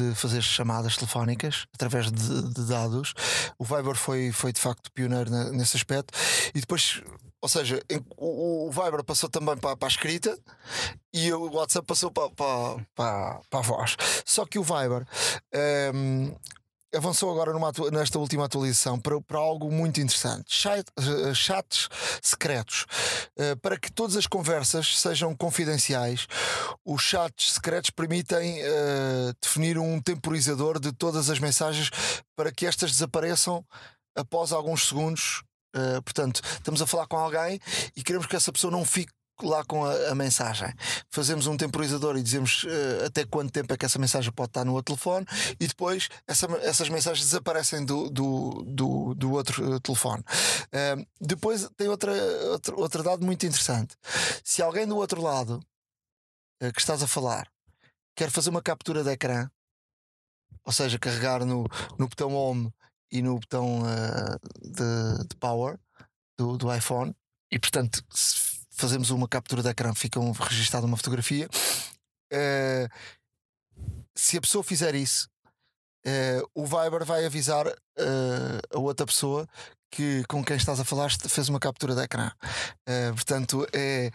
de 0.00 0.14
fazer 0.14 0.40
chamadas 0.42 0.96
telefónicas 0.96 1.66
através 1.74 2.10
de, 2.10 2.42
de 2.54 2.64
dados. 2.66 3.12
O 3.58 3.64
Viber 3.64 3.94
foi, 3.94 4.32
foi 4.32 4.52
de 4.52 4.60
facto 4.60 4.90
pioneiro 4.92 5.30
na- 5.30 5.50
nesse 5.52 5.76
aspecto 5.76 6.12
e 6.54 6.60
depois. 6.60 7.02
Ou 7.42 7.48
seja, 7.48 7.80
o, 8.18 8.70
Viber 8.70 9.02
passou 9.02 9.28
também 9.30 9.56
para, 9.56 9.74
para 9.76 9.88
a 9.88 9.90
escrita 9.90 10.36
e 11.12 11.32
o 11.32 11.50
WhatsApp 11.54 11.86
passou 11.86 12.10
para, 12.10 12.28
para, 12.30 12.84
para, 12.94 13.40
para 13.48 13.60
a 13.60 13.62
voz. 13.62 13.96
Só 14.26 14.44
que 14.44 14.58
o 14.58 14.62
Viber 14.62 15.06
ehm, 15.52 16.34
avançou 16.94 17.30
agora 17.30 17.52
numa 17.52 17.72
nesta 17.92 18.18
última 18.18 18.44
atualização 18.44 18.98
para, 18.98 19.20
para 19.20 19.38
algo 19.38 19.70
muito 19.70 20.00
interessante: 20.00 20.68
eh, 20.68 21.34
chats 21.34 21.88
secretos. 22.22 22.86
Eh, 23.36 23.54
para 23.56 23.78
que 23.78 23.90
todas 23.92 24.16
as 24.16 24.26
conversas 24.26 24.98
sejam 24.98 25.34
confidenciais, 25.34 26.26
os 26.84 27.02
chats 27.02 27.52
secretos 27.52 27.90
permitem 27.90 28.60
eh, 28.60 29.32
definir 29.40 29.78
um 29.78 30.00
temporizador 30.00 30.78
de 30.78 30.92
todas 30.92 31.30
as 31.30 31.38
mensagens 31.38 31.90
para 32.36 32.52
que 32.52 32.66
estas 32.66 32.92
desapareçam 32.92 33.64
após 34.16 34.52
alguns 34.52 34.88
segundos. 34.88 35.42
Eh, 35.74 36.00
portanto, 36.00 36.40
estamos 36.44 36.82
a 36.82 36.86
falar 36.86 37.06
com 37.06 37.16
alguém 37.16 37.60
e 37.96 38.02
queremos 38.02 38.26
que 38.26 38.36
essa 38.36 38.52
pessoa 38.52 38.70
não 38.70 38.84
fique 38.84 39.12
lá 39.46 39.64
com 39.64 39.84
a, 39.84 40.10
a 40.10 40.14
mensagem. 40.14 40.72
Fazemos 41.10 41.46
um 41.46 41.56
temporizador 41.56 42.16
e 42.16 42.22
dizemos 42.22 42.64
eh, 42.68 43.06
até 43.06 43.24
quanto 43.24 43.52
tempo 43.52 43.72
é 43.72 43.76
que 43.76 43.84
essa 43.84 43.98
mensagem 43.98 44.32
pode 44.32 44.50
estar 44.50 44.64
no 44.64 44.72
outro 44.74 44.94
telefone 44.94 45.26
e 45.58 45.66
depois 45.66 46.08
essa- 46.26 46.46
essas 46.62 46.88
mensagens 46.88 47.24
desaparecem 47.26 47.84
do, 47.84 48.10
do, 48.10 48.62
do, 48.66 49.14
do 49.14 49.32
outro 49.32 49.76
eh, 49.76 49.80
telefone. 49.80 50.22
Eh, 50.72 50.96
depois 51.20 51.68
tem 51.76 51.88
outra, 51.88 52.12
outra, 52.50 52.74
outro 52.76 53.02
dado 53.02 53.24
muito 53.24 53.44
interessante. 53.46 53.96
Se 54.44 54.62
alguém 54.62 54.86
do 54.86 54.96
outro 54.96 55.20
lado 55.22 55.60
que 56.74 56.80
estás 56.80 57.02
a 57.02 57.06
falar 57.06 57.48
quer 58.14 58.30
fazer 58.30 58.50
uma 58.50 58.60
captura 58.60 59.02
de 59.02 59.10
ecrã, 59.10 59.48
ou 60.64 60.72
seja, 60.72 60.98
carregar 60.98 61.44
no, 61.44 61.66
no 61.98 62.06
botão 62.06 62.34
home 62.34 62.70
e 63.10 63.22
no 63.22 63.38
botão 63.38 63.82
de, 64.60 65.26
de 65.26 65.36
power 65.36 65.78
do, 66.38 66.58
do 66.58 66.74
iPhone, 66.74 67.14
e 67.50 67.58
portanto, 67.58 68.04
se 68.10 68.49
fazemos 68.80 69.10
uma 69.10 69.28
captura 69.28 69.62
de 69.62 69.68
ecrã, 69.68 69.94
fica 69.94 70.18
um, 70.18 70.32
registada 70.32 70.86
uma 70.86 70.96
fotografia. 70.96 71.48
eh, 72.32 72.88
se 74.14 74.36
a 74.36 74.40
pessoa 74.40 74.64
fizer 74.64 74.94
isso, 74.94 75.28
eh, 76.04 76.42
o 76.54 76.64
Viber 76.64 77.04
vai 77.04 77.24
avisar 77.26 77.66
eh, 77.68 78.60
a 78.74 78.78
outra 78.78 79.06
pessoa 79.06 79.48
que 79.90 80.24
com 80.28 80.44
quem 80.44 80.56
estás 80.56 80.78
a 80.80 80.84
falar 80.84 81.10
fez 81.10 81.48
uma 81.48 81.58
captura 81.58 81.94
de 81.94 82.02
ecrã. 82.02 82.30
Portanto, 83.12 83.66
é, 83.72 84.10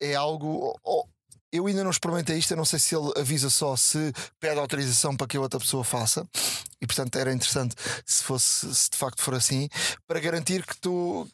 é 0.00 0.14
algo. 0.14 0.78
oh, 0.84 1.06
eu 1.50 1.66
ainda 1.66 1.82
não 1.82 1.90
experimentei 1.90 2.36
isto, 2.36 2.50
eu 2.50 2.56
não 2.56 2.64
sei 2.64 2.78
se 2.78 2.94
ele 2.94 3.10
avisa 3.16 3.48
só 3.48 3.74
se 3.76 4.12
pede 4.40 4.58
autorização 4.58 5.16
para 5.16 5.26
que 5.26 5.36
a 5.36 5.40
outra 5.40 5.58
pessoa 5.58 5.84
faça, 5.84 6.28
e 6.80 6.86
portanto 6.86 7.16
era 7.16 7.32
interessante 7.32 7.74
se 8.04 8.22
fosse, 8.22 8.74
se 8.74 8.90
de 8.90 8.96
facto 8.96 9.22
for 9.22 9.34
assim, 9.34 9.68
para 10.06 10.20
garantir 10.20 10.64
que 10.64 10.76
tu 10.78 11.26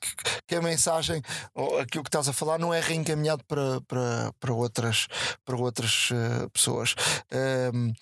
que, 0.46 0.54
a 0.54 0.62
mensagem 0.62 1.22
ou 1.54 1.78
aquilo 1.78 2.02
que 2.02 2.08
estás 2.08 2.28
a 2.28 2.32
falar 2.32 2.58
não 2.58 2.74
é 2.74 2.80
reencaminhado 2.80 3.42
para, 3.44 3.80
para, 3.82 4.32
para 4.38 4.52
outras, 4.52 5.06
para 5.44 5.56
outras 5.56 6.10
eh, 6.12 6.48
pessoas. 6.52 6.94
Ehm, 7.30 7.92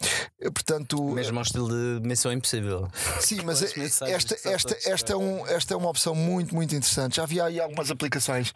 portanto, 0.52 1.02
Mesmo 1.10 1.38
ao 1.38 1.42
estilo 1.42 1.68
de 1.68 2.06
Missão 2.06 2.32
Impossível. 2.32 2.88
Sim, 3.20 3.42
mas 3.44 3.62
as 3.62 3.74
mensagens 3.74 4.16
esta, 4.16 4.34
esta, 4.48 4.68
todos 4.70 4.86
esta, 4.86 5.12
é 5.12 5.16
um, 5.16 5.46
esta 5.46 5.74
é 5.74 5.76
uma 5.76 5.90
opção 5.90 6.14
muito, 6.14 6.54
muito 6.54 6.74
interessante. 6.74 7.16
Já 7.16 7.22
havia 7.22 7.44
aí 7.44 7.60
algumas 7.60 7.90
aplicações 7.90 8.52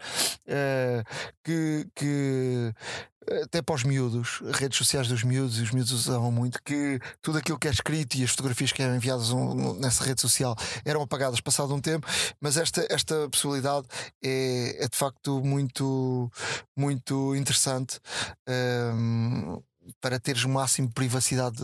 eh, 0.47 1.03
que, 1.45 1.87
que 1.95 2.75
eh, 2.75 3.12
até 3.45 3.63
para 3.63 3.75
os 3.75 3.85
miúdos, 3.85 4.41
redes 4.53 4.77
sociais 4.79 5.09
dos 5.09 5.23
miúdos, 5.23 5.59
e 5.59 5.63
os 5.63 5.71
miúdos 5.71 5.93
usavam 5.93 6.31
muito, 6.33 6.63
que 6.63 6.99
tudo 7.21 7.39
aquilo 7.39 7.59
que 7.59 7.69
é 7.69 7.71
escrito 7.71 8.17
e 8.17 8.25
as 8.25 8.31
fotografias 8.31 8.73
que 8.73 8.83
eram 8.83 8.97
enviadas 8.97 9.31
um- 9.31 9.75
nessa 9.79 10.05
rede 10.05 10.21
social 10.21 10.57
eram 10.85 11.03
apagadas 11.03 11.41
passado 11.41 11.75
um 11.75 11.81
tempo, 11.81 12.07
mas 12.41 12.57
esta, 12.57 12.87
esta 12.91 13.29
possibilidade 13.31 13.87
é, 14.23 14.85
é 14.85 14.89
de 14.89 14.97
facto 14.97 15.43
muito, 15.45 16.31
muito 16.77 17.35
interessante. 17.37 18.01
ehm, 18.47 19.59
para 20.01 20.19
teres 20.19 20.45
o 20.45 20.49
máximo 20.49 20.89
de 20.89 20.95
privacidade 20.95 21.63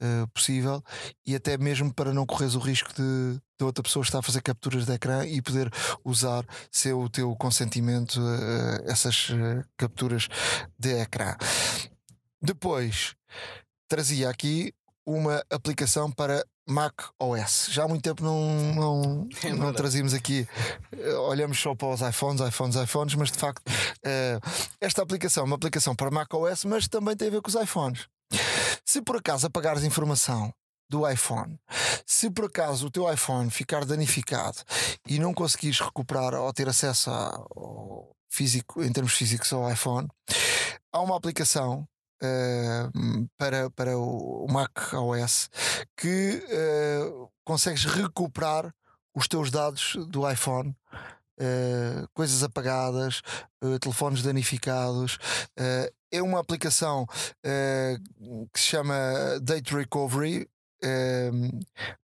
eh, 0.00 0.26
possível 0.32 0.82
e 1.26 1.34
até 1.34 1.56
mesmo 1.56 1.92
para 1.92 2.12
não 2.12 2.26
correres 2.26 2.54
o 2.54 2.58
risco 2.58 2.92
de, 2.94 3.40
de 3.58 3.64
outra 3.64 3.82
pessoa 3.82 4.02
estar 4.02 4.18
a 4.18 4.22
fazer 4.22 4.42
capturas 4.42 4.84
de 4.86 4.92
ecrã 4.92 5.24
e 5.24 5.40
poder 5.42 5.70
usar 6.04 6.44
sem 6.70 6.92
o 6.92 7.08
teu 7.08 7.34
consentimento 7.36 8.20
eh, 8.20 8.84
essas 8.90 9.28
eh, 9.30 9.62
capturas 9.76 10.28
de 10.78 11.00
ecrã. 11.00 11.36
Depois 12.40 13.14
trazia 13.88 14.28
aqui 14.28 14.72
uma 15.04 15.42
aplicação 15.50 16.10
para 16.10 16.44
Mac 16.66 16.94
OS. 17.20 17.68
Já 17.70 17.84
há 17.84 17.88
muito 17.88 18.02
tempo 18.02 18.22
não, 18.22 18.40
não, 18.74 19.28
É 19.44 19.50
não 19.52 19.72
trazíamos 19.72 20.12
aqui, 20.14 20.46
eh, 20.92 21.14
olhamos 21.14 21.58
só 21.60 21.74
para 21.74 21.88
os 21.88 22.00
iPhones, 22.00 22.40
iPhones, 22.40 22.76
iPhones, 22.76 23.14
mas 23.14 23.30
de 23.30 23.38
facto 23.38 23.62
eh, 24.04 24.38
esta 24.80 25.02
aplicação 25.02 25.42
é 25.42 25.46
uma 25.46 25.56
aplicação 25.56 25.94
para 25.94 26.10
Mac 26.10 26.32
OS, 26.34 26.64
mas 26.64 26.88
também 26.88 27.16
tem 27.16 27.28
a 27.28 27.30
ver 27.30 27.40
com 27.42 27.48
os 27.48 27.54
iPhones. 27.54 28.06
Se 28.84 29.00
por 29.00 29.16
acaso 29.16 29.46
apagares 29.46 29.84
informação 29.84 30.52
do 30.88 31.08
iPhone, 31.08 31.58
se 32.06 32.30
por 32.30 32.44
acaso 32.46 32.86
o 32.86 32.90
teu 32.90 33.12
iPhone 33.12 33.50
ficar 33.50 33.84
danificado 33.84 34.58
e 35.08 35.18
não 35.18 35.34
conseguires 35.34 35.80
recuperar 35.80 36.34
ou 36.34 36.52
ter 36.52 36.68
acesso 36.68 37.10
a- 37.10 37.44
físico, 38.30 38.82
em 38.82 38.92
termos 38.92 39.12
físicos 39.14 39.52
ao 39.52 39.70
iPhone, 39.72 40.06
há 40.92 41.00
uma 41.00 41.16
aplicação 41.16 41.86
eh, 42.22 42.88
para, 43.38 43.70
para 43.70 43.96
o 43.98 44.46
Mac 44.48 44.92
OS 44.94 45.48
que 45.96 46.42
eh, 46.48 47.00
consegues 47.44 47.84
recuperar 47.84 48.72
os 49.14 49.28
teus 49.28 49.50
dados 49.50 49.96
do 50.08 50.28
iPhone. 50.30 50.74
eh, 51.38 52.04
coisas 52.14 52.42
apagadas, 52.42 53.22
eh, 53.62 53.78
telefones 53.80 54.22
danificados. 54.22 55.18
é 56.12 56.22
uma 56.22 56.40
aplicação 56.40 57.06
eh, 57.44 57.96
que 58.52 58.60
se 58.60 58.66
chama 58.66 58.94
Date 59.42 59.74
Recovery. 59.74 60.48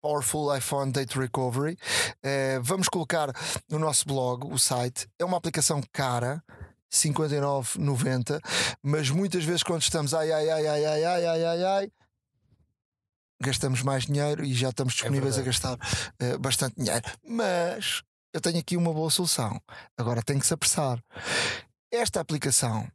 Powerful 0.02 0.56
iPhone 0.56 0.92
Date 0.92 1.18
Recovery. 1.18 1.78
Eh, 2.24 2.60
vamos 2.62 2.88
colocar 2.90 3.32
no 3.70 3.80
nosso 3.80 4.06
blog 4.06 4.46
o 4.52 4.58
site. 4.58 5.08
É 5.20 5.26
uma 5.26 5.38
aplicação 5.38 5.82
cara, 5.92 6.44
59,90, 6.92 8.40
mas 8.82 9.10
muitas 9.10 9.44
vezes 9.44 9.64
quando 9.64 9.82
estamos 9.82 10.14
ai 10.14 10.32
ai 10.32 10.50
ai 10.50 10.68
ai 10.68 10.86
ai 10.86 11.04
ai 11.06 11.26
ai 11.26 11.46
ai 11.46 11.64
ai 11.64 11.92
gastamos 13.42 13.82
mais 13.82 14.06
dinheiro 14.06 14.44
e 14.44 14.54
já 14.54 14.70
estamos 14.70 14.94
disponíveis 14.94 15.38
a 15.38 15.42
gastar 15.42 15.78
eh, 16.20 16.38
bastante 16.38 16.76
dinheiro. 16.78 17.10
Mas 17.26 18.04
eu 18.34 18.42
tenho 18.42 18.60
aqui 18.60 18.76
uma 18.76 18.94
boa 18.94 19.10
solução. 19.10 19.62
Agora 19.98 20.22
tem 20.22 20.38
que 20.38 20.46
se 20.46 20.54
apressar. 20.54 21.02
Esta 21.92 22.20
aplicação 22.20 22.90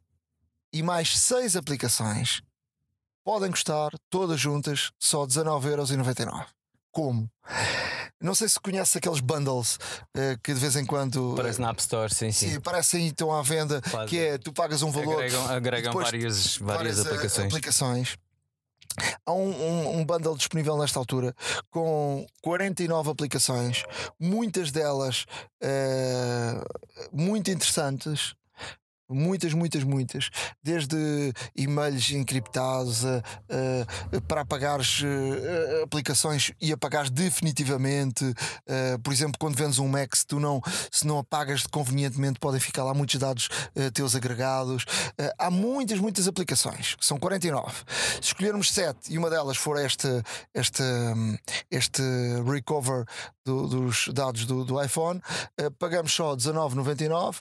e 0.71 0.83
mais 0.83 1.17
seis 1.17 1.55
aplicações 1.55 2.41
podem 3.23 3.49
custar 3.49 3.91
todas 4.09 4.39
juntas 4.39 4.91
só 4.99 5.25
19,99€. 5.25 6.45
Como? 6.91 7.29
Não 8.21 8.33
sei 8.33 8.47
se 8.47 8.59
conhece 8.59 8.97
aqueles 8.97 9.19
bundles 9.19 9.77
eh, 10.15 10.37
que 10.41 10.53
de 10.53 10.59
vez 10.59 10.75
em 10.75 10.85
quando 10.85 11.33
Parece 11.35 11.59
na 11.59 11.69
App 11.69 11.81
Store, 11.81 12.13
sim, 12.13 12.31
sim. 12.31 12.51
Sim, 12.51 12.59
parecem 12.61 13.07
estão 13.07 13.31
à 13.31 13.41
venda, 13.41 13.81
Fazem. 13.83 14.07
que 14.07 14.17
é 14.17 14.37
tu 14.37 14.53
pagas 14.53 14.81
um 14.81 14.89
valor 14.91 15.15
Agregam, 15.15 15.47
agregam 15.47 15.91
depois 15.91 16.05
várias, 16.07 16.57
várias 16.57 16.57
várias, 16.57 16.97
eh, 16.97 17.01
aplicações. 17.01 17.47
aplicações. 17.47 18.17
Há 19.25 19.33
um, 19.33 19.49
um, 19.51 19.99
um 19.99 20.05
bundle 20.05 20.37
disponível 20.37 20.77
nesta 20.77 20.97
altura 20.97 21.35
com 21.69 22.25
49 22.41 23.09
aplicações, 23.11 23.83
muitas 24.17 24.71
delas 24.71 25.25
eh, 25.61 26.53
muito 27.11 27.51
interessantes. 27.51 28.33
Muitas, 29.09 29.53
muitas, 29.53 29.83
muitas. 29.83 30.29
Desde 30.63 31.33
e-mails 31.55 32.09
encriptados 32.11 33.05
a, 33.05 33.17
a, 33.17 34.21
para 34.27 34.41
apagares 34.41 35.01
uh, 35.01 35.83
aplicações 35.83 36.51
e 36.59 36.73
apagares 36.73 37.09
definitivamente. 37.09 38.25
Por 39.03 39.13
exemplo, 39.13 39.37
quando 39.39 39.55
vendes 39.55 39.79
um 39.79 39.87
Mac, 39.87 40.15
se 40.15 40.25
tu 40.25 40.39
não, 40.39 40.61
se 40.91 41.05
não 41.05 41.19
apagas 41.19 41.65
convenientemente, 41.67 42.39
podem 42.39 42.59
ficar 42.59 42.83
lá 42.83 42.93
muitos 42.93 43.19
dados 43.19 43.49
teus 43.93 44.15
agregados. 44.15 44.85
há 45.37 45.51
muitas, 45.51 45.99
muitas 45.99 46.27
aplicações, 46.27 46.95
são 46.99 47.17
49. 47.17 47.73
Se 48.21 48.27
escolhermos 48.27 48.71
7 48.71 49.13
e 49.13 49.17
uma 49.17 49.29
delas 49.29 49.57
for 49.57 49.77
este, 49.77 50.07
este, 50.53 50.83
este 51.69 52.01
recover 52.45 53.05
do, 53.45 53.67
dos 53.67 54.07
dados 54.13 54.45
do, 54.45 54.65
do 54.65 54.81
iPhone, 54.81 55.21
pagamos 55.79 56.11
só 56.13 56.35
19,99 56.35 57.37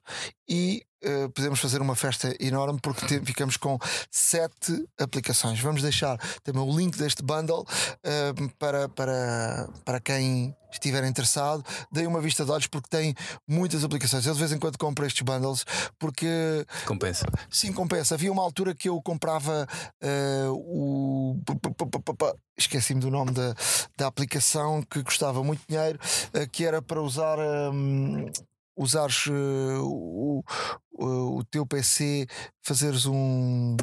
e 0.49 0.85
uh, 1.05 1.31
podemos 1.31 1.61
fazer 1.61 1.81
uma 1.81 1.95
festa 1.95 2.35
enorme 2.41 2.79
porque 2.81 3.07
te, 3.07 3.21
ficamos 3.25 3.57
com 3.57 3.79
sete 4.11 4.87
aplicações. 4.99 5.61
Vamos 5.61 5.83
deixar 5.83 6.19
também 6.43 6.63
o 6.63 6.77
link 6.77 6.97
deste 6.97 7.23
bundle 7.23 7.61
uh, 7.63 8.49
para, 8.59 8.89
para, 8.89 9.69
para 9.85 10.01
quem 10.01 10.55
estiver 10.71 11.05
interessado. 11.05 11.65
Dei 11.91 12.07
uma 12.07 12.21
vista 12.21 12.45
de 12.45 12.51
olhos 12.51 12.67
porque 12.67 12.89
tem 12.89 13.15
muitas 13.47 13.85
aplicações. 13.85 14.27
Eu 14.27 14.35
de 14.35 14.39
vez 14.39 14.53
em 14.53 14.59
quando 14.59 14.79
compro 14.79 15.07
estes 15.07 15.23
bundles 15.23 15.65
porque. 15.99 16.67
Compensa. 16.87 17.27
Sim, 17.51 17.73
compensa. 17.73 18.15
Havia 18.15 18.33
uma 18.33 18.43
altura 18.43 18.75
que 18.75 18.89
eu 18.89 19.01
comprava 19.01 19.69
uh, 20.03 20.53
o. 20.53 21.37
Esqueci-me 22.57 23.01
do 23.01 23.11
nome 23.11 23.33
da, 23.33 23.55
da 23.97 24.07
aplicação 24.07 24.83
que 24.83 25.03
custava 25.03 25.43
muito 25.43 25.63
dinheiro, 25.69 25.99
que 26.53 26.65
era 26.65 26.81
para 26.81 27.01
usar. 27.01 27.39
Um, 27.39 28.31
usares 28.77 29.27
uh, 29.27 29.83
o, 29.83 30.45
o, 30.93 31.39
o 31.39 31.45
teu 31.45 31.67
PC, 31.67 32.27
fazeres 32.63 33.07
um, 33.07 33.77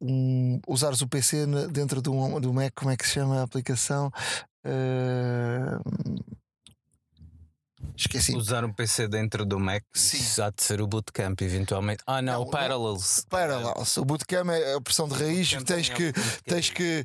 um, 0.00 0.60
usares 0.66 1.00
o 1.00 1.08
PC 1.08 1.46
dentro 1.70 2.00
do, 2.00 2.40
do 2.40 2.52
Mac, 2.52 2.72
como 2.74 2.90
é 2.90 2.96
que 2.96 3.06
se 3.06 3.14
chama 3.14 3.40
a 3.40 3.42
aplicação? 3.42 4.10
Uh, 4.64 6.40
Esqueci. 7.96 8.34
Usar 8.36 8.64
um 8.64 8.72
PC 8.72 9.08
dentro 9.08 9.44
do 9.44 9.58
Mac 9.58 9.82
Sim. 9.92 10.42
há 10.42 10.50
de 10.50 10.62
ser 10.62 10.80
o 10.80 10.86
Bootcamp, 10.86 11.40
eventualmente. 11.42 12.02
Ah, 12.06 12.22
não, 12.22 12.34
não 12.34 12.42
o 12.42 12.50
Parallels. 12.50 13.24
Parallels. 13.28 13.96
O 13.96 14.04
Bootcamp 14.04 14.50
é 14.50 14.74
a 14.74 14.76
opção 14.76 15.08
de 15.08 15.14
raiz 15.14 15.54
que 15.54 15.64
tens 15.64 15.88
que, 15.88 16.12
tens 16.44 16.70
que, 16.70 17.04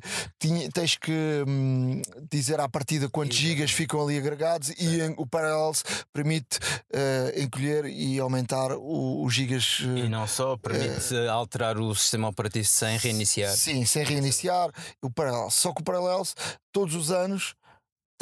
tens 0.72 0.96
que 0.96 1.44
hum, 1.46 2.02
dizer 2.30 2.60
à 2.60 2.68
partida 2.68 3.08
quantos 3.08 3.36
gigas 3.36 3.70
ficam 3.70 4.02
ali 4.02 4.18
agregados 4.18 4.70
e 4.78 5.00
em, 5.00 5.14
o 5.16 5.26
Parallels 5.26 5.82
permite 6.12 6.58
uh, 6.58 7.40
encolher 7.40 7.86
e 7.86 8.18
aumentar 8.18 8.76
os 8.76 9.32
gigas. 9.32 9.80
Uh, 9.80 9.98
e 9.98 10.08
não 10.08 10.26
só, 10.26 10.56
permite 10.56 11.14
uh, 11.14 11.30
alterar 11.30 11.78
o 11.78 11.94
sistema 11.94 12.28
operativo 12.28 12.66
sem 12.66 12.96
reiniciar. 12.98 13.54
Sim, 13.56 13.84
sem 13.84 14.04
reiniciar. 14.04 14.70
O 15.02 15.10
Parallels. 15.10 15.54
Só 15.54 15.72
que 15.72 15.80
o 15.80 15.84
Parallels, 15.84 16.34
todos 16.72 16.94
os 16.94 17.10
anos 17.10 17.54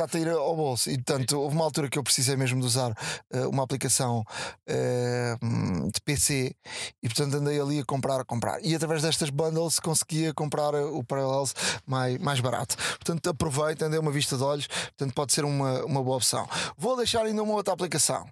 está 0.03 0.19
a 0.19 0.21
ir 0.21 0.29
ao 0.29 0.57
bolso. 0.57 0.91
E 0.91 0.97
portanto, 0.97 1.41
houve 1.41 1.55
uma 1.55 1.65
altura 1.65 1.89
que 1.89 1.99
eu 1.99 2.03
precisei 2.03 2.37
mesmo 2.37 2.61
de 2.61 2.67
usar 2.67 2.91
uh, 2.91 3.49
uma 3.49 3.63
aplicação 3.63 4.25
uh, 4.69 5.91
de 5.91 6.01
PC 6.03 6.55
e 7.03 7.09
portanto 7.09 7.35
andei 7.37 7.61
ali 7.61 7.81
a 7.81 7.85
comprar, 7.85 8.21
a 8.21 8.25
comprar. 8.25 8.63
E 8.63 8.75
através 8.75 9.03
destas 9.03 9.31
bundles 9.31 9.79
conseguia 9.79 10.35
comprar 10.35 10.75
eh, 10.75 10.85
o 10.85 11.03
Parallels 11.05 11.55
mais, 11.87 12.19
mais 12.19 12.41
barato. 12.41 12.77
Portanto, 12.77 13.31
aproveitem, 13.31 13.89
dê 13.89 13.99
uma 13.99 14.11
vista 14.11 14.37
de 14.37 14.43
olhos, 14.43 14.67
portanto, 14.67 15.15
pode 15.15 15.33
ser 15.33 15.45
uma, 15.45 15.85
uma 15.85 16.03
boa 16.03 16.17
opção. 16.17 16.49
Vou 16.77 16.97
deixar 16.97 17.25
ainda 17.25 17.43
uma 17.43 17.55
outra 17.55 17.75
aplicação 17.75 18.27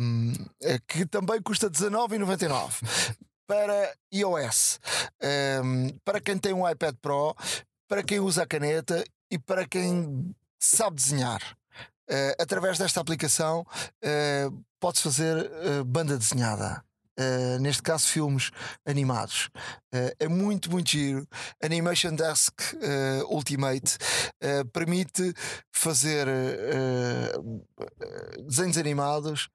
um, 0.00 0.32
que 0.86 1.06
também 1.06 1.40
custa 1.42 1.70
$19,99 1.70 3.16
para 3.46 3.94
iOS. 4.12 4.80
Um, 5.62 5.88
para 6.04 6.20
quem 6.20 6.38
tem 6.38 6.52
um 6.52 6.68
iPad 6.68 6.94
Pro, 7.00 7.34
para 7.88 8.02
quem 8.02 8.20
usa 8.20 8.42
a 8.42 8.46
caneta 8.46 9.04
e 9.30 9.38
para 9.38 9.66
quem 9.66 10.34
sabe 10.62 10.96
desenhar. 10.96 11.42
Uh, 12.10 12.34
através 12.38 12.78
desta 12.78 13.00
aplicação 13.00 13.60
uh, 14.04 14.64
pode-se 14.80 15.04
fazer 15.04 15.50
uh, 15.50 15.84
banda 15.84 16.18
desenhada. 16.18 16.82
Uh, 17.18 17.58
neste 17.60 17.82
caso, 17.82 18.06
filmes 18.06 18.50
animados. 18.86 19.50
é 20.18 20.26
muito, 20.28 20.70
muito 20.70 20.90
giro. 20.90 21.28
Animation 21.62 22.14
Desk 22.14 22.54
Ultimate 23.28 23.98
permite 24.72 25.34
fazer 25.70 26.26
desenhos 28.48 28.78
animados 28.78 29.50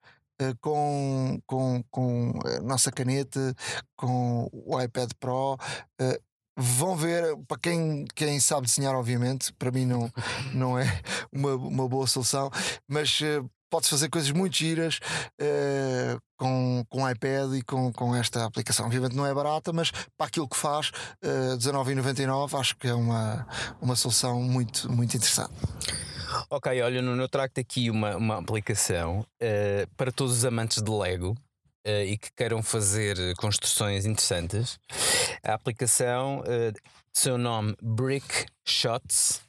com, 0.61 1.41
com, 1.47 1.83
com 1.89 2.39
a 2.45 2.59
nossa 2.61 2.91
caneta, 2.91 3.55
com 3.95 4.47
o 4.53 4.79
iPad 4.79 5.09
Pro. 5.19 5.57
Vão 6.59 6.95
ver, 6.95 7.37
para 7.47 7.59
quem, 7.59 8.05
quem 8.15 8.39
sabe 8.39 8.65
desenhar, 8.65 8.95
obviamente, 8.95 9.53
para 9.53 9.69
mim 9.69 9.85
não, 9.85 10.11
não 10.55 10.79
é 10.79 11.01
uma, 11.31 11.53
uma 11.53 11.87
boa 11.87 12.07
solução, 12.07 12.49
mas 12.87 13.21
uh, 13.21 13.47
pode 13.69 13.87
fazer 13.87 14.09
coisas 14.09 14.31
muito 14.31 14.55
giras 14.55 14.99
uh, 15.39 16.19
com, 16.35 16.83
com 16.89 17.09
iPad 17.09 17.53
e 17.53 17.61
com, 17.61 17.91
com 17.91 18.15
esta 18.15 18.45
aplicação. 18.45 18.85
Obviamente 18.85 19.15
não 19.15 19.25
é 19.25 19.33
barata, 19.33 19.71
mas 19.71 19.91
para 20.17 20.27
aquilo 20.27 20.47
que 20.47 20.57
faz, 20.57 20.89
uh, 21.23 21.53
eh, 21.53 21.57
19,99 21.57 22.59
acho 22.59 22.75
que 22.75 22.87
é 22.87 22.93
uma, 22.93 23.47
uma 23.81 23.95
solução 23.95 24.41
muito, 24.41 24.91
muito 24.91 25.15
interessante. 25.15 25.53
Ok, 26.49 26.81
olha, 26.81 26.99
eu 26.99 27.29
trago-te 27.29 27.61
aqui 27.61 27.89
uma, 27.89 28.15
uma 28.17 28.39
aplicação 28.39 29.19
uh, 29.19 29.95
para 29.95 30.11
todos 30.11 30.37
os 30.37 30.45
amantes 30.45 30.81
de 30.81 30.91
Lego 30.91 31.35
uh, 31.87 32.03
e 32.05 32.17
que 32.17 32.29
queiram 32.35 32.61
fazer 32.61 33.17
construções 33.37 34.05
interessantes, 34.05 34.77
a 35.41 35.53
aplicação, 35.53 36.41
uh, 36.41 36.73
seu 37.13 37.37
nome 37.37 37.75
Brick 37.81 38.45
Shots, 38.65 39.41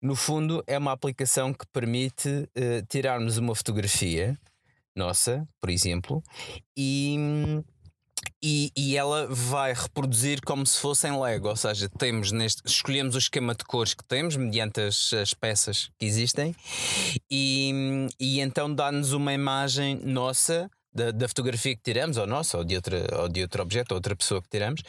no 0.00 0.16
fundo 0.16 0.62
é 0.66 0.78
uma 0.78 0.92
aplicação 0.92 1.52
que 1.52 1.66
permite 1.72 2.28
uh, 2.28 2.86
tirarmos 2.88 3.36
uma 3.36 3.54
fotografia 3.54 4.38
nossa, 4.96 5.46
por 5.60 5.70
exemplo, 5.70 6.22
e. 6.76 7.16
E, 8.42 8.70
e, 8.76 8.96
ela 8.96 9.26
vai 9.28 9.72
reproduzir 9.72 10.40
como 10.44 10.64
se 10.64 10.78
fossem 10.78 11.18
Lego, 11.20 11.48
ou 11.48 11.56
seja, 11.56 11.88
temos 11.88 12.30
neste, 12.30 12.62
escolhemos 12.64 13.14
o 13.14 13.18
esquema 13.18 13.54
de 13.54 13.64
cores 13.64 13.94
que 13.94 14.04
temos 14.04 14.36
mediante 14.36 14.80
as, 14.80 15.12
as 15.12 15.34
peças 15.34 15.88
que 15.98 16.06
existem, 16.06 16.54
e, 17.30 18.08
e 18.18 18.40
então 18.40 18.72
dá-nos 18.72 19.12
uma 19.12 19.32
imagem 19.32 20.00
nossa 20.04 20.70
da, 20.92 21.10
da, 21.10 21.28
fotografia 21.28 21.76
que 21.76 21.82
tiramos, 21.82 22.16
ou 22.16 22.26
nossa, 22.26 22.58
ou 22.58 22.64
de, 22.64 22.76
outra, 22.76 23.06
ou 23.20 23.28
de 23.28 23.42
outro 23.42 23.62
objeto, 23.62 23.92
ou 23.92 23.96
outra 23.96 24.16
pessoa 24.16 24.42
que 24.42 24.48
tiramos, 24.48 24.82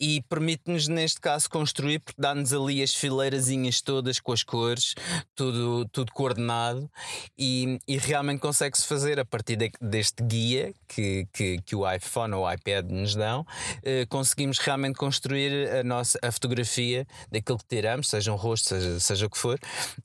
e 0.00 0.22
permite-nos, 0.28 0.88
neste 0.88 1.20
caso, 1.20 1.48
construir, 1.48 2.00
porque 2.00 2.20
dá-nos 2.20 2.52
ali 2.52 2.82
as 2.82 2.94
fileirazinhas 2.94 3.80
todas 3.80 4.18
com 4.18 4.32
as 4.32 4.42
cores, 4.42 4.94
tudo, 5.34 5.86
tudo 5.90 6.12
coordenado, 6.12 6.90
e, 7.38 7.78
e 7.86 7.98
realmente 7.98 8.40
consegue-se 8.40 8.86
fazer 8.86 9.20
a 9.20 9.24
partir 9.24 9.56
de, 9.56 9.70
deste 9.80 10.22
guia 10.22 10.74
que, 10.88 11.26
que, 11.32 11.60
que, 11.62 11.76
o 11.76 11.90
iPhone 11.90 12.34
ou 12.34 12.44
o 12.44 12.52
iPad 12.52 12.90
nos 12.90 13.14
dão, 13.14 13.46
eh, 13.82 14.06
conseguimos 14.06 14.58
realmente 14.58 14.96
construir 14.96 15.68
a 15.70 15.82
nossa 15.82 16.18
a 16.22 16.30
fotografia 16.30 17.06
daquilo 17.30 17.58
que 17.58 17.66
tiramos, 17.66 18.08
seja 18.08 18.32
um 18.32 18.36
rosto, 18.36 18.68
seja, 18.68 19.00
seja 19.00 19.26
o 19.26 19.30
que 19.30 19.38
for, 19.38 19.58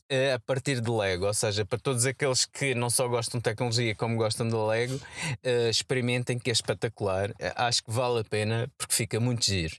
eh, 0.09 0.33
a 0.33 0.39
partir 0.39 0.81
de 0.81 0.89
Lego. 0.89 1.25
Ou 1.25 1.33
seja, 1.33 1.65
para 1.65 1.77
todos 1.79 2.05
aqueles 2.05 2.45
que 2.45 2.73
não 2.73 2.89
só 2.89 3.07
gostam 3.07 3.39
de 3.39 3.43
tecnologia 3.43 3.95
como 3.95 4.17
gostam 4.17 4.47
de 4.47 4.55
Lego, 4.55 4.99
uh, 5.45 5.69
experimentem 5.69 6.37
que 6.37 6.49
é 6.49 6.53
espetacular. 6.53 7.31
Uh, 7.31 7.53
acho 7.55 7.83
que 7.83 7.91
vale 7.91 8.19
a 8.19 8.23
pena 8.23 8.67
porque 8.77 8.93
fica 8.93 9.19
muito 9.19 9.45
giro. 9.45 9.75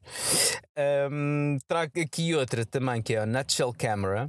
Um, 1.11 1.59
trago 1.67 2.01
aqui 2.01 2.35
outra 2.35 2.65
também 2.65 3.03
que 3.03 3.15
é 3.15 3.19
a 3.19 3.27
Nutshell 3.27 3.73
Camera. 3.77 4.29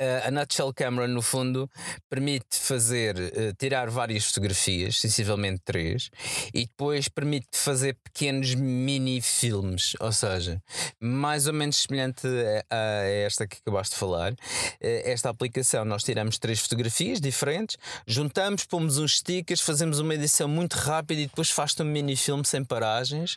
Uh, 0.00 0.26
a 0.26 0.30
Nutshell 0.32 0.74
Camera, 0.74 1.06
no 1.06 1.22
fundo, 1.22 1.70
permite 2.10 2.58
fazer, 2.58 3.14
uh, 3.16 3.54
tirar 3.56 3.88
várias 3.88 4.24
fotografias, 4.24 4.98
sensivelmente 4.98 5.60
três, 5.64 6.10
e 6.52 6.66
depois 6.66 7.08
permite 7.08 7.46
fazer 7.52 7.96
pequenos 8.02 8.56
mini 8.56 9.20
filmes, 9.20 9.94
ou 10.00 10.10
seja, 10.10 10.60
mais 10.98 11.46
ou 11.46 11.52
menos 11.52 11.76
semelhante 11.76 12.26
a, 12.68 12.76
a 12.76 13.04
esta 13.04 13.46
que 13.46 13.58
acabaste 13.58 13.94
de 13.94 14.00
falar. 14.00 14.32
Uh, 14.32 14.36
esta 14.80 15.30
aplicação, 15.30 15.84
nós 15.84 16.02
tiramos 16.02 16.38
três 16.38 16.58
fotografias 16.58 17.20
diferentes, 17.20 17.76
juntamos, 18.04 18.64
pomos 18.64 18.98
uns 18.98 19.18
stickers, 19.18 19.60
fazemos 19.60 20.00
uma 20.00 20.14
edição 20.14 20.48
muito 20.48 20.74
rápida 20.74 21.20
e 21.20 21.26
depois 21.26 21.50
faz-te 21.50 21.82
um 21.82 21.86
mini 21.86 22.16
filme 22.16 22.44
sem 22.44 22.64
paragens, 22.64 23.36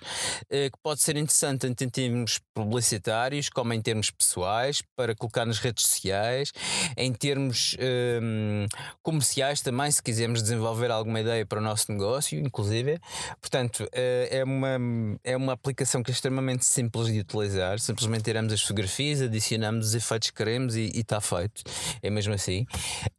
que 0.49 0.77
pode 0.81 1.01
ser 1.01 1.17
interessante 1.17 1.61
tanto 1.61 1.84
em 1.84 1.89
termos 1.89 2.39
publicitários 2.53 3.49
como 3.49 3.73
em 3.73 3.81
termos 3.81 4.09
pessoais, 4.09 4.81
para 4.95 5.15
colocar 5.15 5.45
nas 5.45 5.59
redes 5.59 5.85
sociais 5.85 6.47
em 6.95 7.14
termos 7.14 7.76
hum, 8.22 8.65
comerciais 9.02 9.61
também, 9.61 9.90
se 9.91 10.02
quisermos 10.02 10.41
desenvolver 10.41 10.91
alguma 10.91 11.22
ideia 11.22 11.45
para 11.45 11.60
o 11.60 11.61
nosso 11.61 11.91
negócio, 11.91 12.40
inclusive. 12.40 12.99
Portanto, 13.41 13.88
eh, 13.91 14.30
é 14.32 14.44
uma, 14.44 14.78
é 15.24 15.36
uma 15.36 15.53
aplicação 15.53 16.03
que 16.03 16.11
é 16.11 16.14
extremamente 16.14 16.65
simples 16.65 17.07
de 17.07 17.19
utilizar. 17.19 17.80
Simplesmente 17.80 18.24
tiramos 18.24 18.53
as 18.53 18.61
fotografias, 18.61 19.22
adicionamos 19.22 19.88
os 19.88 19.95
efeitos 19.95 20.30
que 20.30 20.38
queremos 20.38 20.76
e 20.76 20.91
está 20.94 21.22
feito. 21.22 21.64
É 22.02 22.10
mesmo 22.10 22.34
assim. 22.34 22.65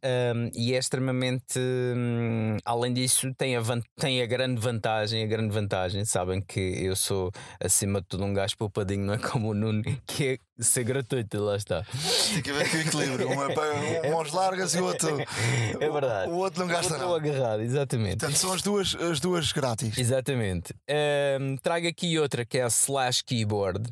Um, 0.03 0.49
e 0.53 0.73
é 0.73 0.77
extremamente. 0.77 1.57
Hum, 1.59 2.57
além 2.65 2.93
disso, 2.93 3.33
tem 3.35 3.55
a, 3.55 3.61
tem 3.97 4.21
a 4.21 4.25
grande 4.25 4.61
vantagem, 4.61 5.23
a 5.23 5.27
grande 5.27 5.53
vantagem, 5.53 6.05
sabem 6.05 6.41
que 6.41 6.59
eu 6.59 6.95
sou 6.95 7.31
acima 7.59 8.01
de 8.01 8.07
tudo 8.07 8.23
um 8.23 8.33
gajo 8.33 8.57
poupadinho, 8.57 9.05
não 9.05 9.13
é 9.13 9.17
como 9.17 9.49
o 9.49 9.53
Nuno, 9.53 9.83
que 10.07 10.27
é 10.27 10.37
ser 10.59 10.83
gratuito, 10.83 11.39
lá 11.39 11.55
está. 11.55 11.85
Tem 12.33 12.41
que 12.41 12.49
haver 12.51 12.87
equilíbrio. 12.87 13.29
Um 13.29 13.43
é 13.43 13.53
para 13.53 14.09
mãos 14.11 14.31
largas 14.31 14.73
e 14.75 14.81
o 14.81 14.85
outro. 14.85 15.17
É 15.79 15.89
verdade. 15.89 16.31
O 16.31 16.35
outro 16.35 16.59
não 16.61 16.67
gasta 16.67 16.97
nada. 16.97 17.15
agarrado, 17.15 17.61
exatamente. 17.61 18.17
Portanto, 18.17 18.37
são 18.37 18.53
as 18.53 18.61
duas, 18.61 18.95
as 18.95 19.19
duas 19.19 19.51
grátis. 19.51 19.97
Exatamente. 19.97 20.73
Um, 21.39 21.55
trago 21.57 21.87
aqui 21.87 22.19
outra 22.19 22.45
que 22.45 22.57
é 22.57 22.63
a 22.63 22.67
Slash 22.67 23.23
Keyboard. 23.23 23.89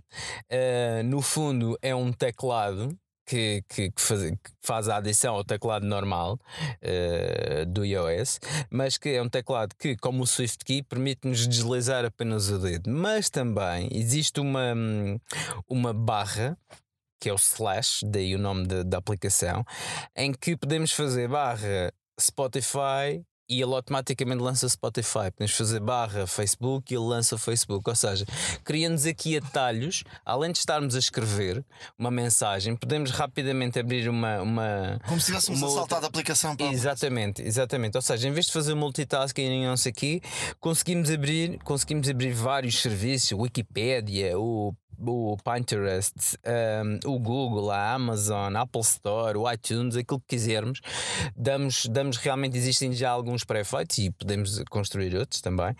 Uh, 0.51 1.03
no 1.05 1.21
fundo, 1.21 1.77
é 1.81 1.95
um 1.95 2.11
teclado 2.11 2.95
que, 3.27 3.61
que, 3.67 3.91
que, 3.91 4.01
faz, 4.01 4.21
que, 4.21 4.51
faz, 4.61 4.89
a 4.89 4.97
adição 4.97 5.35
ao 5.35 5.43
teclado 5.43 5.85
normal 5.85 6.39
uh, 6.81 7.65
do 7.67 7.85
iOS, 7.85 8.39
mas 8.71 8.97
que 8.97 9.09
é 9.09 9.21
um 9.21 9.27
teclado 9.27 9.75
que, 9.77 9.97
como 9.97 10.23
o 10.23 10.27
SwiftKey, 10.27 10.81
permite-nos 10.81 11.45
deslizar 11.45 12.05
apenas 12.05 12.49
o 12.49 12.57
dedo. 12.57 12.89
Mas 12.89 13.29
também 13.29 13.89
existe 13.91 14.39
uma, 14.39 14.73
uma 15.67 15.93
barra 15.93 16.57
que 17.19 17.29
é 17.29 17.33
o 17.33 17.35
slash, 17.35 18.05
daí 18.05 18.35
o 18.35 18.39
nome 18.39 18.67
da 18.83 18.99
aplicação, 18.99 19.65
em 20.15 20.31
que 20.31 20.55
podemos 20.55 20.91
fazer 20.91 21.27
barra 21.27 21.91
Spotify 22.19 23.25
e 23.49 23.61
ele 23.61 23.73
automaticamente 23.73 24.41
lança 24.41 24.67
Spotify. 24.67 25.31
Podemos 25.31 25.53
fazer 25.53 25.79
barra 25.79 26.27
Facebook 26.27 26.93
e 26.93 26.97
ele 26.97 27.05
lança 27.05 27.35
o 27.35 27.37
Facebook. 27.37 27.89
Ou 27.89 27.95
seja, 27.95 28.25
cria-nos 28.63 29.05
aqui 29.05 29.37
atalhos, 29.37 30.03
além 30.25 30.51
de 30.51 30.59
estarmos 30.59 30.95
a 30.95 30.99
escrever 30.99 31.63
uma 31.97 32.11
mensagem, 32.11 32.75
podemos 32.75 33.11
rapidamente 33.11 33.79
abrir 33.79 34.09
uma. 34.09 34.41
uma 34.41 34.99
Como 35.07 35.19
se 35.19 35.27
tivéssemos 35.27 35.63
a 35.63 35.69
saltar 35.69 36.01
da 36.01 36.07
aplicação 36.07 36.55
para 36.55 36.67
Exatamente, 36.67 37.41
exatamente. 37.41 37.95
Ou 37.95 38.01
seja, 38.01 38.27
em 38.27 38.31
vez 38.31 38.47
de 38.47 38.51
fazer 38.51 38.73
multitasking 38.73 39.63
e 39.63 39.65
não 39.65 39.77
sei 39.77 39.91
aqui, 39.91 40.21
conseguimos 40.59 41.09
abrir, 41.09 41.59
conseguimos 41.63 42.09
abrir 42.09 42.33
vários 42.33 42.81
serviços, 42.81 43.31
Wikipedia, 43.31 44.37
o 44.37 44.73
o 44.99 45.37
Pinterest, 45.37 46.37
um, 46.45 47.11
o 47.11 47.19
Google, 47.19 47.71
a 47.71 47.93
Amazon, 47.93 48.55
a 48.55 48.61
Apple 48.61 48.81
Store, 48.81 49.37
o 49.37 49.51
iTunes, 49.51 49.95
aquilo 49.95 50.19
que 50.19 50.35
quisermos, 50.35 50.81
damos, 51.35 51.85
damos 51.87 52.17
realmente 52.17 52.57
existem 52.57 52.91
já 52.93 53.09
alguns 53.09 53.43
pré-feitos 53.43 53.97
e 53.97 54.11
podemos 54.11 54.63
construir 54.69 55.15
outros 55.15 55.41
também. 55.41 55.75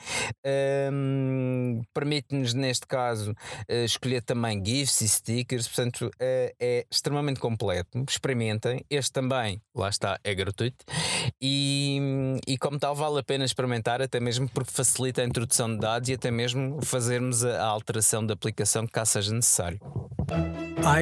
Um, 0.91 1.81
Permite-nos, 1.94 2.53
neste 2.53 2.85
caso, 2.88 3.31
uh, 3.31 3.85
escolher 3.85 4.22
também 4.22 4.64
GIFs 4.64 5.02
e 5.02 5.10
stickers, 5.10 5.68
portanto, 5.68 6.07
uh, 6.07 6.56
é 6.60 6.85
extremamente 6.91 7.39
completo. 7.39 8.03
Experimentem. 8.07 8.84
Este 8.89 9.11
também, 9.11 9.61
lá 9.76 9.89
está, 9.89 10.19
é 10.23 10.34
gratuito 10.34 10.85
e, 11.41 11.99
e 12.48 12.57
como 12.57 12.80
tal, 12.80 12.95
vale 12.95 13.19
a 13.19 13.23
pena 13.23 13.45
experimentar, 13.45 14.02
até 14.02 14.19
mesmo 14.19 14.49
porque 14.49 14.72
facilita 14.72 15.22
a 15.22 15.26
introdução 15.26 15.69
de 15.73 15.80
dados 15.80 16.10
e 16.10 16.14
até 16.14 16.31
mesmo 16.31 16.84
fazermos 16.84 17.44
a 17.44 17.65
alteração 17.65 18.26
da 18.26 18.34
aplicação 18.34 18.88
caso 18.88 19.07
seja 19.08 19.34
necessário. 19.34 19.80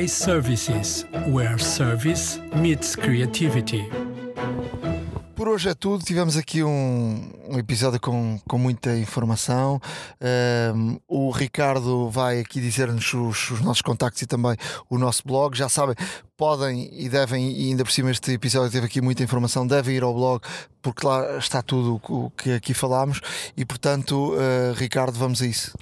iServices, 0.02 1.06
where 1.28 1.62
service 1.62 2.40
meets 2.56 2.96
creativity. 2.96 3.90
Por 5.36 5.50
hoje 5.50 5.70
é 5.70 5.74
tudo. 5.74 6.04
Tivemos 6.04 6.38
aqui 6.38 6.64
um, 6.64 7.30
um 7.50 7.60
episódio 7.60 8.00
com, 8.00 8.40
com 8.48 8.58
muita 8.58 8.98
informação. 8.98 9.82
Um, 10.74 10.98
o 11.08 11.30
Ricardo 11.30 12.10
vai 12.10 12.40
aqui 12.40 12.62
dizer-nos 12.62 13.14
os, 13.14 13.52
os, 13.52 13.62
nossos 13.62 13.82
contactos 13.82 14.22
e 14.22 14.26
também 14.26 14.56
o 14.90 14.98
nosso 14.98 15.24
blog. 15.26 15.58
Já 15.58 15.68
sabem, 15.68 15.94
podem 16.38 16.90
e 16.92 17.10
devem, 17.10 17.52
e 17.52 17.70
ainda 17.70 17.84
por 17.84 17.92
cima 17.92 18.12
este 18.12 18.32
episódio 18.32 18.72
teve 18.72 18.86
aqui 18.86 19.02
muita 19.02 19.24
informação, 19.24 19.68
devem 19.68 19.98
ir 19.98 20.04
ao 20.04 20.14
blog 20.14 20.42
porque 20.82 21.06
lá 21.06 21.38
está 21.38 21.62
tudo 21.62 22.02
o 22.08 22.30
que 22.32 22.54
aqui 22.54 22.74
falámos. 22.74 23.20
E 23.58 23.66
portanto, 23.66 24.34
uh, 24.34 24.74
Ricardo, 24.76 25.18
vamos 25.20 25.42
a 25.42 25.46
isso. 25.46 25.78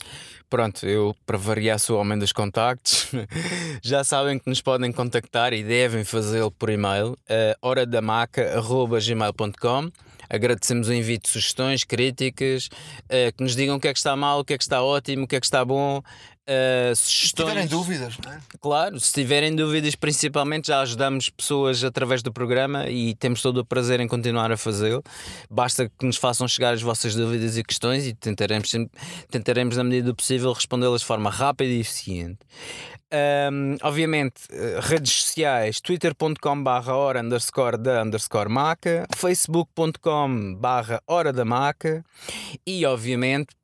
Pronto, 0.53 0.85
eu 0.85 1.15
para 1.25 1.35
variar 1.35 1.79
sou 1.79 1.97
o 1.97 1.99
homem 1.99 2.15
dos 2.15 2.31
contactos. 2.31 3.09
Já 3.81 4.03
sabem 4.03 4.37
que 4.37 4.47
nos 4.47 4.61
podem 4.61 4.91
contactar 4.91 5.51
e 5.51 5.63
devem 5.63 6.03
fazê-lo 6.03 6.51
por 6.51 6.69
e-mail, 6.69 7.13
uh, 7.13 7.17
horadamaca.gmail.com 7.59 9.89
Agradecemos 10.29 10.89
o 10.89 10.93
envite 10.93 11.23
de 11.23 11.29
sugestões, 11.29 11.83
críticas, 11.83 12.67
uh, 12.67 13.35
que 13.35 13.43
nos 13.43 13.55
digam 13.55 13.77
o 13.77 13.79
que 13.79 13.87
é 13.87 13.93
que 13.93 13.97
está 13.97 14.15
mal, 14.15 14.41
o 14.41 14.45
que 14.45 14.53
é 14.53 14.57
que 14.57 14.63
está 14.63 14.83
ótimo, 14.83 15.25
o 15.25 15.27
que 15.27 15.35
é 15.35 15.39
que 15.39 15.45
está 15.45 15.65
bom, 15.65 16.03
Uh, 16.45 16.93
sugestões. 16.93 17.47
Se 17.47 17.53
tiverem 17.53 17.67
dúvidas, 17.67 18.17
não 18.17 18.33
é? 18.33 18.39
Claro, 18.59 18.99
se 18.99 19.13
tiverem 19.13 19.55
dúvidas, 19.55 19.95
principalmente 19.95 20.67
já 20.67 20.81
ajudamos 20.81 21.29
pessoas 21.29 21.81
através 21.85 22.21
do 22.21 22.33
programa 22.33 22.89
e 22.89 23.15
temos 23.15 23.41
todo 23.41 23.59
o 23.59 23.65
prazer 23.65 24.01
em 24.01 24.07
continuar 24.09 24.51
a 24.51 24.57
fazê-lo. 24.57 25.01
Basta 25.49 25.87
que 25.87 26.05
nos 26.05 26.17
façam 26.17 26.45
chegar 26.45 26.73
as 26.73 26.81
vossas 26.81 27.15
dúvidas 27.15 27.57
e 27.57 27.63
questões 27.63 28.05
e 28.05 28.13
tentaremos, 28.13 28.71
tentaremos 29.31 29.77
na 29.77 29.85
medida 29.85 30.07
do 30.07 30.15
possível, 30.15 30.51
respondê-las 30.51 30.99
de 30.99 31.07
forma 31.07 31.29
rápida 31.29 31.71
e 31.71 31.79
eficiente. 31.79 32.39
Um, 33.13 33.77
obviamente, 33.83 34.41
eh, 34.49 34.79
redes 34.81 35.13
sociais, 35.13 35.79
twitter.com 35.79 36.63
barra 36.63 36.95
hora 36.95 37.21
underscore 37.21 37.77
da 37.77 38.01
underscore 38.01 38.49
maca, 38.49 39.05
facebook.com 39.15 40.55
barra 40.55 40.99
hora 41.05 41.31
da 41.31 41.45
maca 41.45 42.03
e, 42.65 42.83
obviamente, 42.87 43.55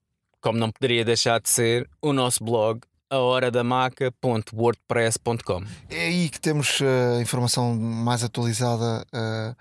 como 0.41 0.57
não 0.57 0.71
poderia 0.71 1.03
deixar 1.03 1.39
de 1.39 1.49
ser, 1.49 1.89
o 2.01 2.13
nosso 2.13 2.43
blog 2.43 2.81
ahoradamaca.wordpress.com 3.09 5.63
É 5.89 6.05
aí 6.05 6.29
que 6.29 6.39
temos 6.39 6.79
eh, 6.81 7.17
a 7.17 7.21
informação 7.21 7.75
mais 7.75 8.23
atualizada 8.23 9.03
uh, 9.11 9.55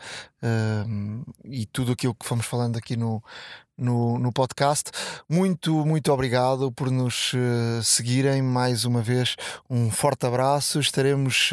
uh, 0.45 1.25
e 1.45 1.65
tudo 1.67 1.93
aquilo 1.93 2.15
que 2.15 2.27
fomos 2.27 2.45
falando 2.45 2.77
aqui 2.77 2.95
no, 2.95 3.25
no, 3.77 4.19
no 4.19 4.31
podcast. 4.33 4.91
Muito, 5.29 5.85
muito 5.87 6.13
obrigado 6.13 6.71
por 6.73 6.91
nos 6.91 7.33
uh, 7.33 7.83
seguirem 7.83 8.43
mais 8.43 8.85
uma 8.85 9.01
vez. 9.01 9.35
Um 9.71 9.91
forte 9.91 10.27
abraço. 10.27 10.79
Estaremos 10.79 11.51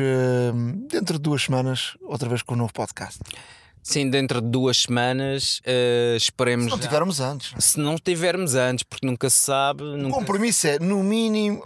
dentro 0.90 1.16
de 1.16 1.22
duas 1.22 1.44
semanas 1.44 1.96
outra 2.02 2.28
vez 2.28 2.42
com 2.42 2.56
um 2.56 2.58
novo 2.58 2.74
podcast. 2.74 3.22
Sim, 3.86 4.10
dentro 4.10 4.42
de 4.42 4.48
duas 4.50 4.78
semanas 4.78 5.60
uh, 5.60 6.18
esperemos. 6.18 6.66
Se 6.66 6.72
não 6.72 6.80
tivermos 6.80 7.20
antes. 7.20 7.54
Se 7.64 7.80
não 7.80 7.96
tivermos 7.98 8.56
antes, 8.56 8.84
porque 8.84 9.06
nunca 9.06 9.30
se 9.30 9.38
sabe. 9.38 9.84
Nunca... 9.84 10.08
O 10.08 10.20
compromisso 10.20 10.66
é, 10.66 10.80
no 10.80 11.04
mínimo, 11.04 11.64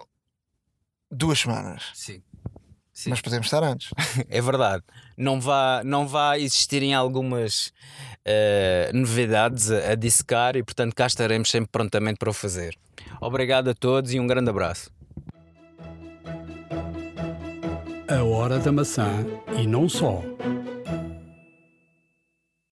duas 1.09 1.39
semanas. 1.39 1.83
Sim. 1.93 2.21
Sim. 2.91 3.11
Mas 3.11 3.21
podemos 3.21 3.47
estar 3.47 3.63
antes. 3.63 3.91
é 4.27 4.41
verdade. 4.41 4.83
Não 5.15 5.39
vai, 5.39 5.81
não 5.85 6.05
vai 6.05 6.41
existirem 6.41 6.93
algumas 6.93 7.67
uh, 8.27 8.93
novidades 8.93 9.71
a, 9.71 9.93
a 9.93 9.95
dissecar 9.95 10.57
e, 10.57 10.61
portanto, 10.61 10.93
cá 10.93 11.07
estaremos 11.07 11.49
sempre 11.49 11.69
prontamente 11.71 12.17
para 12.17 12.29
o 12.29 12.33
fazer. 12.33 12.77
Obrigado 13.21 13.69
a 13.69 13.73
todos 13.73 14.13
e 14.13 14.19
um 14.19 14.27
grande 14.27 14.49
abraço. 14.49 14.91
A 18.09 18.23
Hora 18.25 18.59
da 18.59 18.73
Maçã 18.73 19.25
e 19.57 19.65
não 19.65 19.87
só. 19.87 20.21